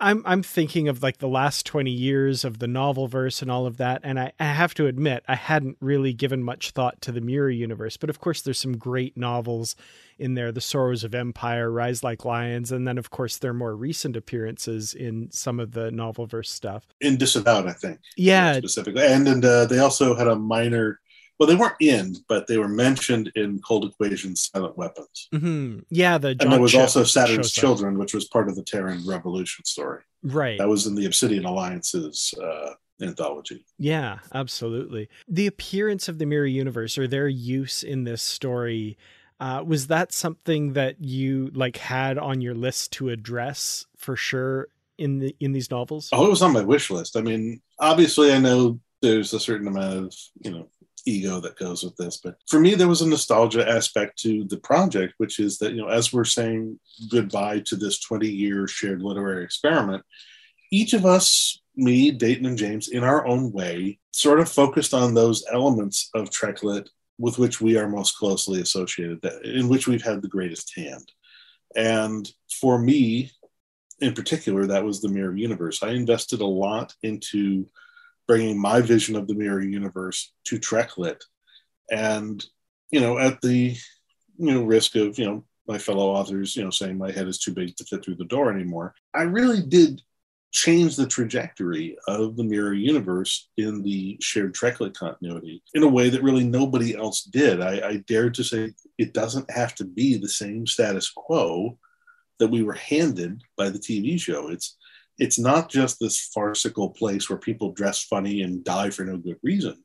I'm 0.00 0.22
I'm 0.24 0.42
thinking 0.42 0.88
of 0.88 1.02
like 1.02 1.18
the 1.18 1.28
last 1.28 1.66
20 1.66 1.90
years 1.90 2.44
of 2.44 2.60
the 2.60 2.68
novel 2.68 3.08
verse 3.08 3.42
and 3.42 3.50
all 3.50 3.66
of 3.66 3.78
that 3.78 4.00
and 4.04 4.18
I, 4.18 4.32
I 4.38 4.44
have 4.44 4.72
to 4.74 4.86
admit 4.86 5.24
I 5.26 5.34
hadn't 5.34 5.76
really 5.80 6.12
given 6.12 6.42
much 6.42 6.70
thought 6.70 7.00
to 7.02 7.12
the 7.12 7.20
mirror 7.20 7.50
universe 7.50 7.96
but 7.96 8.08
of 8.08 8.20
course 8.20 8.40
there's 8.42 8.58
some 8.58 8.76
great 8.76 9.16
novels 9.16 9.74
in 10.18 10.34
there 10.34 10.52
The 10.52 10.60
Sorrows 10.60 11.02
of 11.02 11.14
Empire 11.14 11.70
Rise 11.70 12.04
Like 12.04 12.24
Lions 12.24 12.70
and 12.70 12.86
then 12.86 12.96
of 12.96 13.10
course 13.10 13.38
their 13.38 13.54
more 13.54 13.74
recent 13.74 14.16
appearances 14.16 14.94
in 14.94 15.30
some 15.32 15.58
of 15.58 15.72
the 15.72 15.90
novel 15.90 16.26
verse 16.26 16.50
stuff. 16.50 16.86
In 17.00 17.16
Disavowed 17.16 17.66
I 17.66 17.72
think 17.72 17.98
yeah. 18.16 18.54
specifically 18.54 19.04
and 19.04 19.26
and 19.26 19.44
uh, 19.44 19.66
they 19.66 19.78
also 19.78 20.14
had 20.14 20.28
a 20.28 20.36
minor 20.36 21.00
well, 21.38 21.46
they 21.46 21.54
weren't 21.54 21.76
in, 21.80 22.16
but 22.28 22.46
they 22.46 22.58
were 22.58 22.68
mentioned 22.68 23.30
in 23.36 23.60
Cold 23.60 23.84
Equation's 23.84 24.50
Silent 24.52 24.76
Weapons. 24.76 25.28
Mm-hmm. 25.32 25.80
Yeah, 25.88 26.18
the 26.18 26.34
John 26.34 26.46
and 26.46 26.52
there 26.52 26.60
was 26.60 26.74
also 26.74 27.04
Saturn's 27.04 27.52
Children, 27.52 27.98
which 27.98 28.12
was 28.12 28.26
part 28.26 28.48
of 28.48 28.56
the 28.56 28.64
Terran 28.64 29.06
Revolution 29.06 29.64
story. 29.64 30.02
Right. 30.22 30.58
That 30.58 30.68
was 30.68 30.86
in 30.86 30.96
the 30.96 31.06
Obsidian 31.06 31.44
Alliance's 31.44 32.34
uh, 32.42 32.72
anthology. 33.00 33.64
Yeah, 33.78 34.18
absolutely. 34.34 35.08
The 35.28 35.46
appearance 35.46 36.08
of 36.08 36.18
the 36.18 36.26
Mirror 36.26 36.46
Universe 36.46 36.98
or 36.98 37.06
their 37.06 37.28
use 37.28 37.82
in 37.82 38.04
this 38.04 38.22
story. 38.22 38.98
Uh, 39.40 39.62
was 39.64 39.86
that 39.86 40.12
something 40.12 40.72
that 40.72 41.00
you 41.00 41.50
like 41.54 41.76
had 41.76 42.18
on 42.18 42.40
your 42.40 42.54
list 42.54 42.90
to 42.94 43.10
address 43.10 43.86
for 43.96 44.16
sure 44.16 44.66
in 44.98 45.20
the 45.20 45.36
in 45.38 45.52
these 45.52 45.70
novels? 45.70 46.10
Oh, 46.12 46.26
it 46.26 46.30
was 46.30 46.42
on 46.42 46.52
my 46.52 46.62
wish 46.62 46.90
list. 46.90 47.16
I 47.16 47.20
mean, 47.20 47.60
obviously, 47.78 48.32
I 48.32 48.38
know 48.38 48.80
there's 49.00 49.32
a 49.32 49.38
certain 49.38 49.68
amount 49.68 50.06
of 50.06 50.14
you 50.42 50.50
know 50.50 50.68
ego 51.06 51.40
that 51.40 51.58
goes 51.58 51.82
with 51.82 51.96
this. 51.96 52.18
But 52.18 52.36
for 52.48 52.60
me, 52.60 52.74
there 52.74 52.88
was 52.88 53.02
a 53.02 53.08
nostalgia 53.08 53.68
aspect 53.68 54.18
to 54.20 54.44
the 54.44 54.58
project, 54.58 55.14
which 55.18 55.38
is 55.38 55.58
that, 55.58 55.72
you 55.72 55.82
know, 55.82 55.88
as 55.88 56.12
we're 56.12 56.24
saying 56.24 56.78
goodbye 57.10 57.60
to 57.66 57.76
this 57.76 58.00
20 58.00 58.28
year 58.28 58.66
shared 58.66 59.02
literary 59.02 59.44
experiment, 59.44 60.04
each 60.70 60.92
of 60.92 61.06
us, 61.06 61.60
me, 61.76 62.10
Dayton, 62.10 62.46
and 62.46 62.58
James, 62.58 62.88
in 62.88 63.04
our 63.04 63.26
own 63.26 63.52
way, 63.52 63.98
sort 64.12 64.40
of 64.40 64.50
focused 64.50 64.94
on 64.94 65.14
those 65.14 65.44
elements 65.50 66.10
of 66.14 66.30
Treklit 66.30 66.88
with 67.18 67.38
which 67.38 67.60
we 67.60 67.76
are 67.76 67.88
most 67.88 68.16
closely 68.16 68.60
associated, 68.60 69.24
in 69.44 69.68
which 69.68 69.88
we've 69.88 70.02
had 70.02 70.22
the 70.22 70.28
greatest 70.28 70.72
hand. 70.76 71.10
And 71.74 72.30
for 72.60 72.78
me, 72.78 73.32
in 74.00 74.14
particular, 74.14 74.66
that 74.66 74.84
was 74.84 75.00
the 75.00 75.08
Mirror 75.08 75.36
Universe. 75.36 75.82
I 75.82 75.90
invested 75.90 76.40
a 76.40 76.46
lot 76.46 76.94
into 77.02 77.66
bringing 78.28 78.60
my 78.60 78.80
vision 78.80 79.16
of 79.16 79.26
the 79.26 79.34
mirror 79.34 79.62
universe 79.62 80.32
to 80.44 80.60
Treklit, 80.60 81.20
and 81.90 82.44
you 82.90 83.00
know, 83.00 83.18
at 83.18 83.40
the 83.40 83.76
you 84.36 84.54
know 84.54 84.62
risk 84.62 84.94
of 84.94 85.18
you 85.18 85.24
know 85.24 85.44
my 85.66 85.78
fellow 85.78 86.10
authors 86.10 86.56
you 86.56 86.62
know 86.62 86.70
saying 86.70 86.96
my 86.96 87.10
head 87.10 87.26
is 87.26 87.38
too 87.38 87.52
big 87.52 87.74
to 87.76 87.84
fit 87.84 88.04
through 88.04 88.16
the 88.16 88.24
door 88.24 88.52
anymore, 88.52 88.94
I 89.14 89.22
really 89.22 89.62
did 89.62 90.02
change 90.50 90.96
the 90.96 91.06
trajectory 91.06 91.96
of 92.06 92.36
the 92.36 92.44
mirror 92.44 92.72
universe 92.72 93.48
in 93.58 93.82
the 93.82 94.16
shared 94.20 94.54
Treklit 94.54 94.94
continuity 94.94 95.62
in 95.74 95.82
a 95.82 95.88
way 95.88 96.08
that 96.08 96.22
really 96.22 96.44
nobody 96.44 96.96
else 96.96 97.22
did. 97.24 97.60
I, 97.60 97.86
I 97.86 97.96
dared 98.06 98.34
to 98.34 98.44
say 98.44 98.72
it 98.96 99.12
doesn't 99.12 99.50
have 99.50 99.74
to 99.76 99.84
be 99.84 100.16
the 100.16 100.28
same 100.28 100.66
status 100.66 101.10
quo 101.10 101.76
that 102.38 102.48
we 102.48 102.62
were 102.62 102.74
handed 102.74 103.42
by 103.56 103.68
the 103.68 103.78
TV 103.78 104.18
show. 104.18 104.48
It's 104.48 104.77
it's 105.18 105.38
not 105.38 105.68
just 105.68 105.98
this 105.98 106.20
farcical 106.20 106.90
place 106.90 107.28
where 107.28 107.38
people 107.38 107.72
dress 107.72 108.04
funny 108.04 108.42
and 108.42 108.64
die 108.64 108.90
for 108.90 109.04
no 109.04 109.16
good 109.16 109.38
reason. 109.42 109.82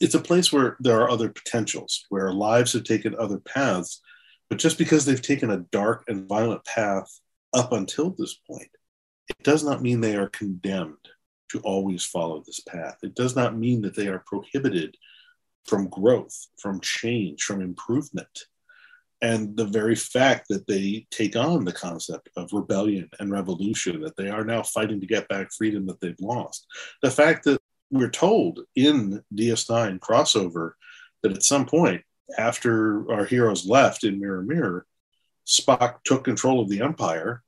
It's 0.00 0.14
a 0.14 0.20
place 0.20 0.52
where 0.52 0.76
there 0.80 1.00
are 1.00 1.10
other 1.10 1.28
potentials, 1.28 2.04
where 2.08 2.32
lives 2.32 2.72
have 2.72 2.84
taken 2.84 3.14
other 3.14 3.38
paths, 3.38 4.00
but 4.48 4.58
just 4.58 4.78
because 4.78 5.04
they've 5.04 5.22
taken 5.22 5.50
a 5.50 5.64
dark 5.70 6.04
and 6.08 6.28
violent 6.28 6.64
path 6.64 7.20
up 7.52 7.72
until 7.72 8.10
this 8.10 8.34
point, 8.34 8.70
it 9.28 9.36
does 9.42 9.64
not 9.64 9.82
mean 9.82 10.00
they 10.00 10.16
are 10.16 10.28
condemned 10.28 11.08
to 11.50 11.60
always 11.60 12.04
follow 12.04 12.42
this 12.44 12.60
path. 12.60 12.98
It 13.02 13.14
does 13.14 13.36
not 13.36 13.56
mean 13.56 13.82
that 13.82 13.94
they 13.94 14.08
are 14.08 14.24
prohibited 14.26 14.96
from 15.64 15.88
growth, 15.88 16.48
from 16.58 16.80
change, 16.80 17.42
from 17.42 17.60
improvement 17.60 18.46
and 19.24 19.56
the 19.56 19.64
very 19.64 19.94
fact 19.94 20.48
that 20.50 20.66
they 20.66 21.06
take 21.10 21.34
on 21.34 21.64
the 21.64 21.72
concept 21.72 22.28
of 22.36 22.52
rebellion 22.52 23.08
and 23.18 23.32
revolution, 23.32 24.02
that 24.02 24.18
they 24.18 24.28
are 24.28 24.44
now 24.44 24.62
fighting 24.62 25.00
to 25.00 25.06
get 25.06 25.26
back 25.28 25.50
freedom 25.50 25.86
that 25.86 25.98
they've 25.98 26.20
lost, 26.20 26.66
the 27.00 27.10
fact 27.10 27.44
that 27.44 27.58
we're 27.90 28.10
told 28.10 28.60
in 28.76 29.24
DS9 29.34 29.98
crossover 29.98 30.72
that 31.22 31.32
at 31.32 31.42
some 31.42 31.64
point 31.64 32.02
after 32.36 33.10
our 33.10 33.24
heroes 33.24 33.64
left 33.66 34.04
in 34.04 34.20
Mirror 34.20 34.42
Mirror, 34.42 34.86
Spock 35.46 36.04
took 36.04 36.22
control 36.22 36.60
of 36.60 36.68
the 36.68 36.82
Empire 36.82 37.42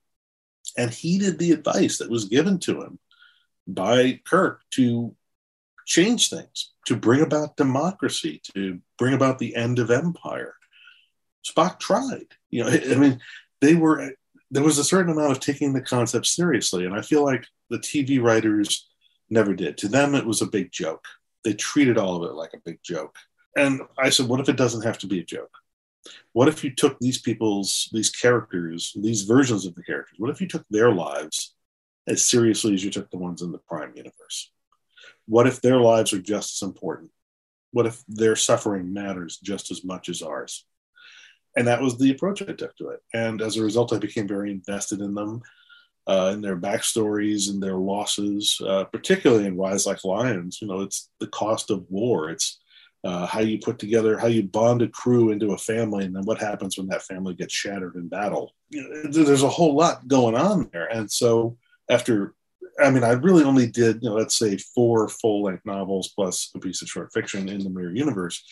and 0.78 0.90
heeded 0.90 1.38
the 1.38 1.52
advice 1.52 1.98
that 1.98 2.10
was 2.10 2.24
given 2.24 2.58
to 2.60 2.80
him 2.80 2.98
by 3.68 4.18
Kirk 4.24 4.62
to 4.70 5.14
change 5.84 6.30
things, 6.30 6.72
to 6.86 6.96
bring 6.96 7.20
about 7.20 7.58
democracy, 7.58 8.40
to 8.54 8.80
bring 8.98 9.12
about 9.12 9.38
the 9.38 9.54
end 9.54 9.78
of 9.78 9.90
empire. 9.90 10.54
Spock 11.46 11.78
tried. 11.78 12.26
You 12.50 12.64
know, 12.64 12.70
I 12.70 12.94
mean, 12.94 13.20
they 13.60 13.74
were 13.74 14.12
there 14.50 14.62
was 14.62 14.78
a 14.78 14.84
certain 14.84 15.12
amount 15.12 15.32
of 15.32 15.40
taking 15.40 15.72
the 15.72 15.80
concept 15.80 16.26
seriously, 16.26 16.84
and 16.84 16.94
I 16.94 17.02
feel 17.02 17.24
like 17.24 17.46
the 17.68 17.78
TV 17.78 18.22
writers 18.22 18.88
never 19.28 19.54
did. 19.54 19.76
To 19.78 19.88
them, 19.88 20.14
it 20.14 20.26
was 20.26 20.40
a 20.40 20.46
big 20.46 20.70
joke. 20.70 21.04
They 21.44 21.54
treated 21.54 21.98
all 21.98 22.16
of 22.16 22.30
it 22.30 22.34
like 22.34 22.54
a 22.54 22.60
big 22.64 22.78
joke. 22.82 23.16
And 23.56 23.80
I 23.98 24.10
said, 24.10 24.28
what 24.28 24.40
if 24.40 24.48
it 24.48 24.56
doesn't 24.56 24.84
have 24.84 24.98
to 24.98 25.06
be 25.06 25.20
a 25.20 25.24
joke? 25.24 25.50
What 26.32 26.48
if 26.48 26.62
you 26.62 26.74
took 26.74 26.98
these 27.00 27.20
people's, 27.20 27.88
these 27.92 28.10
characters, 28.10 28.92
these 28.96 29.22
versions 29.22 29.66
of 29.66 29.74
the 29.74 29.82
characters, 29.82 30.18
what 30.18 30.30
if 30.30 30.40
you 30.40 30.46
took 30.46 30.64
their 30.70 30.92
lives 30.92 31.54
as 32.06 32.24
seriously 32.24 32.74
as 32.74 32.84
you 32.84 32.90
took 32.90 33.10
the 33.10 33.18
ones 33.18 33.42
in 33.42 33.50
the 33.50 33.58
Prime 33.58 33.92
universe? 33.96 34.52
What 35.26 35.48
if 35.48 35.60
their 35.60 35.80
lives 35.80 36.12
are 36.12 36.20
just 36.20 36.62
as 36.62 36.68
important? 36.68 37.10
What 37.72 37.86
if 37.86 38.04
their 38.06 38.36
suffering 38.36 38.92
matters 38.92 39.38
just 39.38 39.72
as 39.72 39.84
much 39.84 40.08
as 40.08 40.22
ours? 40.22 40.64
And 41.56 41.66
that 41.66 41.80
was 41.80 41.96
the 41.96 42.10
approach 42.10 42.42
I 42.42 42.52
took 42.52 42.76
to 42.76 42.90
it. 42.90 43.00
And 43.14 43.40
as 43.40 43.56
a 43.56 43.62
result, 43.62 43.92
I 43.92 43.98
became 43.98 44.28
very 44.28 44.50
invested 44.50 45.00
in 45.00 45.14
them, 45.14 45.42
uh, 46.06 46.30
in 46.34 46.42
their 46.42 46.56
backstories 46.56 47.50
and 47.50 47.62
their 47.62 47.76
losses, 47.76 48.60
uh, 48.66 48.84
particularly 48.84 49.46
in 49.46 49.56
Rise 49.56 49.86
Like 49.86 50.04
Lions. 50.04 50.60
You 50.60 50.68
know, 50.68 50.82
it's 50.82 51.10
the 51.18 51.28
cost 51.28 51.70
of 51.70 51.86
war. 51.88 52.30
It's 52.30 52.60
uh, 53.04 53.26
how 53.26 53.40
you 53.40 53.58
put 53.58 53.78
together, 53.78 54.18
how 54.18 54.26
you 54.26 54.42
bond 54.42 54.82
a 54.82 54.88
crew 54.88 55.30
into 55.30 55.52
a 55.52 55.58
family, 55.58 56.04
and 56.04 56.14
then 56.14 56.24
what 56.24 56.38
happens 56.38 56.76
when 56.76 56.88
that 56.88 57.02
family 57.02 57.34
gets 57.34 57.54
shattered 57.54 57.94
in 57.94 58.08
battle. 58.08 58.52
There's 58.70 59.42
a 59.42 59.48
whole 59.48 59.74
lot 59.74 60.06
going 60.08 60.34
on 60.34 60.68
there. 60.72 60.86
And 60.86 61.10
so 61.10 61.56
after 61.88 62.34
I 62.78 62.90
mean, 62.90 63.04
I 63.04 63.12
really 63.12 63.44
only 63.44 63.66
did, 63.66 64.02
you 64.02 64.10
know, 64.10 64.16
let's 64.16 64.36
say 64.36 64.58
four 64.58 65.08
full 65.08 65.44
length 65.44 65.64
novels 65.64 66.12
plus 66.14 66.50
a 66.54 66.58
piece 66.58 66.82
of 66.82 66.88
short 66.88 67.10
fiction 67.12 67.48
in 67.48 67.64
the 67.64 67.70
Mirror 67.70 67.94
Universe 67.94 68.44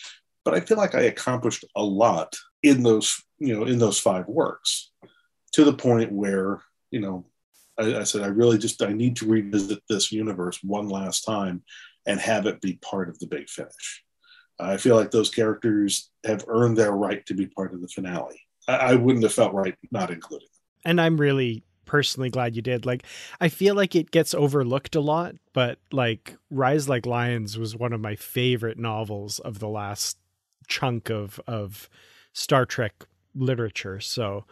but 0.45 0.53
I 0.53 0.61
feel 0.61 0.77
like 0.77 0.95
I 0.95 1.01
accomplished 1.01 1.65
a 1.75 1.83
lot 1.83 2.37
in 2.63 2.83
those, 2.83 3.21
you 3.39 3.53
know, 3.53 3.65
in 3.65 3.79
those 3.79 3.99
five 3.99 4.27
works 4.27 4.91
to 5.53 5.65
the 5.65 5.73
point 5.73 6.11
where, 6.11 6.61
you 6.91 7.01
know, 7.01 7.25
I, 7.77 7.95
I 7.95 8.03
said, 8.03 8.21
I 8.21 8.27
really 8.27 8.57
just, 8.57 8.81
I 8.81 8.93
need 8.93 9.17
to 9.17 9.27
revisit 9.27 9.79
this 9.89 10.11
universe 10.11 10.59
one 10.63 10.87
last 10.87 11.25
time 11.25 11.63
and 12.05 12.19
have 12.19 12.45
it 12.45 12.61
be 12.61 12.75
part 12.75 13.09
of 13.09 13.17
the 13.19 13.27
big 13.27 13.49
finish. 13.49 14.03
I 14.59 14.77
feel 14.77 14.95
like 14.95 15.11
those 15.11 15.31
characters 15.31 16.11
have 16.25 16.45
earned 16.47 16.77
their 16.77 16.93
right 16.93 17.25
to 17.25 17.33
be 17.33 17.47
part 17.47 17.73
of 17.73 17.81
the 17.81 17.87
finale. 17.87 18.39
I, 18.67 18.75
I 18.75 18.95
wouldn't 18.95 19.23
have 19.23 19.33
felt 19.33 19.53
right 19.53 19.75
not 19.91 20.11
including 20.11 20.47
them. 20.47 20.91
And 20.91 21.01
I'm 21.01 21.17
really 21.17 21.63
personally 21.85 22.29
glad 22.29 22.55
you 22.55 22.61
did. 22.61 22.85
Like, 22.85 23.03
I 23.41 23.49
feel 23.49 23.75
like 23.75 23.95
it 23.95 24.11
gets 24.11 24.33
overlooked 24.33 24.95
a 24.95 25.01
lot, 25.01 25.35
but 25.53 25.79
like 25.91 26.35
Rise 26.49 26.87
Like 26.87 27.05
Lions 27.05 27.57
was 27.57 27.75
one 27.75 27.93
of 27.93 28.01
my 28.01 28.15
favorite 28.15 28.77
novels 28.77 29.39
of 29.39 29.59
the 29.59 29.67
last 29.67 30.17
chunk 30.67 31.09
of 31.09 31.39
of 31.47 31.89
Star 32.33 32.65
Trek 32.65 33.05
literature. 33.33 33.99
So 33.99 34.45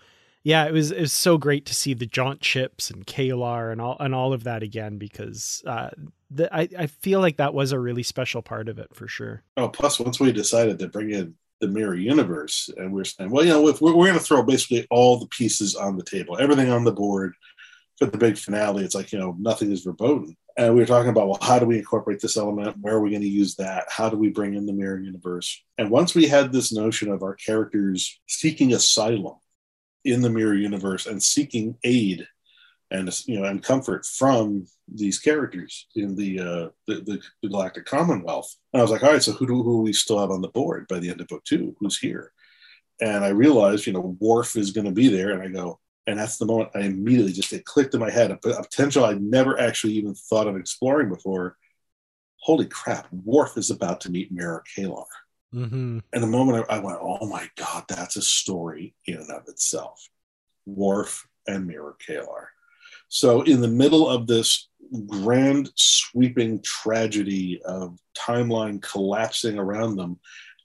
yeah, 0.43 0.66
it 0.66 0.74
was 0.74 0.91
it 0.91 0.99
was 0.99 1.14
so 1.14 1.38
great 1.38 1.66
to 1.68 1.74
see 1.74 1.93
the 1.93 2.05
jaunt 2.05 2.43
ships 2.43 2.89
and 2.89 3.07
K'Ehleyr 3.07 3.72
and 3.72 3.80
all 3.80 3.97
and 3.99 4.14
all 4.14 4.34
of 4.34 4.43
that 4.43 4.61
again 4.61 4.97
because 4.97 5.64
uh, 5.66 5.89
the, 6.30 6.53
I 6.53 6.68
I 6.78 6.88
feel 6.88 7.22
like 7.22 7.38
that 7.38 7.53
was 7.53 7.72
a 7.72 7.80
really 7.80 8.03
special 8.03 8.41
part 8.41 8.68
of 8.68 8.78
it 8.78 8.93
for 8.93 9.07
sure. 9.07 9.43
Oh, 9.55 9.70
plus 9.70 9.99
once 9.99 10.20
we 10.20 10.32
decided 10.32 10.80
to 10.80 10.89
bring 10.89 11.11
in 11.11 11.36
the 11.61 11.68
mirror 11.70 11.95
universe, 11.95 12.70
and 12.76 12.91
we're 12.91 13.05
saying, 13.05 13.30
well, 13.30 13.45
you 13.45 13.51
know, 13.51 13.70
if 13.70 13.80
we're, 13.80 13.95
we're 13.95 14.07
going 14.07 14.20
to 14.20 14.24
throw 14.24 14.43
basically 14.43 14.86
all 14.89 15.18
the 15.18 15.28
pieces 15.28 15.76
on 15.76 15.95
the 15.95 16.03
table, 16.03 16.38
everything 16.38 16.70
on 16.70 16.84
the 16.84 16.91
board 16.91 17.36
for 17.97 18.05
the 18.05 18.18
big 18.18 18.38
finale. 18.38 18.84
It's 18.84 18.95
like 18.95 19.14
you 19.14 19.20
know 19.20 19.38
nothing 19.39 19.72
is 19.72 19.84
verboten 19.84 20.36
and 20.58 20.74
we 20.74 20.80
were 20.80 20.86
talking 20.86 21.10
about 21.10 21.28
well 21.28 21.39
how 21.41 21.60
do 21.60 21.66
we 21.66 21.78
incorporate 21.78 22.20
this 22.20 22.38
element? 22.38 22.78
Where 22.80 22.95
are 22.95 23.01
we 23.01 23.10
going 23.10 23.22
to 23.22 23.28
use 23.28 23.56
that? 23.56 23.86
How 23.89 24.10
do 24.10 24.18
we 24.18 24.30
bring 24.30 24.54
in 24.54 24.66
the 24.66 24.74
mirror 24.74 24.99
universe? 24.99 25.64
And 25.78 25.89
once 25.89 26.14
we 26.14 26.28
had 26.28 26.51
this 26.51 26.72
notion 26.72 27.10
of 27.10 27.24
our 27.24 27.36
characters 27.36 28.20
seeking 28.28 28.74
asylum 28.74 29.36
in 30.06 30.22
the 30.22 30.30
mirror 30.30 30.56
universe 30.56 31.06
and 31.06 31.22
seeking 31.22 31.78
aid 31.84 32.28
and 32.91 33.10
you 33.26 33.39
know 33.39 33.45
and 33.45 33.64
comfort 33.64 34.06
from 34.06 34.66
these 34.93 35.20
characters 35.20 35.88
in 35.95 36.16
the 36.16 36.39
uh 36.39 36.70
the, 36.88 37.22
the, 37.41 37.47
galactic 37.47 37.86
commonwealth 37.86 38.54
and 38.72 38.80
i 38.80 38.84
was 38.84 38.91
like 38.91 39.04
all 39.04 39.12
right 39.12 39.24
so 39.24 39.32
who 39.32 39.47
do, 39.47 39.64
who 39.64 39.82
we 39.82 39.93
still 39.93 40.20
have 40.20 40.30
on 40.30 40.41
the 40.41 40.49
board 40.49 40.88
by 40.88 40.99
the 40.99 41.10
end 41.10 41.20
of 41.20 41.28
book 41.28 41.43
two? 41.43 41.76
Who's 41.80 41.97
here? 41.97 42.32
And 43.01 43.26
i 43.26 43.30
realized 43.30 43.88
you 43.88 43.93
know 43.93 44.16
Worf 44.20 44.56
is 44.56 44.72
going 44.72 44.86
to 44.86 44.91
be 44.91 45.08
there 45.08 45.32
and 45.32 45.41
i 45.41 45.47
go 45.47 45.80
and 46.08 46.20
that's 46.20 46.38
the 46.38 46.45
moment 46.45 46.72
I 46.76 46.82
immediately 46.82 47.34
just 47.34 47.54
it 47.54 47.66
clicked 47.66 47.93
in 47.93 47.99
my 47.99 48.10
head 48.10 48.32
a, 48.32 48.36
a 48.49 48.64
potential 48.64 49.06
I'd 49.06 49.22
never 49.22 49.60
actually 49.60 49.93
even 49.93 50.14
thought 50.14 50.47
of 50.47 50.58
exploring 50.58 51.10
before. 51.10 51.58
Holy 52.38 52.66
crap! 52.66 53.08
Worf 53.12 53.58
is 53.58 53.72
about 53.72 54.01
to 54.01 54.12
meet 54.12 54.32
Mira 54.32 54.62
K'Ehleyr. 54.76 55.06
Mm-hmm. 55.54 55.99
And 56.12 56.24
the 56.24 56.28
moment 56.28 56.66
I, 56.70 56.78
I, 56.78 56.80
went, 56.80 56.97
oh 57.01 57.28
my 57.28 57.47
god, 57.56 57.86
that's 57.88 58.16
a 58.16 58.22
story 58.22 58.95
in 59.06 59.16
and 59.16 59.30
of 59.30 59.47
itself. 59.47 60.10
Worf 60.66 61.28
and 61.47 61.68
Mira 61.68 61.93
K'Ehleyr. 62.06 62.47
So 63.08 63.43
in 63.43 63.62
the 63.62 63.68
middle 63.68 64.10
of 64.10 64.28
this 64.28 64.70
grand 65.08 65.72
sweeping 65.76 66.62
tragedy 66.64 67.62
of 67.64 67.97
timeline 68.18 68.82
collapsing 68.82 69.58
around 69.58 69.95
them 69.95 70.20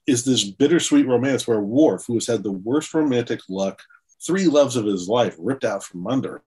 is 0.06 0.24
this 0.24 0.44
bittersweet 0.44 1.06
romance 1.06 1.46
where 1.46 1.60
Worf, 1.60 2.06
who 2.06 2.14
has 2.14 2.26
had 2.26 2.42
the 2.42 2.52
worst 2.52 2.94
romantic 2.94 3.40
luck 3.48 3.82
three 4.24 4.46
loves 4.46 4.76
of 4.76 4.84
his 4.84 5.08
life 5.08 5.36
ripped 5.38 5.64
out 5.64 5.84
from 5.84 6.06
under. 6.06 6.42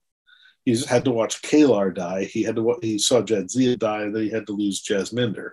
He's 0.66 0.86
had 0.86 1.06
to 1.06 1.12
watch 1.12 1.42
K'Ehleyr 1.42 1.94
die. 1.94 2.26
He 2.26 2.44
had 2.44 2.56
to 2.56 2.78
he 2.82 3.00
saw 3.00 3.22
Jadzia 3.22 3.78
die, 3.78 4.04
and 4.04 4.16
then 4.16 4.24
he 4.24 4.30
had 4.30 4.48
to 4.48 4.54
lose 4.54 4.84
Jasminder. 4.84 5.52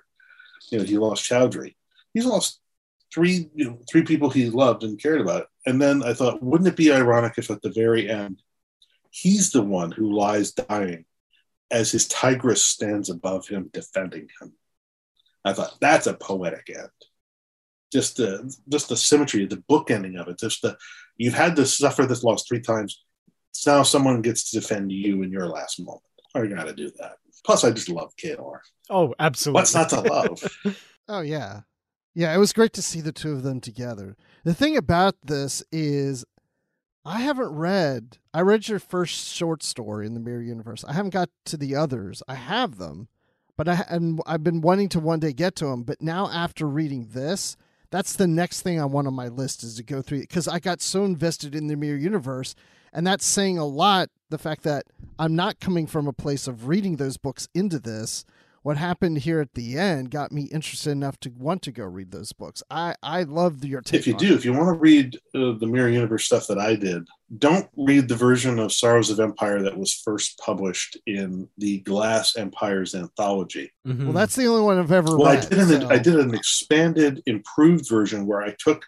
You 0.70 0.78
know, 0.78 0.84
he 0.84 0.98
lost 0.98 1.28
Choudhury. 1.28 1.76
He's 2.12 2.26
lost 2.26 2.60
three 3.12 3.48
you 3.54 3.64
know 3.64 3.78
three 3.90 4.02
people 4.02 4.28
he 4.28 4.50
loved 4.50 4.84
and 4.84 5.00
cared 5.00 5.20
about. 5.20 5.48
And 5.64 5.80
then 5.80 6.02
I 6.02 6.12
thought, 6.12 6.42
wouldn't 6.42 6.68
it 6.68 6.76
be 6.76 6.92
ironic 6.92 7.34
if 7.38 7.50
at 7.50 7.62
the 7.62 7.70
very 7.70 8.08
end 8.08 8.42
he's 9.10 9.50
the 9.50 9.62
one 9.62 9.90
who 9.90 10.12
lies 10.12 10.52
dying 10.52 11.06
as 11.70 11.90
his 11.90 12.06
tigress 12.06 12.62
stands 12.62 13.08
above 13.08 13.48
him 13.48 13.70
defending 13.72 14.28
him? 14.40 14.52
I 15.44 15.54
thought 15.54 15.78
that's 15.80 16.06
a 16.06 16.14
poetic 16.14 16.68
end 16.68 16.90
just 17.92 18.16
the 18.16 18.54
just 18.68 18.88
the 18.88 18.96
symmetry, 18.96 19.46
the 19.46 19.62
bookending 19.68 20.20
of 20.20 20.28
it. 20.28 20.38
Just 20.38 20.62
the 20.62 20.76
you've 21.18 21.34
had 21.34 21.56
to 21.56 21.66
suffer 21.66 22.06
this 22.06 22.22
loss 22.22 22.46
three 22.46 22.60
times. 22.60 23.04
Now 23.66 23.82
someone 23.82 24.22
gets 24.22 24.50
to 24.50 24.60
defend 24.60 24.92
you 24.92 25.22
in 25.22 25.30
your 25.30 25.48
last 25.48 25.80
moment. 25.80 26.02
I 26.34 26.46
got 26.46 26.64
to 26.64 26.72
do 26.72 26.90
that. 26.98 27.16
Plus, 27.44 27.64
I 27.64 27.70
just 27.70 27.88
love 27.88 28.14
K'Ehleyr. 28.16 28.60
Oh, 28.90 29.14
absolutely. 29.18 29.60
What's 29.60 29.74
not 29.74 29.88
to 29.90 30.00
love? 30.00 30.42
oh 31.08 31.20
yeah, 31.20 31.62
yeah. 32.14 32.34
It 32.34 32.38
was 32.38 32.52
great 32.52 32.72
to 32.74 32.82
see 32.82 33.00
the 33.00 33.12
two 33.12 33.32
of 33.32 33.42
them 33.42 33.60
together. 33.60 34.16
The 34.44 34.54
thing 34.54 34.76
about 34.76 35.16
this 35.22 35.62
is, 35.72 36.24
I 37.04 37.20
haven't 37.20 37.54
read. 37.54 38.18
I 38.32 38.40
read 38.42 38.68
your 38.68 38.78
first 38.78 39.34
short 39.34 39.62
story 39.62 40.06
in 40.06 40.14
the 40.14 40.20
Mirror 40.20 40.42
Universe. 40.42 40.84
I 40.84 40.92
haven't 40.92 41.14
got 41.14 41.30
to 41.46 41.56
the 41.56 41.74
others. 41.74 42.22
I 42.28 42.34
have 42.34 42.78
them, 42.78 43.08
but 43.56 43.68
I 43.68 43.84
and 43.88 44.20
I've 44.26 44.44
been 44.44 44.60
wanting 44.60 44.88
to 44.90 45.00
one 45.00 45.20
day 45.20 45.32
get 45.32 45.56
to 45.56 45.66
them. 45.66 45.82
But 45.82 46.00
now 46.00 46.28
after 46.28 46.66
reading 46.66 47.08
this, 47.12 47.56
that's 47.90 48.14
the 48.14 48.26
next 48.26 48.62
thing 48.62 48.80
I 48.80 48.84
want 48.84 49.06
on 49.06 49.14
my 49.14 49.28
list 49.28 49.62
is 49.62 49.76
to 49.76 49.82
go 49.82 50.02
through 50.02 50.20
because 50.20 50.48
I 50.48 50.58
got 50.58 50.80
so 50.80 51.04
invested 51.04 51.54
in 51.54 51.68
the 51.68 51.76
mirror 51.76 51.96
universe, 51.96 52.54
and 52.92 53.06
that's 53.06 53.26
saying 53.26 53.58
a 53.58 53.64
lot. 53.66 54.10
The 54.30 54.38
fact 54.38 54.62
that 54.64 54.84
I'm 55.18 55.34
not 55.34 55.58
coming 55.58 55.86
from 55.86 56.06
a 56.06 56.12
place 56.12 56.46
of 56.46 56.68
reading 56.68 56.96
those 56.96 57.16
books 57.16 57.48
into 57.54 57.78
this, 57.78 58.24
what 58.68 58.76
happened 58.76 59.16
here 59.16 59.40
at 59.40 59.54
the 59.54 59.78
end 59.78 60.10
got 60.10 60.30
me 60.30 60.42
interested 60.42 60.90
enough 60.90 61.18
to 61.18 61.30
want 61.38 61.62
to 61.62 61.72
go 61.72 61.84
read 61.84 62.10
those 62.10 62.34
books. 62.34 62.62
I 62.70 62.94
I 63.02 63.22
love 63.22 63.64
your 63.64 63.80
take. 63.80 64.00
If 64.00 64.06
you 64.06 64.12
on 64.12 64.18
do, 64.18 64.26
it. 64.26 64.32
if 64.34 64.44
you 64.44 64.52
want 64.52 64.66
to 64.66 64.78
read 64.78 65.16
uh, 65.34 65.52
the 65.58 65.66
Mirror 65.66 65.88
Universe 65.88 66.26
stuff 66.26 66.46
that 66.48 66.58
I 66.58 66.74
did, 66.76 67.08
don't 67.38 67.66
read 67.78 68.08
the 68.08 68.14
version 68.14 68.58
of 68.58 68.70
Sorrows 68.74 69.08
of 69.08 69.20
Empire 69.20 69.62
that 69.62 69.74
was 69.78 69.94
first 69.94 70.38
published 70.44 70.98
in 71.06 71.48
the 71.56 71.78
Glass 71.78 72.36
Empires 72.36 72.94
anthology. 72.94 73.72
Mhm. 73.86 74.04
well, 74.04 74.12
that's 74.12 74.36
the 74.36 74.46
only 74.46 74.60
one 74.60 74.78
I've 74.78 74.92
ever 74.92 75.16
Well, 75.16 75.28
I 75.28 75.40
did 75.40 75.58
an 75.60 75.80
so- 75.80 75.88
I 75.88 75.96
did 75.96 76.16
an 76.16 76.34
expanded, 76.34 77.22
improved 77.24 77.88
version 77.88 78.26
where 78.26 78.42
I 78.42 78.54
took 78.58 78.84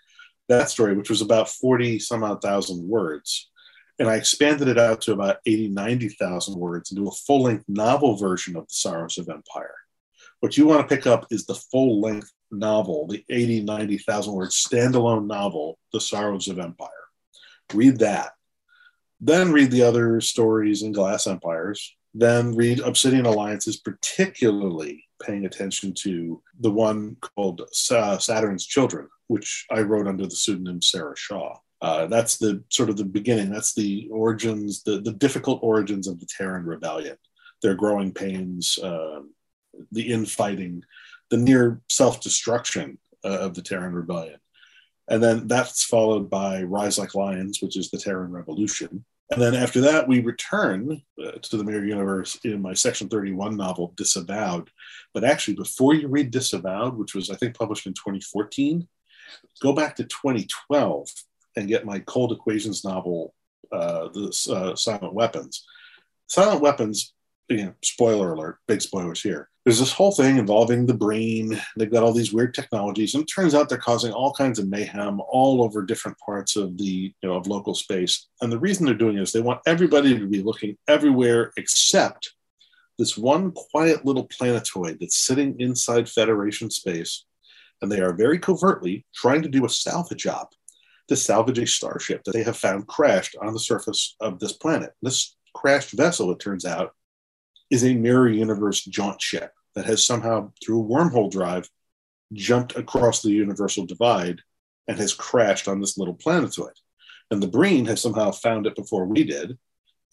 that 0.51 0.69
story, 0.69 0.95
which 0.95 1.09
was 1.09 1.23
about 1.23 1.49
forty 1.49 1.99
some 1.99 2.23
odd 2.23 2.43
thousand 2.43 2.87
words, 2.87 3.50
and 4.01 4.09
I 4.09 4.17
expanded 4.17 4.67
it 4.67 4.79
out 4.79 5.03
to 5.03 5.13
about 5.13 5.37
80, 5.45 5.69
90,000 5.69 6.59
words 6.59 6.91
into 6.91 7.07
a 7.07 7.13
full 7.13 7.43
length 7.43 7.67
novel 7.69 8.17
version 8.17 8.57
of 8.57 8.67
the 8.67 8.75
Sorrows 8.75 9.19
of 9.19 9.29
Empire. 9.29 9.75
What 10.41 10.57
you 10.57 10.67
want 10.67 10.81
to 10.81 10.97
pick 10.97 11.07
up 11.07 11.27
is 11.31 11.45
the 11.45 11.55
full 11.55 12.01
length 12.01 12.33
novel, 12.51 13.07
the 13.07 13.23
80, 13.29 13.61
90,000 13.61 14.33
word 14.33 14.49
standalone 14.49 15.27
novel, 15.27 15.79
The 15.93 16.01
Sorrows 16.01 16.49
of 16.49 16.59
Empire. 16.59 16.89
Read 17.75 17.99
that. 17.99 18.33
Then 19.21 19.53
read 19.53 19.71
the 19.71 19.83
other 19.83 20.23
stories 20.23 20.83
in 20.83 20.93
Glass 20.93 21.27
Empires. 21.27 21.95
Then 22.15 22.57
read 22.57 22.81
Obsidian 22.81 23.27
Alliances, 23.27 23.77
particularly 23.77 25.05
paying 25.23 25.45
attention 25.45 25.93
to 25.99 26.43
the 26.59 26.71
one 26.71 27.19
called 27.21 27.69
Sa- 27.73 28.17
Saturn's 28.17 28.65
Children, 28.65 29.09
which 29.27 29.67
I 29.71 29.83
wrote 29.83 30.09
under 30.09 30.25
the 30.25 30.31
pseudonym 30.31 30.81
Sarah 30.81 31.17
Shaw. 31.19 31.59
Uh, 31.83 32.07
that's 32.07 32.37
the 32.37 32.63
sort 32.69 32.91
of 32.91 32.97
the 32.97 33.05
beginning. 33.05 33.51
That's 33.51 33.75
the 33.75 34.09
origins, 34.11 34.83
the, 34.83 35.01
the 35.01 35.13
difficult 35.13 35.61
origins 35.63 36.07
of 36.09 36.21
the 36.21 36.27
Terran 36.27 36.65
Rebellion, 36.67 37.17
their 37.63 37.75
growing 37.75 38.13
pains, 38.13 38.79
um 38.83 39.31
the 39.93 40.13
infighting, 40.13 40.83
the 41.31 41.37
near 41.37 41.81
self 41.89 42.21
destruction 42.21 42.99
uh, 43.25 43.39
of 43.39 43.55
the 43.55 43.63
Terran 43.63 43.95
Rebellion. 43.95 44.39
And 45.09 45.23
then 45.23 45.49
that's 45.49 45.85
followed 45.85 46.31
by 46.31 46.63
Rise 46.63 46.99
Like 46.99 47.15
Lions, 47.15 47.61
which 47.61 47.77
is 47.77 47.91
the 47.91 47.99
Terran 47.99 48.31
Revolution. 48.31 49.05
And 49.33 49.41
then 49.41 49.55
after 49.55 49.81
that, 49.83 50.09
we 50.09 50.21
return 50.21 51.03
uh, 51.25 51.33
to 51.43 51.57
the 51.57 51.65
Mirror 51.65 51.85
Universe 51.85 52.39
in 52.45 52.61
my 52.61 52.75
Section 52.75 53.09
31 53.09 53.57
novel, 53.57 53.93
Disavowed. 53.97 54.71
But 55.15 55.25
actually, 55.25 55.55
before 55.55 55.95
you 55.95 56.09
read 56.09 56.33
Disavowed, 56.33 56.97
which 56.97 57.15
was, 57.15 57.31
I 57.31 57.37
think, 57.37 57.57
published 57.57 57.87
in 57.87 57.95
2014, 57.95 58.89
go 59.61 59.73
back 59.73 59.97
to 59.97 60.05
2012 60.05 61.09
and 61.61 61.69
get 61.69 61.87
my 61.87 62.01
Cold 62.01 62.33
Equations 62.33 62.85
novel, 62.85 63.35
uh, 63.71 64.09
the 64.09 64.51
uh, 64.53 64.75
Silent 64.75 65.15
Weapons. 65.15 65.65
Silent 66.27 66.61
Weapons, 66.61 67.15
you 67.49 67.65
know, 67.65 67.75
spoiler 67.83 68.33
alert, 68.33 68.59
big 68.67 68.83
spoilers 68.83 69.23
here. 69.23 69.49
There's 69.65 69.79
this 69.79 69.93
whole 69.93 70.13
thing 70.13 70.39
involving 70.39 70.87
the 70.87 70.95
Breen. 70.95 71.61
They've 71.77 71.91
got 71.91 72.03
all 72.03 72.15
these 72.15 72.33
weird 72.33 72.55
technologies, 72.55 73.15
and 73.15 73.23
it 73.23 73.27
turns 73.27 73.55
out 73.55 73.69
they're 73.69 73.79
causing 73.79 74.13
all 74.13 74.33
kinds 74.33 74.59
of 74.59 74.69
mayhem 74.69 75.21
all 75.29 75.63
over 75.63 75.83
different 75.83 76.19
parts 76.19 76.57
of 76.57 76.79
the, 76.79 77.13
you 77.21 77.29
know, 77.29 77.35
of 77.35 77.47
local 77.47 77.75
space. 77.75 78.29
And 78.41 78.51
the 78.51 78.59
reason 78.59 78.87
they're 78.87 78.95
doing 78.95 79.19
it 79.19 79.23
is 79.23 79.33
they 79.33 79.41
want 79.41 79.61
everybody 79.67 80.19
to 80.19 80.27
be 80.27 80.43
looking 80.43 80.79
everywhere 80.89 81.53
except 81.59 82.33
this 82.99 83.19
one 83.19 83.53
quiet 83.53 84.05
little 84.05 84.25
planetoid 84.25 84.99
that's 85.01 85.19
sitting 85.19 85.61
inside 85.61 86.09
Federation 86.09 86.71
space. 86.71 87.25
And 87.83 87.91
they 87.91 88.01
are 88.01 88.13
very 88.13 88.39
covertly 88.39 89.07
trying 89.15 89.43
to 89.43 89.49
do 89.49 89.65
a 89.65 89.71
salvage 89.71 90.23
job 90.23 90.49
to 91.11 91.17
salvage 91.17 91.59
a 91.59 91.67
starship 91.67 92.23
that 92.23 92.31
they 92.31 92.45
have 92.45 92.57
found 92.57 92.87
crashed 92.87 93.35
on 93.43 93.53
the 93.53 93.59
surface 93.59 94.15
of 94.21 94.39
this 94.39 94.53
planet. 94.53 94.93
This 95.03 95.35
crashed 95.53 95.91
vessel, 95.91 96.31
it 96.31 96.39
turns 96.39 96.65
out, 96.65 96.95
is 97.69 97.85
a 97.85 97.95
mirror 97.95 98.29
universe 98.29 98.85
jaunt 98.85 99.21
ship 99.21 99.53
that 99.75 99.87
has 99.87 100.07
somehow, 100.07 100.53
through 100.65 100.81
a 100.81 100.89
wormhole 100.89 101.29
drive, 101.29 101.69
jumped 102.33 102.77
across 102.77 103.23
the 103.23 103.31
universal 103.33 103.85
divide 103.85 104.41
and 104.87 104.99
has 104.99 105.13
crashed 105.13 105.67
on 105.67 105.81
this 105.81 105.99
little 105.99 106.15
planetoid. 106.15 106.75
And 107.33 107.43
the 107.43 107.49
Breen 107.49 107.87
has 107.87 108.01
somehow 108.01 108.31
found 108.31 108.69
it 108.69 108.77
before 108.77 109.05
we 109.05 109.25
did, 109.25 109.59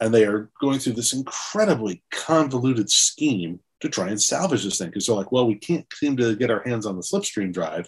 and 0.02 0.12
they 0.12 0.26
are 0.26 0.50
going 0.60 0.80
through 0.80 0.94
this 0.94 1.14
incredibly 1.14 2.02
convoluted 2.10 2.90
scheme 2.90 3.60
to 3.82 3.90
try 3.90 4.10
and 4.10 4.20
salvage 4.20 4.64
this 4.64 4.80
thing 4.80 4.88
because 4.88 5.06
they're 5.06 5.16
like, 5.16 5.32
well, 5.32 5.46
we 5.46 5.56
can't 5.58 5.86
seem 5.94 6.18
to 6.18 6.36
get 6.36 6.50
our 6.50 6.64
hands 6.64 6.88
on 6.88 6.96
the 6.96 7.04
slipstream 7.04 7.54
drive, 7.54 7.88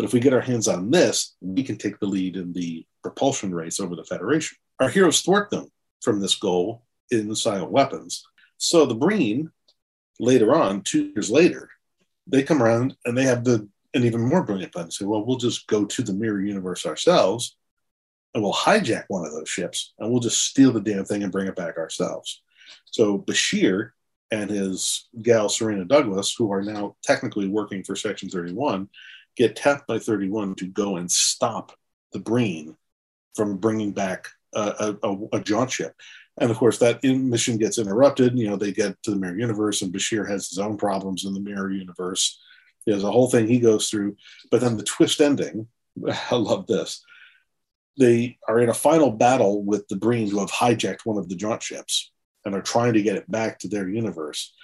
but 0.00 0.06
if 0.06 0.14
we 0.14 0.20
get 0.20 0.32
our 0.32 0.40
hands 0.40 0.66
on 0.66 0.90
this, 0.90 1.36
we 1.42 1.62
can 1.62 1.76
take 1.76 2.00
the 2.00 2.06
lead 2.06 2.34
in 2.34 2.54
the 2.54 2.86
propulsion 3.02 3.54
race 3.54 3.78
over 3.78 3.94
the 3.94 4.02
Federation. 4.02 4.56
Our 4.80 4.88
heroes 4.88 5.20
thwart 5.20 5.50
them 5.50 5.70
from 6.00 6.20
this 6.20 6.36
goal 6.36 6.84
in 7.10 7.28
the 7.28 7.36
Silent 7.36 7.70
Weapons. 7.70 8.24
So 8.56 8.86
the 8.86 8.94
Breen, 8.94 9.50
later 10.18 10.54
on, 10.54 10.80
two 10.80 11.12
years 11.14 11.30
later, 11.30 11.68
they 12.26 12.42
come 12.42 12.62
around 12.62 12.96
and 13.04 13.14
they 13.14 13.24
have 13.24 13.44
the 13.44 13.68
an 13.92 14.04
even 14.06 14.26
more 14.26 14.42
brilliant 14.42 14.72
plan. 14.72 14.86
They 14.86 14.90
say, 14.90 15.04
well, 15.04 15.22
we'll 15.22 15.36
just 15.36 15.66
go 15.66 15.84
to 15.84 16.02
the 16.02 16.14
mirror 16.14 16.40
universe 16.40 16.86
ourselves 16.86 17.58
and 18.32 18.42
we'll 18.42 18.54
hijack 18.54 19.04
one 19.08 19.26
of 19.26 19.32
those 19.32 19.50
ships 19.50 19.92
and 19.98 20.10
we'll 20.10 20.20
just 20.20 20.46
steal 20.46 20.72
the 20.72 20.80
damn 20.80 21.04
thing 21.04 21.24
and 21.24 21.30
bring 21.30 21.46
it 21.46 21.56
back 21.56 21.76
ourselves. 21.76 22.40
So 22.86 23.18
Bashir 23.18 23.90
and 24.30 24.48
his 24.48 25.10
gal 25.20 25.48
Sarina 25.48 25.86
Douglas, 25.86 26.34
who 26.34 26.50
are 26.52 26.62
now 26.62 26.96
technically 27.02 27.48
working 27.48 27.84
for 27.84 27.96
Section 27.96 28.30
31, 28.30 28.88
get 29.40 29.56
tapped 29.56 29.86
by 29.86 29.98
31 29.98 30.54
to 30.56 30.66
go 30.66 30.96
and 30.96 31.10
stop 31.10 31.72
the 32.12 32.18
Breen 32.18 32.76
from 33.34 33.56
bringing 33.56 33.92
back 33.92 34.28
a, 34.54 34.94
a, 35.02 35.16
a 35.32 35.40
jaunt 35.40 35.70
ship. 35.70 35.94
And 36.38 36.50
of 36.50 36.58
course, 36.58 36.78
that 36.78 37.02
mission 37.02 37.56
gets 37.56 37.78
interrupted. 37.78 38.38
You 38.38 38.50
know, 38.50 38.56
they 38.56 38.72
get 38.72 39.02
to 39.02 39.10
the 39.10 39.16
mirror 39.16 39.38
universe, 39.38 39.80
and 39.80 39.92
Bashir 39.92 40.28
has 40.28 40.48
his 40.48 40.58
own 40.58 40.76
problems 40.76 41.24
in 41.24 41.32
the 41.32 41.40
mirror 41.40 41.70
universe. 41.70 42.38
There's 42.86 43.02
a 43.02 43.10
whole 43.10 43.30
thing 43.30 43.46
he 43.46 43.60
goes 43.60 43.88
through. 43.88 44.16
But 44.50 44.60
then 44.60 44.76
the 44.76 44.82
twist 44.82 45.20
ending, 45.20 45.68
I 46.30 46.34
love 46.36 46.66
this. 46.66 47.02
They 47.98 48.38
are 48.46 48.60
in 48.60 48.68
a 48.68 48.74
final 48.74 49.10
battle 49.10 49.62
with 49.64 49.88
the 49.88 49.96
Breen, 49.96 50.30
who 50.30 50.40
have 50.40 50.50
hijacked 50.50 51.04
one 51.04 51.18
of 51.18 51.28
the 51.28 51.36
jaunt 51.36 51.62
ships 51.62 52.12
and 52.44 52.54
are 52.54 52.62
trying 52.62 52.92
to 52.94 53.02
get 53.02 53.16
it 53.16 53.30
back 53.30 53.58
to 53.60 53.68
their 53.68 53.88
universe. 53.88 54.54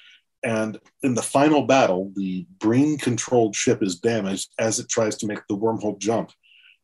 And 0.46 0.78
in 1.02 1.14
the 1.14 1.22
final 1.22 1.62
battle, 1.62 2.12
the 2.14 2.46
Breen 2.60 2.98
controlled 2.98 3.56
ship 3.56 3.82
is 3.82 3.98
damaged 3.98 4.48
as 4.60 4.78
it 4.78 4.88
tries 4.88 5.16
to 5.16 5.26
make 5.26 5.40
the 5.48 5.56
wormhole 5.56 5.98
jump. 5.98 6.30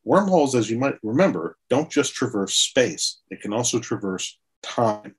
Wormholes, 0.05 0.57
as 0.57 0.69
you 0.69 0.81
might 0.81 0.99
remember, 1.05 1.57
don't 1.71 1.89
just 1.89 2.13
traverse 2.13 2.57
space, 2.57 3.21
they 3.31 3.37
can 3.37 3.53
also 3.53 3.79
traverse 3.79 4.37
time. 4.65 5.15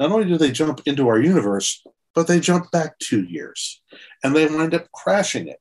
Not 0.00 0.10
only 0.10 0.24
do 0.24 0.38
they 0.38 0.50
jump 0.50 0.80
into 0.86 1.08
our 1.08 1.20
universe, 1.20 1.84
but 2.14 2.26
they 2.26 2.40
jump 2.40 2.70
back 2.70 2.98
two 3.00 3.22
years 3.24 3.82
and 4.22 4.34
they 4.34 4.46
wind 4.46 4.72
up 4.72 4.90
crashing 4.92 5.48
it 5.48 5.60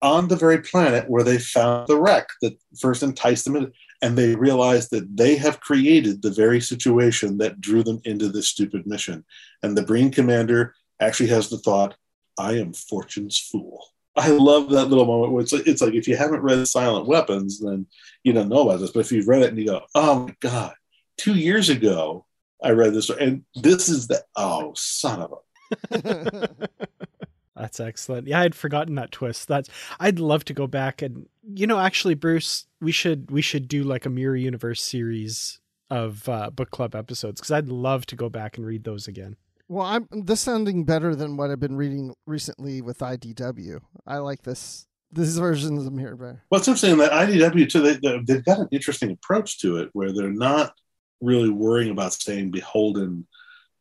on 0.00 0.28
the 0.28 0.36
very 0.36 0.62
planet 0.62 1.04
where 1.10 1.22
they 1.22 1.38
found 1.38 1.86
the 1.86 2.00
wreck 2.00 2.28
that 2.40 2.56
first 2.80 3.02
enticed 3.02 3.44
them 3.44 3.56
in. 3.56 3.72
And 4.00 4.16
they 4.16 4.34
realize 4.34 4.88
that 4.88 5.16
they 5.16 5.36
have 5.36 5.60
created 5.60 6.22
the 6.22 6.30
very 6.30 6.60
situation 6.60 7.38
that 7.38 7.60
drew 7.60 7.84
them 7.84 8.00
into 8.04 8.28
this 8.28 8.48
stupid 8.48 8.86
mission. 8.86 9.24
And 9.62 9.76
the 9.76 9.82
Breen 9.82 10.10
commander 10.10 10.74
actually 11.02 11.28
has 11.28 11.48
the 11.48 11.58
thought, 11.58 11.96
I 12.38 12.54
am 12.54 12.72
fortune's 12.72 13.38
fool. 13.38 13.84
I 14.16 14.28
love 14.28 14.70
that 14.70 14.86
little 14.86 15.06
moment 15.06 15.32
where 15.32 15.42
it's 15.42 15.52
like, 15.52 15.66
it's 15.66 15.80
like 15.80 15.94
if 15.94 16.06
you 16.06 16.16
haven't 16.16 16.42
read 16.42 16.66
Silent 16.68 17.06
Weapons, 17.06 17.60
then 17.60 17.86
you 18.24 18.32
don't 18.32 18.48
know 18.48 18.68
about 18.68 18.80
this. 18.80 18.90
But 18.90 19.00
if 19.00 19.12
you've 19.12 19.28
read 19.28 19.42
it 19.42 19.48
and 19.50 19.58
you 19.58 19.66
go, 19.66 19.82
oh 19.94 20.26
my 20.26 20.36
God, 20.40 20.74
two 21.16 21.34
years 21.34 21.70
ago, 21.70 22.26
I 22.62 22.70
read 22.70 22.94
this, 22.94 23.10
and 23.10 23.44
this 23.54 23.88
is 23.88 24.06
the, 24.06 24.22
oh, 24.36 24.72
son 24.76 25.20
of 25.20 25.32
a. 25.32 26.48
That's 27.56 27.80
excellent. 27.80 28.26
Yeah, 28.26 28.40
I'd 28.40 28.54
forgotten 28.54 28.94
that 28.96 29.12
twist. 29.12 29.46
That's 29.48 29.68
I'd 30.00 30.18
love 30.18 30.44
to 30.46 30.54
go 30.54 30.66
back 30.66 31.02
and 31.02 31.26
you 31.54 31.66
know, 31.66 31.78
actually, 31.78 32.14
Bruce, 32.14 32.66
we 32.80 32.92
should 32.92 33.30
we 33.30 33.42
should 33.42 33.68
do 33.68 33.84
like 33.84 34.06
a 34.06 34.10
Mirror 34.10 34.36
Universe 34.36 34.82
series 34.82 35.60
of 35.90 36.28
uh, 36.28 36.50
book 36.50 36.70
club 36.70 36.94
episodes 36.94 37.40
because 37.40 37.52
I'd 37.52 37.68
love 37.68 38.06
to 38.06 38.16
go 38.16 38.28
back 38.28 38.56
and 38.56 38.66
read 38.66 38.84
those 38.84 39.08
again. 39.08 39.36
Well, 39.72 39.86
I'm 39.86 40.06
this 40.10 40.42
sounding 40.42 40.84
better 40.84 41.16
than 41.16 41.38
what 41.38 41.50
I've 41.50 41.58
been 41.58 41.76
reading 41.76 42.14
recently 42.26 42.82
with 42.82 42.98
IDW. 42.98 43.80
I 44.06 44.18
like 44.18 44.42
this. 44.42 44.86
This 45.10 45.34
version 45.38 45.78
of 45.78 45.84
the 45.84 45.90
mirror 45.90 46.14
better. 46.14 46.44
Well, 46.50 46.58
it's 46.58 46.68
interesting 46.68 46.98
that 46.98 47.10
IDW 47.12 47.70
too. 47.70 47.80
They, 47.80 47.94
they- 47.94 48.20
they've 48.26 48.44
got 48.44 48.58
an 48.58 48.68
interesting 48.70 49.12
approach 49.12 49.60
to 49.60 49.78
it, 49.78 49.88
where 49.94 50.12
they're 50.12 50.30
not 50.30 50.74
really 51.22 51.48
worrying 51.48 51.90
about 51.90 52.12
staying 52.12 52.50
beholden 52.50 53.26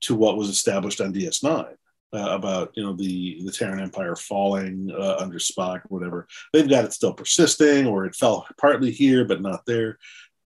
to 0.04 0.16
what 0.16 0.38
was 0.38 0.48
established 0.48 1.02
on 1.02 1.14
DS9 1.14 1.74
uh, 2.14 2.18
about 2.18 2.72
you 2.76 2.84
know 2.84 2.94
the 2.94 3.42
the 3.44 3.52
Terran 3.52 3.82
Empire 3.82 4.16
falling 4.16 4.89
uh, 4.98 5.18
under 5.20 5.39
Spock, 5.39 5.82
whatever. 5.89 6.26
They've 6.54 6.70
got 6.70 6.86
it 6.86 6.94
still 6.94 7.14
persisting, 7.14 7.86
or 7.86 8.06
it 8.06 8.16
fell 8.16 8.48
partly 8.58 8.92
here 8.92 9.26
but 9.26 9.42
not 9.42 9.66
there. 9.66 9.98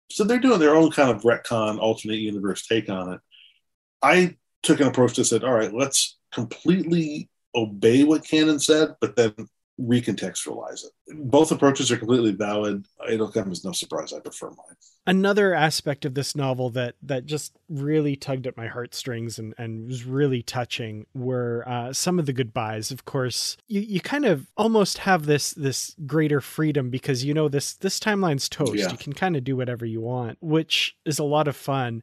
So 0.10 0.24
they're 0.24 0.40
doing 0.40 0.60
their 0.60 0.76
own 0.76 0.90
kind 0.90 1.12
of 1.12 1.22
retcon, 1.22 1.78
alternate 1.78 2.16
universe 2.18 2.66
take 2.66 2.90
on 2.90 3.14
it. 3.14 3.20
I 4.02 4.38
took 4.66 4.80
an 4.80 4.88
approach 4.88 5.16
that 5.16 5.26
said, 5.26 5.44
all 5.44 5.54
right, 5.54 5.74
let's 5.74 6.18
completely 6.32 7.30
obey 7.56 8.04
what 8.04 8.26
canon 8.26 8.60
said, 8.60 8.96
but 9.00 9.16
then 9.16 9.34
recontextualize 9.80 10.86
it. 10.86 10.92
Both 11.30 11.52
approaches 11.52 11.92
are 11.92 11.98
completely 11.98 12.32
valid. 12.32 12.86
It'll 13.10 13.32
come 13.32 13.52
as 13.52 13.66
no 13.66 13.74
surprise. 13.74 14.14
I 14.14 14.20
prefer 14.20 14.48
mine. 14.50 14.76
Another 15.06 15.54
aspect 15.54 16.06
of 16.06 16.14
this 16.14 16.36
novel 16.36 16.70
that 16.72 16.96
that 17.04 17.26
just 17.26 17.56
really 17.70 18.16
tugged 18.16 18.48
at 18.48 18.58
my 18.58 18.68
heartstrings 18.68 19.38
and, 19.38 19.54
and 19.58 19.86
was 19.88 20.06
really 20.06 20.42
touching 20.42 21.06
were 21.14 21.64
uh, 21.68 21.94
some 21.94 22.20
of 22.20 22.26
the 22.26 22.34
goodbyes. 22.34 22.90
Of 22.90 23.06
course, 23.06 23.58
you, 23.68 23.82
you 23.82 24.00
kind 24.00 24.26
of 24.26 24.48
almost 24.56 25.00
have 25.00 25.26
this 25.26 25.52
this 25.52 25.96
greater 26.06 26.40
freedom 26.42 26.90
because 26.90 27.26
you 27.26 27.34
know 27.34 27.50
this 27.50 27.74
this 27.74 28.00
timeline's 28.00 28.48
toast. 28.48 28.76
Yeah. 28.76 28.92
You 28.92 28.98
can 28.98 29.14
kind 29.14 29.36
of 29.36 29.44
do 29.44 29.58
whatever 29.58 29.86
you 29.86 30.02
want, 30.02 30.38
which 30.42 30.96
is 31.06 31.20
a 31.20 31.24
lot 31.24 31.48
of 31.50 31.56
fun 31.56 32.02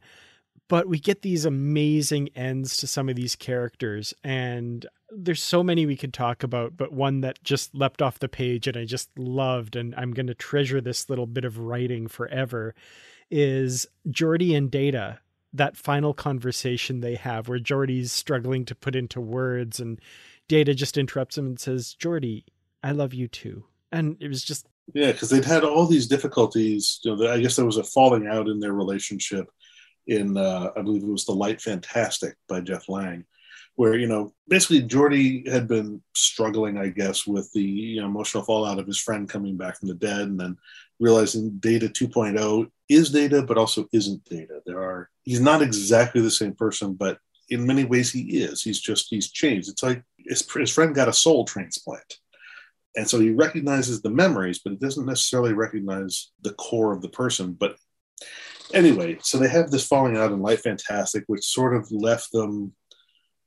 but 0.72 0.88
we 0.88 0.98
get 0.98 1.20
these 1.20 1.44
amazing 1.44 2.30
ends 2.34 2.78
to 2.78 2.86
some 2.86 3.10
of 3.10 3.14
these 3.14 3.36
characters 3.36 4.14
and 4.24 4.86
there's 5.14 5.42
so 5.42 5.62
many 5.62 5.84
we 5.84 5.98
could 5.98 6.14
talk 6.14 6.42
about 6.42 6.78
but 6.78 6.94
one 6.94 7.20
that 7.20 7.44
just 7.44 7.74
leapt 7.74 8.00
off 8.00 8.20
the 8.20 8.28
page 8.28 8.66
and 8.66 8.78
i 8.78 8.84
just 8.86 9.10
loved 9.18 9.76
and 9.76 9.94
i'm 9.96 10.14
going 10.14 10.26
to 10.26 10.34
treasure 10.34 10.80
this 10.80 11.10
little 11.10 11.26
bit 11.26 11.44
of 11.44 11.58
writing 11.58 12.08
forever 12.08 12.74
is 13.30 13.86
Geordi 14.08 14.56
and 14.56 14.70
data 14.70 15.18
that 15.52 15.76
final 15.76 16.14
conversation 16.14 17.00
they 17.00 17.16
have 17.16 17.48
where 17.50 17.58
Geordi's 17.58 18.10
struggling 18.10 18.64
to 18.64 18.74
put 18.74 18.96
into 18.96 19.20
words 19.20 19.78
and 19.78 20.00
data 20.48 20.74
just 20.74 20.96
interrupts 20.96 21.36
him 21.36 21.48
and 21.48 21.60
says 21.60 21.94
Geordi 22.00 22.44
i 22.82 22.92
love 22.92 23.12
you 23.12 23.28
too 23.28 23.62
and 23.92 24.16
it 24.20 24.28
was 24.28 24.42
just 24.42 24.66
Yeah, 24.94 25.12
because 25.12 25.28
they'd 25.28 25.44
had 25.44 25.64
all 25.64 25.86
these 25.86 26.06
difficulties. 26.06 26.98
You 27.04 27.14
know, 27.14 27.30
I 27.30 27.40
guess 27.40 27.56
there 27.56 27.66
was 27.66 27.76
a 27.76 27.84
falling 27.84 28.26
out 28.26 28.48
in 28.48 28.58
their 28.58 28.72
relationship 28.72 29.48
in, 30.06 30.36
uh, 30.36 30.70
I 30.76 30.82
believe 30.82 31.02
it 31.02 31.08
was 31.08 31.24
The 31.24 31.32
Light 31.32 31.60
Fantastic 31.60 32.34
by 32.48 32.60
Jeff 32.60 32.88
Lang, 32.88 33.24
where, 33.76 33.96
you 33.96 34.06
know, 34.06 34.32
basically 34.48 34.82
Geordi 34.82 35.48
had 35.48 35.66
been 35.68 36.02
struggling, 36.14 36.78
I 36.78 36.88
guess, 36.88 37.26
with 37.26 37.50
the 37.52 37.62
you 37.62 38.00
know, 38.00 38.06
emotional 38.06 38.44
fallout 38.44 38.78
of 38.78 38.86
his 38.86 38.98
friend 38.98 39.28
coming 39.28 39.56
back 39.56 39.78
from 39.78 39.88
the 39.88 39.94
dead 39.94 40.22
and 40.22 40.38
then 40.38 40.56
realizing 41.00 41.58
Data 41.58 41.88
2.0 41.88 42.70
is 42.88 43.10
Data, 43.10 43.42
but 43.42 43.58
also 43.58 43.88
isn't 43.92 44.24
Data. 44.24 44.60
There 44.66 44.80
are, 44.80 45.08
he's 45.24 45.40
not 45.40 45.62
exactly 45.62 46.20
the 46.20 46.30
same 46.30 46.54
person, 46.54 46.94
but 46.94 47.18
in 47.48 47.66
many 47.66 47.84
ways 47.84 48.12
he 48.12 48.42
is. 48.42 48.62
He's 48.62 48.80
just, 48.80 49.08
he's 49.10 49.30
changed. 49.30 49.68
It's 49.68 49.82
like 49.82 50.02
his, 50.18 50.48
his 50.52 50.70
friend 50.70 50.94
got 50.94 51.08
a 51.08 51.12
soul 51.12 51.44
transplant 51.44 52.18
and 52.96 53.08
so 53.08 53.18
he 53.18 53.30
recognizes 53.30 54.02
the 54.02 54.10
memories 54.10 54.58
but 54.58 54.72
it 54.72 54.80
doesn't 54.80 55.06
necessarily 55.06 55.52
recognize 55.52 56.30
the 56.42 56.52
core 56.54 56.92
of 56.92 57.02
the 57.02 57.08
person 57.08 57.52
but 57.52 57.76
anyway 58.74 59.18
so 59.22 59.38
they 59.38 59.48
have 59.48 59.70
this 59.70 59.86
falling 59.86 60.16
out 60.16 60.32
in 60.32 60.40
light 60.40 60.60
fantastic 60.60 61.24
which 61.26 61.44
sort 61.44 61.74
of 61.74 61.90
left 61.90 62.30
them 62.32 62.72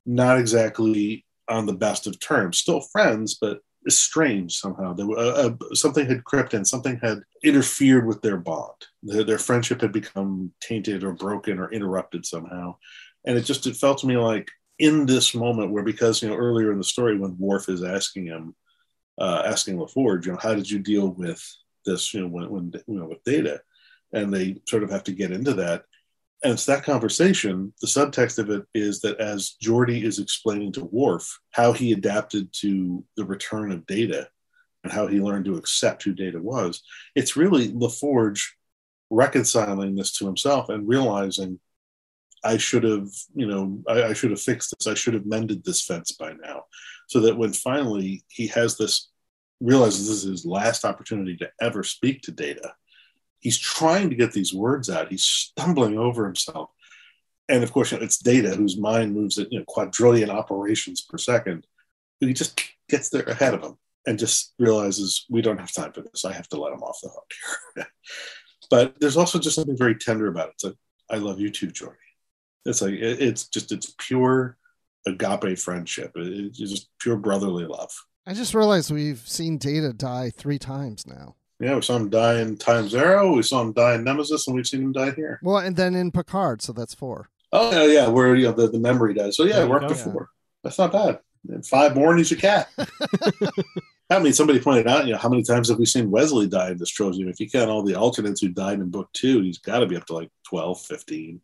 not 0.06 0.38
exactly 0.38 1.26
on 1.48 1.66
the 1.66 1.74
best 1.74 2.08
of 2.08 2.20
terms. 2.20 2.58
Still 2.58 2.82
friends 2.82 3.38
but 3.40 3.60
estranged 3.88 4.58
somehow. 4.58 4.96
Uh, 4.98 5.14
uh, 5.14 5.74
something 5.74 6.06
had 6.06 6.24
crept 6.24 6.54
in. 6.54 6.66
Something 6.66 7.00
had 7.02 7.22
interfered 7.44 8.08
with 8.08 8.22
their 8.22 8.38
bond. 8.38 8.74
Their, 9.04 9.24
their 9.24 9.38
friendship 9.38 9.82
had 9.82 9.92
become 9.92 10.52
tainted 10.62 11.04
or 11.04 11.14
broken 11.14 11.60
or 11.60 11.72
interrupted 11.72 12.26
somehow. 12.26 12.78
And 13.26 13.38
it 13.38 13.42
just 13.42 13.68
it 13.68 13.76
felt 13.76 14.00
to 14.00 14.08
me 14.08 14.18
like 14.18 14.50
in 14.80 15.06
this 15.06 15.34
moment 15.34 15.72
where 15.72 15.84
because 15.84 16.22
you 16.22 16.30
know 16.30 16.36
earlier 16.36 16.72
in 16.72 16.78
the 16.78 16.84
story 16.84 17.18
when 17.18 17.38
Worf 17.40 17.70
is 17.70 17.84
asking 17.84 18.26
him 18.28 18.56
uh, 19.18 19.44
asking 19.46 19.78
LaForge, 19.78 20.26
you 20.26 20.34
know, 20.34 20.40
how 20.42 20.54
did 20.54 20.70
you 20.70 20.80
deal 20.80 21.08
with 21.08 21.42
this, 21.86 22.14
you 22.14 22.22
know, 22.22 22.28
when, 22.28 22.50
when 22.50 22.74
you 22.86 23.00
know, 23.00 23.06
with 23.06 23.24
data? 23.24 23.62
And 24.16 24.34
they 24.34 24.58
sort 24.68 24.82
of 24.82 24.90
have 24.90 25.04
to 25.04 25.12
get 25.12 25.32
into 25.32 25.54
that. 25.54 25.84
And 26.44 26.54
it's 26.54 26.66
that 26.66 26.84
conversation. 26.84 27.74
The 27.82 27.88
subtext 27.88 28.40
of 28.40 28.50
it 28.50 28.64
is 28.74 29.02
that 29.02 29.20
as 29.20 29.56
Geordi 29.64 30.04
is 30.04 30.20
explaining 30.20 30.72
to 30.74 30.86
Worf 30.86 31.40
how 31.52 31.74
he 31.74 31.92
adapted 31.92 32.52
to 32.62 33.04
the 33.18 33.26
return 33.26 33.72
of 33.72 33.86
data 33.86 34.28
and 34.84 34.92
how 34.92 35.08
he 35.08 35.20
learned 35.20 35.46
to 35.46 35.56
accept 35.56 36.04
who 36.04 36.14
data 36.14 36.40
was, 36.42 36.82
it's 37.16 37.36
really 37.36 37.70
LaForge 37.70 38.42
reconciling 39.10 39.96
this 39.96 40.14
to 40.18 40.26
himself 40.26 40.70
and 40.70 40.88
realizing 40.88 41.60
I 42.44 42.58
should 42.58 42.84
have, 42.84 43.10
you 43.34 43.48
know, 43.48 43.82
I, 43.88 44.04
I, 44.04 44.14
should 44.14 44.30
have 44.30 44.42
fixed 44.42 44.74
this. 44.78 44.88
I 44.88 44.94
should 44.94 45.16
have 45.16 45.26
mended 45.26 45.64
this 45.64 45.84
fence 45.84 46.12
by 46.12 46.34
now. 46.34 46.64
So 47.08 47.22
that 47.22 47.38
when 47.38 47.54
finally 47.54 48.24
he 48.28 48.48
has 48.48 48.78
this, 48.78 49.10
realizes 49.60 50.08
this 50.08 50.24
is 50.24 50.30
his 50.30 50.46
last 50.46 50.86
opportunity 50.86 51.38
to 51.38 51.50
ever 51.60 51.82
speak 51.84 52.22
to 52.22 52.32
Data, 52.32 52.74
he's 53.46 53.60
trying 53.60 54.10
to 54.10 54.16
get 54.16 54.32
these 54.32 54.56
words 54.56 54.90
out. 54.90 55.12
He's 55.12 55.24
stumbling 55.24 56.00
over 56.00 56.26
himself. 56.26 56.72
And 57.48 57.64
of 57.64 57.72
course, 57.72 57.92
you 57.92 58.00
know, 58.00 58.04
it's 58.04 58.18
Data 58.18 58.50
whose 58.50 58.76
mind 58.76 59.14
moves 59.14 59.38
at 59.38 59.52
you 59.52 59.60
know, 59.60 59.66
quadrillion 59.68 60.32
operations 60.32 61.02
per 61.02 61.20
second. 61.20 61.68
He 62.20 62.34
just 62.34 62.60
gets 62.90 63.10
there 63.10 63.22
ahead 63.22 63.54
of 63.54 63.62
him 63.62 63.78
and 64.08 64.18
just 64.18 64.56
realizes 64.58 65.28
we 65.30 65.44
don't 65.44 65.60
have 65.60 65.72
time 65.72 65.94
for 65.94 66.02
this. 66.02 66.26
I 66.26 66.34
have 66.34 66.50
to 66.50 66.60
let 66.60 66.74
him 66.74 66.82
off 66.82 66.98
the 67.04 67.10
hook 67.10 67.32
here. 67.76 67.88
but 68.72 69.00
there's 69.00 69.16
also 69.16 69.38
just 69.38 69.58
something 69.58 69.78
very 69.78 69.94
tender 69.94 70.26
about 70.26 70.48
it. 70.48 70.54
It's 70.56 70.64
like, 70.64 70.76
I 71.12 71.18
love 71.18 71.40
you 71.40 71.52
too, 71.52 71.68
Geordi. 71.68 71.98
It's 72.66 72.82
like 72.82 72.96
it's 72.96 73.48
just 73.48 73.72
it's 73.72 73.94
pure 74.00 74.58
agape 75.06 75.60
friendship. 75.60 76.14
It's 76.16 76.58
just 76.58 76.90
pure 76.98 77.16
brotherly 77.16 77.66
love. 77.66 77.92
I 78.26 78.34
just 78.34 78.56
realized 78.56 78.90
we've 78.90 79.20
seen 79.20 79.60
Data 79.60 79.94
die 79.94 80.32
three 80.32 80.58
times 80.58 81.06
now. 81.06 81.36
Yeah, 81.60 81.76
we 81.76 81.82
saw 81.82 81.96
him 81.96 82.10
die 82.10 82.40
in 82.42 82.58
Time 82.58 82.90
Zero. 82.90 83.34
We 83.34 83.42
saw 83.44 83.62
him 83.62 83.72
die 83.74 83.96
in 83.96 84.04
Nemesis, 84.04 84.46
and 84.48 84.56
we've 84.56 84.68
seen 84.68 84.82
him 84.82 84.92
die 84.92 85.12
here. 85.12 85.40
Well, 85.42 85.58
and 85.58 85.76
then 85.76 85.96
in 85.96 86.12
Picard, 86.12 86.62
so 86.62 86.74
that's 86.74 86.94
four. 86.94 87.30
Oh 87.54 87.72
yeah, 87.72 87.86
yeah, 88.02 88.08
where 88.10 88.36
you 88.36 88.46
know 88.48 88.52
the, 88.52 88.68
the 88.68 88.80
memory 88.80 89.14
dies. 89.14 89.38
So 89.38 89.44
yeah, 89.46 89.54
There 89.58 89.66
you 89.66 89.70
we're 89.72 89.80
go. 89.80 89.86
up 89.86 89.92
to 89.92 89.98
four. 89.98 90.30
That's 90.64 90.78
not 90.78 90.92
bad. 90.92 91.20
And 91.48 91.66
five 91.66 91.96
more, 91.96 92.10
and 92.10 92.18
he's 92.18 92.32
a 92.32 92.36
cat. 92.36 92.70
I 94.10 94.20
mean, 94.20 94.34
somebody 94.34 94.60
pointed 94.60 94.88
out, 94.88 95.06
you 95.08 95.14
know, 95.14 95.18
how 95.18 95.30
many 95.30 95.44
times 95.44 95.70
have 95.70 95.80
we 95.80 95.86
seen 95.86 96.12
Wesley 96.12 96.48
die 96.48 96.72
in 96.72 96.78
this 96.78 96.90
trilogy? 96.90 97.22
If 97.28 97.40
you 97.40 97.50
count 97.50 97.70
all 97.72 97.82
the 97.84 97.96
alternates 97.96 98.42
who 98.42 98.50
died 98.50 98.80
in 98.80 98.90
book 98.90 99.10
two, 99.14 99.42
he's 99.42 99.58
got 99.58 99.80
to 99.80 99.88
be 99.88 99.96
up 99.96 100.06
to 100.08 100.14
like 100.14 100.30
12, 100.50 100.82
15. 100.82 101.42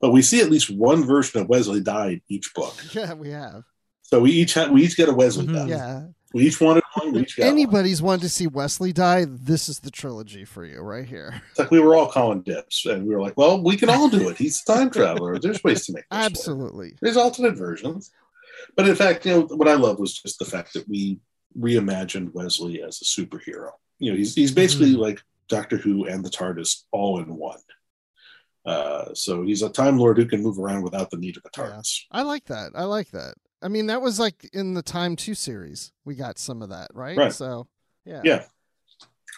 But 0.00 0.10
we 0.10 0.22
see 0.22 0.40
at 0.40 0.50
least 0.50 0.70
one 0.70 1.04
version 1.04 1.40
of 1.40 1.48
Wesley 1.48 1.80
die 1.80 2.10
in 2.10 2.22
each 2.28 2.52
book. 2.54 2.74
Yeah, 2.94 3.14
we 3.14 3.30
have. 3.30 3.64
So 4.02 4.20
we 4.20 4.30
each 4.32 4.54
have, 4.54 4.70
we 4.70 4.84
each 4.84 4.96
get 4.96 5.08
a 5.08 5.12
Wesley 5.14 5.46
Mhm. 5.46 5.54
death. 5.54 5.68
Yeah. 5.68 6.02
We 6.34 6.48
each 6.48 6.60
wanted 6.60 6.82
one. 6.94 7.12
We 7.12 7.20
each 7.20 7.36
got 7.36 7.44
one. 7.44 7.52
Anybody's 7.52 8.02
wanted 8.02 8.22
to 8.22 8.28
see 8.28 8.48
Wesley 8.48 8.92
die, 8.92 9.24
this 9.28 9.68
is 9.68 9.78
the 9.78 9.90
trilogy 9.90 10.44
for 10.44 10.64
you 10.64 10.80
right 10.80 11.06
here. 11.06 11.40
It's 11.50 11.60
like 11.60 11.70
we 11.70 11.78
were 11.78 11.94
all 11.94 12.08
calling 12.08 12.42
dips, 12.42 12.84
and 12.86 13.06
we 13.06 13.14
were 13.14 13.22
like, 13.22 13.36
"Well, 13.36 13.62
we 13.62 13.76
can 13.76 13.88
all 13.88 14.08
do 14.08 14.28
it. 14.28 14.36
He's 14.36 14.60
a 14.60 14.72
time 14.72 14.90
traveler. 14.90 15.38
There's 15.38 15.62
ways 15.62 15.86
to 15.86 15.92
make 15.92 16.04
this 16.10 16.18
work. 16.18 16.26
Absolutely. 16.26 16.96
There's 17.00 17.16
alternate 17.16 17.56
versions." 17.56 18.10
But 18.76 18.88
in 18.88 18.96
fact, 18.96 19.24
you 19.24 19.32
know, 19.32 19.40
what 19.42 19.68
I 19.68 19.74
love 19.74 20.00
was 20.00 20.14
just 20.14 20.40
the 20.40 20.44
fact 20.44 20.72
that 20.74 20.88
we 20.88 21.20
reimagined 21.56 22.34
Wesley 22.34 22.82
as 22.82 23.00
a 23.00 23.04
superhero. 23.04 23.70
You 24.00 24.10
know, 24.10 24.16
he's 24.16 24.34
he's 24.34 24.52
basically 24.52 24.94
like 24.94 25.22
Doctor 25.48 25.76
Who 25.76 26.06
and 26.06 26.24
the 26.24 26.30
TARDIS 26.30 26.82
all 26.90 27.20
in 27.20 27.36
one. 27.36 27.60
Uh, 28.66 29.14
so 29.14 29.42
he's 29.42 29.62
a 29.62 29.68
Time 29.68 29.98
Lord 29.98 30.16
who 30.16 30.24
can 30.24 30.42
move 30.42 30.58
around 30.58 30.82
without 30.82 31.10
the 31.10 31.18
need 31.18 31.36
of 31.36 31.44
a 31.44 31.50
TARDIS. 31.50 32.06
I 32.10 32.22
like 32.22 32.46
that. 32.46 32.72
I 32.74 32.84
like 32.84 33.10
that. 33.12 33.34
I 33.64 33.68
mean, 33.68 33.86
that 33.86 34.02
was 34.02 34.20
like 34.20 34.48
in 34.52 34.74
the 34.74 34.82
Time 34.82 35.16
To 35.16 35.34
series. 35.34 35.90
We 36.04 36.14
got 36.14 36.38
some 36.38 36.60
of 36.62 36.68
that, 36.68 36.88
right? 36.94 37.16
Right. 37.16 37.32
So, 37.32 37.66
yeah. 38.04 38.20
Yeah. 38.24 38.44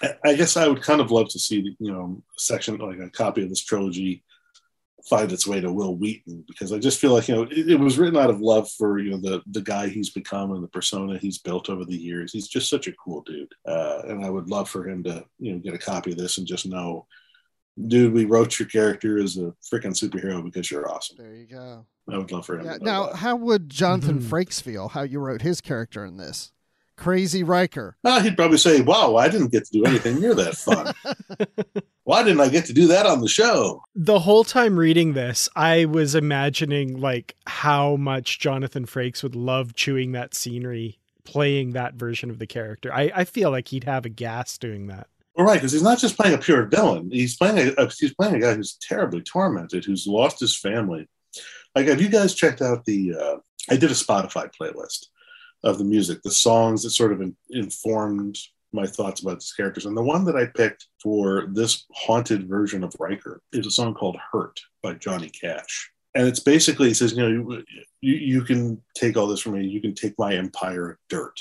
I- 0.03 0.17
I 0.25 0.35
guess 0.35 0.57
I 0.57 0.67
would 0.69 0.83
kind 0.83 1.01
of 1.01 1.11
love 1.11 1.29
to 1.31 1.39
see, 1.39 1.75
you 1.79 1.93
know, 1.93 2.21
a 2.37 2.41
section 2.41 2.77
like 2.77 2.99
a 2.99 3.09
copy 3.09 3.43
of 3.43 3.49
this 3.49 3.65
trilogy 3.65 4.25
find 5.09 5.31
its 5.31 5.47
way 5.47 5.61
to 5.61 5.73
Wil 5.73 5.95
Wheaton 5.95 6.45
because 6.49 6.73
I 6.73 6.79
just 6.81 6.99
feel 7.01 7.13
like 7.13 7.29
you 7.29 7.35
know 7.37 7.43
it, 7.45 7.71
it 7.71 7.79
was 7.79 7.97
written 7.97 8.17
out 8.19 8.29
of 8.29 8.41
love 8.41 8.69
for 8.73 8.99
you 8.99 9.13
know 9.13 9.19
the 9.19 9.41
the 9.47 9.63
guy 9.63 9.87
he's 9.89 10.11
become 10.11 10.51
and 10.53 10.65
the 10.65 10.69
persona 10.69 11.17
he's 11.17 11.39
built 11.39 11.71
over 11.71 11.85
the 11.85 11.97
years. 11.97 12.33
He's 12.33 12.49
just 12.49 12.69
such 12.69 12.89
a 12.89 12.93
cool 12.93 13.23
dude, 13.23 13.53
uh, 13.67 14.03
and 14.09 14.25
I 14.25 14.31
would 14.31 14.51
love 14.51 14.69
for 14.69 14.89
him 14.89 15.05
to 15.05 15.25
you 15.39 15.53
know 15.53 15.59
get 15.61 15.75
a 15.75 15.79
copy 15.79 16.11
of 16.11 16.19
this 16.19 16.39
and 16.39 16.47
just 16.47 16.67
know, 16.67 17.07
dude, 17.89 18.13
we 18.13 18.25
wrote 18.25 18.59
your 18.59 18.69
character 18.69 19.19
as 19.23 19.37
a 19.37 19.53
freaking 19.63 19.93
superhero 19.95 20.43
because 20.45 20.71
you're 20.71 20.91
awesome. 20.91 21.17
There 21.19 21.35
you 21.35 21.47
go. 21.47 21.87
I 22.11 22.19
would 22.19 22.31
love 22.31 22.47
for 22.47 22.59
him. 22.59 22.67
Yeah. 22.67 22.79
Now, 22.81 23.07
that. 23.07 23.17
how 23.17 23.37
would 23.37 23.69
Jonathan 23.69 24.21
Mhm. 24.21 24.25
Frakes 24.29 24.63
feel? 24.63 24.89
How 24.89 25.03
you 25.03 25.19
wrote 25.19 25.43
his 25.43 25.61
character 25.61 26.05
in 26.05 26.17
this? 26.17 26.53
Crazy 26.97 27.43
Riker. 27.43 27.97
Uh, 28.05 28.23
he'd 28.23 28.37
probably 28.39 28.57
say, 28.57 28.81
"Wow, 28.81 29.17
I 29.17 29.29
didn't 29.29 29.53
get 29.53 29.67
to 29.67 29.73
do 29.73 29.85
anything 29.85 30.19
near 30.19 30.35
that 30.35 30.57
fun. 30.57 30.95
Why 32.05 32.23
didn't 32.23 32.41
I 32.41 32.49
get 32.49 32.65
to 32.67 32.73
do 32.73 32.87
that 32.87 33.05
on 33.05 33.21
the 33.21 33.29
show?" 33.29 33.83
the 33.95 34.21
whole 34.21 34.45
time 34.45 34.79
reading 34.79 35.13
this, 35.13 35.47
I 35.55 35.85
was 35.85 36.15
imagining 36.15 36.99
like 36.99 37.35
how 37.47 37.97
much 37.97 38.39
Jonathan 38.39 38.87
Frakes 38.87 39.23
would 39.23 39.35
love 39.37 39.75
chewing 39.75 40.13
that 40.13 40.35
scenery, 40.35 40.99
playing 41.25 41.73
that 41.73 41.95
version 41.97 42.31
of 42.31 42.39
the 42.39 42.47
character. 42.47 42.91
I, 42.95 43.11
I 43.15 43.25
feel 43.25 43.51
like 43.51 43.69
he'd 43.69 43.85
have 43.85 44.07
a 44.07 44.11
gas 44.11 44.57
doing 44.57 44.87
that. 44.87 45.09
Well, 45.37 45.47
right, 45.47 45.57
because 45.57 45.73
he's 45.73 45.83
not 45.83 45.99
just 45.99 46.17
playing 46.17 46.35
a 46.35 46.39
pure 46.39 46.65
villain. 46.65 47.11
He's 47.13 47.37
playing 47.37 47.75
a, 47.77 47.91
he's 47.99 48.15
playing 48.15 48.37
a 48.37 48.41
guy 48.41 48.55
who's 48.55 48.79
terribly 48.81 49.21
tormented, 49.21 49.85
who's 49.85 50.07
lost 50.07 50.41
his 50.41 50.57
family. 50.57 51.07
Like, 51.75 51.89
have 51.89 52.01
you 52.01 52.09
guys 52.09 52.35
checked 52.35 52.63
out 52.63 52.87
the? 52.87 53.15
Uh, 53.15 53.37
I 53.69 53.77
did 53.77 53.91
a 53.91 53.95
Spotify 53.95 54.51
playlist 54.59 55.07
of 55.63 55.77
the 55.77 55.85
music, 55.85 56.23
the 56.23 56.31
songs 56.31 56.83
that 56.83 56.91
sort 56.91 57.13
of 57.13 57.21
in, 57.21 57.37
informed 57.51 58.39
my 58.73 58.87
thoughts 58.87 59.21
about 59.21 59.41
these 59.41 59.53
characters, 59.53 59.85
and 59.85 59.97
the 59.97 60.03
one 60.03 60.25
that 60.25 60.37
I 60.37 60.47
picked 60.47 60.87
for 61.03 61.49
this 61.53 61.85
haunted 61.93 62.49
version 62.49 62.83
of 62.83 62.95
Riker 62.99 63.43
is 63.53 63.67
a 63.67 63.71
song 63.71 63.93
called 63.93 64.17
"Hurt" 64.33 64.59
by 64.83 64.95
Johnny 64.95 65.29
Cash. 65.29 65.91
And 66.15 66.27
it's 66.27 66.41
basically 66.41 66.93
it 66.93 66.97
says, 66.97 67.13
you 67.13 67.29
know, 67.29 67.63
you, 68.01 68.15
you 68.15 68.43
can 68.43 68.83
take 68.95 69.19
all 69.19 69.27
this 69.27 69.41
from 69.41 69.53
me. 69.53 69.67
You 69.67 69.83
can 69.83 69.95
take 69.95 70.15
my 70.19 70.35
empire 70.35 70.99
dirt. 71.11 71.39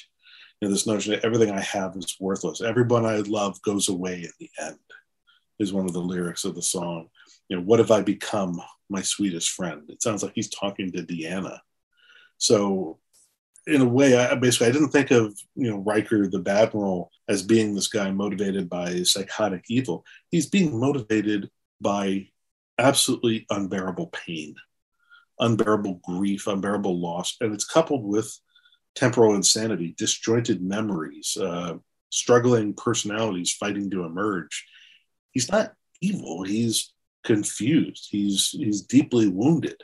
You 0.61 0.67
know, 0.67 0.73
this 0.73 0.87
notion 0.87 1.13
that 1.13 1.25
everything 1.25 1.51
I 1.51 1.61
have 1.61 1.95
is 1.95 2.15
worthless. 2.19 2.61
Everyone 2.61 3.05
I 3.05 3.17
love 3.17 3.61
goes 3.61 3.89
away 3.89 4.21
in 4.21 4.31
the 4.39 4.49
end 4.59 4.79
is 5.59 5.73
one 5.73 5.85
of 5.85 5.93
the 5.93 5.99
lyrics 5.99 6.45
of 6.45 6.55
the 6.55 6.61
song. 6.61 7.09
You 7.49 7.57
know, 7.57 7.63
what 7.63 7.79
have 7.79 7.91
I 7.91 8.01
become, 8.01 8.61
my 8.89 9.01
sweetest 9.01 9.51
friend? 9.51 9.83
It 9.89 10.01
sounds 10.01 10.23
like 10.23 10.33
he's 10.35 10.49
talking 10.49 10.91
to 10.91 11.03
Deanna. 11.03 11.59
So 12.37 12.99
in 13.67 13.81
a 13.81 13.85
way, 13.85 14.15
I 14.15 14.35
basically 14.35 14.67
I 14.67 14.71
didn't 14.71 14.89
think 14.89 15.11
of 15.11 15.37
you 15.55 15.69
know 15.69 15.77
Riker 15.77 16.27
the 16.27 16.43
Admiral 16.47 17.11
as 17.27 17.41
being 17.43 17.73
this 17.73 17.87
guy 17.87 18.11
motivated 18.11 18.69
by 18.69 19.03
psychotic 19.03 19.63
evil. 19.69 20.05
He's 20.29 20.47
being 20.47 20.79
motivated 20.79 21.49
by 21.81 22.27
absolutely 22.77 23.45
unbearable 23.49 24.07
pain, 24.07 24.55
unbearable 25.39 26.01
grief, 26.03 26.47
unbearable 26.47 26.99
loss, 26.99 27.37
and 27.41 27.53
it's 27.53 27.65
coupled 27.65 28.03
with 28.03 28.37
temporal 28.95 29.35
insanity, 29.35 29.93
disjointed 29.97 30.61
memories, 30.61 31.37
uh, 31.39 31.75
struggling 32.09 32.73
personalities 32.73 33.53
fighting 33.53 33.89
to 33.91 34.03
emerge. 34.03 34.65
He's 35.31 35.51
not 35.51 35.73
evil. 36.01 36.43
He's 36.43 36.93
confused. 37.23 38.07
He's 38.09 38.51
he's 38.51 38.81
deeply 38.81 39.27
wounded 39.27 39.81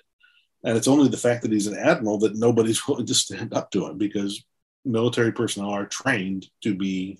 and 0.63 0.77
it's 0.77 0.87
only 0.87 1.09
the 1.09 1.17
fact 1.17 1.41
that 1.41 1.51
he's 1.51 1.67
an 1.67 1.77
admiral 1.77 2.19
that 2.19 2.37
nobody's 2.37 2.87
willing 2.87 3.05
to 3.05 3.13
stand 3.13 3.53
up 3.53 3.71
to 3.71 3.87
him 3.87 3.97
because 3.97 4.43
military 4.85 5.31
personnel 5.31 5.71
are 5.71 5.85
trained 5.85 6.47
to 6.63 6.75
be 6.75 7.19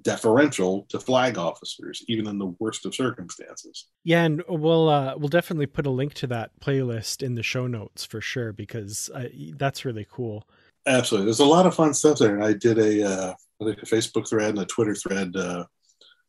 deferential 0.00 0.86
to 0.88 0.98
flag 0.98 1.38
officers, 1.38 2.04
even 2.08 2.26
in 2.26 2.36
the 2.38 2.52
worst 2.58 2.84
of 2.84 2.94
circumstances. 2.94 3.86
Yeah, 4.02 4.24
and 4.24 4.42
we'll 4.48 4.88
uh, 4.88 5.14
we'll 5.16 5.28
definitely 5.28 5.66
put 5.66 5.86
a 5.86 5.90
link 5.90 6.14
to 6.14 6.26
that 6.28 6.50
playlist 6.60 7.22
in 7.22 7.36
the 7.36 7.42
show 7.42 7.66
notes 7.66 8.04
for 8.04 8.20
sure 8.20 8.52
because 8.52 9.08
uh, 9.14 9.28
that's 9.56 9.84
really 9.84 10.06
cool. 10.10 10.48
Absolutely, 10.86 11.26
there's 11.26 11.40
a 11.40 11.44
lot 11.44 11.66
of 11.66 11.74
fun 11.74 11.94
stuff 11.94 12.18
there, 12.18 12.34
and 12.34 12.44
I 12.44 12.52
did 12.52 12.78
a 12.78 13.08
uh, 13.08 13.34
I 13.60 13.64
think 13.64 13.82
a 13.82 13.86
Facebook 13.86 14.28
thread 14.28 14.50
and 14.50 14.58
a 14.58 14.66
Twitter 14.66 14.94
thread 14.94 15.34
uh, 15.36 15.64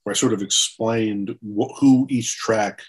where 0.03 0.12
I 0.12 0.16
sort 0.16 0.34
of 0.34 0.41
explained 0.41 1.38
wh- 1.41 1.78
who 1.80 2.08
each 2.10 2.38
track 2.38 2.82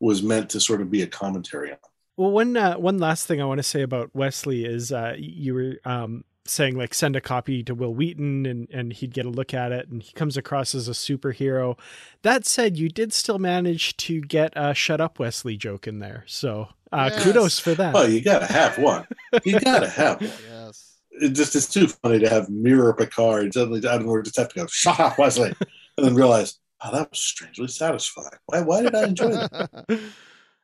was 0.00 0.22
meant 0.22 0.50
to 0.50 0.60
sort 0.60 0.80
of 0.80 0.90
be 0.90 1.02
a 1.02 1.06
commentary 1.06 1.72
on. 1.72 1.78
Well, 2.16 2.32
one 2.32 2.56
uh, 2.56 2.74
one 2.74 2.98
last 2.98 3.26
thing 3.26 3.40
I 3.40 3.46
want 3.46 3.58
to 3.58 3.62
say 3.64 3.82
about 3.82 4.14
Wesley 4.14 4.64
is 4.64 4.92
uh, 4.92 5.14
you 5.16 5.54
were 5.54 5.76
um, 5.84 6.24
saying 6.44 6.76
like 6.76 6.92
send 6.92 7.16
a 7.16 7.20
copy 7.20 7.62
to 7.62 7.74
Wil 7.74 7.94
Wheaton 7.94 8.44
and 8.44 8.68
and 8.70 8.92
he'd 8.92 9.14
get 9.14 9.24
a 9.24 9.30
look 9.30 9.54
at 9.54 9.72
it 9.72 9.88
and 9.88 10.02
he 10.02 10.12
comes 10.12 10.36
across 10.36 10.74
as 10.74 10.88
a 10.88 10.92
superhero. 10.92 11.78
That 12.22 12.44
said, 12.44 12.76
you 12.76 12.88
did 12.88 13.12
still 13.12 13.38
manage 13.38 13.96
to 13.98 14.20
get 14.20 14.52
a 14.56 14.74
"Shut 14.74 15.00
Up, 15.00 15.18
Wesley" 15.18 15.56
joke 15.56 15.86
in 15.86 16.00
there, 16.00 16.24
so 16.26 16.68
uh, 16.92 17.10
yes. 17.12 17.22
kudos 17.22 17.58
for 17.58 17.74
that. 17.74 17.94
Well, 17.94 18.10
you 18.10 18.20
gotta 18.20 18.52
have 18.52 18.78
one. 18.78 19.06
You 19.44 19.60
gotta 19.60 19.88
have 19.88 20.20
one. 20.20 20.30
yes. 20.50 20.89
It 21.20 21.30
just 21.30 21.54
it's 21.54 21.68
too 21.72 21.86
funny 21.88 22.18
to 22.20 22.28
have 22.28 22.48
mirror 22.48 22.92
Picard 22.94 23.52
suddenly 23.54 23.86
out 23.86 24.00
of 24.00 24.06
nowhere 24.06 24.22
just 24.22 24.36
have 24.36 24.48
to 24.48 24.54
go 24.54 24.66
"Shut 24.66 24.98
up, 24.98 25.18
Wesley," 25.18 25.52
and 25.96 26.06
then 26.06 26.14
realize, 26.14 26.58
oh, 26.82 26.92
that 26.92 27.10
was 27.10 27.18
strangely 27.20 27.68
satisfying. 27.68 28.38
Why 28.46 28.60
why 28.62 28.82
did 28.82 28.94
I 28.94 29.04
enjoy 29.04 29.30
that? 29.30 30.00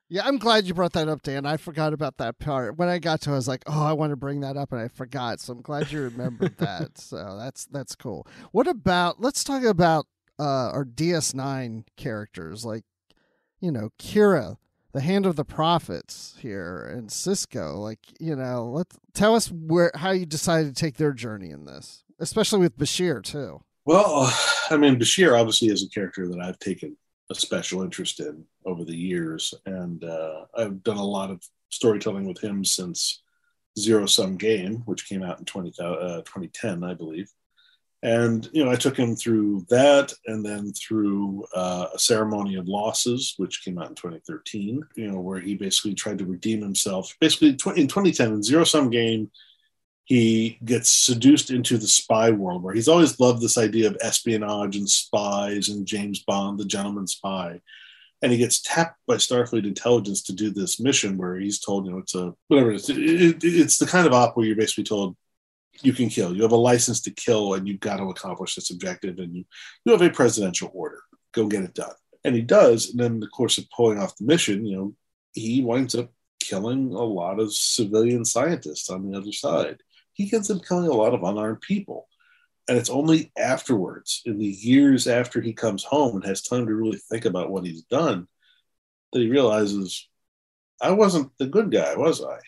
Yeah, 0.09 0.23
I'm 0.25 0.39
glad 0.39 0.67
you 0.67 0.75
brought 0.75 0.93
that 0.93 1.09
up, 1.09 1.23
Dan. 1.23 1.47
I 1.47 1.57
forgot 1.57 1.93
about 1.93 2.19
that 2.19 2.39
part. 2.39 2.77
When 2.77 2.89
I 2.89 3.01
got 3.01 3.23
to, 3.23 3.31
it, 3.31 3.33
I 3.33 3.37
was 3.37 3.49
like, 3.49 3.65
"Oh, 3.67 3.85
I 3.85 3.93
want 3.93 4.11
to 4.11 4.17
bring 4.17 4.39
that 4.41 4.57
up," 4.57 4.71
and 4.71 4.81
I 4.81 4.87
forgot. 4.87 5.41
So 5.41 5.53
I'm 5.53 5.63
glad 5.63 5.91
you 5.91 6.01
remembered 6.01 6.57
that. 6.59 6.97
So 6.99 7.37
that's 7.37 7.65
that's 7.67 7.97
cool. 7.97 8.25
What 8.53 8.69
about? 8.69 9.21
Let's 9.21 9.43
talk 9.43 9.65
about 9.65 10.07
uh, 10.39 10.71
our 10.71 10.85
DS9 10.85 11.87
characters, 11.97 12.65
like 12.65 12.85
you 13.59 13.73
know, 13.73 13.91
Kira, 13.99 14.59
the 14.97 15.03
Hand 15.03 15.27
of 15.27 15.37
the 15.37 15.45
Prophets 15.45 16.35
here, 16.41 16.91
and 16.91 17.11
Sisko. 17.11 17.77
Like 17.77 17.99
you 18.19 18.35
know, 18.35 18.65
let 18.65 18.87
tell 19.13 19.35
us 19.35 19.49
where 19.53 19.93
how 19.95 20.11
you 20.11 20.25
decided 20.25 20.75
to 20.75 20.81
take 20.81 20.97
their 20.97 21.13
journey 21.13 21.51
in 21.51 21.67
this, 21.67 22.03
especially 22.19 22.61
with 22.61 22.79
Bashir 22.79 23.23
too. 23.23 23.61
Well, 23.85 24.33
I 24.71 24.79
mean, 24.79 24.99
Bashir 24.99 25.39
obviously 25.39 25.69
is 25.69 25.85
a 25.85 25.91
character 25.91 26.27
that 26.29 26.41
I've 26.41 26.59
taken 26.59 26.97
a 27.31 27.35
special 27.35 27.83
interest 27.83 28.21
in 28.21 28.45
over 28.65 28.85
the 28.85 28.97
years. 28.97 29.53
And 29.67 30.03
uh, 30.03 30.47
I've 30.57 30.83
done 30.83 30.97
a 30.97 31.05
lot 31.05 31.31
of 31.31 31.43
storytelling 31.69 32.27
with 32.27 32.43
him 32.43 32.65
since 32.65 33.23
Zero 33.79 34.07
Sum 34.07 34.37
Game, 34.37 34.83
which 34.87 35.09
came 35.09 35.23
out 35.23 35.39
in 35.39 35.45
20, 35.45 35.73
uh, 35.79 36.23
2010, 36.23 36.85
I 36.85 36.95
believe. 36.95 37.31
And, 38.07 38.49
you 38.53 38.65
know, 38.65 38.71
I 38.71 38.77
took 38.77 38.97
him 38.97 39.17
through 39.17 39.67
that 39.69 40.13
and 40.27 40.47
then 40.47 40.73
through 40.73 41.45
uh, 41.53 41.89
A 41.93 41.99
Ceremony 41.99 42.55
of 42.55 42.69
Losses, 42.69 43.35
which 43.37 43.65
came 43.65 43.79
out 43.79 43.89
in 43.89 43.97
2013, 43.97 44.81
you 44.95 45.11
know, 45.11 45.19
where 45.19 45.41
he 45.41 45.57
basically 45.57 45.95
tried 45.95 46.19
to 46.19 46.25
redeem 46.25 46.63
himself. 46.63 47.13
Basically, 47.21 47.49
in 47.49 47.89
2010, 47.89 48.33
in 48.33 48.43
Zero 48.45 48.63
Sum 48.63 48.91
Game, 48.91 49.33
he 50.05 50.57
gets 50.65 50.89
seduced 50.89 51.51
into 51.51 51.79
the 51.79 51.89
spy 51.89 52.31
world 52.31 52.63
where 52.63 52.75
he's 52.75 52.87
always 52.87 53.19
loved 53.19 53.43
this 53.43 53.59
idea 53.59 53.89
of 53.89 53.97
espionage 54.01 54.77
and 54.77 54.89
spies 54.89 55.69
and 55.69 55.85
James 55.85 56.23
Bond, 56.23 56.61
the 56.61 56.65
gentleman 56.65 57.09
spy. 57.09 57.61
And 58.23 58.31
he 58.31 58.39
gets 58.39 58.63
tapped 58.63 59.01
by 59.09 59.17
Starfleet 59.17 59.67
intelligence 59.67 60.23
to 60.23 60.33
do 60.33 60.51
this 60.51 60.79
mission 60.79 61.19
where 61.19 61.35
he's 61.41 61.59
told, 61.59 61.87
you 61.87 61.91
know, 61.91 61.99
it's 61.99 62.15
a 62.15 62.33
whatever 62.47 62.71
it 62.71 62.77
is. 62.77 62.89
It, 62.89 62.99
it, 62.99 63.37
it's 63.43 63.79
the 63.79 63.87
kind 63.87 64.07
of 64.07 64.13
op 64.13 64.37
where 64.37 64.47
you're 64.47 64.55
basically 64.55 64.85
told 64.85 65.17
you 65.83 65.93
can 65.93 66.09
kill. 66.09 66.35
You 66.35 66.43
have 66.43 66.53
a 66.53 66.57
license 66.57 67.01
to 67.03 67.11
kill 67.11 67.55
and 67.55 67.67
you've 67.67 67.81
got 67.81 67.97
to 67.97 68.11
accomplish 68.11 68.55
this 68.55 68.71
objective 68.71 69.19
and 69.19 69.35
you, 69.35 69.45
you 69.85 69.93
have 69.93 70.03
a 70.03 70.11
presidential 70.11 70.71
order. 70.75 71.03
Go 71.33 71.47
get 71.47 71.65
it 71.65 71.75
done. 71.75 71.95
And 72.25 72.35
he 72.35 72.43
does. 72.43 72.91
And 72.91 73.01
then 73.01 73.13
in 73.15 73.21
the 73.21 73.29
course 73.29 73.59
of 73.59 73.71
pulling 73.71 73.99
off 73.99 74.17
the 74.17 74.25
mission, 74.25 74.67
you 74.67 74.77
know, 74.77 74.95
he 75.33 75.63
winds 75.63 75.95
up 75.95 76.11
killing 76.41 76.93
a 76.93 77.03
lot 77.03 77.41
of 77.41 77.53
civilian 77.53 78.25
scientists 78.25 78.91
on 78.91 79.11
the 79.11 79.17
other 79.17 79.33
side 79.33 79.79
he 80.17 80.31
ends 80.33 80.51
up 80.51 80.65
killing 80.67 80.89
a 80.89 80.95
lot 80.95 81.15
of 81.15 81.23
unarmed 81.23 81.61
people. 81.61 82.09
And 82.69 82.77
it's 82.79 82.91
only 82.91 83.33
afterwards, 83.39 84.23
in 84.25 84.39
the 84.39 84.47
years 84.47 85.07
after 85.07 85.41
he 85.41 85.53
comes 85.53 85.85
home 85.85 86.17
and 86.17 86.25
has 86.25 86.43
time 86.43 86.67
to 86.67 86.75
really 86.75 86.99
think 86.99 87.27
about 87.27 87.51
what 87.51 87.65
he's 87.65 87.83
done, 87.83 88.27
that 89.13 89.21
he 89.21 89.29
realizes, 89.29 90.09
I 90.81 90.93
wasn't 90.93 91.31
the 91.39 91.47
good 91.47 91.71
guy, 91.71 91.95
was 91.97 92.25
I? 92.25 92.39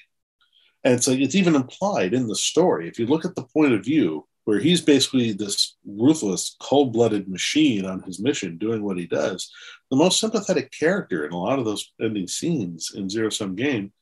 And 0.88 0.96
it's 0.96 1.06
like 1.06 1.18
it's 1.20 1.34
even 1.34 1.54
implied 1.54 2.14
in 2.14 2.28
the 2.28 2.34
story. 2.34 2.88
If 2.88 2.98
you 2.98 3.04
look 3.04 3.26
at 3.26 3.34
the 3.34 3.42
point 3.42 3.74
of 3.74 3.84
view 3.84 4.26
where 4.46 4.58
he's 4.58 4.80
basically 4.80 5.32
this 5.32 5.76
ruthless, 5.84 6.56
cold-blooded 6.60 7.28
machine 7.28 7.84
on 7.84 8.00
his 8.04 8.18
mission, 8.18 8.56
doing 8.56 8.82
what 8.82 8.96
he 8.96 9.06
does, 9.06 9.52
the 9.90 9.98
most 9.98 10.18
sympathetic 10.18 10.72
character 10.72 11.26
in 11.26 11.32
a 11.32 11.38
lot 11.38 11.58
of 11.58 11.66
those 11.66 11.92
ending 12.00 12.26
scenes 12.26 12.92
in 12.94 13.10
Zero 13.10 13.28
Sum 13.28 13.54
Game 13.54 13.92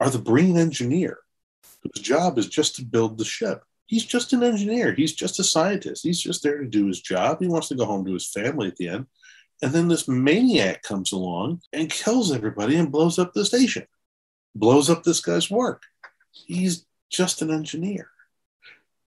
are 0.00 0.08
the 0.08 0.18
brain 0.18 0.56
engineer 0.56 1.18
whose 1.82 2.02
job 2.02 2.38
is 2.38 2.48
just 2.48 2.76
to 2.76 2.82
build 2.82 3.18
the 3.18 3.26
ship. 3.26 3.62
He's 3.84 4.06
just 4.06 4.32
an 4.32 4.42
engineer. 4.42 4.94
He's 4.94 5.12
just 5.12 5.38
a 5.38 5.44
scientist. 5.44 6.02
He's 6.02 6.18
just 6.18 6.42
there 6.42 6.60
to 6.60 6.66
do 6.66 6.86
his 6.86 7.02
job. 7.02 7.40
He 7.42 7.46
wants 7.46 7.68
to 7.68 7.74
go 7.74 7.84
home 7.84 8.06
to 8.06 8.14
his 8.14 8.30
family 8.30 8.68
at 8.68 8.76
the 8.76 8.88
end. 8.88 9.06
And 9.60 9.70
then 9.70 9.88
this 9.88 10.08
maniac 10.08 10.80
comes 10.82 11.12
along 11.12 11.60
and 11.74 11.90
kills 11.90 12.32
everybody 12.32 12.76
and 12.76 12.90
blows 12.90 13.18
up 13.18 13.34
the 13.34 13.44
station, 13.44 13.86
blows 14.54 14.88
up 14.88 15.02
this 15.02 15.20
guy's 15.20 15.50
work. 15.50 15.82
He's 16.32 16.86
just 17.10 17.42
an 17.42 17.50
engineer. 17.50 18.08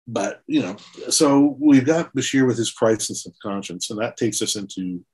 But, 0.06 0.42
you 0.46 0.62
know, 0.62 0.76
so 1.08 1.56
we've 1.60 1.86
got 1.86 2.14
Bashir 2.14 2.46
with 2.46 2.56
his 2.58 2.72
crisis 2.72 3.26
of 3.26 3.34
conscience, 3.42 3.90
and 3.90 4.00
that 4.00 4.16
takes 4.16 4.42
us 4.42 4.56
into 4.56 5.04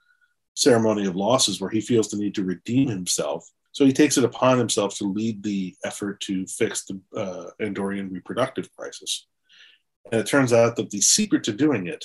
ceremony 0.55 1.07
of 1.07 1.17
losses 1.17 1.61
where 1.61 1.69
he 1.69 1.83
feels 1.83 2.09
the 2.09 2.17
need 2.17 2.35
to 2.37 2.45
redeem 2.45 2.89
himself 2.89 3.47
so 3.77 3.85
he 3.85 3.93
takes 3.93 4.17
it 4.17 4.25
upon 4.25 4.57
himself 4.57 4.97
to 4.97 5.05
lead 5.05 5.43
the 5.43 5.77
effort 5.85 6.21
to 6.21 6.47
fix 6.47 6.87
the 6.87 6.99
uh, 7.15 7.51
Andorian 7.61 8.11
reproductive 8.11 8.75
crisis. 8.75 9.27
And 10.11 10.19
it 10.19 10.27
turns 10.27 10.55
out 10.55 10.77
that 10.77 10.89
the 10.89 11.03
secret 11.03 11.45
to 11.45 11.53
doing 11.53 11.87
it 11.87 12.03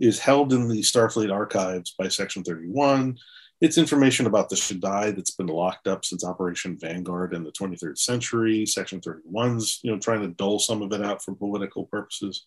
is 0.00 0.18
held 0.18 0.54
in 0.54 0.66
the 0.66 0.80
Starfleet 0.80 1.30
archives 1.30 1.94
by 1.98 2.08
Section 2.08 2.42
31. 2.42 3.18
It's 3.64 3.78
information 3.78 4.26
about 4.26 4.50
the 4.50 4.56
Shedai 4.56 5.16
that's 5.16 5.30
been 5.30 5.46
locked 5.46 5.88
up 5.88 6.04
since 6.04 6.22
Operation 6.22 6.76
Vanguard 6.78 7.32
in 7.32 7.44
the 7.44 7.50
23rd 7.50 7.96
century. 7.96 8.66
Section 8.66 9.00
31's, 9.00 9.80
you 9.82 9.90
know, 9.90 9.98
trying 9.98 10.20
to 10.20 10.28
dole 10.28 10.58
some 10.58 10.82
of 10.82 10.92
it 10.92 11.02
out 11.02 11.24
for 11.24 11.34
political 11.34 11.86
purposes. 11.86 12.44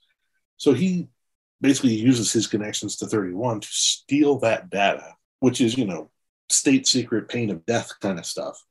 So 0.57 0.73
he 0.73 1.07
basically 1.59 1.95
uses 1.95 2.31
his 2.31 2.45
connections 2.45 2.97
to 2.97 3.07
31 3.07 3.61
to 3.61 3.67
steal 3.67 4.37
that 4.41 4.69
data, 4.69 5.15
which 5.39 5.59
is, 5.59 5.75
you 5.75 5.85
know, 5.85 6.11
state 6.51 6.85
secret 6.85 7.29
pain 7.29 7.49
of 7.49 7.65
death 7.65 7.93
kind 7.99 8.19
of 8.19 8.25
stuff. 8.27 8.63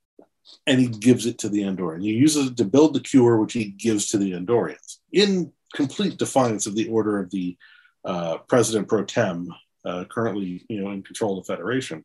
And 0.68 0.78
he 0.78 0.86
gives 0.86 1.26
it 1.26 1.38
to 1.38 1.48
the 1.48 1.62
Andorian. 1.62 2.04
He 2.04 2.12
uses 2.12 2.52
it 2.52 2.56
to 2.58 2.64
build 2.64 2.94
the 2.94 3.00
cure, 3.00 3.38
which 3.38 3.54
he 3.54 3.64
gives 3.64 4.06
to 4.10 4.18
the 4.18 4.34
Andorians 4.34 4.98
in 5.12 5.50
complete 5.74 6.16
defiance 6.16 6.68
of 6.68 6.76
the 6.76 6.88
order 6.90 7.18
of 7.18 7.28
the 7.32 7.56
uh, 8.04 8.38
president 8.48 8.86
pro 8.86 9.02
tem, 9.02 9.48
uh, 9.84 10.04
currently 10.04 10.64
you 10.68 10.80
know 10.80 10.92
in 10.92 11.02
control 11.02 11.40
of 11.40 11.44
the 11.44 11.52
Federation. 11.52 12.04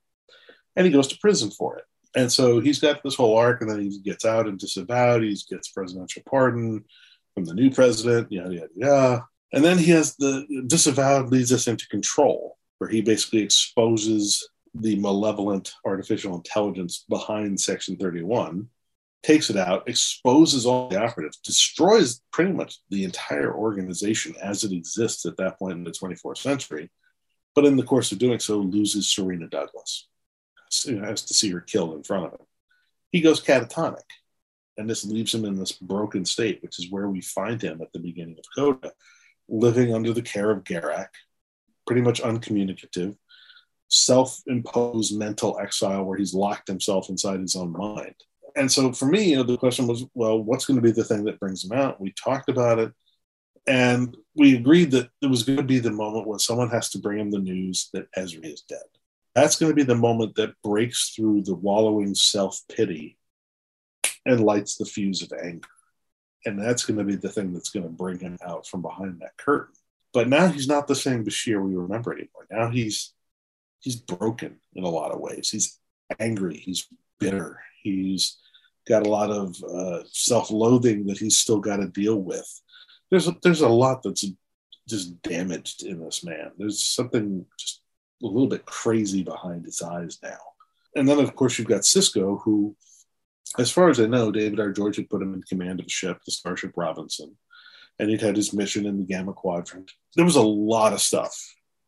And 0.76 0.86
he 0.86 0.92
goes 0.92 1.08
to 1.08 1.18
prison 1.20 1.52
for 1.52 1.78
it. 1.78 1.86
And 2.16 2.32
so 2.32 2.60
he's 2.60 2.80
got 2.80 3.04
this 3.04 3.16
whole 3.16 3.38
arc, 3.38 3.62
and 3.62 3.70
then 3.70 3.82
he 3.82 4.00
gets 4.00 4.26
out 4.26 4.48
and 4.48 4.60
disavowed. 4.60 5.24
He 5.24 5.38
gets 5.50 5.72
presidential 5.72 6.24
pardon 6.30 6.84
from 7.34 7.46
the 7.46 7.54
new 7.54 7.70
president, 7.72 8.32
yada 8.32 8.54
yada 8.54 8.68
yada. 8.76 9.26
And 9.54 9.64
then 9.64 9.78
he 9.78 9.92
has 9.92 10.16
the 10.16 10.64
disavowed 10.68 11.30
leads 11.32 11.52
us 11.54 11.68
into 11.68 11.88
control, 11.88 12.58
where 12.78 12.90
he 12.90 13.02
basically 13.02 13.42
exposes 13.42 14.48
the 14.74 14.96
malevolent 14.98 15.74
artificial 15.86 16.36
intelligence 16.36 17.06
behind 17.10 17.60
Section 17.60 17.98
31 17.98 18.70
takes 19.24 19.50
it 19.50 19.58
out, 19.58 19.88
exposes 19.88 20.66
all 20.66 20.90
the 20.90 21.00
operatives, 21.02 21.38
destroys 21.38 22.22
pretty 22.32 22.52
much 22.52 22.80
the 22.90 23.04
entire 23.04 23.54
organization 23.54 24.34
as 24.42 24.64
it 24.64 24.72
exists 24.72 25.26
at 25.26 25.38
that 25.38 25.60
point 25.60 25.74
in 25.74 25.84
the 25.84 25.92
24th 25.92 26.38
century. 26.38 26.90
But 27.54 27.66
in 27.66 27.76
the 27.76 27.84
course 27.84 28.12
of 28.12 28.18
doing 28.18 28.40
so, 28.40 28.58
loses 28.58 29.08
Sarina 29.08 29.50
Douglas. 29.50 30.08
You 30.86 31.00
know, 31.00 31.08
has 31.08 31.24
to 31.24 31.34
see 31.34 31.50
her 31.52 31.62
killed 31.62 31.96
in 31.96 32.04
front 32.04 32.26
of 32.26 32.32
him. 32.34 32.46
He 33.12 33.22
goes 33.22 33.44
catatonic, 33.44 34.04
and 34.78 34.90
this 34.90 35.06
leaves 35.06 35.34
him 35.34 35.46
in 35.46 35.56
this 35.56 35.74
broken 35.74 36.26
state, 36.26 36.62
which 36.62 36.80
is 36.80 36.92
where 36.92 37.10
we 37.10 37.22
find 37.22 37.62
him 37.62 37.82
at 37.82 37.92
the 37.92 38.00
beginning 38.00 38.38
of 38.40 38.46
Coda, 38.56 38.94
living 39.50 39.94
under 39.94 40.14
the 40.14 40.22
care 40.22 40.50
of 40.50 40.64
Garak, 40.64 41.10
pretty 41.86 42.02
much 42.02 42.22
uncommunicative, 42.22 43.16
self 43.90 44.42
imposed 44.48 45.18
mental 45.18 45.60
exile 45.60 46.04
where 46.04 46.18
he's 46.18 46.34
locked 46.34 46.68
himself 46.68 47.10
inside 47.10 47.42
his 47.42 47.56
own 47.56 47.72
mind 47.72 48.16
and 48.56 48.72
so 48.72 48.92
for 48.92 49.06
me, 49.06 49.24
you 49.24 49.36
know, 49.38 49.44
the 49.44 49.58
question 49.58 49.88
was, 49.88 50.06
well, 50.14 50.42
what's 50.42 50.66
going 50.66 50.76
to 50.76 50.82
be 50.82 50.92
the 50.92 51.04
thing 51.04 51.24
that 51.26 51.40
brings 51.40 51.64
him 51.64 51.78
out? 51.78 52.02
We 52.02 52.14
talked 52.14 52.50
about 52.50 52.80
it, 52.80 52.94
and 53.68 54.16
we 54.36 54.56
agreed 54.56 54.92
that 54.92 55.10
it 55.22 55.28
was 55.28 55.44
going 55.44 55.58
to 55.58 55.64
be 55.64 55.80
the 55.80 55.92
moment 55.92 56.28
when 56.28 56.40
someone 56.40 56.70
has 56.70 56.90
to 56.92 57.00
bring 57.00 57.20
him 57.20 57.32
the 57.32 57.40
news 57.40 57.90
that 57.94 58.12
Ezri 58.18 58.54
is 58.54 58.62
dead. 58.62 58.80
That's 59.36 59.56
going 59.58 59.72
to 59.72 59.76
be 59.76 59.84
the 59.84 59.96
moment 59.96 60.36
that 60.36 60.62
breaks 60.62 61.12
through 61.16 61.44
the 61.44 61.56
wallowing 61.56 62.16
self 62.16 62.62
pity 62.70 63.18
and 64.26 64.44
lights 64.44 64.78
the 64.78 64.86
fuse 64.86 65.22
of 65.22 65.32
anger. 65.42 65.68
And 66.46 66.60
that's 66.60 66.86
going 66.86 66.98
to 66.98 67.06
be 67.06 67.16
the 67.16 67.30
thing 67.30 67.54
that's 67.54 67.70
going 67.70 67.84
to 67.84 67.90
bring 67.90 68.20
him 68.20 68.38
out 68.44 68.68
from 68.68 68.82
behind 68.82 69.22
that 69.22 69.38
curtain. 69.38 69.76
But 70.14 70.28
now 70.28 70.48
he's 70.48 70.68
not 70.68 70.88
the 70.88 70.96
same 70.96 71.24
Bashir 71.24 71.64
we 71.64 71.76
remember 71.76 72.12
anymore. 72.14 72.48
Now 72.50 72.70
he's 72.70 73.14
he's 73.80 73.96
broken 73.96 74.58
in 74.76 74.84
a 74.84 74.90
lot 74.90 75.12
of 75.12 75.20
ways. 75.20 75.50
He's 75.50 75.80
angry. 76.20 76.58
He's 76.58 76.88
bitter. 77.20 77.60
He's 77.82 78.38
got 78.88 79.06
a 79.06 79.10
lot 79.10 79.30
of 79.30 79.56
uh, 79.64 80.04
self-loathing 80.12 81.06
that 81.06 81.18
he's 81.18 81.38
still 81.38 81.60
got 81.60 81.78
to 81.78 81.88
deal 81.88 82.18
with. 82.18 82.62
There's 83.10 83.28
a, 83.28 83.36
there's 83.42 83.62
a 83.62 83.70
lot 83.70 84.04
that's 84.04 84.26
just 84.90 85.22
damaged 85.22 85.84
in 85.84 86.04
this 86.04 86.24
man. 86.24 86.52
There's 86.58 86.84
something 86.86 87.46
just 87.58 87.81
a 88.22 88.28
little 88.28 88.48
bit 88.48 88.66
crazy 88.66 89.24
behind 89.24 89.66
his 89.66 89.82
eyes 89.82 90.20
now. 90.24 90.40
And 90.96 91.08
then 91.08 91.20
of 91.20 91.36
course 91.36 91.58
you've 91.58 91.68
got 91.68 91.82
Sisko, 91.82 92.42
who, 92.42 92.76
as 93.58 93.72
far 93.72 93.90
as 93.90 94.00
I 94.00 94.06
know, 94.06 94.32
David 94.32 94.60
R. 94.60 94.72
George 94.72 94.98
had 94.98 95.10
put 95.10 95.22
him 95.22 95.34
in 95.34 95.44
command 95.44 95.80
of 95.80 95.86
a 95.86 95.90
ship, 95.90 96.20
the 96.26 96.32
Starship 96.32 96.74
Robinson, 96.76 97.38
and 98.00 98.10
he'd 98.10 98.22
had 98.22 98.36
his 98.36 98.54
mission 98.54 98.86
in 98.86 98.98
the 98.98 99.06
Gamma 99.06 99.34
Quadrant. 99.34 99.92
There 100.16 100.26
was 100.26 100.36
a 100.36 100.42
lot 100.42 100.94
of 100.94 101.02
stuff 101.02 101.36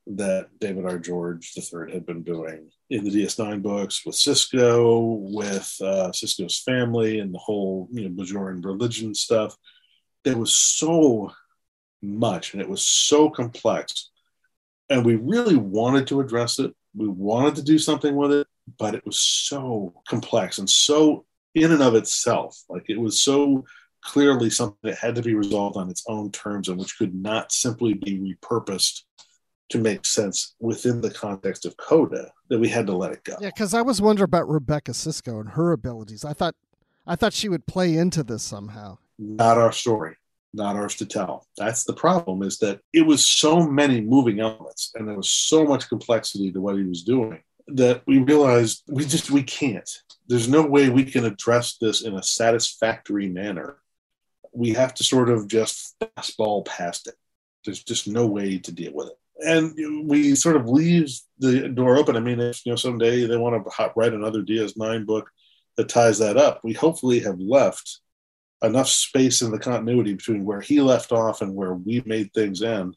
that 0.05 0.49
David 0.59 0.85
R. 0.85 0.99
George 0.99 1.53
III 1.57 1.93
had 1.93 2.05
been 2.05 2.23
doing 2.23 2.69
in 2.89 3.03
the 3.03 3.09
DS9 3.09 3.61
books 3.61 4.05
with 4.05 4.15
Sisko, 4.15 5.17
with 5.33 5.75
uh, 5.81 6.11
Sisko's 6.11 6.59
family, 6.59 7.19
and 7.19 7.33
the 7.33 7.39
whole 7.39 7.87
you 7.91 8.09
know 8.09 8.23
Bajoran 8.23 8.63
religion 8.63 9.15
stuff. 9.15 9.55
There 10.23 10.37
was 10.37 10.53
so 10.53 11.31
much, 12.01 12.53
and 12.53 12.61
it 12.61 12.69
was 12.69 12.83
so 12.83 13.29
complex, 13.29 14.11
and 14.93 15.03
we 15.03 15.15
really 15.15 15.55
wanted 15.55 16.05
to 16.07 16.21
address 16.21 16.59
it. 16.59 16.71
We 16.95 17.07
wanted 17.07 17.55
to 17.55 17.63
do 17.63 17.79
something 17.79 18.15
with 18.15 18.31
it, 18.31 18.47
but 18.77 18.93
it 18.93 19.03
was 19.05 19.17
so 19.17 19.91
complex 20.07 20.59
and 20.59 20.69
so 20.69 21.25
in 21.55 21.71
and 21.71 21.81
of 21.81 21.95
itself. 21.95 22.61
Like 22.69 22.85
it 22.89 22.99
was 22.99 23.19
so 23.19 23.65
clearly 24.01 24.51
something 24.51 24.77
that 24.83 24.99
had 24.99 25.15
to 25.15 25.23
be 25.23 25.33
resolved 25.33 25.77
on 25.77 25.89
its 25.89 26.03
own 26.07 26.31
terms 26.31 26.67
and 26.67 26.77
which 26.77 26.95
could 26.99 27.15
not 27.15 27.51
simply 27.51 27.95
be 27.95 28.19
repurposed 28.19 29.01
to 29.69 29.79
make 29.79 30.05
sense 30.05 30.53
within 30.59 31.01
the 31.01 31.09
context 31.09 31.65
of 31.65 31.75
Coda 31.77 32.31
that 32.49 32.59
we 32.59 32.69
had 32.69 32.85
to 32.85 32.95
let 32.95 33.13
it 33.13 33.23
go. 33.23 33.35
Yeah, 33.41 33.47
because 33.47 33.73
I 33.73 33.81
was 33.81 33.99
wondering 33.99 34.25
about 34.25 34.47
Rebecca 34.47 34.91
Sisko 34.91 35.39
and 35.39 35.49
her 35.49 35.71
abilities. 35.71 36.23
I 36.23 36.33
thought 36.33 36.53
I 37.07 37.15
thought 37.15 37.33
she 37.33 37.49
would 37.49 37.65
play 37.65 37.97
into 37.97 38.21
this 38.21 38.43
somehow. 38.43 38.99
Not 39.17 39.57
our 39.57 39.71
story, 39.71 40.17
not 40.53 40.75
ours 40.75 40.95
to 40.95 41.05
tell. 41.05 41.47
That's 41.57 41.83
the 41.83 41.93
problem, 41.93 42.43
is 42.43 42.59
that 42.59 42.79
it 42.93 43.05
was 43.05 43.27
so 43.27 43.65
many 43.65 44.01
moving 44.01 44.39
elements 44.39 44.91
and 44.95 45.07
there 45.07 45.17
was 45.17 45.29
so 45.29 45.65
much 45.65 45.89
complexity 45.89 46.51
to 46.51 46.61
what 46.61 46.77
he 46.77 46.83
was 46.83 47.03
doing 47.03 47.41
that 47.67 48.03
we 48.05 48.19
realized 48.19 48.83
we 48.87 49.05
just 49.05 49.31
we 49.31 49.43
can't. 49.43 49.89
There's 50.27 50.49
no 50.49 50.65
way 50.65 50.89
we 50.89 51.05
can 51.05 51.25
address 51.25 51.77
this 51.79 52.01
in 52.01 52.15
a 52.15 52.23
satisfactory 52.23 53.29
manner. 53.29 53.77
We 54.53 54.71
have 54.71 54.93
to 54.95 55.03
sort 55.03 55.29
of 55.29 55.47
just 55.47 55.95
fastball 55.99 56.65
past 56.65 57.07
it. 57.07 57.15
There's 57.65 57.83
just 57.83 58.07
no 58.07 58.27
way 58.27 58.59
to 58.59 58.71
deal 58.71 58.93
with 58.93 59.07
it 59.07 59.17
and 59.39 60.07
we 60.07 60.35
sort 60.35 60.55
of 60.55 60.67
leave 60.67 61.11
the 61.39 61.69
door 61.69 61.97
open. 61.97 62.15
I 62.15 62.19
mean, 62.19 62.39
if 62.39 62.65
you 62.65 62.71
know 62.71 62.75
someday 62.75 63.25
they 63.25 63.37
want 63.37 63.65
to 63.65 63.91
write 63.95 64.13
another 64.13 64.41
DS9 64.41 65.05
book 65.05 65.29
that 65.77 65.89
ties 65.89 66.19
that 66.19 66.37
up, 66.37 66.61
we 66.63 66.73
hopefully 66.73 67.19
have 67.21 67.39
left 67.39 67.99
enough 68.63 68.87
space 68.87 69.41
in 69.41 69.51
the 69.51 69.59
continuity 69.59 70.13
between 70.13 70.45
where 70.45 70.61
he 70.61 70.81
left 70.81 71.11
off 71.11 71.41
and 71.41 71.53
where 71.53 71.73
we 71.73 72.01
made 72.05 72.33
things 72.33 72.63
end 72.63 72.95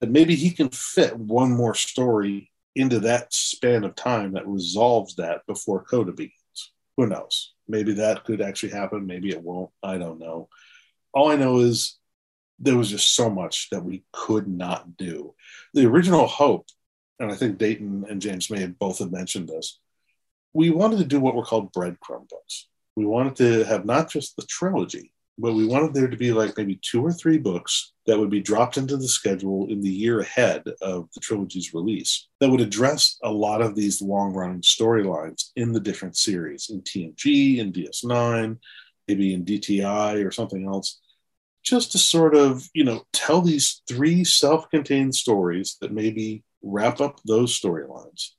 that 0.00 0.10
maybe 0.10 0.34
he 0.34 0.50
can 0.50 0.68
fit 0.70 1.16
one 1.16 1.50
more 1.50 1.74
story 1.74 2.50
into 2.74 3.00
that 3.00 3.32
span 3.32 3.84
of 3.84 3.94
time 3.94 4.32
that 4.32 4.46
resolves 4.46 5.16
that 5.16 5.44
before 5.46 5.84
Coda 5.84 6.12
begins. 6.12 6.72
Who 6.96 7.06
knows? 7.06 7.54
Maybe 7.66 7.94
that 7.94 8.24
could 8.24 8.40
actually 8.40 8.72
happen. 8.72 9.06
Maybe 9.06 9.30
it 9.30 9.42
won't. 9.42 9.70
I 9.82 9.98
don't 9.98 10.18
know. 10.18 10.48
All 11.12 11.30
I 11.30 11.36
know 11.36 11.58
is 11.58 11.98
there 12.58 12.76
was 12.76 12.90
just 12.90 13.14
so 13.14 13.30
much 13.30 13.70
that 13.70 13.84
we 13.84 14.04
could 14.12 14.48
not 14.48 14.96
do. 14.96 15.34
The 15.74 15.86
original 15.86 16.26
hope, 16.26 16.66
and 17.18 17.30
I 17.30 17.34
think 17.34 17.58
Dayton 17.58 18.06
and 18.08 18.22
James 18.22 18.50
may 18.50 18.66
both 18.66 18.98
have 18.98 19.12
mentioned 19.12 19.48
this, 19.48 19.78
we 20.52 20.70
wanted 20.70 20.98
to 20.98 21.04
do 21.04 21.20
what 21.20 21.34
were 21.34 21.44
called 21.44 21.72
breadcrumb 21.72 22.28
books. 22.28 22.68
We 22.98 23.06
wanted 23.06 23.36
to 23.36 23.64
have 23.64 23.84
not 23.84 24.10
just 24.10 24.34
the 24.34 24.42
trilogy, 24.42 25.12
but 25.38 25.52
we 25.52 25.64
wanted 25.64 25.94
there 25.94 26.08
to 26.08 26.16
be 26.16 26.32
like 26.32 26.56
maybe 26.56 26.80
two 26.82 27.00
or 27.00 27.12
three 27.12 27.38
books 27.38 27.92
that 28.06 28.18
would 28.18 28.28
be 28.28 28.40
dropped 28.40 28.76
into 28.76 28.96
the 28.96 29.06
schedule 29.06 29.68
in 29.70 29.80
the 29.80 29.88
year 29.88 30.18
ahead 30.18 30.64
of 30.82 31.08
the 31.14 31.20
trilogy's 31.20 31.72
release 31.72 32.26
that 32.40 32.50
would 32.50 32.60
address 32.60 33.16
a 33.22 33.30
lot 33.30 33.62
of 33.62 33.76
these 33.76 34.02
long 34.02 34.34
running 34.34 34.62
storylines 34.62 35.50
in 35.54 35.72
the 35.72 35.78
different 35.78 36.16
series 36.16 36.70
in 36.70 36.82
TNG, 36.82 37.58
in 37.58 37.72
DS9, 37.72 38.58
maybe 39.06 39.32
in 39.32 39.44
DTI 39.44 40.26
or 40.26 40.32
something 40.32 40.66
else 40.66 40.98
just 41.62 41.92
to 41.92 41.98
sort 41.98 42.34
of, 42.34 42.68
you 42.74 42.82
know, 42.82 43.04
tell 43.12 43.42
these 43.42 43.82
three 43.86 44.24
self 44.24 44.68
contained 44.70 45.14
stories 45.14 45.76
that 45.80 45.92
maybe 45.92 46.42
wrap 46.62 47.00
up 47.00 47.20
those 47.24 47.56
storylines, 47.56 48.30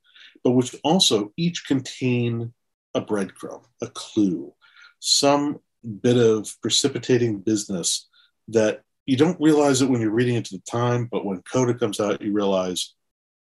but 0.44 0.50
which 0.50 0.76
also 0.84 1.32
each 1.38 1.66
contain 1.66 2.52
a 2.94 3.00
breadcrumb, 3.00 3.62
a 3.82 3.86
clue, 3.88 4.52
some 4.98 5.60
bit 6.02 6.16
of 6.16 6.54
precipitating 6.62 7.40
business 7.40 8.08
that 8.48 8.82
you 9.06 9.16
don't 9.16 9.40
realize 9.40 9.82
it 9.82 9.88
when 9.88 10.00
you're 10.00 10.10
reading 10.10 10.36
it 10.36 10.46
at 10.46 10.50
the 10.50 10.70
time, 10.70 11.08
but 11.10 11.24
when 11.24 11.42
Coda 11.42 11.74
comes 11.74 12.00
out, 12.00 12.22
you 12.22 12.32
realize 12.32 12.94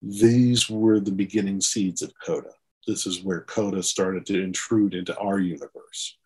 these 0.02 0.70
were 0.70 1.00
the 1.00 1.12
beginning 1.12 1.60
seeds 1.60 2.02
of 2.02 2.12
Coda. 2.24 2.50
This 2.86 3.06
is 3.06 3.22
where 3.22 3.42
Coda 3.42 3.82
started 3.82 4.24
to 4.26 4.42
intrude 4.42 4.94
into 4.94 5.16
our 5.18 5.38
universe. 5.38 6.16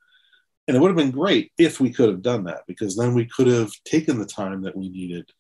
And 0.67 0.77
it 0.77 0.81
would 0.81 0.89
have 0.89 0.97
been 0.97 1.11
great 1.11 1.53
if 1.59 1.81
we 1.81 1.91
could 1.91 2.09
have 2.09 2.23
done 2.23 2.45
that, 2.45 2.63
because 2.67 2.97
then 2.97 3.15
we 3.15 3.27
could 3.27 3.49
have 3.49 3.73
taken 3.85 4.19
the 4.19 4.27
time 4.27 4.63
that 4.63 4.77
we 4.77 4.89
needed 4.89 5.31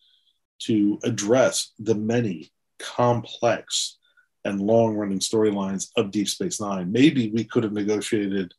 to 0.60 0.98
address 1.02 1.72
the 1.78 1.94
many 1.94 2.52
complex 2.78 3.98
and 4.44 4.60
long 4.60 4.94
running 4.94 5.18
storylines 5.18 5.90
of 5.96 6.10
Deep 6.10 6.28
Space 6.28 6.60
Nine. 6.60 6.92
Maybe 6.92 7.30
we 7.30 7.44
could 7.44 7.64
have 7.64 7.72
negotiated 7.72 8.52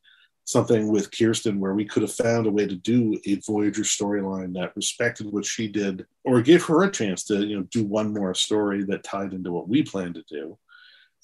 something 0.43 0.91
with 0.91 1.11
Kirsten 1.11 1.59
where 1.59 1.73
we 1.73 1.85
could 1.85 2.03
have 2.03 2.13
found 2.13 2.45
a 2.45 2.51
way 2.51 2.67
to 2.67 2.75
do 2.75 3.19
a 3.25 3.35
Voyager 3.37 3.81
storyline 3.81 4.53
that 4.53 4.75
respected 4.75 5.31
what 5.31 5.45
she 5.45 5.67
did, 5.67 6.05
or 6.23 6.41
give 6.41 6.63
her 6.65 6.83
a 6.83 6.91
chance 6.91 7.23
to, 7.25 7.45
you 7.45 7.57
know, 7.57 7.67
do 7.71 7.83
one 7.83 8.13
more 8.13 8.33
story 8.33 8.83
that 8.83 9.03
tied 9.03 9.33
into 9.33 9.51
what 9.51 9.67
we 9.67 9.83
planned 9.83 10.15
to 10.15 10.23
do, 10.29 10.57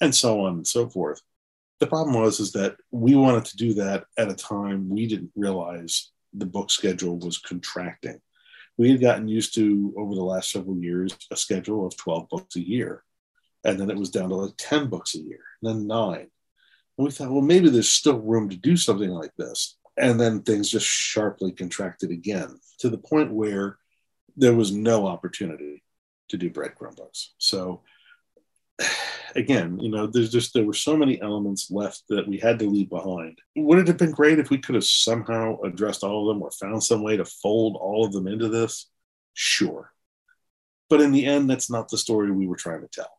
and 0.00 0.14
so 0.14 0.44
on 0.44 0.54
and 0.54 0.66
so 0.66 0.88
forth 0.88 1.22
the 1.82 1.86
problem 1.88 2.14
was 2.14 2.38
is 2.38 2.52
that 2.52 2.76
we 2.92 3.16
wanted 3.16 3.44
to 3.44 3.56
do 3.56 3.74
that 3.74 4.04
at 4.16 4.30
a 4.30 4.36
time 4.36 4.88
we 4.88 5.04
didn't 5.08 5.32
realize 5.34 6.12
the 6.32 6.46
book 6.46 6.70
schedule 6.70 7.18
was 7.18 7.38
contracting. 7.38 8.20
We 8.78 8.92
had 8.92 9.00
gotten 9.00 9.26
used 9.26 9.56
to 9.56 9.92
over 9.98 10.14
the 10.14 10.22
last 10.22 10.52
several 10.52 10.76
years 10.76 11.18
a 11.32 11.36
schedule 11.36 11.84
of 11.84 11.96
12 11.96 12.28
books 12.28 12.54
a 12.54 12.60
year. 12.60 13.02
And 13.64 13.78
then 13.78 13.90
it 13.90 13.96
was 13.96 14.10
down 14.10 14.28
to 14.30 14.34
like 14.34 14.54
10 14.58 14.88
books 14.88 15.14
a 15.14 15.20
year, 15.20 15.40
then 15.62 15.86
nine. 15.86 16.28
And 16.98 17.06
we 17.06 17.10
thought, 17.10 17.30
well, 17.30 17.42
maybe 17.42 17.68
there's 17.68 17.90
still 17.90 18.18
room 18.18 18.48
to 18.50 18.56
do 18.56 18.76
something 18.76 19.10
like 19.10 19.34
this. 19.36 19.76
And 19.96 20.18
then 20.18 20.42
things 20.42 20.70
just 20.70 20.86
sharply 20.86 21.52
contracted 21.52 22.10
again 22.10 22.58
to 22.78 22.88
the 22.88 22.98
point 22.98 23.32
where 23.32 23.78
there 24.36 24.54
was 24.54 24.72
no 24.72 25.06
opportunity 25.06 25.82
to 26.30 26.36
do 26.36 26.50
breadcrumb 26.50 26.96
books. 26.96 27.34
So 27.38 27.82
again, 29.36 29.78
you 29.78 29.90
know, 29.90 30.06
there's 30.06 30.30
just 30.30 30.54
there 30.54 30.64
were 30.64 30.72
so 30.72 30.96
many 30.96 31.20
elements 31.20 31.70
left 31.70 32.02
that 32.08 32.26
we 32.26 32.38
had 32.38 32.58
to 32.58 32.68
leave 32.68 32.90
behind. 32.90 33.38
Would 33.56 33.78
it 33.80 33.88
have 33.88 33.98
been 33.98 34.12
great 34.12 34.38
if 34.38 34.50
we 34.50 34.58
could 34.58 34.74
have 34.74 34.84
somehow 34.84 35.60
addressed 35.60 36.04
all 36.04 36.28
of 36.28 36.34
them 36.34 36.42
or 36.42 36.50
found 36.50 36.82
some 36.82 37.02
way 37.02 37.16
to 37.16 37.24
fold 37.24 37.76
all 37.76 38.04
of 38.04 38.12
them 38.12 38.26
into 38.26 38.48
this? 38.48 38.88
Sure. 39.34 39.92
But 40.88 41.00
in 41.00 41.12
the 41.12 41.24
end, 41.24 41.48
that's 41.48 41.70
not 41.70 41.88
the 41.88 41.98
story 41.98 42.30
we 42.30 42.46
were 42.46 42.56
trying 42.56 42.82
to 42.82 42.88
tell. 42.88 43.10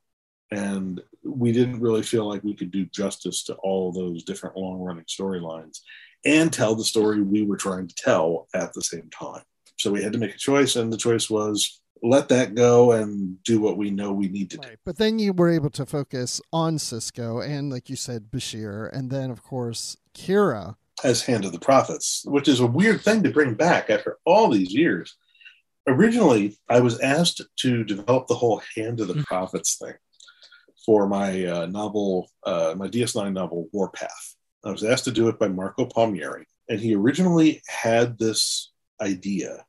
And 0.53 1.01
we 1.23 1.51
didn't 1.51 1.81
really 1.81 2.03
feel 2.03 2.29
like 2.29 2.43
we 2.43 2.53
could 2.53 2.69
do 2.69 2.85
justice 2.85 3.43
to 3.45 3.55
all 3.55 3.91
those 3.91 4.23
different 4.23 4.55
long 4.55 4.79
running 4.79 5.05
storylines 5.05 5.79
and 6.25 6.53
tell 6.53 6.75
the 6.75 6.83
story 6.83 7.21
we 7.21 7.43
were 7.43 7.57
trying 7.57 7.87
to 7.87 7.95
tell 7.95 8.47
at 8.53 8.71
the 8.73 8.83
same 8.83 9.09
time. 9.09 9.41
So 9.79 9.91
we 9.91 10.03
had 10.03 10.13
to 10.13 10.19
make 10.19 10.35
a 10.35 10.37
choice, 10.37 10.75
and 10.75 10.93
the 10.93 10.97
choice 10.97 11.29
was 11.29 11.81
let 12.03 12.29
that 12.29 12.53
go 12.53 12.91
and 12.91 13.41
do 13.43 13.59
what 13.59 13.77
we 13.77 13.89
know 13.89 14.13
we 14.13 14.27
need 14.27 14.51
to 14.51 14.57
do. 14.57 14.69
But 14.85 14.97
then 14.97 15.17
you 15.17 15.33
were 15.33 15.49
able 15.49 15.71
to 15.71 15.85
focus 15.85 16.39
on 16.51 16.77
Sisko 16.77 17.45
and, 17.45 17.71
like 17.71 17.89
you 17.89 17.95
said, 17.95 18.29
Bashir, 18.29 18.91
and 18.95 19.09
then, 19.09 19.31
of 19.31 19.41
course, 19.41 19.97
Kira. 20.13 20.75
As 21.03 21.23
Hand 21.23 21.45
of 21.45 21.51
the 21.51 21.59
Prophets, 21.59 22.23
which 22.27 22.47
is 22.47 22.59
a 22.59 22.67
weird 22.67 23.01
thing 23.01 23.23
to 23.23 23.31
bring 23.31 23.55
back 23.55 23.89
after 23.89 24.17
all 24.25 24.49
these 24.49 24.73
years. 24.73 25.15
Originally, 25.87 26.57
I 26.69 26.79
was 26.79 26.99
asked 26.99 27.41
to 27.57 27.83
develop 27.83 28.27
the 28.27 28.35
whole 28.35 28.61
Hand 28.75 28.99
of 28.99 29.07
the 29.07 29.15
mm. 29.15 29.25
Prophets 29.25 29.77
thing 29.77 29.95
for 30.85 31.07
my 31.07 31.45
uh, 31.45 31.65
novel, 31.67 32.29
uh, 32.45 32.73
my 32.77 32.87
DS9 32.87 33.33
novel, 33.33 33.69
Warpath. 33.71 34.35
I 34.65 34.71
was 34.71 34.83
asked 34.83 35.05
to 35.05 35.11
do 35.11 35.27
it 35.27 35.39
by 35.39 35.47
Marco 35.47 35.85
Palmieri, 35.85 36.45
and 36.69 36.79
he 36.79 36.95
originally 36.95 37.61
had 37.67 38.17
this 38.17 38.71
idea 39.01 39.65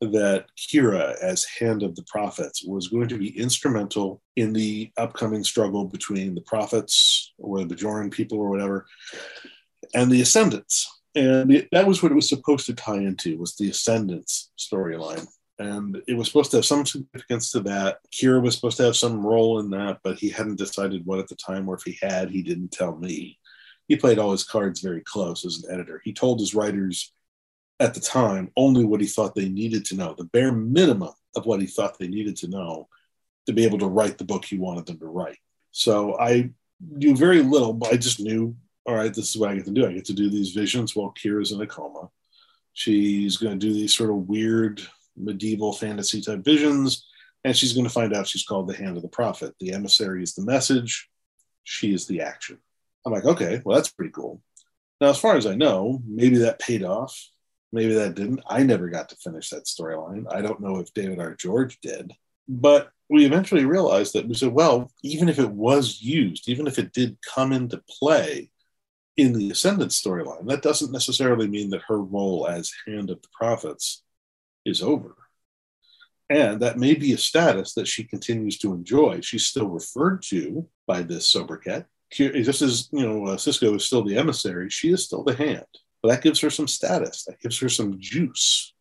that 0.00 0.46
Kira, 0.58 1.16
as 1.22 1.44
Hand 1.44 1.82
of 1.82 1.94
the 1.96 2.04
Prophets, 2.06 2.62
was 2.64 2.88
going 2.88 3.08
to 3.08 3.18
be 3.18 3.38
instrumental 3.38 4.20
in 4.36 4.52
the 4.52 4.90
upcoming 4.96 5.42
struggle 5.42 5.86
between 5.86 6.34
the 6.34 6.42
prophets 6.42 7.32
or 7.38 7.64
the 7.64 7.74
Bajoran 7.74 8.10
people 8.10 8.38
or 8.38 8.50
whatever 8.50 8.86
and 9.94 10.10
the 10.10 10.20
Ascendants. 10.20 11.00
And 11.14 11.50
it, 11.50 11.68
that 11.72 11.86
was 11.86 12.02
what 12.02 12.12
it 12.12 12.16
was 12.16 12.28
supposed 12.28 12.66
to 12.66 12.74
tie 12.74 12.96
into 12.96 13.38
was 13.38 13.56
the 13.56 13.70
Ascendants 13.70 14.50
storyline. 14.58 15.26
And 15.58 16.02
it 16.06 16.14
was 16.14 16.26
supposed 16.26 16.50
to 16.50 16.58
have 16.58 16.66
some 16.66 16.84
significance 16.84 17.50
to 17.52 17.60
that. 17.60 17.98
Kira 18.12 18.42
was 18.42 18.54
supposed 18.54 18.76
to 18.76 18.84
have 18.84 18.96
some 18.96 19.24
role 19.24 19.58
in 19.58 19.70
that, 19.70 20.00
but 20.02 20.18
he 20.18 20.28
hadn't 20.28 20.58
decided 20.58 21.06
what 21.06 21.18
at 21.18 21.28
the 21.28 21.36
time, 21.36 21.68
or 21.68 21.76
if 21.76 21.82
he 21.82 21.98
had, 22.02 22.30
he 22.30 22.42
didn't 22.42 22.72
tell 22.72 22.96
me. 22.96 23.38
He 23.88 23.96
played 23.96 24.18
all 24.18 24.32
his 24.32 24.44
cards 24.44 24.80
very 24.80 25.00
close 25.00 25.46
as 25.46 25.64
an 25.64 25.72
editor. 25.72 26.00
He 26.04 26.12
told 26.12 26.40
his 26.40 26.54
writers 26.54 27.12
at 27.80 27.94
the 27.94 28.00
time 28.00 28.50
only 28.56 28.84
what 28.84 29.00
he 29.00 29.06
thought 29.06 29.34
they 29.34 29.48
needed 29.48 29.84
to 29.86 29.96
know, 29.96 30.14
the 30.16 30.24
bare 30.24 30.52
minimum 30.52 31.12
of 31.36 31.46
what 31.46 31.60
he 31.60 31.66
thought 31.66 31.98
they 31.98 32.08
needed 32.08 32.36
to 32.38 32.48
know 32.48 32.88
to 33.46 33.52
be 33.52 33.64
able 33.64 33.78
to 33.78 33.86
write 33.86 34.18
the 34.18 34.24
book 34.24 34.44
he 34.44 34.58
wanted 34.58 34.86
them 34.86 34.98
to 34.98 35.06
write. 35.06 35.38
So 35.70 36.18
I 36.18 36.50
knew 36.80 37.16
very 37.16 37.42
little, 37.42 37.72
but 37.72 37.92
I 37.92 37.96
just 37.96 38.20
knew, 38.20 38.56
all 38.86 38.94
right, 38.94 39.14
this 39.14 39.30
is 39.30 39.36
what 39.36 39.50
I 39.50 39.54
get 39.54 39.66
to 39.66 39.70
do. 39.70 39.86
I 39.86 39.92
get 39.92 40.06
to 40.06 40.12
do 40.12 40.28
these 40.28 40.50
visions 40.50 40.96
while 40.96 41.14
Kira's 41.14 41.52
in 41.52 41.60
a 41.60 41.66
coma. 41.66 42.10
She's 42.72 43.36
going 43.36 43.58
to 43.58 43.66
do 43.66 43.72
these 43.72 43.94
sort 43.94 44.10
of 44.10 44.28
weird 44.28 44.82
medieval 45.16 45.72
fantasy 45.72 46.20
type 46.20 46.44
visions, 46.44 47.06
and 47.44 47.56
she's 47.56 47.72
going 47.72 47.86
to 47.86 47.92
find 47.92 48.14
out 48.14 48.26
she's 48.26 48.44
called 48.44 48.68
the 48.68 48.76
Hand 48.76 48.96
of 48.96 49.02
the 49.02 49.08
Prophet. 49.08 49.54
The 49.60 49.72
emissary 49.72 50.22
is 50.22 50.34
the 50.34 50.44
message, 50.44 51.08
she 51.64 51.92
is 51.92 52.06
the 52.06 52.22
action. 52.22 52.58
I'm 53.04 53.12
like, 53.12 53.24
okay, 53.24 53.60
well, 53.64 53.76
that's 53.76 53.90
pretty 53.90 54.12
cool. 54.12 54.40
Now, 55.00 55.08
as 55.08 55.18
far 55.18 55.36
as 55.36 55.46
I 55.46 55.54
know, 55.54 56.02
maybe 56.06 56.38
that 56.38 56.58
paid 56.58 56.82
off 56.82 57.16
Maybe 57.72 57.94
that 57.94 58.14
didn't. 58.14 58.40
I 58.48 58.62
never 58.62 58.88
got 58.88 59.08
to 59.10 59.16
finish 59.16 59.50
that 59.50 59.64
storyline. 59.64 60.24
I 60.32 60.40
don't 60.40 60.60
know 60.60 60.78
if 60.78 60.94
David 60.94 61.20
R. 61.20 61.34
George 61.34 61.78
did. 61.80 62.12
But 62.48 62.90
we 63.10 63.26
eventually 63.26 63.64
realized 63.64 64.14
that 64.14 64.26
we 64.26 64.34
said, 64.34 64.52
well, 64.52 64.90
even 65.02 65.28
if 65.28 65.38
it 65.38 65.50
was 65.50 66.00
used, 66.00 66.48
even 66.48 66.66
if 66.66 66.78
it 66.78 66.92
did 66.92 67.18
come 67.34 67.52
into 67.52 67.82
play 67.86 68.50
in 69.16 69.32
the 69.32 69.50
Ascendant 69.50 69.90
storyline, 69.90 70.48
that 70.48 70.62
doesn't 70.62 70.92
necessarily 70.92 71.48
mean 71.48 71.70
that 71.70 71.82
her 71.88 72.00
role 72.00 72.46
as 72.46 72.72
Hand 72.86 73.10
of 73.10 73.20
the 73.20 73.28
Prophets 73.32 74.02
is 74.66 74.82
over. 74.82 75.14
And 76.28 76.60
that 76.60 76.76
may 76.76 76.94
be 76.94 77.12
a 77.12 77.18
status 77.18 77.74
that 77.74 77.86
she 77.86 78.02
continues 78.02 78.58
to 78.58 78.72
enjoy. 78.74 79.20
She's 79.20 79.46
still 79.46 79.68
referred 79.68 80.22
to 80.22 80.68
by 80.86 81.02
this 81.02 81.26
sobriquet. 81.26 81.84
Just 82.10 82.62
as, 82.62 82.88
you 82.92 83.06
know, 83.06 83.26
uh, 83.26 83.36
Sisko 83.36 83.76
is 83.76 83.84
still 83.84 84.04
the 84.04 84.16
emissary, 84.16 84.68
she 84.70 84.92
is 84.92 85.04
still 85.04 85.24
the 85.24 85.34
hand 85.34 85.66
But 86.02 86.10
that 86.10 86.22
gives 86.22 86.40
her 86.40 86.50
some 86.50 86.68
status. 86.68 87.24
That 87.24 87.40
gives 87.40 87.58
her 87.60 87.68
some 87.68 87.96
juice. 87.98 88.72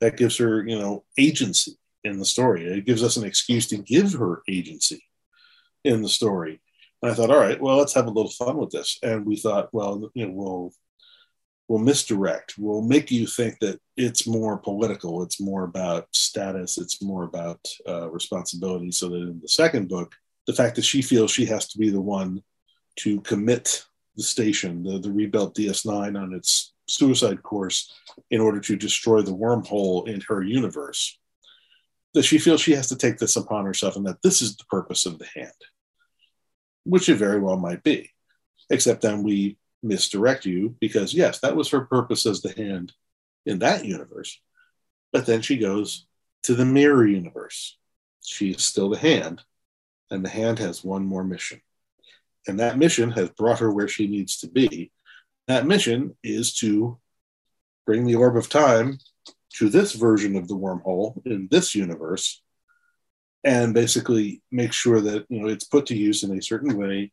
That 0.00 0.16
gives 0.16 0.36
her, 0.38 0.66
you 0.66 0.78
know, 0.78 1.04
agency 1.18 1.72
in 2.04 2.18
the 2.18 2.24
story. 2.24 2.66
It 2.66 2.86
gives 2.86 3.02
us 3.02 3.16
an 3.16 3.24
excuse 3.24 3.66
to 3.68 3.78
give 3.78 4.12
her 4.14 4.42
agency 4.48 5.02
in 5.84 6.02
the 6.02 6.08
story. 6.08 6.60
And 7.02 7.10
I 7.10 7.14
thought, 7.14 7.30
all 7.30 7.40
right, 7.40 7.60
well, 7.60 7.76
let's 7.76 7.94
have 7.94 8.06
a 8.06 8.10
little 8.10 8.30
fun 8.30 8.56
with 8.56 8.70
this. 8.70 8.98
And 9.02 9.26
we 9.26 9.36
thought, 9.36 9.68
well, 9.72 10.10
you 10.14 10.26
know, 10.26 10.32
we'll 10.32 10.72
we'll 11.68 11.78
misdirect. 11.78 12.54
We'll 12.58 12.82
make 12.82 13.10
you 13.10 13.26
think 13.26 13.58
that 13.60 13.80
it's 13.96 14.26
more 14.26 14.56
political. 14.56 15.22
It's 15.22 15.40
more 15.40 15.64
about 15.64 16.06
status. 16.12 16.78
It's 16.78 17.02
more 17.02 17.24
about 17.24 17.60
uh, 17.88 18.10
responsibility. 18.10 18.92
So 18.92 19.08
that 19.08 19.16
in 19.16 19.40
the 19.40 19.48
second 19.48 19.88
book, 19.88 20.14
the 20.46 20.52
fact 20.52 20.76
that 20.76 20.84
she 20.84 21.02
feels 21.02 21.30
she 21.30 21.46
has 21.46 21.68
to 21.68 21.78
be 21.78 21.90
the 21.90 22.00
one 22.00 22.42
to 22.96 23.20
commit 23.22 23.84
the 24.16 24.22
station, 24.22 24.82
the, 24.82 24.98
the 24.98 25.10
rebuilt 25.10 25.56
DS9 25.56 26.20
on 26.20 26.32
its 26.32 26.72
suicide 26.88 27.42
course 27.42 27.92
in 28.30 28.40
order 28.40 28.60
to 28.60 28.76
destroy 28.76 29.22
the 29.22 29.34
wormhole 29.34 30.08
in 30.08 30.20
her 30.28 30.42
universe. 30.42 31.18
That 32.14 32.22
she 32.22 32.38
feels 32.38 32.60
she 32.60 32.72
has 32.72 32.88
to 32.88 32.96
take 32.96 33.18
this 33.18 33.36
upon 33.36 33.66
herself 33.66 33.96
and 33.96 34.06
that 34.06 34.22
this 34.22 34.40
is 34.40 34.56
the 34.56 34.64
purpose 34.70 35.04
of 35.04 35.18
the 35.18 35.26
hand, 35.34 35.50
which 36.84 37.08
it 37.08 37.16
very 37.16 37.40
well 37.40 37.58
might 37.58 37.82
be. 37.82 38.10
Except 38.70 39.02
then 39.02 39.22
we 39.22 39.58
misdirect 39.86 40.46
you 40.46 40.76
because, 40.80 41.14
yes, 41.14 41.40
that 41.40 41.56
was 41.56 41.70
her 41.70 41.82
purpose 41.82 42.26
as 42.26 42.42
the 42.42 42.52
hand 42.52 42.92
in 43.44 43.60
that 43.60 43.84
universe. 43.84 44.40
But 45.12 45.26
then 45.26 45.42
she 45.42 45.56
goes 45.56 46.06
to 46.44 46.54
the 46.54 46.64
mirror 46.64 47.06
universe. 47.06 47.76
She's 48.22 48.62
still 48.62 48.90
the 48.90 48.98
hand, 48.98 49.42
and 50.10 50.24
the 50.24 50.28
hand 50.28 50.58
has 50.58 50.84
one 50.84 51.04
more 51.06 51.24
mission 51.24 51.60
and 52.46 52.60
that 52.60 52.78
mission 52.78 53.10
has 53.12 53.30
brought 53.30 53.58
her 53.58 53.70
where 53.70 53.88
she 53.88 54.06
needs 54.06 54.38
to 54.38 54.48
be. 54.48 54.92
That 55.48 55.66
mission 55.66 56.16
is 56.22 56.54
to 56.56 56.98
bring 57.84 58.04
the 58.04 58.16
orb 58.16 58.36
of 58.36 58.48
time 58.48 58.98
to 59.54 59.68
this 59.68 59.92
version 59.92 60.36
of 60.36 60.48
the 60.48 60.56
wormhole 60.56 61.24
in 61.26 61.48
this 61.50 61.74
universe 61.74 62.42
and 63.44 63.74
basically 63.74 64.42
make 64.50 64.72
sure 64.72 65.00
that 65.00 65.26
you 65.28 65.40
know 65.40 65.48
it's 65.48 65.64
put 65.64 65.86
to 65.86 65.96
use 65.96 66.24
in 66.24 66.36
a 66.36 66.42
certain 66.42 66.76
way 66.76 67.12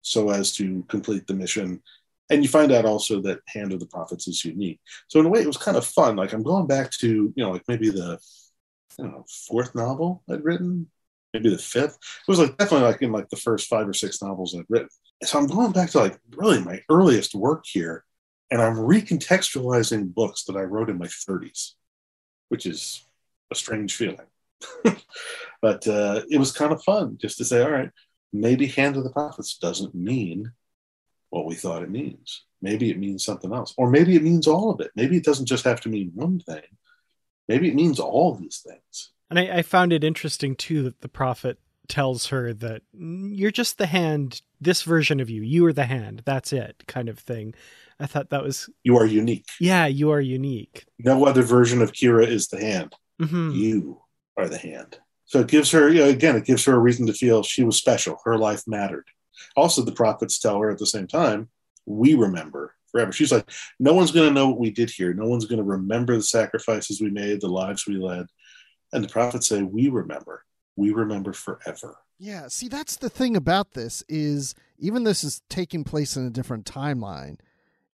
so 0.00 0.30
as 0.30 0.52
to 0.52 0.84
complete 0.88 1.26
the 1.26 1.34
mission 1.34 1.82
and 2.30 2.42
you 2.42 2.48
find 2.48 2.72
out 2.72 2.84
also 2.84 3.20
that 3.20 3.40
hand 3.46 3.72
of 3.72 3.80
the 3.80 3.86
prophets 3.86 4.28
is 4.28 4.44
unique 4.44 4.80
so 5.08 5.20
in 5.20 5.26
a 5.26 5.28
way 5.28 5.40
it 5.40 5.46
was 5.46 5.56
kind 5.56 5.76
of 5.76 5.86
fun 5.86 6.16
like 6.16 6.32
i'm 6.32 6.42
going 6.42 6.66
back 6.66 6.90
to 6.90 7.32
you 7.34 7.44
know 7.44 7.52
like 7.52 7.64
maybe 7.68 7.90
the 7.90 8.18
I 8.98 9.02
don't 9.02 9.12
know, 9.12 9.24
fourth 9.48 9.74
novel 9.74 10.22
i'd 10.30 10.44
written 10.44 10.88
maybe 11.36 11.54
the 11.54 11.62
fifth. 11.62 11.94
It 11.96 12.28
was 12.28 12.38
like 12.38 12.56
definitely 12.56 12.86
like 12.86 13.02
in 13.02 13.12
like 13.12 13.28
the 13.28 13.36
first 13.36 13.68
five 13.68 13.88
or 13.88 13.92
six 13.92 14.22
novels 14.22 14.54
i'd 14.54 14.64
written. 14.68 14.88
So 15.22 15.38
I'm 15.38 15.46
going 15.46 15.72
back 15.72 15.90
to 15.90 15.98
like 15.98 16.18
really 16.36 16.62
my 16.62 16.80
earliest 16.88 17.34
work 17.34 17.64
here, 17.66 18.04
and 18.50 18.60
I'm 18.60 18.76
recontextualizing 18.76 20.14
books 20.14 20.44
that 20.44 20.56
I 20.56 20.62
wrote 20.62 20.90
in 20.90 20.98
my 20.98 21.06
30s, 21.06 21.72
which 22.48 22.66
is 22.66 23.06
a 23.50 23.54
strange 23.54 23.94
feeling. 23.94 24.26
but 25.62 25.86
uh, 25.86 26.22
it 26.30 26.38
was 26.38 26.52
kind 26.52 26.72
of 26.72 26.82
fun 26.82 27.18
just 27.20 27.38
to 27.38 27.44
say, 27.44 27.62
all 27.62 27.70
right, 27.70 27.90
maybe 28.32 28.66
Hand 28.66 28.96
of 28.96 29.04
the 29.04 29.10
Prophets 29.10 29.58
doesn't 29.58 29.94
mean 29.94 30.52
what 31.36 31.46
we 31.46 31.54
thought 31.54 31.82
it 31.82 31.90
means. 31.90 32.44
Maybe 32.62 32.90
it 32.90 32.98
means 32.98 33.24
something 33.24 33.52
else, 33.52 33.74
or 33.76 33.90
maybe 33.90 34.16
it 34.16 34.22
means 34.22 34.46
all 34.46 34.70
of 34.70 34.80
it. 34.80 34.90
Maybe 34.96 35.16
it 35.18 35.24
doesn't 35.24 35.46
just 35.46 35.64
have 35.64 35.80
to 35.82 35.88
mean 35.88 36.10
one 36.14 36.40
thing. 36.40 36.62
Maybe 37.48 37.68
it 37.68 37.74
means 37.74 38.00
all 38.00 38.34
these 38.34 38.64
things. 38.66 39.12
And 39.28 39.38
I, 39.38 39.58
I 39.58 39.62
found 39.62 39.92
it 39.92 40.02
interesting 40.02 40.56
too 40.56 40.82
that 40.84 41.00
the 41.02 41.08
prophet 41.08 41.58
tells 41.88 42.28
her 42.28 42.52
that 42.54 42.82
you're 42.92 43.50
just 43.50 43.78
the 43.78 43.86
hand, 43.86 44.40
this 44.60 44.82
version 44.82 45.20
of 45.20 45.30
you. 45.30 45.42
You 45.42 45.66
are 45.66 45.72
the 45.72 45.84
hand. 45.84 46.22
That's 46.24 46.52
it, 46.52 46.82
kind 46.88 47.08
of 47.08 47.18
thing. 47.18 47.54
I 48.00 48.06
thought 48.06 48.30
that 48.30 48.42
was. 48.42 48.68
You 48.82 48.96
are 48.96 49.06
unique. 49.06 49.46
Yeah, 49.60 49.86
you 49.86 50.10
are 50.10 50.20
unique. 50.20 50.86
No 50.98 51.26
other 51.26 51.42
version 51.42 51.82
of 51.82 51.92
Kira 51.92 52.26
is 52.26 52.48
the 52.48 52.60
hand. 52.60 52.94
Mm-hmm. 53.20 53.50
You 53.52 54.00
are 54.36 54.48
the 54.48 54.58
hand. 54.58 54.98
So 55.26 55.40
it 55.40 55.48
gives 55.48 55.70
her, 55.72 55.88
you 55.88 56.00
know, 56.00 56.08
again, 56.08 56.36
it 56.36 56.44
gives 56.44 56.64
her 56.64 56.74
a 56.74 56.78
reason 56.78 57.06
to 57.06 57.12
feel 57.12 57.42
she 57.42 57.64
was 57.64 57.76
special. 57.76 58.18
Her 58.24 58.38
life 58.38 58.62
mattered. 58.66 59.06
Also, 59.56 59.82
the 59.82 59.92
prophets 59.92 60.38
tell 60.38 60.60
her 60.60 60.70
at 60.70 60.78
the 60.78 60.86
same 60.86 61.06
time, 61.06 61.48
we 61.86 62.14
remember 62.14 62.74
forever. 62.90 63.12
She's 63.12 63.32
like, 63.32 63.50
no 63.78 63.94
one's 63.94 64.10
going 64.10 64.28
to 64.28 64.34
know 64.34 64.48
what 64.48 64.58
we 64.58 64.70
did 64.70 64.90
here. 64.90 65.12
No 65.12 65.26
one's 65.26 65.46
going 65.46 65.58
to 65.58 65.64
remember 65.64 66.16
the 66.16 66.22
sacrifices 66.22 67.00
we 67.00 67.10
made, 67.10 67.40
the 67.40 67.48
lives 67.48 67.86
we 67.86 67.96
led. 67.96 68.26
And 68.92 69.04
the 69.04 69.08
prophets 69.08 69.48
say, 69.48 69.62
We 69.62 69.88
remember. 69.88 70.44
We 70.76 70.90
remember 70.90 71.32
forever. 71.32 71.96
Yeah, 72.18 72.48
see 72.48 72.68
that's 72.68 72.96
the 72.96 73.10
thing 73.10 73.36
about 73.36 73.72
this 73.72 74.02
is 74.08 74.54
even 74.78 75.04
this 75.04 75.24
is 75.24 75.42
taking 75.48 75.84
place 75.84 76.16
in 76.16 76.26
a 76.26 76.30
different 76.30 76.64
timeline, 76.64 77.38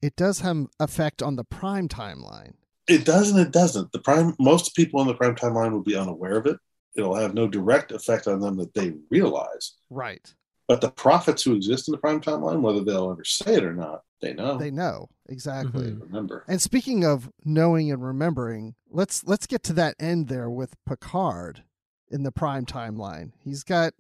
it 0.00 0.16
does 0.16 0.40
have 0.40 0.66
effect 0.80 1.22
on 1.22 1.36
the 1.36 1.44
prime 1.44 1.88
timeline. 1.88 2.54
It 2.88 3.04
does 3.04 3.30
and 3.30 3.40
it 3.40 3.52
doesn't. 3.52 3.92
The 3.92 3.98
prime 3.98 4.34
most 4.38 4.74
people 4.76 5.00
in 5.00 5.06
the 5.06 5.14
prime 5.14 5.34
timeline 5.34 5.72
will 5.72 5.82
be 5.82 5.96
unaware 5.96 6.36
of 6.36 6.46
it. 6.46 6.58
It'll 6.94 7.14
have 7.14 7.34
no 7.34 7.46
direct 7.46 7.92
effect 7.92 8.26
on 8.26 8.40
them 8.40 8.56
that 8.56 8.72
they 8.74 8.94
realize. 9.10 9.72
Right. 9.90 10.32
But 10.68 10.80
the 10.80 10.90
prophets 10.90 11.42
who 11.42 11.54
exist 11.54 11.88
in 11.88 11.92
the 11.92 11.98
prime 11.98 12.20
timeline, 12.20 12.60
whether 12.60 12.82
they'll 12.82 13.10
ever 13.10 13.24
say 13.24 13.54
it 13.54 13.64
or 13.64 13.72
not, 13.72 14.02
they 14.20 14.32
know. 14.32 14.56
They 14.58 14.70
know 14.70 15.08
exactly. 15.28 15.86
Mm-hmm. 15.86 16.02
Remember. 16.02 16.44
And 16.48 16.60
speaking 16.60 17.04
of 17.04 17.30
knowing 17.44 17.92
and 17.92 18.02
remembering, 18.02 18.74
let's 18.90 19.24
let's 19.24 19.46
get 19.46 19.62
to 19.64 19.72
that 19.74 19.94
end 20.00 20.28
there 20.28 20.50
with 20.50 20.74
Picard 20.84 21.62
in 22.10 22.24
the 22.24 22.32
prime 22.32 22.66
timeline. 22.66 23.32
He's 23.44 23.62
got 23.62 23.94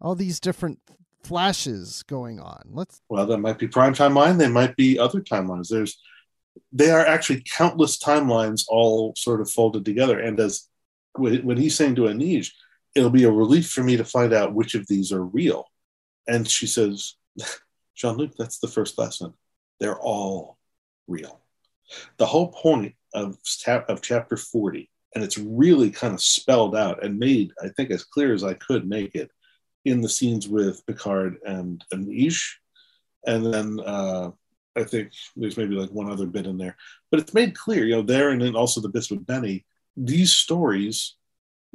all 0.00 0.14
these 0.14 0.40
different 0.40 0.80
flashes 1.22 2.02
going 2.04 2.40
on. 2.40 2.62
Let's. 2.70 3.00
Well, 3.08 3.26
that 3.26 3.38
might 3.38 3.58
be 3.58 3.68
prime 3.68 3.94
timeline. 3.94 4.38
They 4.38 4.48
might 4.48 4.74
be 4.76 4.98
other 4.98 5.20
timelines. 5.20 5.68
There's 5.68 6.00
they 6.72 6.90
are 6.90 7.06
actually 7.06 7.44
countless 7.56 7.98
timelines 7.98 8.64
all 8.68 9.14
sort 9.16 9.40
of 9.40 9.50
folded 9.50 9.84
together. 9.84 10.18
And 10.18 10.38
as 10.40 10.68
when 11.16 11.56
he's 11.56 11.74
saying 11.74 11.96
to 11.96 12.02
Anij, 12.02 12.50
it'll 12.94 13.10
be 13.10 13.24
a 13.24 13.30
relief 13.30 13.70
for 13.70 13.82
me 13.82 13.96
to 13.96 14.04
find 14.04 14.32
out 14.32 14.54
which 14.54 14.74
of 14.74 14.86
these 14.86 15.12
are 15.12 15.24
real. 15.24 15.66
And 16.26 16.48
she 16.48 16.66
says, 16.66 17.14
Jean 17.96 18.16
Luc, 18.16 18.32
that's 18.38 18.58
the 18.58 18.68
first 18.68 18.98
lesson. 18.98 19.34
They're 19.78 19.98
all 19.98 20.58
real. 21.06 21.40
The 22.18 22.26
whole 22.26 22.52
point 22.52 22.94
of, 23.14 23.36
of 23.66 24.02
chapter 24.02 24.36
40, 24.36 24.90
and 25.14 25.24
it's 25.24 25.38
really 25.38 25.90
kind 25.90 26.14
of 26.14 26.22
spelled 26.22 26.76
out 26.76 27.04
and 27.04 27.18
made, 27.18 27.52
I 27.62 27.68
think, 27.68 27.90
as 27.90 28.04
clear 28.04 28.32
as 28.32 28.44
I 28.44 28.54
could 28.54 28.88
make 28.88 29.14
it 29.14 29.30
in 29.84 30.00
the 30.00 30.08
scenes 30.08 30.46
with 30.48 30.84
Picard 30.86 31.38
and 31.44 31.84
Anij. 31.92 32.40
And 33.26 33.52
then 33.52 33.80
uh, 33.80 34.30
I 34.76 34.84
think 34.84 35.12
there's 35.36 35.56
maybe 35.56 35.74
like 35.74 35.90
one 35.90 36.10
other 36.10 36.26
bit 36.26 36.46
in 36.46 36.58
there, 36.58 36.76
but 37.10 37.20
it's 37.20 37.34
made 37.34 37.56
clear, 37.56 37.84
you 37.84 37.96
know, 37.96 38.02
there 38.02 38.30
and 38.30 38.40
then 38.40 38.54
also 38.54 38.80
the 38.80 38.88
bits 38.88 39.10
with 39.10 39.26
Benny, 39.26 39.64
these 39.96 40.32
stories, 40.32 41.16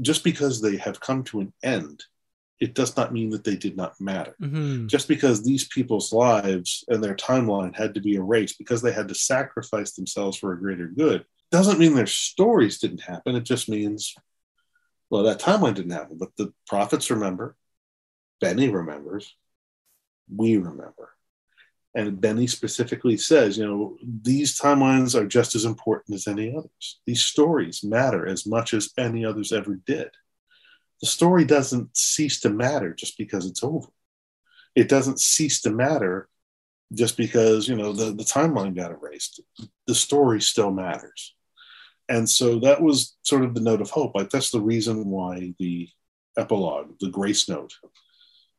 just 0.02 0.24
because 0.24 0.62
they 0.62 0.78
have 0.78 1.00
come 1.00 1.24
to 1.26 1.42
an 1.42 1.54
end, 1.64 2.04
it 2.60 2.74
does 2.74 2.96
not 2.96 3.14
mean 3.14 3.30
that 3.32 3.44
they 3.44 3.56
did 3.56 3.76
not 3.76 4.00
matter. 4.00 4.36
Mm-hmm. 4.42 4.88
Just 4.88 5.08
because 5.08 5.44
these 5.44 5.68
people's 5.68 6.14
lives 6.14 6.84
and 6.88 7.04
their 7.04 7.16
timeline 7.16 7.76
had 7.76 7.94
to 7.96 8.02
be 8.02 8.16
erased 8.16 8.58
because 8.58 8.82
they 8.82 8.94
had 8.94 9.10
to 9.10 9.16
sacrifice 9.16 9.94
themselves 9.94 10.38
for 10.38 10.54
a 10.54 10.60
greater 10.60 10.88
good, 10.88 11.26
doesn't 11.52 11.80
mean 11.80 11.96
their 11.96 12.08
stories 12.08 12.80
didn't 12.80 13.02
happen. 13.02 13.36
It 13.36 13.44
just 13.44 13.68
means, 13.70 14.16
well, 15.10 15.24
that 15.24 15.40
timeline 15.40 15.76
didn't 15.76 15.92
happen. 15.92 16.18
But 16.18 16.36
the 16.38 16.54
prophets 16.68 17.12
remember, 17.12 17.56
Benny 18.40 18.70
remembers, 18.70 19.36
we 20.34 20.58
remember. 20.58 21.12
And 21.94 22.20
Benny 22.20 22.48
specifically 22.48 23.16
says, 23.16 23.58
you 23.58 23.66
know, 23.66 23.98
these 24.04 24.60
timelines 24.60 25.16
are 25.16 25.26
just 25.26 25.56
as 25.56 25.64
important 25.64 26.16
as 26.16 26.28
any 26.28 26.54
others. 26.56 27.00
These 27.06 27.24
stories 27.24 27.84
matter 27.84 28.28
as 28.28 28.46
much 28.46 28.74
as 28.74 28.92
any 28.98 29.24
others 29.24 29.54
ever 29.54 29.76
did. 29.86 30.10
The 31.06 31.12
story 31.12 31.46
doesn't 31.46 31.96
cease 31.96 32.40
to 32.40 32.50
matter 32.50 32.92
just 32.92 33.16
because 33.20 33.46
it's 33.46 33.64
over. 33.64 33.90
It 34.74 34.90
doesn't 34.90 35.20
cease 35.20 35.62
to 35.62 35.70
matter 35.70 36.28
just 36.92 37.16
because, 37.16 37.68
you 37.68 37.76
know, 37.76 37.94
the, 37.94 38.06
the 38.06 38.24
timeline 38.24 38.76
got 38.76 38.90
erased. 38.90 39.40
The 39.86 39.94
story 39.94 40.42
still 40.42 40.72
matters. 40.72 41.36
And 42.10 42.28
so 42.28 42.58
that 42.62 42.82
was 42.82 43.18
sort 43.22 43.44
of 43.44 43.54
the 43.54 43.62
note 43.62 43.82
of 43.82 43.92
hope. 43.92 44.16
Like 44.16 44.32
that's 44.32 44.50
the 44.50 44.60
reason 44.60 45.06
why 45.06 45.54
the 45.60 45.88
epilogue, 46.40 46.96
the 47.00 47.12
grace 47.12 47.48
note, 47.48 47.76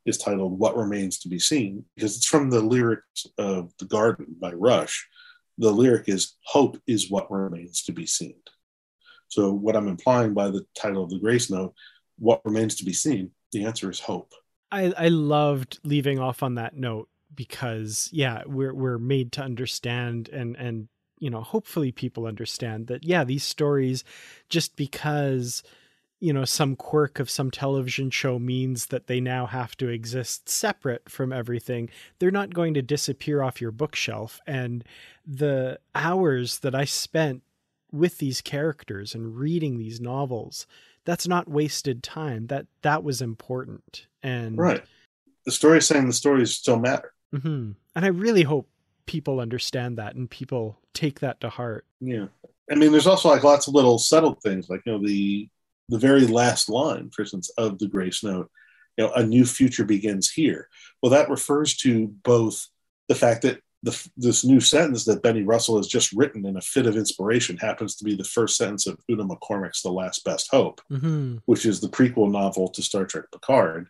is 0.04 0.16
titled 0.16 0.56
What 0.56 0.76
Remains 0.76 1.18
to 1.18 1.28
Be 1.28 1.40
Seen, 1.40 1.84
because 1.96 2.16
it's 2.16 2.28
from 2.28 2.50
the 2.50 2.60
lyrics 2.60 3.26
of 3.38 3.72
The 3.80 3.86
Garden 3.86 4.36
by 4.38 4.52
Rush. 4.52 5.08
The 5.58 5.72
lyric 5.72 6.08
is 6.08 6.36
Hope 6.44 6.80
is 6.86 7.10
what 7.10 7.28
remains 7.28 7.82
to 7.86 7.92
be 7.92 8.06
seen. 8.06 8.36
So, 9.26 9.50
what 9.50 9.74
I'm 9.74 9.88
implying 9.88 10.32
by 10.32 10.50
the 10.50 10.64
title 10.76 11.02
of 11.02 11.10
the 11.10 11.18
Grace 11.18 11.50
Note, 11.50 11.74
What 12.18 12.40
Remains 12.44 12.74
to 12.76 12.84
Be 12.84 12.92
Seen, 12.92 13.30
the 13.52 13.64
answer 13.64 13.90
is 13.90 14.00
hope. 14.00 14.32
I, 14.72 14.92
I 14.96 15.08
loved 15.08 15.78
leaving 15.84 16.18
off 16.18 16.42
on 16.42 16.54
that 16.56 16.76
note 16.76 17.08
because, 17.34 18.08
yeah, 18.12 18.42
we're, 18.46 18.74
we're 18.74 18.98
made 18.98 19.32
to 19.32 19.42
understand 19.42 20.28
and, 20.30 20.56
and, 20.56 20.88
you 21.18 21.30
know, 21.30 21.40
hopefully 21.40 21.92
people 21.92 22.26
understand 22.26 22.88
that, 22.88 23.04
yeah, 23.04 23.24
these 23.24 23.44
stories, 23.44 24.04
just 24.48 24.76
because 24.76 25.62
you 26.20 26.32
know 26.32 26.44
some 26.44 26.76
quirk 26.76 27.18
of 27.18 27.30
some 27.30 27.50
television 27.50 28.10
show 28.10 28.38
means 28.38 28.86
that 28.86 29.06
they 29.06 29.20
now 29.20 29.46
have 29.46 29.76
to 29.76 29.88
exist 29.88 30.48
separate 30.48 31.08
from 31.08 31.32
everything 31.32 31.90
they're 32.18 32.30
not 32.30 32.54
going 32.54 32.74
to 32.74 32.82
disappear 32.82 33.42
off 33.42 33.60
your 33.60 33.70
bookshelf 33.70 34.40
and 34.46 34.84
the 35.26 35.78
hours 35.94 36.60
that 36.60 36.74
i 36.74 36.84
spent 36.84 37.42
with 37.92 38.18
these 38.18 38.40
characters 38.40 39.14
and 39.14 39.36
reading 39.36 39.78
these 39.78 40.00
novels 40.00 40.66
that's 41.06 41.26
not 41.26 41.48
wasted 41.48 42.02
time. 42.02 42.48
That 42.48 42.66
that 42.82 43.02
was 43.02 43.22
important. 43.22 44.06
And 44.22 44.58
right. 44.58 44.82
The 45.46 45.52
story 45.52 45.78
is 45.78 45.86
saying 45.86 46.06
the 46.06 46.12
stories 46.12 46.54
still 46.54 46.78
matter. 46.78 47.12
Mm-hmm. 47.34 47.72
and 47.96 48.04
i 48.04 48.08
really 48.08 48.44
hope 48.44 48.68
people 49.04 49.40
understand 49.40 49.98
that 49.98 50.14
and 50.14 50.30
people 50.30 50.78
take 50.94 51.20
that 51.20 51.40
to 51.40 51.48
heart. 51.48 51.86
Yeah. 52.00 52.26
I 52.70 52.74
mean 52.76 52.92
there's 52.92 53.06
also 53.06 53.28
like 53.28 53.42
lots 53.42 53.66
of 53.66 53.74
little 53.74 53.98
subtle 53.98 54.34
things 54.34 54.68
like 54.68 54.82
you 54.84 54.92
know 54.92 55.04
the 55.04 55.48
the 55.88 55.98
very 55.98 56.26
last 56.26 56.68
line, 56.68 57.10
for 57.10 57.22
instance, 57.22 57.50
of 57.58 57.78
the 57.78 57.86
Grace 57.88 58.24
Note, 58.24 58.50
you 58.96 59.04
know, 59.04 59.12
a 59.12 59.24
new 59.24 59.44
future 59.44 59.84
begins 59.84 60.30
here. 60.30 60.68
Well, 61.00 61.10
that 61.10 61.30
refers 61.30 61.76
to 61.78 62.08
both 62.08 62.66
the 63.08 63.14
fact 63.14 63.42
that 63.42 63.60
the, 63.86 64.10
this 64.16 64.44
new 64.44 64.58
sentence 64.58 65.04
that 65.04 65.22
Benny 65.22 65.44
Russell 65.44 65.76
has 65.76 65.86
just 65.86 66.12
written 66.12 66.44
in 66.44 66.56
a 66.56 66.60
fit 66.60 66.86
of 66.86 66.96
inspiration 66.96 67.56
happens 67.56 67.94
to 67.96 68.04
be 68.04 68.16
the 68.16 68.24
first 68.24 68.56
sentence 68.56 68.88
of 68.88 68.98
Una 69.08 69.24
McCormack's 69.24 69.82
The 69.82 69.92
Last 69.92 70.24
Best 70.24 70.48
Hope, 70.50 70.80
mm-hmm. 70.90 71.36
which 71.46 71.64
is 71.64 71.78
the 71.80 71.88
prequel 71.88 72.30
novel 72.30 72.66
to 72.68 72.82
Star 72.82 73.06
Trek 73.06 73.26
Picard. 73.32 73.88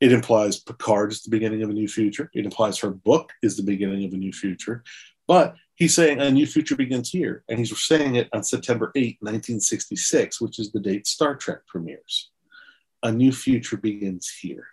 It 0.00 0.12
implies 0.12 0.60
Picard 0.60 1.12
is 1.12 1.22
the 1.22 1.30
beginning 1.30 1.62
of 1.62 1.70
a 1.70 1.72
new 1.72 1.88
future. 1.88 2.30
It 2.34 2.44
implies 2.44 2.78
her 2.78 2.90
book 2.90 3.32
is 3.42 3.56
the 3.56 3.62
beginning 3.62 4.04
of 4.04 4.12
a 4.12 4.18
new 4.18 4.32
future. 4.32 4.84
But 5.26 5.56
he's 5.76 5.94
saying 5.94 6.20
a 6.20 6.30
new 6.30 6.46
future 6.46 6.76
begins 6.76 7.08
here. 7.08 7.42
And 7.48 7.58
he's 7.58 7.76
saying 7.82 8.16
it 8.16 8.28
on 8.34 8.44
September 8.44 8.92
8, 8.94 9.16
1966, 9.20 10.42
which 10.42 10.58
is 10.58 10.72
the 10.72 10.80
date 10.80 11.06
Star 11.06 11.34
Trek 11.36 11.60
premieres. 11.66 12.30
A 13.02 13.10
new 13.10 13.32
future 13.32 13.78
begins 13.78 14.28
here. 14.28 14.66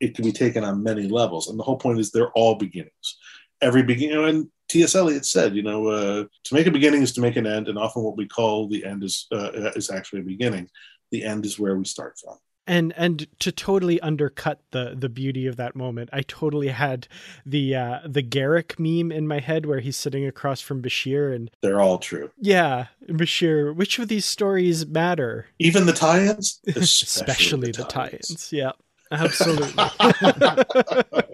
It 0.00 0.16
can 0.16 0.24
be 0.24 0.32
taken 0.32 0.64
on 0.64 0.82
many 0.82 1.06
levels. 1.06 1.48
And 1.48 1.58
the 1.58 1.62
whole 1.62 1.78
point 1.78 2.00
is 2.00 2.10
they're 2.10 2.32
all 2.32 2.56
beginnings. 2.56 3.18
Every 3.60 3.82
beginning, 3.82 4.24
and 4.24 4.48
T.S. 4.68 4.94
Eliot 4.94 5.24
said, 5.24 5.54
you 5.54 5.62
know, 5.62 5.88
uh, 5.88 6.24
to 6.44 6.54
make 6.54 6.66
a 6.66 6.70
beginning 6.70 7.02
is 7.02 7.12
to 7.14 7.20
make 7.20 7.36
an 7.36 7.46
end. 7.46 7.68
And 7.68 7.78
often 7.78 8.02
what 8.02 8.16
we 8.16 8.26
call 8.26 8.68
the 8.68 8.84
end 8.84 9.04
is, 9.04 9.26
uh, 9.32 9.50
is 9.76 9.90
actually 9.90 10.20
a 10.20 10.24
beginning. 10.24 10.68
The 11.10 11.24
end 11.24 11.46
is 11.46 11.58
where 11.58 11.76
we 11.76 11.84
start 11.84 12.18
from 12.18 12.36
and 12.66 12.92
and 12.96 13.26
to 13.38 13.52
totally 13.52 14.00
undercut 14.00 14.60
the 14.72 14.94
the 14.96 15.08
beauty 15.08 15.46
of 15.46 15.56
that 15.56 15.76
moment 15.76 16.10
i 16.12 16.20
totally 16.22 16.68
had 16.68 17.06
the 17.44 17.74
uh 17.74 18.00
the 18.04 18.22
Garak 18.22 18.78
meme 18.78 19.12
in 19.12 19.26
my 19.26 19.40
head 19.40 19.66
where 19.66 19.80
he's 19.80 19.96
sitting 19.96 20.26
across 20.26 20.60
from 20.60 20.82
bashir 20.82 21.34
and 21.34 21.50
they're 21.62 21.80
all 21.80 21.98
true 21.98 22.30
yeah 22.38 22.86
bashir 23.08 23.74
which 23.74 23.98
of 23.98 24.08
these 24.08 24.24
stories 24.24 24.86
matter 24.86 25.46
even 25.58 25.86
the 25.86 25.92
tie-ins 25.92 26.60
especially, 26.66 26.82
especially 26.82 27.70
the, 27.72 27.78
the 27.78 27.84
tie-ins. 27.84 28.28
tie-ins 28.28 28.52
yeah 28.52 28.72
absolutely 29.12 29.84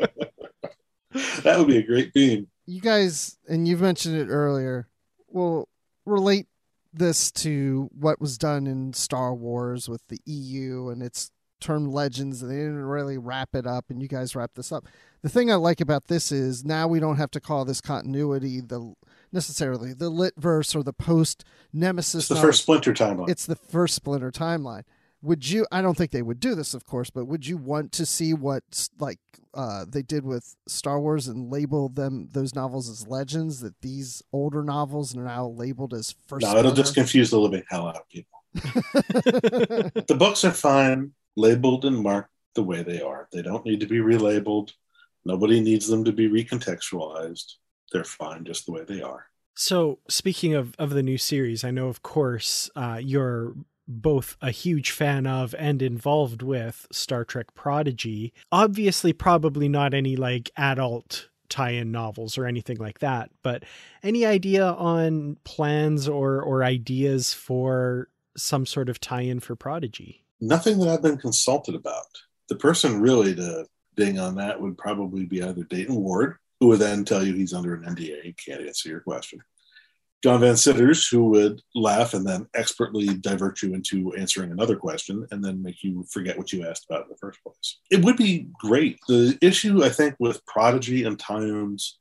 that 1.43 1.59
would 1.59 1.69
be 1.69 1.79
a 1.79 1.83
great 1.83 2.13
theme 2.13 2.47
you 2.67 2.81
guys 2.81 3.39
and 3.49 3.67
you've 3.67 3.81
mentioned 3.81 4.17
it 4.17 4.29
earlier 4.29 4.89
will 5.29 5.69
relate 6.05 6.47
this 6.93 7.31
to 7.33 7.89
what 7.99 8.21
was 8.21 8.37
done 8.37 8.67
in 8.67 8.93
Star 8.93 9.35
Wars 9.35 9.89
with 9.89 10.07
the 10.09 10.19
EU 10.27 10.89
and 10.89 11.03
its 11.03 11.31
term 11.61 11.91
legends 11.91 12.43
and 12.43 12.51
they 12.51 12.57
didn't 12.57 12.83
really 12.83 13.17
wrap 13.17 13.51
it 13.55 13.67
up 13.67 13.87
and 13.89 14.03
you 14.03 14.09
guys 14.09 14.35
wrap 14.35 14.51
this 14.55 14.73
up. 14.73 14.85
The 15.23 15.29
thing 15.29 15.51
I 15.51 15.55
like 15.55 15.81
about 15.81 16.09
this 16.09 16.33
is 16.33 16.65
now 16.65 16.89
we 16.89 17.01
don't 17.01 17.17
have 17.17 17.31
to 17.33 17.41
call 17.41 17.65
this 17.65 17.81
continuity 17.81 18.61
the 18.61 18.95
necessarily 19.31 19.93
the 19.95 20.11
lit 20.11 20.35
verse 20.37 20.75
or 20.75 20.83
the 20.83 20.93
post 20.93 21.45
nemesis. 21.73 22.25
It's 22.25 22.29
the 22.29 22.47
first 22.47 22.63
splinter 22.63 22.93
timeline. 22.93 23.31
It's 23.31 23.47
the 23.47 23.57
first 23.57 23.95
splinter 23.95 24.33
timeline 24.33 24.83
would 25.23 25.49
you 25.49 25.67
i 25.71 25.81
don't 25.81 25.97
think 25.97 26.11
they 26.11 26.23
would 26.23 26.41
do 26.41 26.55
this 26.55 26.75
of 26.75 26.85
course 26.85 27.11
but 27.11 27.27
would 27.27 27.47
you 27.47 27.57
want 27.57 27.93
to 27.93 28.05
see 28.05 28.35
what 28.35 28.89
like 28.99 29.19
uh, 29.55 29.85
they 29.87 30.01
did 30.01 30.25
with 30.25 30.57
star 30.67 30.99
wars 30.99 31.29
and 31.29 31.53
label 31.53 31.91
them 31.91 32.27
those 32.33 32.55
novels 32.55 32.89
as 32.89 33.07
legends 33.07 33.61
that 33.61 33.79
these 33.83 34.23
older 34.33 34.63
novels 34.63 35.15
are 35.15 35.25
now 35.25 35.47
labeled 35.47 35.93
as 35.93 36.15
first 36.27 36.47
no 36.47 36.57
it'll 36.57 36.73
just 36.73 36.95
confuse 36.95 37.31
the 37.31 37.39
living 37.39 37.63
hell 37.69 37.87
out 37.87 37.97
of 37.97 38.09
people. 38.09 38.43
The 38.55 40.17
books 40.19 40.45
are 40.45 40.53
fine 40.53 41.13
labeled 41.37 41.85
and 41.85 41.99
marked 41.99 42.31
the 42.55 42.63
way 42.63 42.83
they 42.83 43.01
are. 43.01 43.29
They 43.33 43.43
don't 43.43 43.65
need 43.65 43.81
to 43.81 43.87
be 43.87 43.99
relabeled. 43.99 44.73
Nobody 45.25 45.61
needs 45.61 45.87
them 45.87 46.05
to 46.05 46.13
be 46.13 46.29
recontextualized. 46.29 47.55
They're 47.93 48.05
fine 48.05 48.45
just 48.45 48.67
the 48.67 48.73
way 48.73 48.85
they 48.85 49.03
are. 49.03 49.27
So, 49.55 49.99
speaking 50.09 50.55
of, 50.55 50.75
of 50.79 50.91
the 50.91 51.03
new 51.03 51.19
series, 51.19 51.63
I 51.63 51.71
know, 51.71 51.89
of 51.89 52.03
course, 52.03 52.71
uh, 52.75 52.99
you're 53.03 53.55
both 53.89 54.37
a 54.41 54.51
huge 54.51 54.91
fan 54.91 55.27
of 55.27 55.55
and 55.59 55.83
involved 55.83 56.43
with 56.43 56.87
Star 56.93 57.25
Trek 57.25 57.55
Prodigy. 57.55 58.33
Obviously, 58.51 59.13
probably 59.13 59.69
not 59.69 59.95
any 59.95 60.17
like 60.17 60.51
adult 60.57 61.29
tie 61.49 61.71
in 61.71 61.93
novels 61.93 62.39
or 62.39 62.47
anything 62.47 62.79
like 62.79 63.01
that, 63.01 63.31
but 63.43 63.65
any 64.03 64.25
idea 64.25 64.67
on 64.67 65.37
plans 65.45 66.09
or, 66.09 66.41
or 66.41 66.65
ideas 66.65 67.35
for 67.35 68.09
some 68.37 68.65
sort 68.65 68.89
of 68.89 68.99
tie 68.99 69.21
in 69.21 69.39
for 69.39 69.55
Prodigy? 69.55 70.25
Nothing 70.41 70.79
that 70.79 70.89
I've 70.89 71.03
been 71.03 71.19
consulted 71.19 71.75
about. 71.75 72.07
The 72.49 72.57
person 72.57 73.01
really 73.01 73.35
to 73.35 73.67
ding 73.97 74.19
on 74.19 74.35
that 74.37 74.61
would 74.61 74.79
probably 74.79 75.27
be 75.27 75.43
either 75.43 75.65
Dayton 75.65 75.95
Ward, 75.95 76.37
who 76.59 76.69
would 76.69 76.81
then 76.81 77.05
tell 77.05 77.25
you 77.25 77.35
he's 77.35 77.53
under 77.53 77.75
an 77.75 77.85
NDA, 77.85 78.37
can't 78.37 78.67
answer 78.67 78.89
your 78.89 79.01
question, 79.01 79.41
John 80.23 80.39
Van 80.41 80.57
Citters, 80.57 81.09
who 81.09 81.25
would 81.31 81.63
laugh 81.75 82.15
and 82.15 82.25
then 82.25 82.47
expertly 82.55 83.09
divert 83.09 83.61
you 83.61 83.75
into 83.75 84.15
answering 84.15 84.53
another 84.53 84.77
question 84.77 85.27
and 85.33 85.45
then 85.45 85.63
make 85.63 85.83
you 85.83 86.05
forget 86.11 86.39
what 86.39 86.53
you 86.53 86.65
asked 86.65 86.87
about 86.89 87.05
in 87.05 87.09
the 87.09 87.17
first 87.17 87.43
place. 87.43 87.81
It 87.91 88.05
would 88.05 88.17
be 88.17 88.49
great. 88.59 89.01
The 89.09 89.37
issue, 89.41 89.83
I 89.83 89.89
think, 89.89 90.15
with 90.21 90.47
Prodigy 90.47 91.05
and 91.05 91.19
Times 91.19 91.99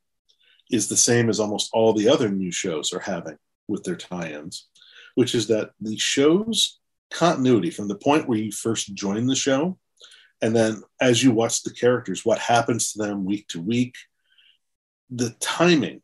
is 0.70 0.88
the 0.88 0.96
same 0.96 1.28
as 1.28 1.40
almost 1.40 1.70
all 1.72 1.92
the 1.92 2.08
other 2.08 2.28
new 2.28 2.52
shows 2.52 2.92
are 2.92 3.00
having 3.00 3.36
with 3.66 3.82
their 3.82 3.96
tie-ins, 3.96 4.68
which 5.16 5.34
is 5.34 5.48
that 5.48 5.70
the 5.80 5.98
show's 5.98 6.78
continuity 7.10 7.70
from 7.70 7.88
the 7.88 7.96
point 7.96 8.28
where 8.28 8.38
you 8.38 8.52
first 8.52 8.94
join 8.94 9.26
the 9.26 9.34
show, 9.34 9.78
and 10.40 10.54
then 10.54 10.80
as 11.00 11.22
you 11.22 11.32
watch 11.32 11.62
the 11.62 11.72
characters, 11.72 12.24
what 12.24 12.38
happens 12.38 12.92
to 12.92 12.98
them 12.98 13.24
week 13.24 13.48
to 13.48 13.60
week, 13.60 13.96
the 15.10 15.30
timing 15.40 16.02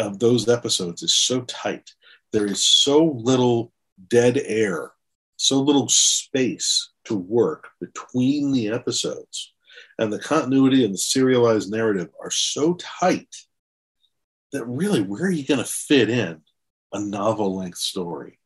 of 0.00 0.18
those 0.18 0.48
episodes 0.48 1.02
is 1.02 1.14
so 1.14 1.42
tight. 1.42 1.90
There 2.32 2.46
is 2.46 2.64
so 2.64 3.04
little 3.04 3.72
dead 4.08 4.40
air, 4.44 4.92
so 5.36 5.60
little 5.60 5.88
space 5.88 6.90
to 7.04 7.14
work 7.14 7.68
between 7.80 8.52
the 8.52 8.68
episodes. 8.68 9.52
And 9.98 10.12
the 10.12 10.18
continuity 10.18 10.84
and 10.84 10.94
the 10.94 10.98
serialized 10.98 11.70
narrative 11.70 12.08
are 12.22 12.30
so 12.30 12.74
tight 12.74 13.34
that 14.52 14.64
really, 14.64 15.02
where 15.02 15.24
are 15.24 15.30
you 15.30 15.46
going 15.46 15.58
to 15.60 15.66
fit 15.66 16.10
in 16.10 16.40
a 16.92 17.00
novel 17.00 17.56
length 17.56 17.78
story? 17.78 18.38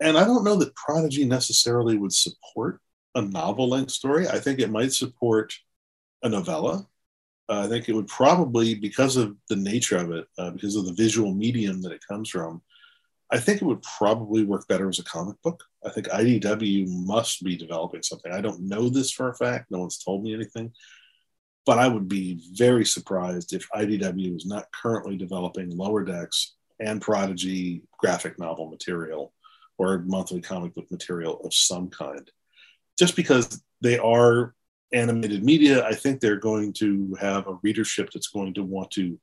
And 0.00 0.18
I 0.18 0.24
don't 0.24 0.44
know 0.44 0.56
that 0.56 0.74
Prodigy 0.74 1.24
necessarily 1.24 1.96
would 1.96 2.12
support 2.12 2.80
a 3.14 3.22
novel 3.22 3.68
length 3.68 3.92
story. 3.92 4.28
I 4.28 4.38
think 4.38 4.58
it 4.58 4.70
might 4.70 4.92
support 4.92 5.54
a 6.22 6.28
novella. 6.28 6.86
Uh, 7.48 7.62
I 7.64 7.68
think 7.68 7.88
it 7.88 7.94
would 7.94 8.08
probably, 8.08 8.74
because 8.74 9.16
of 9.16 9.36
the 9.48 9.56
nature 9.56 9.98
of 9.98 10.10
it, 10.10 10.26
uh, 10.38 10.50
because 10.50 10.76
of 10.76 10.86
the 10.86 10.92
visual 10.92 11.32
medium 11.32 11.80
that 11.82 11.92
it 11.92 12.04
comes 12.08 12.28
from, 12.28 12.60
I 13.30 13.38
think 13.38 13.60
it 13.60 13.64
would 13.64 13.82
probably 13.82 14.44
work 14.44 14.68
better 14.68 14.88
as 14.88 14.98
a 14.98 15.04
comic 15.04 15.40
book. 15.42 15.62
I 15.84 15.90
think 15.90 16.08
IDW 16.08 16.86
must 16.88 17.42
be 17.42 17.56
developing 17.56 18.02
something. 18.02 18.32
I 18.32 18.40
don't 18.40 18.68
know 18.68 18.88
this 18.88 19.10
for 19.10 19.28
a 19.28 19.34
fact. 19.34 19.70
No 19.70 19.78
one's 19.78 19.98
told 19.98 20.22
me 20.22 20.34
anything. 20.34 20.72
But 21.64 21.78
I 21.78 21.88
would 21.88 22.08
be 22.08 22.40
very 22.52 22.84
surprised 22.84 23.52
if 23.52 23.68
IDW 23.70 24.36
is 24.36 24.46
not 24.46 24.70
currently 24.72 25.16
developing 25.16 25.76
Lower 25.76 26.04
Decks 26.04 26.54
and 26.78 27.02
Prodigy 27.02 27.82
graphic 27.98 28.38
novel 28.38 28.70
material 28.70 29.32
or 29.78 29.98
monthly 30.06 30.40
comic 30.40 30.74
book 30.74 30.90
material 30.90 31.40
of 31.44 31.52
some 31.52 31.88
kind. 31.88 32.30
Just 32.96 33.16
because 33.16 33.62
they 33.80 33.98
are 33.98 34.54
animated 34.92 35.44
media, 35.44 35.84
I 35.84 35.94
think 35.94 36.20
they're 36.20 36.36
going 36.36 36.72
to 36.74 37.16
have 37.20 37.46
a 37.46 37.58
readership 37.62 38.10
that's 38.12 38.28
going 38.28 38.54
to 38.54 38.62
want 38.62 38.90
to 38.92 39.18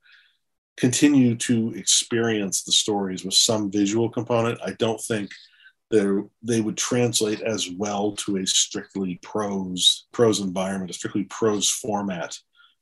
continue 0.77 1.35
to 1.35 1.73
experience 1.76 2.64
the 2.64 2.72
stories 2.72 3.23
with 3.23 3.34
some 3.34 3.72
visual 3.72 4.10
component. 4.10 4.60
I 4.65 4.72
don't 4.80 4.99
think 4.99 5.30
they 6.41 6.60
would 6.60 6.77
translate 6.77 7.41
as 7.41 7.69
well 7.69 8.14
to 8.14 8.38
a 8.38 8.48
strictly 8.48 9.19
prose 9.22 10.07
prose 10.11 10.40
environment, 10.40 10.90
a 10.90 10.94
strictly 10.94 11.26
prose 11.26 11.69
format, 11.69 12.35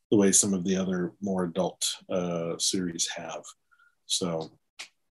the 0.10 0.18
way 0.18 0.32
some 0.32 0.54
of 0.54 0.64
the 0.64 0.78
other 0.78 1.12
more 1.22 1.44
adult 1.44 1.86
uh, 2.10 2.58
series 2.58 3.10
have. 3.10 3.44
So 4.06 4.52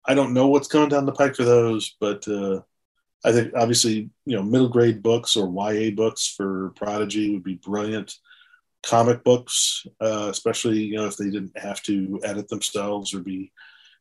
I 0.04 0.14
don't 0.14 0.32
know 0.32 0.46
what's 0.46 0.68
going 0.68 0.90
down 0.90 1.06
the 1.06 1.12
pike 1.12 1.34
for 1.34 1.44
those, 1.44 1.96
but 2.00 2.26
uh, 2.28 2.60
I 3.24 3.32
think 3.32 3.52
obviously 3.56 4.10
you 4.24 4.36
know 4.36 4.42
middle 4.42 4.68
grade 4.68 5.02
books 5.02 5.36
or 5.36 5.48
YA 5.48 5.90
books 5.90 6.34
for 6.36 6.72
Prodigy 6.76 7.32
would 7.32 7.44
be 7.44 7.54
brilliant. 7.56 8.14
Comic 8.84 9.24
books, 9.24 9.84
uh, 10.00 10.28
especially 10.30 10.78
you 10.78 10.96
know 10.96 11.06
if 11.06 11.16
they 11.16 11.30
didn't 11.30 11.56
have 11.58 11.82
to 11.84 12.20
edit 12.22 12.48
themselves 12.48 13.12
or 13.12 13.20
be 13.20 13.52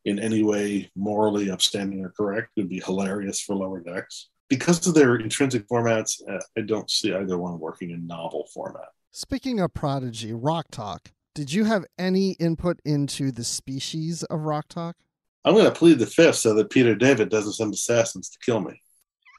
in 0.06 0.20
any 0.20 0.44
way 0.44 0.90
morally 0.96 1.50
upstanding 1.50 2.04
or 2.04 2.14
correct, 2.16 2.52
would 2.56 2.70
be 2.70 2.82
hilarious 2.86 3.42
for 3.42 3.56
lower 3.56 3.80
decks. 3.80 4.30
Because 4.50 4.86
of 4.88 4.94
their 4.94 5.16
intrinsic 5.18 5.68
formats, 5.68 6.22
uh, 6.30 6.40
I 6.58 6.62
don't 6.62 6.90
see 6.90 7.14
either 7.14 7.38
one 7.38 7.60
working 7.60 7.92
in 7.92 8.08
novel 8.08 8.48
format. 8.54 8.90
Speaking 9.12 9.60
of 9.60 9.74
Prodigy, 9.74 10.32
Rok-Tahk, 10.32 11.12
did 11.36 11.52
you 11.52 11.66
have 11.66 11.86
any 11.98 12.32
input 12.34 12.80
into 12.86 13.32
the 13.32 13.44
species 13.44 14.24
of 14.24 14.42
Rock 14.42 14.70
Talk? 14.70 14.96
I'm 15.44 15.54
going 15.54 15.66
to 15.66 15.72
plead 15.72 16.00
the 16.00 16.06
fifth 16.06 16.36
so 16.36 16.54
that 16.54 16.70
Peter 16.70 16.96
David 16.96 17.30
doesn't 17.30 17.54
send 17.54 17.74
assassins 17.74 18.30
to 18.30 18.40
kill 18.40 18.60
me. 18.60 18.82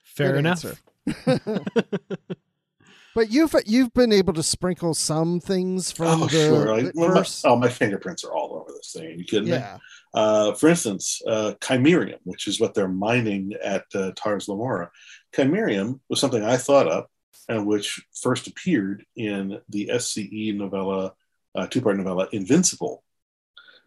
Fair 0.04 0.34
Good 0.34 0.40
enough. 0.40 0.66
but 3.16 3.32
you've 3.32 3.56
you've 3.66 3.94
been 3.94 4.12
able 4.12 4.34
to 4.34 4.44
sprinkle 4.44 4.94
some 4.94 5.40
things 5.40 5.92
from 5.92 6.24
oh, 6.24 6.26
the 6.26 6.30
sure. 6.30 6.76
Like, 6.76 6.92
well, 6.96 7.14
my, 7.14 7.26
oh, 7.46 7.56
my 7.56 7.70
fingerprints 7.70 8.24
are 8.24 8.34
all 8.34 8.56
over 8.56 8.72
this 8.72 8.92
thing. 8.94 9.08
Are 9.08 9.12
you 9.12 9.24
kidding 9.26 9.48
yeah. 9.50 9.76
me? 9.76 9.82
Uh, 10.14 10.54
for 10.54 10.70
instance, 10.70 11.22
uh, 11.28 11.54
chimerium, 11.62 12.20
which 12.24 12.48
is 12.48 12.60
what 12.60 12.74
they're 12.74 12.88
mining 12.88 13.54
at 13.64 13.86
uh, 13.94 14.12
Tars 14.16 14.48
Lamora. 14.48 14.90
Chimerium 15.36 16.02
was 16.10 16.20
something 16.20 16.44
I 16.44 16.58
thought 16.58 16.88
up 16.88 17.10
and 17.48 17.66
which 17.68 18.04
first 18.22 18.48
appeared 18.48 19.06
in 19.16 19.60
the 19.70 19.90
SCE 19.94 20.56
novella, 20.56 21.14
uh, 21.54 21.68
two-part 21.68 21.98
novella 21.98 22.28
Invincible, 22.32 23.04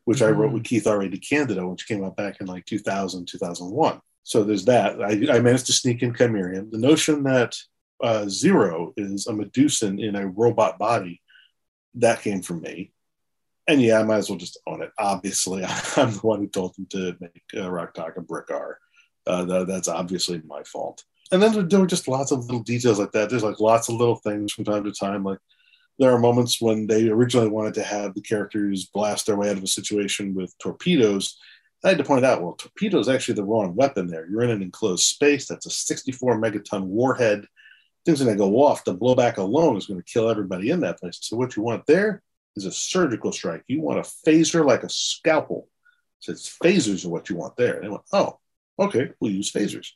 which 0.09 0.21
mm-hmm. 0.21 0.29
I 0.29 0.31
wrote 0.31 0.53
with 0.53 0.65
Keith 0.65 0.87
R.A. 0.87 1.11
DeCandido, 1.11 1.71
which 1.71 1.87
came 1.87 2.03
out 2.03 2.17
back 2.17 2.41
in 2.41 2.47
like 2.47 2.65
2000, 2.65 3.27
2001. 3.27 4.01
So 4.23 4.43
there's 4.43 4.65
that. 4.65 5.03
I, 5.03 5.37
I 5.37 5.41
managed 5.41 5.67
to 5.67 5.75
sneak 5.75 6.03
in 6.03 6.15
chimerium. 6.15 6.71
The 6.71 6.79
notion 6.79 7.25
that 7.25 7.55
uh, 8.03 8.27
Zero 8.27 8.95
is 8.97 9.27
a 9.27 9.33
Medusan 9.33 10.03
in 10.03 10.17
a 10.17 10.27
robot 10.27 10.79
body, 10.79 11.21
that 11.97 12.23
came 12.23 12.41
from 12.41 12.63
me. 12.63 12.91
And 13.67 13.83
yeah, 13.83 14.01
I 14.01 14.03
might 14.03 14.17
as 14.17 14.31
well 14.31 14.39
just 14.39 14.59
own 14.67 14.81
it. 14.81 14.93
Obviously, 14.99 15.63
I'm 15.97 16.13
the 16.13 16.21
one 16.23 16.41
who 16.41 16.49
told 16.49 16.75
them 16.77 16.87
to 16.93 17.15
make 17.21 17.43
uh, 17.55 17.71
Rok-Tahk 17.71 18.17
a 18.17 18.23
Brikar. 18.23 18.77
Uh, 19.27 19.45
that, 19.45 19.67
that's 19.67 19.89
obviously 19.89 20.41
my 20.47 20.63
fault. 20.63 21.05
And 21.33 21.43
then 21.43 21.69
there 21.69 21.81
were 21.81 21.87
just 21.87 22.09
lots 22.09 22.33
of 22.33 22.47
little 22.47 22.63
details 22.63 22.99
like 22.99 23.13
that. 23.13 23.29
There's 23.29 23.45
like 23.45 23.61
lots 23.61 23.91
of 23.91 23.97
little 23.97 24.17
things 24.17 24.55
from 24.55 24.65
time 24.65 24.85
to 24.85 24.91
time. 24.93 25.23
Like 25.23 25.41
there 25.99 26.13
are 26.13 26.19
moments 26.19 26.61
when 26.61 26.87
they 26.87 27.09
originally 27.09 27.49
wanted 27.49 27.75
to 27.75 27.83
have 27.83 28.15
the 28.15 28.21
characters 28.21 28.87
blast 28.87 29.27
their 29.27 29.37
way 29.37 29.51
out 29.51 29.57
of 29.57 29.63
a 29.63 29.69
situation 29.69 30.35
with 30.35 30.57
torpedoes. 30.59 31.39
I 31.85 31.89
had 31.89 31.99
to 31.99 32.05
point 32.05 32.25
out, 32.25 32.43
well, 32.43 32.55
torpedo 32.55 32.99
is 32.99 33.09
actually 33.09 33.35
the 33.35 33.45
wrong 33.45 33.75
weapon 33.75 34.07
there. 34.07 34.29
You're 34.29 34.43
in 34.43 34.51
an 34.51 34.63
enclosed 34.63 35.05
space. 35.05 35.47
That's 35.47 35.67
a 35.67 35.71
64 35.71 36.41
megaton 36.41 36.85
warhead. 36.85 37.47
Things 38.05 38.21
are 38.21 38.25
going 38.25 38.37
to 38.37 38.45
go 38.45 38.63
off. 38.63 38.85
The 38.85 38.97
blowback 38.97 39.37
alone 39.37 39.77
is 39.77 39.87
going 39.87 40.01
to 40.01 40.13
kill 40.13 40.31
everybody 40.31 40.71
in 40.71 40.81
that 40.81 40.99
place. 40.99 41.19
So 41.21 41.37
what 41.37 41.57
you 41.57 41.63
want 41.63 41.87
there 41.87 42.23
is 42.57 42.65
a 42.65 42.73
surgical 42.73 43.33
strike. 43.33 43.65
You 43.67 43.81
want 43.81 43.99
a 43.99 44.03
phaser 44.03 44.65
like 44.65 44.83
a 44.83 44.89
scalpel. 44.89 45.69
So 46.21 46.33
it's 46.33 46.49
phasers 46.63 47.05
are 47.05 47.11
what 47.11 47.29
you 47.29 47.37
want 47.37 47.57
there. 47.57 47.75
And 47.75 47.85
they 47.85 47.89
went, 47.89 48.03
oh, 48.13 48.39
okay, 48.79 49.11
we'll 49.21 49.33
use 49.33 49.53
phasers. 49.53 49.91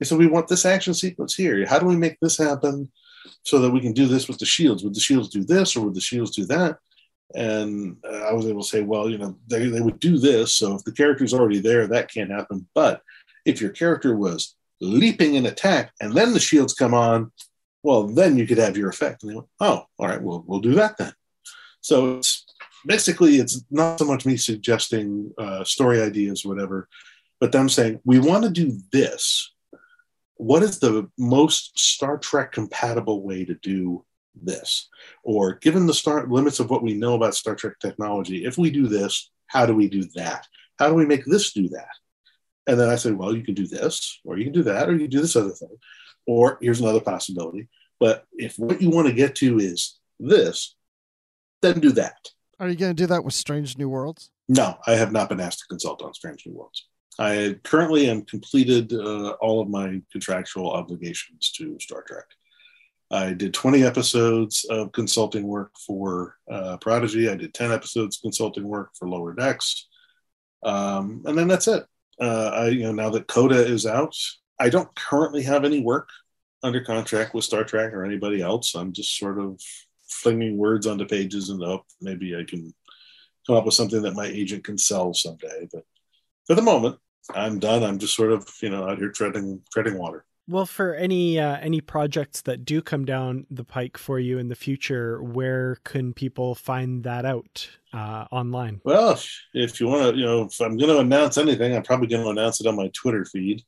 And 0.00 0.06
so 0.06 0.16
we 0.16 0.26
want 0.26 0.48
this 0.48 0.64
action 0.64 0.94
sequence 0.94 1.34
here. 1.34 1.66
How 1.66 1.78
do 1.78 1.86
we 1.86 1.96
make 1.96 2.18
this 2.20 2.38
happen 2.38 2.90
so 3.42 3.58
that 3.60 3.70
we 3.70 3.80
can 3.80 3.92
do 3.92 4.06
this 4.06 4.28
with 4.28 4.38
the 4.38 4.46
shields? 4.46 4.84
Would 4.84 4.94
the 4.94 5.00
shields 5.00 5.28
do 5.28 5.44
this 5.44 5.76
or 5.76 5.82
would 5.82 5.94
the 5.94 6.00
shields 6.00 6.32
do 6.32 6.44
that? 6.46 6.78
And 7.34 7.98
uh, 8.04 8.24
I 8.24 8.32
was 8.32 8.46
able 8.46 8.62
to 8.62 8.68
say, 8.68 8.82
well, 8.82 9.10
you 9.10 9.18
know, 9.18 9.36
they, 9.46 9.66
they 9.68 9.80
would 9.80 10.00
do 10.00 10.18
this. 10.18 10.54
So 10.54 10.74
if 10.74 10.84
the 10.84 10.92
character's 10.92 11.34
already 11.34 11.60
there, 11.60 11.86
that 11.86 12.12
can't 12.12 12.30
happen. 12.30 12.66
But 12.74 13.02
if 13.44 13.60
your 13.60 13.70
character 13.70 14.16
was 14.16 14.54
leaping 14.80 15.34
in 15.34 15.46
attack 15.46 15.92
and 16.00 16.14
then 16.14 16.32
the 16.32 16.40
shields 16.40 16.72
come 16.72 16.94
on, 16.94 17.32
well, 17.82 18.04
then 18.04 18.36
you 18.36 18.46
could 18.46 18.58
have 18.58 18.76
your 18.76 18.88
effect. 18.88 19.22
And 19.22 19.30
they 19.30 19.36
went, 19.36 19.48
oh, 19.60 19.84
all 19.98 20.08
right, 20.08 20.22
well, 20.22 20.42
we'll 20.46 20.60
do 20.60 20.74
that 20.74 20.96
then. 20.96 21.12
So 21.80 22.16
it's 22.16 22.46
basically, 22.86 23.36
it's 23.36 23.62
not 23.70 23.98
so 23.98 24.04
much 24.04 24.26
me 24.26 24.36
suggesting 24.36 25.32
uh, 25.38 25.64
story 25.64 26.00
ideas 26.00 26.44
or 26.44 26.48
whatever, 26.48 26.88
but 27.40 27.52
them 27.52 27.68
saying, 27.68 28.00
we 28.04 28.18
want 28.18 28.44
to 28.44 28.50
do 28.50 28.78
this 28.90 29.52
what 30.38 30.62
is 30.62 30.78
the 30.78 31.10
most 31.18 31.78
Star 31.78 32.16
Trek 32.16 32.52
compatible 32.52 33.22
way 33.22 33.44
to 33.44 33.54
do 33.54 34.04
this? 34.40 34.88
Or 35.22 35.54
given 35.54 35.86
the 35.86 35.94
start 35.94 36.30
limits 36.30 36.60
of 36.60 36.70
what 36.70 36.82
we 36.82 36.94
know 36.94 37.14
about 37.14 37.34
Star 37.34 37.54
Trek 37.54 37.74
technology, 37.80 38.44
if 38.44 38.56
we 38.56 38.70
do 38.70 38.86
this, 38.86 39.30
how 39.46 39.66
do 39.66 39.74
we 39.74 39.88
do 39.88 40.04
that? 40.14 40.46
How 40.78 40.88
do 40.88 40.94
we 40.94 41.06
make 41.06 41.24
this 41.24 41.52
do 41.52 41.68
that? 41.70 41.88
And 42.66 42.78
then 42.78 42.88
I 42.88 42.96
say, 42.96 43.10
well, 43.10 43.34
you 43.34 43.42
can 43.42 43.54
do 43.54 43.66
this, 43.66 44.20
or 44.24 44.38
you 44.38 44.44
can 44.44 44.52
do 44.52 44.62
that, 44.64 44.88
or 44.88 44.92
you 44.92 45.00
can 45.00 45.10
do 45.10 45.20
this 45.20 45.36
other 45.36 45.50
thing. 45.50 45.76
Or 46.26 46.58
here's 46.60 46.80
another 46.80 47.00
possibility. 47.00 47.68
But 47.98 48.24
if 48.32 48.58
what 48.58 48.80
you 48.80 48.90
want 48.90 49.08
to 49.08 49.14
get 49.14 49.34
to 49.36 49.58
is 49.58 49.98
this, 50.20 50.76
then 51.62 51.80
do 51.80 51.92
that. 51.92 52.28
Are 52.60 52.68
you 52.68 52.76
going 52.76 52.94
to 52.94 53.02
do 53.02 53.06
that 53.06 53.24
with 53.24 53.34
Strange 53.34 53.78
New 53.78 53.88
Worlds? 53.88 54.30
No, 54.48 54.78
I 54.86 54.92
have 54.92 55.12
not 55.12 55.28
been 55.28 55.40
asked 55.40 55.60
to 55.60 55.66
consult 55.68 56.02
on 56.02 56.14
Strange 56.14 56.46
New 56.46 56.54
Worlds. 56.54 56.87
I 57.18 57.56
currently 57.64 58.08
am 58.08 58.22
completed 58.22 58.92
uh, 58.92 59.30
all 59.40 59.60
of 59.60 59.68
my 59.68 60.00
contractual 60.12 60.70
obligations 60.70 61.50
to 61.56 61.78
Star 61.80 62.04
Trek. 62.06 62.26
I 63.10 63.32
did 63.32 63.54
20 63.54 63.82
episodes 63.84 64.64
of 64.68 64.92
consulting 64.92 65.46
work 65.46 65.72
for 65.84 66.36
uh, 66.50 66.76
Prodigy. 66.76 67.28
I 67.28 67.34
did 67.34 67.54
10 67.54 67.72
episodes 67.72 68.18
consulting 68.18 68.68
work 68.68 68.90
for 68.96 69.08
Lower 69.08 69.34
Decks, 69.34 69.88
um, 70.62 71.22
and 71.24 71.36
then 71.36 71.48
that's 71.48 71.66
it. 71.66 71.84
Uh, 72.20 72.50
I, 72.54 72.68
you 72.68 72.82
know, 72.84 72.92
now 72.92 73.10
that 73.10 73.26
Coda 73.26 73.66
is 73.66 73.86
out, 73.86 74.14
I 74.60 74.68
don't 74.68 74.94
currently 74.94 75.42
have 75.42 75.64
any 75.64 75.80
work 75.80 76.10
under 76.62 76.82
contract 76.82 77.34
with 77.34 77.44
Star 77.44 77.64
Trek 77.64 77.92
or 77.92 78.04
anybody 78.04 78.42
else. 78.42 78.74
I'm 78.74 78.92
just 78.92 79.16
sort 79.16 79.38
of 79.38 79.60
flinging 80.08 80.56
words 80.56 80.86
onto 80.86 81.06
pages 81.06 81.50
and 81.50 81.62
hope 81.62 81.84
maybe 82.00 82.36
I 82.36 82.44
can 82.44 82.74
come 83.46 83.56
up 83.56 83.64
with 83.64 83.74
something 83.74 84.02
that 84.02 84.14
my 84.14 84.26
agent 84.26 84.64
can 84.64 84.78
sell 84.78 85.14
someday. 85.14 85.68
But 85.72 85.84
for 86.46 86.54
the 86.54 86.62
moment, 86.62 86.98
I'm 87.34 87.58
done. 87.58 87.82
I'm 87.82 87.98
just 87.98 88.14
sort 88.14 88.32
of, 88.32 88.48
you 88.62 88.70
know, 88.70 88.88
out 88.88 88.98
here 88.98 89.10
treading 89.10 89.62
treading 89.72 89.98
water. 89.98 90.24
Well, 90.48 90.64
for 90.64 90.94
any 90.94 91.38
uh, 91.38 91.58
any 91.58 91.82
projects 91.82 92.40
that 92.42 92.64
do 92.64 92.80
come 92.80 93.04
down 93.04 93.46
the 93.50 93.64
pike 93.64 93.98
for 93.98 94.18
you 94.18 94.38
in 94.38 94.48
the 94.48 94.54
future, 94.54 95.22
where 95.22 95.76
can 95.84 96.14
people 96.14 96.54
find 96.54 97.04
that 97.04 97.26
out 97.26 97.68
uh, 97.92 98.24
online? 98.32 98.80
Well, 98.82 99.20
if 99.52 99.78
you 99.78 99.88
want 99.88 100.14
to, 100.14 100.18
you 100.18 100.24
know, 100.24 100.44
if 100.44 100.58
I'm 100.60 100.78
going 100.78 100.88
to 100.88 101.00
announce 101.00 101.36
anything, 101.36 101.76
I'm 101.76 101.82
probably 101.82 102.06
going 102.06 102.24
to 102.24 102.30
announce 102.30 102.62
it 102.62 102.66
on 102.66 102.76
my 102.76 102.88
Twitter 102.94 103.26
feed. 103.26 103.62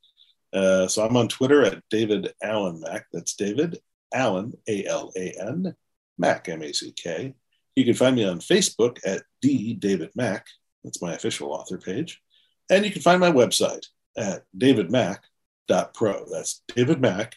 Uh, 0.52 0.88
so 0.88 1.04
I'm 1.04 1.16
on 1.16 1.28
Twitter 1.28 1.64
at 1.64 1.82
David 1.90 2.32
Alan 2.42 2.80
Mack. 2.80 3.04
That's 3.12 3.34
David 3.34 3.78
Alan 4.14 4.54
A 4.66 4.86
L 4.86 5.12
A 5.16 5.34
N 5.38 5.74
Mack 6.18 6.48
M 6.48 6.62
A 6.62 6.72
C 6.72 6.92
K. 6.92 7.34
You 7.76 7.84
can 7.84 7.94
find 7.94 8.16
me 8.16 8.24
on 8.24 8.40
Facebook 8.40 8.98
at 9.04 9.22
D 9.42 9.74
David 9.74 10.10
Mack. 10.14 10.46
That's 10.82 11.02
my 11.02 11.12
official 11.12 11.52
author 11.52 11.76
page, 11.76 12.22
and 12.70 12.84
you 12.84 12.90
can 12.90 13.02
find 13.02 13.20
my 13.20 13.30
website 13.30 13.86
at 14.16 14.44
davidmack.pro. 14.56 16.24
That's 16.30 16.62
davidmack.pro. 16.70 17.36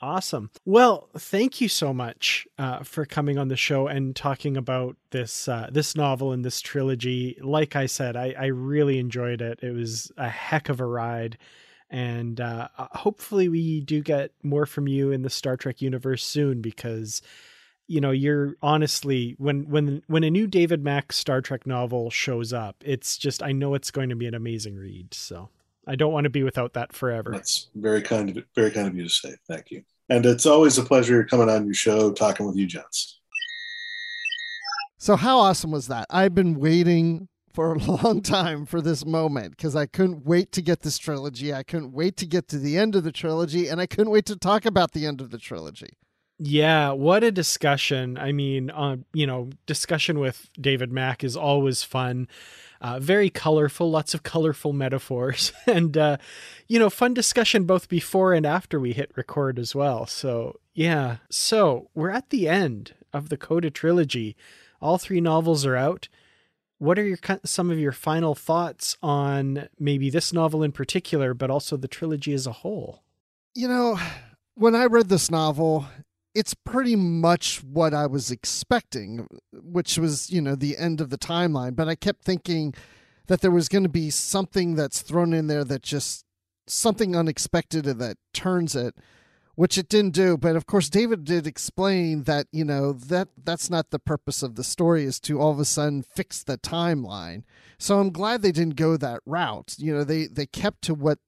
Awesome. 0.00 0.50
Well, 0.64 1.08
thank 1.18 1.60
you 1.60 1.68
so 1.68 1.92
much 1.92 2.46
uh, 2.56 2.84
for 2.84 3.04
coming 3.04 3.36
on 3.36 3.48
the 3.48 3.56
show 3.56 3.88
and 3.88 4.14
talking 4.14 4.56
about 4.56 4.96
this 5.10 5.48
uh, 5.48 5.70
this 5.72 5.96
novel 5.96 6.30
and 6.32 6.44
this 6.44 6.60
trilogy. 6.60 7.36
Like 7.42 7.74
I 7.74 7.86
said, 7.86 8.16
I, 8.16 8.32
I 8.38 8.46
really 8.46 9.00
enjoyed 9.00 9.42
it. 9.42 9.58
It 9.60 9.72
was 9.72 10.12
a 10.16 10.28
heck 10.28 10.68
of 10.68 10.78
a 10.80 10.86
ride, 10.86 11.36
and 11.90 12.40
uh, 12.40 12.68
hopefully 12.76 13.48
we 13.48 13.80
do 13.80 14.00
get 14.00 14.30
more 14.44 14.66
from 14.66 14.86
you 14.86 15.10
in 15.10 15.22
the 15.22 15.30
Star 15.30 15.56
Trek 15.56 15.82
universe 15.82 16.24
soon 16.24 16.60
because 16.60 17.20
you 17.88 18.00
know 18.00 18.12
you're 18.12 18.54
honestly 18.62 19.34
when 19.38 19.68
when 19.68 20.02
when 20.06 20.22
a 20.22 20.30
new 20.30 20.46
David 20.46 20.84
Mack 20.84 21.12
Star 21.12 21.40
Trek 21.40 21.66
novel 21.66 22.10
shows 22.10 22.52
up, 22.52 22.76
it's 22.84 23.18
just 23.18 23.42
I 23.42 23.52
know 23.52 23.74
it's 23.74 23.90
going 23.90 24.10
to 24.10 24.16
be 24.16 24.26
an 24.26 24.34
amazing 24.34 24.76
read. 24.76 25.14
So. 25.14 25.50
I 25.90 25.96
don't 25.96 26.12
want 26.12 26.24
to 26.24 26.30
be 26.30 26.42
without 26.42 26.74
that 26.74 26.92
forever. 26.92 27.30
That's 27.32 27.70
very 27.74 28.02
kind 28.02 28.28
of 28.36 28.44
very 28.54 28.70
kind 28.70 28.86
of 28.86 28.94
you 28.94 29.04
to 29.04 29.08
say. 29.08 29.34
Thank 29.48 29.70
you. 29.70 29.82
And 30.10 30.26
it's 30.26 30.44
always 30.44 30.76
a 30.76 30.82
pleasure 30.82 31.24
coming 31.24 31.48
on 31.48 31.64
your 31.64 31.72
show, 31.74 32.12
talking 32.12 32.46
with 32.46 32.56
you, 32.56 32.66
gents. 32.66 33.20
So 34.98 35.16
how 35.16 35.38
awesome 35.38 35.70
was 35.70 35.88
that? 35.88 36.06
I've 36.10 36.34
been 36.34 36.58
waiting 36.58 37.28
for 37.54 37.72
a 37.72 37.78
long 37.78 38.20
time 38.20 38.66
for 38.66 38.80
this 38.80 39.06
moment 39.06 39.56
because 39.56 39.76
I 39.76 39.86
couldn't 39.86 40.26
wait 40.26 40.52
to 40.52 40.62
get 40.62 40.80
this 40.80 40.98
trilogy. 40.98 41.54
I 41.54 41.62
couldn't 41.62 41.92
wait 41.92 42.16
to 42.18 42.26
get 42.26 42.48
to 42.48 42.58
the 42.58 42.76
end 42.76 42.94
of 42.94 43.04
the 43.04 43.12
trilogy, 43.12 43.68
and 43.68 43.80
I 43.80 43.86
couldn't 43.86 44.10
wait 44.10 44.26
to 44.26 44.36
talk 44.36 44.66
about 44.66 44.92
the 44.92 45.06
end 45.06 45.20
of 45.20 45.30
the 45.30 45.38
trilogy. 45.38 45.90
Yeah, 46.38 46.92
what 46.92 47.24
a 47.24 47.32
discussion. 47.32 48.16
I 48.16 48.30
mean, 48.30 48.70
uh, 48.70 48.98
you 49.12 49.26
know, 49.26 49.50
discussion 49.66 50.20
with 50.20 50.48
David 50.60 50.92
Mack 50.92 51.24
is 51.24 51.36
always 51.36 51.82
fun. 51.82 52.28
Uh, 52.80 53.00
very 53.00 53.28
colorful, 53.28 53.90
lots 53.90 54.14
of 54.14 54.22
colorful 54.22 54.72
metaphors, 54.72 55.52
and 55.66 55.96
uh, 55.96 56.16
you 56.68 56.78
know, 56.78 56.88
fun 56.90 57.12
discussion 57.12 57.64
both 57.64 57.88
before 57.88 58.32
and 58.32 58.46
after 58.46 58.78
we 58.78 58.92
hit 58.92 59.10
record 59.16 59.58
as 59.58 59.74
well. 59.74 60.06
So 60.06 60.60
yeah, 60.74 61.16
so 61.28 61.90
we're 61.94 62.10
at 62.10 62.30
the 62.30 62.48
end 62.48 62.94
of 63.12 63.30
the 63.30 63.36
Coda 63.36 63.70
trilogy. 63.70 64.36
All 64.80 64.96
three 64.96 65.20
novels 65.20 65.66
are 65.66 65.74
out. 65.74 66.08
What 66.78 67.00
are 67.00 67.04
your 67.04 67.18
some 67.44 67.72
of 67.72 67.80
your 67.80 67.90
final 67.90 68.36
thoughts 68.36 68.96
on 69.02 69.68
maybe 69.80 70.08
this 70.08 70.32
novel 70.32 70.62
in 70.62 70.70
particular, 70.70 71.34
but 71.34 71.50
also 71.50 71.76
the 71.76 71.88
trilogy 71.88 72.32
as 72.32 72.46
a 72.46 72.52
whole? 72.52 73.02
You 73.56 73.66
know, 73.66 73.98
when 74.54 74.76
I 74.76 74.84
read 74.84 75.08
this 75.08 75.32
novel, 75.32 75.86
it's 76.34 76.54
pretty 76.54 76.96
much 76.96 77.62
what 77.64 77.94
I 77.94 78.06
was 78.06 78.30
expecting, 78.30 79.26
which 79.52 79.98
was, 79.98 80.30
you 80.30 80.40
know, 80.40 80.54
the 80.54 80.76
end 80.76 81.00
of 81.00 81.10
the 81.10 81.18
timeline. 81.18 81.74
But 81.74 81.88
I 81.88 81.94
kept 81.94 82.22
thinking 82.22 82.74
that 83.26 83.40
there 83.40 83.50
was 83.50 83.68
going 83.68 83.84
to 83.84 83.88
be 83.88 84.10
something 84.10 84.74
that's 84.74 85.02
thrown 85.02 85.32
in 85.32 85.46
there 85.46 85.64
that 85.64 85.82
just 85.82 86.24
something 86.66 87.16
unexpected 87.16 87.84
that 87.84 88.16
turns 88.32 88.76
it, 88.76 88.94
which 89.54 89.78
it 89.78 89.88
didn't 89.88 90.14
do. 90.14 90.36
But 90.36 90.56
of 90.56 90.66
course, 90.66 90.88
David 90.88 91.24
did 91.24 91.46
explain 91.46 92.24
that, 92.24 92.46
you 92.52 92.64
know, 92.64 92.92
that 92.92 93.28
that's 93.42 93.70
not 93.70 93.90
the 93.90 93.98
purpose 93.98 94.42
of 94.42 94.54
the 94.54 94.64
story 94.64 95.04
is 95.04 95.18
to 95.20 95.40
all 95.40 95.50
of 95.50 95.58
a 95.58 95.64
sudden 95.64 96.02
fix 96.02 96.42
the 96.42 96.58
timeline. 96.58 97.42
So 97.78 97.98
I'm 97.98 98.10
glad 98.10 98.42
they 98.42 98.52
didn't 98.52 98.76
go 98.76 98.96
that 98.96 99.20
route. 99.26 99.76
You 99.78 99.94
know, 99.94 100.04
they, 100.04 100.26
they 100.26 100.46
kept 100.46 100.82
to 100.82 100.94
what 100.94 101.18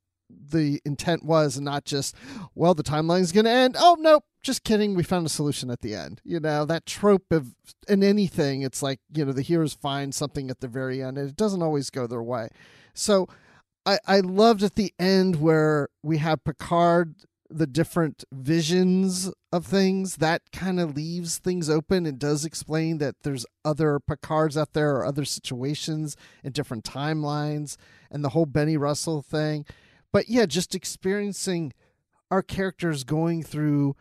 the 0.51 0.81
intent 0.85 1.25
was 1.25 1.57
and 1.57 1.65
not 1.65 1.85
just, 1.85 2.15
well, 2.55 2.75
the 2.75 2.83
timeline's 2.83 3.33
going 3.33 3.45
to 3.45 3.51
end. 3.51 3.77
Oh, 3.79 3.97
nope, 3.99 4.25
just 4.43 4.65
kidding. 4.65 4.95
We 4.95 5.03
found 5.03 5.27
a 5.27 5.31
solution 5.31 5.71
at 5.71 5.81
the 5.81 5.95
end. 5.95 6.21
You 6.25 6.41
know, 6.41 6.65
that 6.65 6.87
trope 6.87 7.31
of 7.31 7.55
in 7.89 8.03
anything, 8.03 8.63
it's 8.63 8.83
like, 8.83 9.01
you 9.15 9.25
know, 9.25 9.33
the 9.33 9.43
heroes 9.43 9.75
find 9.75 10.15
something 10.15 10.51
at 10.51 10.61
the 10.61 10.69
very 10.69 11.03
end 11.03 11.19
and 11.19 11.29
it 11.29 11.37
doesn't 11.37 11.63
always 11.63 11.91
go 11.91 12.07
their 12.07 12.23
way. 12.23 12.49
So 12.95 13.29
I, 13.87 13.99
I 14.07 14.21
loved 14.21 14.63
at 14.63 14.75
the 14.75 14.93
end 14.99 15.41
where 15.41 15.89
we 16.03 16.19
have 16.19 16.45
Picard, 16.45 17.15
the 17.49 17.67
different 17.67 18.25
visions 18.33 19.33
of 19.53 19.67
things. 19.67 20.17
That 20.17 20.43
kind 20.53 20.79
of 20.79 20.95
leaves 20.95 21.39
things 21.39 21.69
open 21.69 22.07
and 22.07 22.19
does 22.19 22.45
explain 22.45 22.99
that 22.99 23.17
there's 23.23 23.47
other 23.65 23.99
Picards 23.99 24.57
out 24.57 24.73
there 24.73 24.97
or 24.97 25.05
other 25.05 25.25
situations 25.25 26.17
in 26.45 26.53
different 26.53 26.85
timelines 26.85 27.77
and 28.11 28.25
the 28.25 28.31
whole 28.31 28.47
Benny 28.47 28.77
Russell 28.77 29.23
thing 29.23 29.65
but 30.13 30.29
yeah, 30.29 30.47
just 30.47 30.75
experiencing 30.75 31.73
our 32.31 32.43
characters 32.43 33.05
going 33.05 33.43
through 33.43 33.97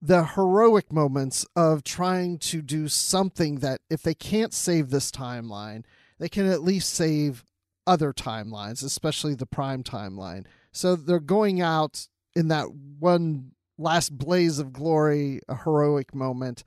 the 0.00 0.24
heroic 0.24 0.92
moments 0.92 1.46
of 1.56 1.82
trying 1.82 2.38
to 2.38 2.60
do 2.60 2.88
something 2.88 3.56
that 3.60 3.80
if 3.88 4.02
they 4.02 4.14
can't 4.14 4.52
save 4.52 4.90
this 4.90 5.10
timeline, 5.10 5.82
they 6.18 6.28
can 6.28 6.46
at 6.46 6.62
least 6.62 6.92
save 6.92 7.42
other 7.86 8.12
timelines, 8.12 8.84
especially 8.84 9.34
the 9.34 9.46
prime 9.46 9.82
timeline. 9.82 10.44
So 10.72 10.94
they're 10.94 11.20
going 11.20 11.60
out 11.60 12.06
in 12.36 12.48
that 12.48 12.66
one 12.98 13.52
last 13.78 14.16
blaze 14.16 14.58
of 14.58 14.72
glory, 14.72 15.40
a 15.48 15.56
heroic 15.56 16.14
moment. 16.14 16.64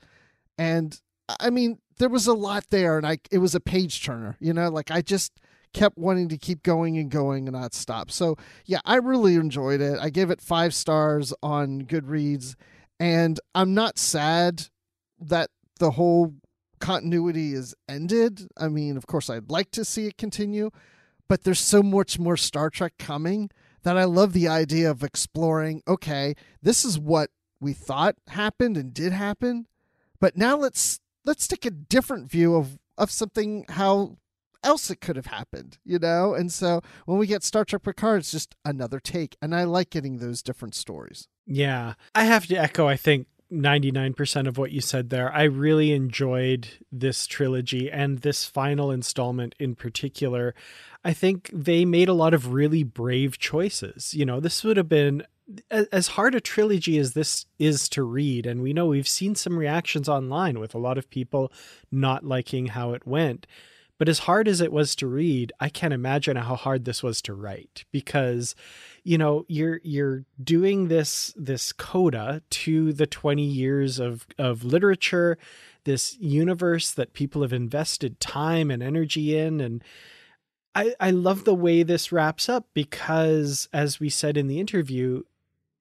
And 0.57 0.99
I 1.39 1.49
mean, 1.49 1.79
there 1.99 2.09
was 2.09 2.27
a 2.27 2.33
lot 2.33 2.65
there 2.69 2.97
and 2.97 3.05
I 3.05 3.19
it 3.31 3.39
was 3.39 3.55
a 3.55 3.59
page 3.59 4.03
turner, 4.03 4.35
you 4.39 4.53
know, 4.53 4.69
like 4.69 4.91
I 4.91 5.01
just 5.01 5.33
kept 5.77 5.97
wanting 5.97 6.27
to 6.29 6.37
keep 6.37 6.63
going 6.63 6.97
and 6.97 7.11
going 7.11 7.47
and 7.47 7.55
not 7.55 7.73
stop. 7.73 8.09
So, 8.09 8.35
yeah, 8.65 8.79
I 8.83 8.95
really 8.95 9.35
enjoyed 9.35 9.79
it. 9.79 9.99
I 10.01 10.09
gave 10.09 10.31
it 10.31 10.41
five 10.41 10.73
stars 10.73 11.33
on 11.43 11.83
Goodreads, 11.83 12.55
and 12.99 13.39
I'm 13.53 13.75
not 13.75 13.99
sad 13.99 14.69
that 15.19 15.51
the 15.79 15.91
whole 15.91 16.33
continuity 16.79 17.53
is 17.53 17.75
ended. 17.87 18.47
I 18.57 18.69
mean, 18.69 18.97
of 18.97 19.05
course, 19.05 19.29
I'd 19.29 19.51
like 19.51 19.69
to 19.71 19.85
see 19.85 20.07
it 20.07 20.17
continue, 20.17 20.71
but 21.27 21.43
there's 21.43 21.59
so 21.59 21.83
much 21.83 22.17
more 22.17 22.37
Star 22.37 22.71
Trek 22.71 22.93
coming 22.97 23.51
that 23.83 23.97
I 23.97 24.05
love 24.05 24.33
the 24.33 24.47
idea 24.47 24.89
of 24.89 25.03
exploring 25.03 25.83
okay, 25.87 26.33
this 26.61 26.83
is 26.83 26.97
what 26.97 27.29
we 27.59 27.73
thought 27.73 28.15
happened 28.29 28.77
and 28.77 28.93
did 28.93 29.13
happen, 29.13 29.67
but 30.19 30.35
now 30.35 30.57
let's 30.57 30.99
let's 31.23 31.47
take 31.47 31.65
a 31.65 31.71
different 31.71 32.31
view 32.31 32.55
of 32.55 32.79
of 32.97 33.11
something 33.11 33.65
how 33.69 34.17
else 34.63 34.89
it 34.89 35.01
could 35.01 35.15
have 35.15 35.27
happened, 35.27 35.77
you 35.83 35.99
know? 35.99 36.33
And 36.33 36.51
so 36.51 36.81
when 37.05 37.17
we 37.17 37.27
get 37.27 37.43
Star 37.43 37.65
Trek 37.65 37.83
Picard, 37.83 38.19
it's 38.19 38.31
just 38.31 38.55
another 38.65 38.99
take. 38.99 39.37
And 39.41 39.55
I 39.55 39.63
like 39.63 39.89
getting 39.89 40.17
those 40.17 40.41
different 40.41 40.75
stories. 40.75 41.27
Yeah. 41.45 41.93
I 42.13 42.25
have 42.25 42.47
to 42.47 42.55
echo, 42.55 42.87
I 42.87 42.97
think, 42.97 43.27
99% 43.51 44.47
of 44.47 44.57
what 44.57 44.71
you 44.71 44.81
said 44.81 45.09
there. 45.09 45.31
I 45.33 45.43
really 45.43 45.93
enjoyed 45.93 46.67
this 46.91 47.27
trilogy 47.27 47.89
and 47.89 48.19
this 48.19 48.45
final 48.45 48.91
installment 48.91 49.55
in 49.59 49.75
particular. 49.75 50.53
I 51.03 51.13
think 51.13 51.49
they 51.53 51.85
made 51.85 52.09
a 52.09 52.13
lot 52.13 52.33
of 52.33 52.53
really 52.53 52.83
brave 52.83 53.37
choices. 53.37 54.13
You 54.13 54.25
know, 54.25 54.39
this 54.39 54.63
would 54.63 54.77
have 54.77 54.89
been 54.89 55.23
as 55.71 56.07
hard 56.09 56.35
a 56.35 56.41
trilogy 56.41 56.97
as 56.97 57.13
this 57.13 57.45
is 57.57 57.87
to 57.87 58.03
read 58.03 58.45
and 58.45 58.61
we 58.61 58.73
know 58.73 58.87
we've 58.87 59.07
seen 59.07 59.33
some 59.33 59.57
reactions 59.57 60.09
online 60.09 60.59
with 60.59 60.75
a 60.75 60.77
lot 60.77 60.97
of 60.97 61.09
people 61.09 61.53
not 61.89 62.25
liking 62.25 62.67
how 62.67 62.91
it 62.91 63.07
went 63.07 63.47
but 63.97 64.09
as 64.09 64.19
hard 64.19 64.47
as 64.47 64.61
it 64.61 64.71
was 64.71 64.95
to 64.95 65.07
read, 65.07 65.51
I 65.59 65.69
can't 65.69 65.93
imagine 65.93 66.37
how 66.37 66.55
hard 66.55 66.85
this 66.85 67.01
was 67.01 67.21
to 67.23 67.33
write 67.33 67.85
because 67.91 68.55
you 69.07 69.17
know, 69.17 69.45
you're 69.47 69.79
you're 69.83 70.25
doing 70.43 70.89
this 70.89 71.33
this 71.37 71.71
coda 71.71 72.41
to 72.49 72.91
the 72.91 73.07
20 73.07 73.41
years 73.41 73.99
of 73.99 74.27
of 74.37 74.65
literature, 74.65 75.37
this 75.85 76.17
universe 76.19 76.91
that 76.91 77.13
people 77.13 77.41
have 77.41 77.53
invested 77.53 78.19
time 78.19 78.69
and 78.69 78.83
energy 78.83 79.37
in 79.37 79.61
and 79.61 79.81
I, 80.75 80.93
I 80.99 81.09
love 81.09 81.43
the 81.43 81.55
way 81.55 81.81
this 81.81 82.11
wraps 82.11 82.49
up 82.49 82.67
because, 82.75 83.67
as 83.73 83.99
we 83.99 84.09
said 84.09 84.37
in 84.37 84.45
the 84.45 84.59
interview, 84.59 85.23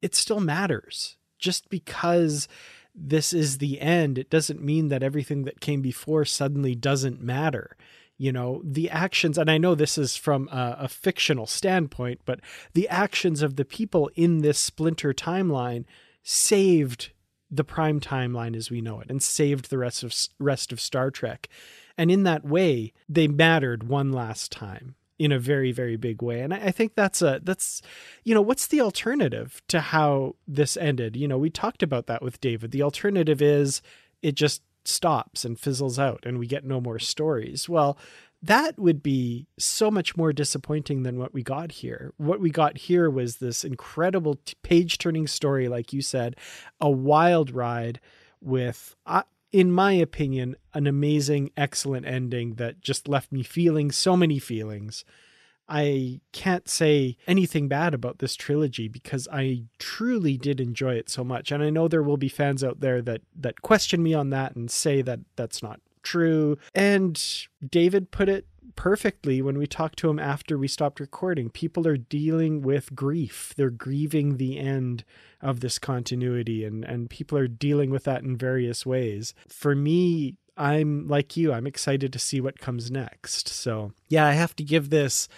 it 0.01 0.15
still 0.15 0.41
matters. 0.41 1.19
Just 1.39 1.69
because 1.69 2.49
this 2.95 3.35
is 3.35 3.59
the 3.59 3.79
end, 3.81 4.17
it 4.17 4.31
doesn't 4.31 4.63
mean 4.63 4.89
that 4.89 5.03
everything 5.03 5.45
that 5.45 5.61
came 5.61 5.83
before 5.83 6.25
suddenly 6.25 6.75
doesn't 6.75 7.21
matter 7.21 7.77
you 8.19 8.33
know 8.33 8.63
the 8.65 8.89
actions 8.91 9.37
and 9.37 9.51
i 9.51 9.59
know 9.59 9.75
this 9.75 9.99
is 9.99 10.17
from 10.17 10.49
a, 10.49 10.77
a, 10.81 10.89
fictional 10.89 11.47
standpoint 11.47 12.21
but 12.25 12.41
the 12.73 12.89
actions 12.89 13.43
of 13.43 13.57
the 13.57 13.65
people 13.65 14.11
in 14.15 14.39
this 14.39 14.59
splinter 14.59 15.13
timeline 15.13 15.85
saved 16.23 17.11
the 17.51 17.65
prime 17.65 18.01
timeline 18.01 18.57
as 18.57 18.71
we 18.71 18.81
know 18.81 19.01
it 19.01 19.11
and 19.11 19.23
saved 19.23 19.71
the 19.71 19.79
rest 19.79 20.03
of 20.03 20.15
rest 20.39 20.73
of 20.73 20.81
star 20.81 21.11
trek. 21.11 21.49
And 21.97 22.11
in 22.11 22.25
that 22.25 22.45
way 22.45 22.93
they 23.09 23.29
mattered 23.29 23.89
one 23.89 24.13
last 24.13 24.51
time 24.53 24.97
in 25.19 25.33
a 25.33 25.39
very 25.39 25.73
very 25.73 25.97
big 25.97 26.23
way. 26.23 26.41
And 26.41 26.53
I, 26.53 26.67
I 26.67 26.71
think 26.71 26.95
that's 26.95 27.23
a 27.23 27.41
that's 27.43 27.83
you 28.25 28.35
know 28.35 28.43
what's 28.43 28.67
the 28.67 28.81
alternative 28.81 29.63
to 29.69 29.81
how 29.81 30.37
this 30.47 30.77
ended? 30.77 31.17
You 31.17 31.29
know 31.29 31.39
we 31.39 31.51
talked 31.51 31.83
about 31.83 32.07
that 32.07 32.23
with 32.23 32.41
david. 32.41 32.73
The 32.73 32.83
alternative 32.83 33.41
is 33.41 33.83
it 34.23 34.35
just 34.35 34.63
stops 34.87 35.45
and 35.45 35.59
fizzles 35.59 35.99
out 35.99 36.25
and 36.25 36.39
we 36.39 36.47
get 36.47 36.65
no 36.65 36.81
more 36.81 36.99
stories 36.99 37.69
well 37.69 37.99
that 38.43 38.79
would 38.79 39.03
be 39.03 39.47
so 39.59 39.91
much 39.91 40.17
more 40.17 40.33
disappointing 40.33 41.03
than 41.03 41.19
what 41.19 41.33
we 41.33 41.43
got 41.43 41.73
here. 41.73 42.13
What 42.17 42.41
we 42.41 42.51
got 42.51 42.79
here 42.79 43.11
was 43.11 43.37
this 43.37 43.65
incredible 43.65 44.39
page 44.63 44.99
turning 44.99 45.27
story, 45.27 45.69
like 45.69 45.93
you 45.93 46.03
said, 46.03 46.37
a 46.81 46.91
wild 46.91 47.51
ride 47.51 47.99
with, 48.41 48.95
uh, 49.07 49.23
in 49.53 49.73
my 49.73 49.93
opinion, 49.93 50.57
an 50.75 50.87
amazing, 50.87 51.51
excellent 51.57 52.07
ending 52.07 52.55
that 52.55 52.81
just 52.81 53.09
left 53.09 53.33
me 53.33 53.43
feeling 53.43 53.91
so 53.91 54.17
many 54.17 54.39
feelings. 54.39 55.05
I 55.69 56.21
can't 56.33 56.69
say 56.69 57.17
anything 57.27 57.69
bad 57.69 57.95
about 57.95 58.19
this 58.19 58.37
trilogy 58.37 58.89
because 58.89 59.27
I 59.33 59.65
truly 59.79 60.37
did 60.37 60.61
enjoy 60.61 60.95
it 60.95 61.09
so 61.09 61.25
much. 61.25 61.51
And 61.51 61.63
I 61.63 61.71
know 61.71 61.89
there 61.89 62.03
will 62.03 62.17
be 62.17 62.29
fans 62.29 62.63
out 62.63 62.81
there 62.81 63.03
that 63.03 63.23
that 63.35 63.63
question 63.63 64.03
me 64.03 64.15
on 64.15 64.31
that 64.31 64.55
and 64.55 64.71
say 64.71 65.03
that 65.03 65.21
that's 65.35 65.63
not 65.63 65.81
true. 66.03 66.57
And 66.75 67.23
David 67.69 68.11
put 68.11 68.29
it 68.29 68.47
perfectly 68.77 69.41
when 69.41 69.59
we 69.59 69.67
talked 69.67 69.99
to 69.99 70.11
him 70.11 70.19
after 70.19 70.57
we 70.57 70.69
stopped 70.69 71.01
recording. 71.01 71.51
People 71.51 71.89
are 71.89 71.97
dealing 71.97 72.61
with 72.63 72.95
grief. 72.95 73.55
They're 73.57 73.71
grieving 73.71 74.37
the 74.37 74.59
end 74.59 75.03
of 75.41 75.61
this 75.61 75.79
continuity 75.79 76.65
and 76.65 76.85
and 76.85 77.11
people 77.11 77.37
are 77.37 77.49
dealing 77.49 77.91
with 77.91 78.05
that 78.05 78.23
in 78.23 78.37
various 78.37 78.87
ways. 78.87 79.35
For 79.49 79.75
me, 79.75 80.37
I'm 80.57 81.07
like 81.09 81.37
you, 81.37 81.53
I'm 81.53 81.67
excited 81.67 82.13
to 82.13 82.19
see 82.19 82.41
what 82.41 82.59
comes 82.59 82.91
next. 82.91 83.49
So, 83.49 83.93
yeah, 84.09 84.27
I 84.27 84.33
have 84.33 84.57
to 84.57 84.65
give 84.65 84.91
this 84.91 85.29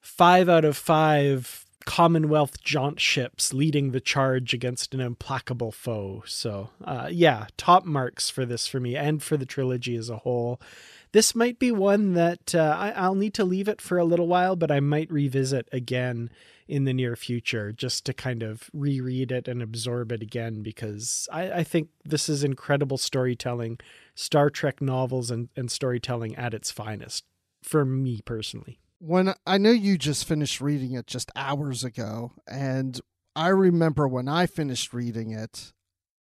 5 0.00 0.48
out 0.48 0.64
of 0.64 0.76
5 0.76 1.66
Commonwealth 1.88 2.62
jaunt 2.62 3.00
ships 3.00 3.54
leading 3.54 3.92
the 3.92 4.00
charge 4.00 4.52
against 4.52 4.92
an 4.92 5.00
implacable 5.00 5.72
foe. 5.72 6.22
So, 6.26 6.68
uh, 6.84 7.08
yeah, 7.10 7.46
top 7.56 7.86
marks 7.86 8.28
for 8.28 8.44
this 8.44 8.66
for 8.66 8.78
me 8.78 8.94
and 8.94 9.22
for 9.22 9.38
the 9.38 9.46
trilogy 9.46 9.96
as 9.96 10.10
a 10.10 10.18
whole. 10.18 10.60
This 11.12 11.34
might 11.34 11.58
be 11.58 11.72
one 11.72 12.14
that 12.14 12.54
uh, 12.54 12.76
I, 12.78 12.90
I'll 12.90 13.14
need 13.14 13.34
to 13.34 13.44
leave 13.44 13.68
it 13.68 13.80
for 13.80 13.98
a 13.98 14.04
little 14.04 14.26
while, 14.26 14.56
but 14.56 14.70
I 14.70 14.80
might 14.80 15.10
revisit 15.10 15.68
again 15.72 16.30
in 16.66 16.84
the 16.84 16.92
near 16.92 17.16
future 17.16 17.72
just 17.72 18.04
to 18.06 18.12
kind 18.12 18.42
of 18.42 18.70
reread 18.72 19.32
it 19.32 19.48
and 19.48 19.62
absorb 19.62 20.12
it 20.12 20.22
again 20.22 20.62
because 20.62 21.28
I, 21.32 21.50
I 21.50 21.64
think 21.64 21.88
this 22.04 22.28
is 22.28 22.44
incredible 22.44 22.98
storytelling, 22.98 23.78
Star 24.14 24.50
Trek 24.50 24.82
novels 24.82 25.30
and, 25.30 25.48
and 25.56 25.70
storytelling 25.70 26.36
at 26.36 26.52
its 26.52 26.70
finest 26.70 27.24
for 27.62 27.84
me 27.84 28.20
personally 28.24 28.78
when 28.98 29.34
I 29.46 29.58
know 29.58 29.70
you 29.70 29.96
just 29.96 30.26
finished 30.26 30.60
reading 30.60 30.92
it 30.92 31.06
just 31.06 31.30
hours 31.36 31.84
ago, 31.84 32.32
and 32.46 33.00
I 33.34 33.48
remember 33.48 34.08
when 34.08 34.28
I 34.28 34.46
finished 34.46 34.92
reading 34.92 35.30
it, 35.30 35.72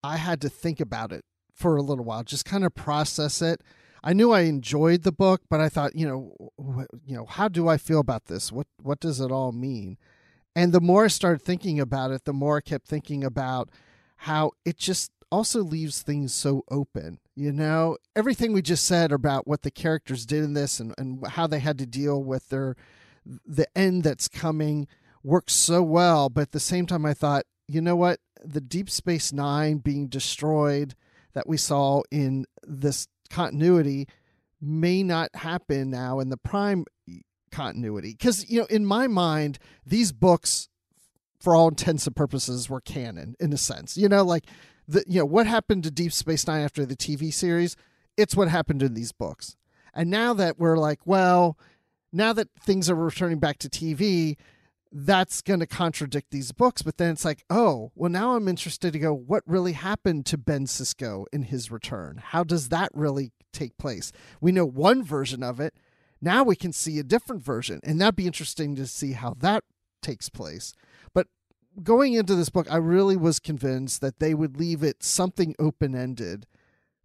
I 0.02 0.16
had 0.16 0.40
to 0.42 0.48
think 0.48 0.80
about 0.80 1.12
it 1.12 1.24
for 1.54 1.76
a 1.76 1.82
little 1.82 2.04
while, 2.04 2.24
just 2.24 2.44
kind 2.44 2.64
of 2.64 2.74
process 2.74 3.40
it. 3.40 3.62
I 4.06 4.12
knew 4.12 4.30
I 4.30 4.42
enjoyed 4.42 5.02
the 5.02 5.10
book, 5.10 5.42
but 5.50 5.60
I 5.60 5.68
thought, 5.68 5.96
you 5.96 6.06
know, 6.06 6.92
you 7.04 7.16
know, 7.16 7.26
how 7.26 7.48
do 7.48 7.66
I 7.66 7.76
feel 7.76 7.98
about 7.98 8.26
this? 8.26 8.52
What 8.52 8.68
what 8.80 9.00
does 9.00 9.20
it 9.20 9.32
all 9.32 9.50
mean? 9.50 9.98
And 10.54 10.72
the 10.72 10.80
more 10.80 11.06
I 11.06 11.08
started 11.08 11.42
thinking 11.42 11.80
about 11.80 12.12
it, 12.12 12.24
the 12.24 12.32
more 12.32 12.58
I 12.58 12.60
kept 12.60 12.86
thinking 12.86 13.24
about 13.24 13.68
how 14.18 14.52
it 14.64 14.76
just 14.76 15.10
also 15.32 15.60
leaves 15.60 16.02
things 16.02 16.32
so 16.32 16.62
open. 16.70 17.18
You 17.34 17.52
know, 17.52 17.98
everything 18.14 18.52
we 18.52 18.62
just 18.62 18.84
said 18.84 19.10
about 19.10 19.48
what 19.48 19.62
the 19.62 19.72
characters 19.72 20.24
did 20.24 20.44
in 20.44 20.54
this 20.54 20.78
and, 20.78 20.94
and 20.96 21.26
how 21.26 21.48
they 21.48 21.58
had 21.58 21.76
to 21.78 21.86
deal 21.86 22.22
with 22.22 22.48
their 22.48 22.76
the 23.44 23.66
end 23.76 24.04
that's 24.04 24.28
coming 24.28 24.86
works 25.24 25.52
so 25.52 25.82
well. 25.82 26.28
But 26.28 26.42
at 26.42 26.52
the 26.52 26.60
same 26.60 26.86
time, 26.86 27.04
I 27.04 27.12
thought, 27.12 27.44
you 27.66 27.80
know 27.80 27.96
what? 27.96 28.20
The 28.40 28.60
Deep 28.60 28.88
Space 28.88 29.32
Nine 29.32 29.78
being 29.78 30.06
destroyed 30.06 30.94
that 31.34 31.48
we 31.48 31.56
saw 31.56 32.02
in 32.12 32.46
this 32.62 33.08
continuity 33.28 34.06
may 34.60 35.02
not 35.02 35.34
happen 35.34 35.90
now 35.90 36.20
in 36.20 36.28
the 36.28 36.36
Prime 36.36 36.84
continuity. 37.50 38.12
Because, 38.12 38.48
you 38.50 38.60
know, 38.60 38.66
in 38.66 38.84
my 38.84 39.06
mind, 39.06 39.58
these 39.84 40.12
books, 40.12 40.68
for 41.40 41.54
all 41.54 41.68
intents 41.68 42.06
and 42.06 42.16
purposes, 42.16 42.68
were 42.68 42.80
canon 42.80 43.36
in 43.38 43.52
a 43.52 43.58
sense. 43.58 43.96
You 43.96 44.08
know, 44.08 44.22
like 44.22 44.46
the 44.88 45.04
you 45.06 45.20
know 45.20 45.26
what 45.26 45.46
happened 45.46 45.84
to 45.84 45.90
Deep 45.90 46.12
Space 46.12 46.46
Nine 46.46 46.62
after 46.62 46.84
the 46.84 46.96
TV 46.96 47.32
series. 47.32 47.76
It's 48.16 48.36
what 48.36 48.48
happened 48.48 48.82
in 48.82 48.94
these 48.94 49.12
books. 49.12 49.56
And 49.92 50.10
now 50.10 50.34
that 50.34 50.58
we're 50.58 50.78
like, 50.78 51.00
well, 51.06 51.58
now 52.12 52.32
that 52.32 52.48
things 52.60 52.88
are 52.88 52.94
returning 52.94 53.38
back 53.38 53.58
to 53.58 53.68
TV, 53.68 54.36
that's 54.92 55.42
going 55.42 55.60
to 55.60 55.66
contradict 55.66 56.30
these 56.30 56.52
books. 56.52 56.82
But 56.82 56.96
then 56.96 57.12
it's 57.12 57.24
like, 57.24 57.44
oh, 57.50 57.92
well, 57.94 58.10
now 58.10 58.36
I'm 58.36 58.48
interested 58.48 58.92
to 58.92 58.98
go, 58.98 59.12
what 59.14 59.42
really 59.46 59.72
happened 59.72 60.26
to 60.26 60.38
Ben 60.38 60.66
Sisko 60.66 61.24
in 61.32 61.42
his 61.42 61.70
return? 61.70 62.20
How 62.22 62.44
does 62.44 62.68
that 62.70 62.90
really 62.94 63.32
take 63.52 63.76
place? 63.78 64.12
We 64.40 64.52
know 64.52 64.66
one 64.66 65.02
version 65.02 65.42
of 65.42 65.60
it. 65.60 65.74
Now 66.20 66.42
we 66.42 66.56
can 66.56 66.72
see 66.72 66.98
a 66.98 67.04
different 67.04 67.42
version. 67.42 67.80
And 67.82 68.00
that'd 68.00 68.16
be 68.16 68.26
interesting 68.26 68.74
to 68.76 68.86
see 68.86 69.12
how 69.12 69.34
that 69.40 69.64
takes 70.02 70.28
place 70.28 70.72
But 71.12 71.26
going 71.82 72.14
into 72.14 72.34
this 72.34 72.48
book, 72.48 72.70
I 72.70 72.76
really 72.76 73.16
was 73.16 73.38
convinced 73.38 74.00
that 74.00 74.18
they 74.18 74.34
would 74.34 74.58
leave 74.58 74.82
it 74.82 75.02
something 75.02 75.54
open 75.58 75.94
ended, 75.94 76.46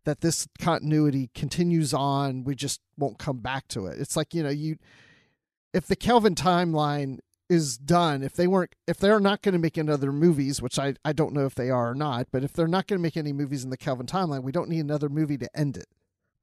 that 0.05 0.21
this 0.21 0.47
continuity 0.59 1.29
continues 1.33 1.93
on. 1.93 2.43
We 2.43 2.55
just 2.55 2.81
won't 2.97 3.19
come 3.19 3.39
back 3.39 3.67
to 3.69 3.87
it. 3.87 3.99
It's 3.99 4.15
like, 4.15 4.33
you 4.33 4.43
know, 4.43 4.49
you, 4.49 4.77
if 5.73 5.87
the 5.87 5.95
Kelvin 5.95 6.35
timeline 6.35 7.19
is 7.51 7.77
done, 7.77 8.23
if 8.23 8.33
they 8.33 8.47
weren't, 8.47 8.73
if 8.87 8.97
they're 8.97 9.19
not 9.19 9.41
going 9.41 9.53
to 9.53 9.59
make 9.59 9.75
another 9.75 10.13
movies, 10.13 10.61
which 10.61 10.79
I, 10.79 10.95
I 11.03 11.11
don't 11.11 11.33
know 11.33 11.45
if 11.45 11.53
they 11.53 11.69
are 11.69 11.91
or 11.91 11.95
not, 11.95 12.27
but 12.31 12.45
if 12.45 12.53
they're 12.53 12.65
not 12.65 12.87
going 12.87 12.97
to 12.97 13.03
make 13.03 13.17
any 13.17 13.33
movies 13.33 13.65
in 13.65 13.71
the 13.71 13.77
Kelvin 13.77 14.05
timeline, 14.05 14.41
we 14.41 14.53
don't 14.53 14.69
need 14.69 14.79
another 14.79 15.09
movie 15.09 15.37
to 15.37 15.49
end 15.53 15.75
it. 15.75 15.87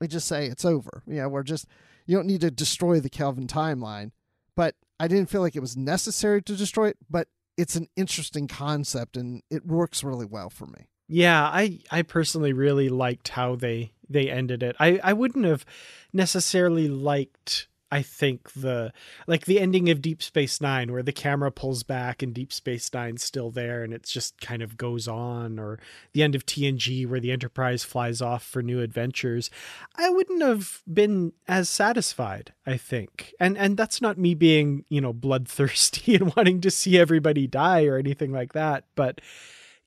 We 0.01 0.07
just 0.07 0.29
say 0.29 0.47
it's 0.47 0.67
over. 0.67 1.03
Yeah, 1.07 1.27
we're 1.27 1.45
just, 1.45 1.67
you 2.05 2.15
don't 2.15 2.27
need 2.27 2.43
to 2.43 2.51
destroy 2.51 3.01
the 3.01 3.09
Kelvin 3.09 3.47
timeline. 3.47 4.11
But 4.55 4.75
I 5.01 5.09
didn't 5.09 5.31
feel 5.31 5.41
like 5.41 5.57
it 5.57 5.61
was 5.61 5.79
necessary 5.79 6.43
to 6.43 6.57
destroy 6.57 6.89
it, 6.89 6.99
but 7.09 7.29
it's 7.57 7.75
an 7.75 7.89
interesting 7.97 8.47
concept 8.47 9.17
and 9.17 9.43
it 9.51 9.65
works 9.65 10.05
really 10.05 10.27
well 10.27 10.51
for 10.51 10.67
me. 10.67 10.89
Yeah, 11.09 11.43
I 11.43 11.81
I 11.91 12.03
personally 12.03 12.53
really 12.53 12.91
liked 12.91 13.29
how 13.29 13.57
they 13.57 13.93
they 14.11 14.31
ended 14.31 14.63
it. 14.63 14.77
I 14.79 15.01
I 15.03 15.15
wouldn't 15.15 15.47
have 15.47 15.65
necessarily 16.13 16.87
liked 16.87 17.69
I 17.91 18.03
think 18.03 18.53
the 18.53 18.93
like 19.27 19.47
the 19.47 19.61
ending 19.61 19.89
of 19.89 20.03
Deep 20.03 20.23
Space 20.23 20.61
9 20.61 20.93
where 20.93 21.03
the 21.03 21.13
camera 21.13 21.51
pulls 21.51 21.83
back 21.83 22.23
and 22.23 22.35
Deep 22.35 22.53
Space 22.53 22.93
Nine's 22.93 23.23
still 23.23 23.51
there 23.51 23.83
and 23.83 23.93
it 23.93 24.05
just 24.05 24.41
kind 24.41 24.63
of 24.63 24.77
goes 24.77 25.09
on 25.09 25.59
or 25.59 25.79
the 26.13 26.23
end 26.23 26.35
of 26.35 26.45
TNG 26.45 27.07
where 27.07 27.21
the 27.21 27.33
Enterprise 27.33 27.85
flies 27.85 28.21
off 28.21 28.43
for 28.43 28.63
new 28.63 28.81
adventures 28.81 29.51
I 29.97 30.11
wouldn't 30.11 30.43
have 30.43 30.83
been 30.93 31.33
as 31.47 31.69
satisfied 31.69 32.53
I 32.67 32.77
think. 32.77 33.33
And 33.41 33.57
and 33.57 33.77
that's 33.77 34.03
not 34.03 34.19
me 34.19 34.35
being 34.35 34.85
you 34.89 35.01
know 35.01 35.13
bloodthirsty 35.13 36.15
and 36.17 36.35
wanting 36.37 36.61
to 36.63 36.71
see 36.71 36.99
everybody 36.99 37.47
die 37.47 37.87
or 37.87 37.97
anything 37.97 38.33
like 38.33 38.53
that 38.53 38.85
but 38.95 39.21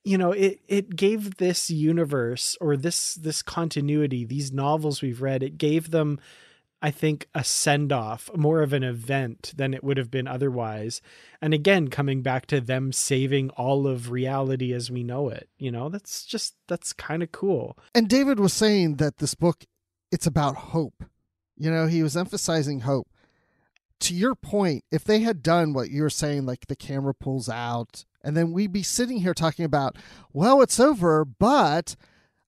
you 0.03 0.18
know 0.18 0.32
it 0.32 0.60
it 0.68 0.95
gave 0.95 1.38
this 1.38 1.69
universe 1.69 2.57
or 2.60 2.76
this 2.76 3.15
this 3.15 3.41
continuity 3.41 4.26
these 4.26 4.52
novels 4.52 5.02
we've 5.02 5.22
read 5.22 5.44
it 5.44 5.57
gave 5.57 5.91
them 5.91 6.19
I 6.82 6.90
think, 6.91 7.28
a 7.36 7.44
send 7.44 7.91
off, 7.91 8.30
more 8.36 8.62
of 8.62 8.74
an 8.74 8.84
event 8.84 9.53
than 9.56 9.74
it 9.74 9.84
would 9.84 9.98
have 9.98 10.10
been 10.10 10.28
otherwise. 10.28 11.02
And 11.41 11.53
again, 11.53 11.90
coming 11.90 12.22
back 12.22 12.48
to 12.48 12.60
them 12.60 12.91
saving 12.91 13.52
all 13.52 13.86
of 13.86 14.10
reality 14.10 14.74
as 14.74 14.90
we 14.90 15.03
know 15.03 15.30
it, 15.30 15.48
you 15.58 15.72
know, 15.72 15.90
that's 15.90 16.26
just, 16.26 16.56
that's 16.68 16.91
kind 16.94 17.22
of 17.22 17.32
cool. 17.32 17.78
And 17.94 18.10
David 18.10 18.40
was 18.40 18.53
saying 18.53 18.95
that 18.95 19.18
this 19.18 19.36
book, 19.36 19.66
it's 20.12 20.26
about 20.26 20.56
hope. 20.56 21.03
You 21.56 21.70
know, 21.70 21.86
he 21.86 22.02
was 22.02 22.18
emphasizing 22.18 22.82
hope. 22.82 23.08
To 23.99 24.16
your 24.16 24.34
point, 24.34 24.84
if 24.91 25.03
they 25.03 25.20
had 25.20 25.44
done 25.44 25.74
what 25.74 25.91
you 25.91 26.02
were 26.02 26.10
saying, 26.10 26.48
like 26.48 26.66
the 26.66 26.76
camera 26.76 27.14
pulls 27.14 27.48
out, 27.48 28.06
and 28.24 28.36
then 28.36 28.52
we'd 28.52 28.74
be 28.74 28.82
sitting 28.82 29.20
here 29.20 29.36
talking 29.36 29.66
about, 29.66 29.95
well, 30.34 30.62
it's 30.64 30.80
over, 30.80 31.24
but 31.24 31.95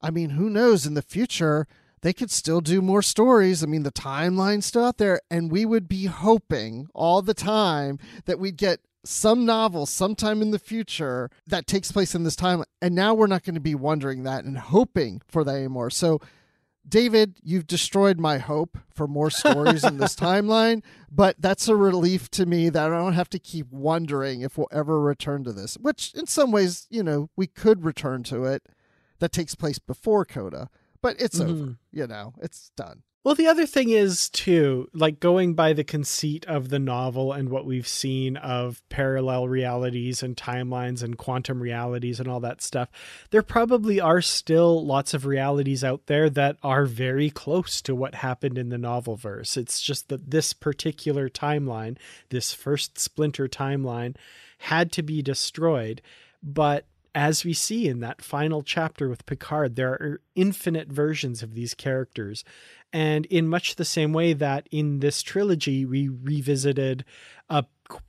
I 0.01 0.09
mean, 0.09 0.31
who 0.31 0.49
knows 0.49 0.87
in 0.87 0.95
the 0.95 1.03
future? 1.03 1.67
They 2.03 2.13
could 2.13 2.29
still 2.29 2.59
do 2.59 2.81
more 2.81 3.01
stories. 3.01 3.63
I 3.63 3.65
mean, 3.65 3.83
the 3.83 3.91
timeline's 3.91 4.65
still 4.65 4.83
out 4.83 4.97
there, 4.97 5.21
and 5.31 5.49
we 5.49 5.65
would 5.65 5.87
be 5.87 6.05
hoping 6.05 6.87
all 6.93 7.21
the 7.21 7.33
time 7.33 7.97
that 8.25 8.37
we'd 8.37 8.57
get 8.57 8.81
some 9.05 9.45
novel 9.45 9.85
sometime 9.85 10.41
in 10.41 10.51
the 10.51 10.59
future 10.59 11.31
that 11.47 11.65
takes 11.65 11.93
place 11.93 12.13
in 12.13 12.25
this 12.25 12.35
time. 12.35 12.63
And 12.81 12.93
now 12.93 13.13
we're 13.13 13.27
not 13.27 13.43
going 13.43 13.55
to 13.55 13.61
be 13.61 13.73
wondering 13.73 14.23
that 14.23 14.43
and 14.43 14.57
hoping 14.57 15.21
for 15.27 15.45
that 15.45 15.55
anymore. 15.55 15.89
So, 15.89 16.19
David, 16.87 17.37
you've 17.41 17.67
destroyed 17.67 18.19
my 18.19 18.37
hope 18.37 18.77
for 18.93 19.07
more 19.07 19.29
stories 19.29 19.85
in 19.85 19.97
this 19.97 20.15
timeline, 20.17 20.83
but 21.09 21.37
that's 21.39 21.69
a 21.69 21.75
relief 21.77 22.29
to 22.31 22.45
me 22.45 22.67
that 22.67 22.91
I 22.91 22.97
don't 22.97 23.13
have 23.13 23.29
to 23.29 23.39
keep 23.39 23.71
wondering 23.71 24.41
if 24.41 24.57
we'll 24.57 24.67
ever 24.73 24.99
return 24.99 25.45
to 25.45 25.53
this, 25.53 25.75
which 25.75 26.13
in 26.13 26.27
some 26.27 26.51
ways, 26.51 26.85
you 26.89 27.01
know, 27.01 27.29
we 27.37 27.47
could 27.47 27.85
return 27.85 28.23
to 28.23 28.43
it 28.43 28.63
that 29.19 29.31
takes 29.31 29.55
place 29.55 29.79
before 29.79 30.25
Coda 30.25 30.69
but 31.03 31.21
it's 31.21 31.37
mm-hmm. 31.37 31.51
over. 31.51 31.77
You 31.91 32.07
know, 32.07 32.33
it's 32.41 32.71
done. 32.75 33.03
Well, 33.23 33.35
the 33.35 33.47
other 33.47 33.65
thing 33.65 33.89
is, 33.89 34.29
too, 34.29 34.89
like 34.93 35.21
going 35.21 35.53
by 35.53 35.71
the 35.71 35.85
conceit 35.85 36.45
of 36.45 36.67
the 36.67 36.79
novel 36.79 37.31
and 37.31 37.47
what 37.47 37.65
we've 37.65 37.87
seen 37.87 38.35
of 38.35 38.81
parallel 38.89 39.47
realities 39.47 40.21
and 40.21 40.35
timelines 40.35 41.01
and 41.01 41.17
quantum 41.17 41.61
realities 41.61 42.19
and 42.19 42.27
all 42.27 42.41
that 42.41 42.61
stuff, 42.61 42.89
there 43.29 43.41
probably 43.41 44.01
are 44.01 44.21
still 44.21 44.85
lots 44.85 45.13
of 45.13 45.25
realities 45.25 45.85
out 45.85 46.07
there 46.07 46.29
that 46.31 46.57
are 46.63 46.85
very 46.85 47.29
close 47.29 47.81
to 47.83 47.95
what 47.95 48.15
happened 48.15 48.57
in 48.57 48.67
the 48.67 48.77
novel 48.77 49.15
verse. 49.15 49.55
It's 49.55 49.81
just 49.81 50.09
that 50.09 50.31
this 50.31 50.51
particular 50.51 51.29
timeline, 51.29 51.95
this 52.27 52.51
first 52.53 52.99
splinter 52.99 53.47
timeline, 53.47 54.17
had 54.57 54.91
to 54.93 55.01
be 55.01 55.21
destroyed. 55.21 56.01
But 56.41 56.87
as 57.15 57.45
we 57.45 57.53
see 57.53 57.87
in 57.87 57.99
that 57.99 58.21
final 58.21 58.63
chapter 58.63 59.07
with 59.07 59.25
Picard, 59.25 59.75
there 59.75 59.91
are 59.91 60.21
infinite 60.35 60.87
versions 60.87 61.43
of 61.43 61.53
these 61.53 61.73
characters. 61.73 62.43
And 62.91 63.25
in 63.27 63.47
much 63.47 63.75
the 63.75 63.85
same 63.85 64.13
way 64.13 64.33
that 64.33 64.67
in 64.71 64.99
this 64.99 65.21
trilogy, 65.21 65.85
we 65.85 66.07
revisited 66.09 67.05
a 67.49 67.65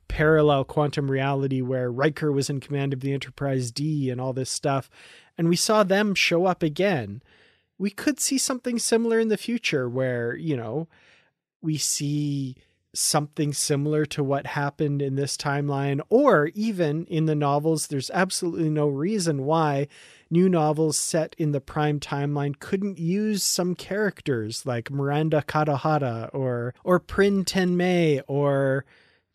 parallel 0.07 0.63
quantum 0.63 1.11
reality 1.11 1.61
where 1.61 1.91
Riker 1.91 2.31
was 2.31 2.49
in 2.49 2.59
command 2.59 2.93
of 2.93 3.01
the 3.01 3.13
Enterprise 3.13 3.71
D 3.71 4.09
and 4.09 4.19
all 4.21 4.33
this 4.33 4.49
stuff, 4.49 4.89
and 5.37 5.49
we 5.49 5.55
saw 5.55 5.83
them 5.83 6.15
show 6.15 6.45
up 6.45 6.63
again. 6.63 7.21
We 7.77 7.89
could 7.89 8.19
see 8.19 8.37
something 8.37 8.79
similar 8.79 9.19
in 9.19 9.27
the 9.27 9.37
future 9.37 9.89
where, 9.89 10.35
you 10.35 10.55
know, 10.55 10.87
we 11.61 11.77
see 11.77 12.55
something 12.97 13.53
similar 13.53 14.05
to 14.07 14.23
what 14.23 14.47
happened 14.47 15.01
in 15.01 15.15
this 15.15 15.37
timeline, 15.37 16.01
or 16.09 16.47
even 16.53 17.05
in 17.05 17.25
the 17.25 17.35
novels, 17.35 17.87
there's 17.87 18.11
absolutely 18.11 18.69
no 18.69 18.87
reason 18.87 19.45
why 19.45 19.87
new 20.29 20.49
novels 20.49 20.97
set 20.97 21.35
in 21.37 21.51
the 21.51 21.61
prime 21.61 21.99
timeline 21.99 22.57
couldn't 22.59 22.97
use 22.97 23.43
some 23.43 23.75
characters 23.75 24.65
like 24.65 24.91
Miranda 24.91 25.43
Kadohata 25.47 26.29
or 26.33 26.73
or 26.83 26.99
Prynn 26.99 27.45
Tenmei 27.45 28.21
or 28.27 28.85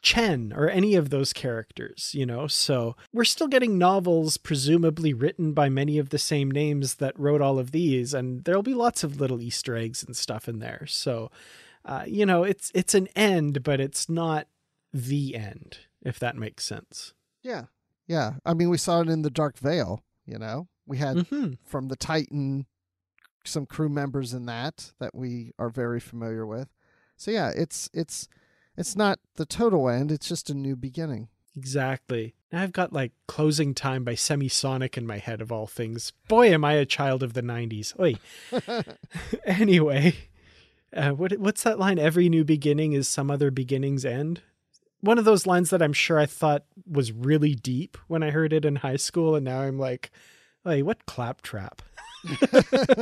Chen 0.02 0.52
or 0.54 0.68
any 0.68 0.94
of 0.94 1.10
those 1.10 1.32
characters, 1.32 2.12
you 2.14 2.26
know. 2.26 2.46
So 2.46 2.96
we're 3.12 3.24
still 3.24 3.48
getting 3.48 3.78
novels 3.78 4.36
presumably 4.36 5.12
written 5.12 5.52
by 5.52 5.68
many 5.68 5.98
of 5.98 6.08
the 6.08 6.18
same 6.18 6.50
names 6.50 6.94
that 6.96 7.18
wrote 7.18 7.42
all 7.42 7.58
of 7.58 7.70
these, 7.70 8.14
and 8.14 8.44
there'll 8.44 8.62
be 8.62 8.74
lots 8.74 9.04
of 9.04 9.20
little 9.20 9.40
Easter 9.40 9.76
eggs 9.76 10.02
and 10.02 10.16
stuff 10.16 10.48
in 10.48 10.58
there. 10.58 10.86
So 10.86 11.30
uh, 11.84 12.04
you 12.06 12.26
know, 12.26 12.44
it's 12.44 12.70
it's 12.74 12.94
an 12.94 13.08
end, 13.16 13.62
but 13.62 13.80
it's 13.80 14.08
not 14.08 14.46
the 14.92 15.34
end, 15.34 15.78
if 16.02 16.18
that 16.18 16.36
makes 16.36 16.64
sense. 16.64 17.14
Yeah. 17.42 17.64
Yeah. 18.06 18.34
I 18.44 18.54
mean, 18.54 18.70
we 18.70 18.78
saw 18.78 19.00
it 19.00 19.08
in 19.08 19.22
the 19.22 19.30
Dark 19.30 19.58
Veil, 19.58 20.02
you 20.26 20.38
know. 20.38 20.68
We 20.86 20.98
had 20.98 21.18
mm-hmm. 21.18 21.52
from 21.64 21.88
the 21.88 21.96
Titan 21.96 22.66
some 23.44 23.66
crew 23.66 23.88
members 23.88 24.34
in 24.34 24.46
that 24.46 24.92
that 24.98 25.14
we 25.14 25.52
are 25.58 25.70
very 25.70 26.00
familiar 26.00 26.46
with. 26.46 26.68
So 27.16 27.30
yeah, 27.30 27.52
it's 27.54 27.88
it's 27.94 28.28
it's 28.76 28.96
not 28.96 29.18
the 29.36 29.46
total 29.46 29.88
end, 29.88 30.10
it's 30.10 30.28
just 30.28 30.50
a 30.50 30.54
new 30.54 30.76
beginning. 30.76 31.28
Exactly. 31.56 32.34
Now 32.52 32.62
I've 32.62 32.72
got 32.72 32.92
like 32.92 33.12
closing 33.26 33.74
time 33.74 34.04
by 34.04 34.14
Semisonic 34.14 34.96
in 34.96 35.06
my 35.06 35.18
head 35.18 35.40
of 35.40 35.52
all 35.52 35.66
things. 35.66 36.12
Boy, 36.28 36.52
am 36.52 36.64
I 36.64 36.74
a 36.74 36.86
child 36.86 37.22
of 37.22 37.34
the 37.34 37.42
90s. 37.42 37.98
Oi. 38.00 38.16
anyway, 39.44 40.14
uh, 40.94 41.10
what 41.10 41.32
what's 41.38 41.62
that 41.62 41.78
line? 41.78 41.98
Every 41.98 42.28
new 42.28 42.44
beginning 42.44 42.92
is 42.92 43.08
some 43.08 43.30
other 43.30 43.50
beginning's 43.50 44.04
end. 44.04 44.42
One 45.00 45.18
of 45.18 45.24
those 45.24 45.46
lines 45.46 45.70
that 45.70 45.80
I'm 45.82 45.92
sure 45.92 46.18
I 46.18 46.26
thought 46.26 46.64
was 46.90 47.12
really 47.12 47.54
deep 47.54 47.96
when 48.06 48.22
I 48.22 48.30
heard 48.30 48.52
it 48.52 48.64
in 48.64 48.76
high 48.76 48.96
school, 48.96 49.34
and 49.34 49.44
now 49.44 49.60
I'm 49.60 49.78
like, 49.78 50.10
hey, 50.64 50.82
what 50.82 51.06
claptrap? 51.06 51.80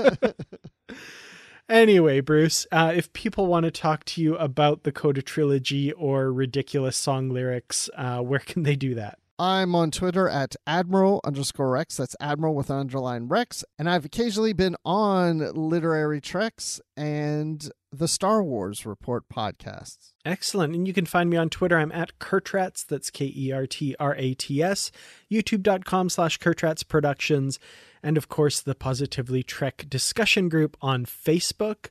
anyway, 1.69 2.21
Bruce, 2.21 2.67
uh, 2.71 2.93
if 2.95 3.13
people 3.13 3.47
want 3.47 3.65
to 3.65 3.71
talk 3.73 4.05
to 4.05 4.23
you 4.23 4.37
about 4.37 4.85
the 4.85 4.93
Coda 4.93 5.23
trilogy 5.23 5.93
or 5.93 6.33
ridiculous 6.33 6.97
song 6.97 7.31
lyrics, 7.31 7.91
uh, 7.97 8.21
where 8.21 8.39
can 8.39 8.63
they 8.63 8.77
do 8.77 8.95
that? 8.95 9.19
I'm 9.41 9.77
on 9.77 9.93
Twitter 9.93 10.29
at 10.29 10.57
Admiral 10.67 11.21
underscore 11.23 11.71
Rex. 11.71 11.97
That's 11.97 12.17
Admiral 12.21 12.57
with 12.57 12.73
underline 12.73 13.29
Rex. 13.29 13.65
And 13.79 13.89
I've 13.89 14.05
occasionally 14.05 14.53
been 14.53 14.75
on 14.85 15.39
Literary 15.55 16.21
Treks 16.21 16.81
and 16.97 17.71
the 17.91 18.09
Star 18.09 18.43
Wars 18.43 18.85
Report 18.85 19.29
podcasts. 19.29 20.13
Excellent. 20.25 20.75
And 20.75 20.87
you 20.87 20.93
can 20.93 21.07
find 21.07 21.31
me 21.31 21.37
on 21.37 21.49
Twitter. 21.49 21.79
I'm 21.79 21.93
at 21.93 22.19
Kertrats. 22.19 22.87
That's 22.87 23.11
K 23.11 23.33
E 23.35 23.53
R 23.53 23.67
T 23.67 23.97
R 23.99 24.15
A 24.17 24.35
T 24.35 24.63
S. 24.63 24.91
YouTube.com 25.31 26.09
slash 26.09 26.39
Kertrats 26.39 26.87
Productions. 26.87 27.59
And 28.03 28.17
of 28.17 28.29
course, 28.29 28.61
the 28.61 28.75
Positively 28.75 29.43
Trek 29.43 29.87
discussion 29.89 30.49
group 30.49 30.77
on 30.81 31.05
Facebook. 31.05 31.89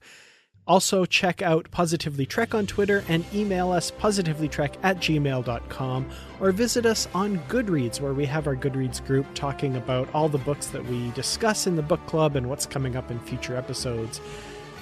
Also, 0.68 1.06
check 1.06 1.42
out 1.42 1.72
Positively 1.72 2.26
Trek 2.26 2.54
on 2.54 2.68
Twitter 2.68 3.04
and 3.08 3.24
email 3.34 3.72
us 3.72 3.90
positivelytrek 3.90 4.76
at 4.84 4.98
gmail.com 4.98 6.10
or 6.42 6.52
visit 6.52 6.86
us 6.86 7.08
on 7.14 7.40
Goodreads, 7.48 8.02
where 8.02 8.14
we 8.14 8.26
have 8.26 8.48
our 8.48 8.56
Goodreads 8.56 9.06
group 9.06 9.26
talking 9.34 9.78
about 9.78 10.14
all 10.14 10.28
the 10.28 10.38
books 10.40 10.68
that 10.68 10.84
we 10.86 11.10
discuss 11.12 11.68
in 11.68 11.78
the 11.78 11.82
book 11.82 12.06
club 12.06 12.36
and 12.36 12.50
what's 12.50 12.66
coming 12.66 12.98
up 12.98 13.10
in 13.10 13.20
future 13.22 13.56
episodes. 13.56 14.20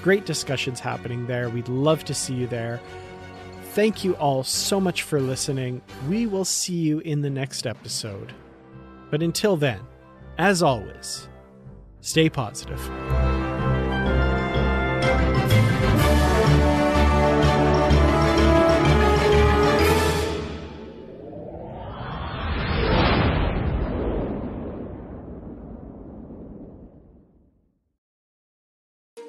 Great 0.05 0.27
discussions 0.27 0.79
happening 0.79 1.25
there. 1.25 1.49
We'd 1.49 1.67
love 1.67 2.05
to 2.05 2.13
see 2.13 2.35
you 2.35 2.45
there. 2.45 2.79
Thank 3.71 4.03
you 4.03 4.13
all 4.17 4.43
so 4.43 4.79
much 4.79 5.01
for 5.01 5.19
listening. 5.19 5.81
We 6.07 6.27
will 6.27 6.45
see 6.45 6.75
you 6.75 6.99
in 6.99 7.21
the 7.21 7.29
next 7.31 7.65
episode. 7.65 8.31
But 9.09 9.23
until 9.23 9.57
then, 9.57 9.79
as 10.37 10.61
always, 10.61 11.27
stay 12.01 12.29
positive. 12.29 12.79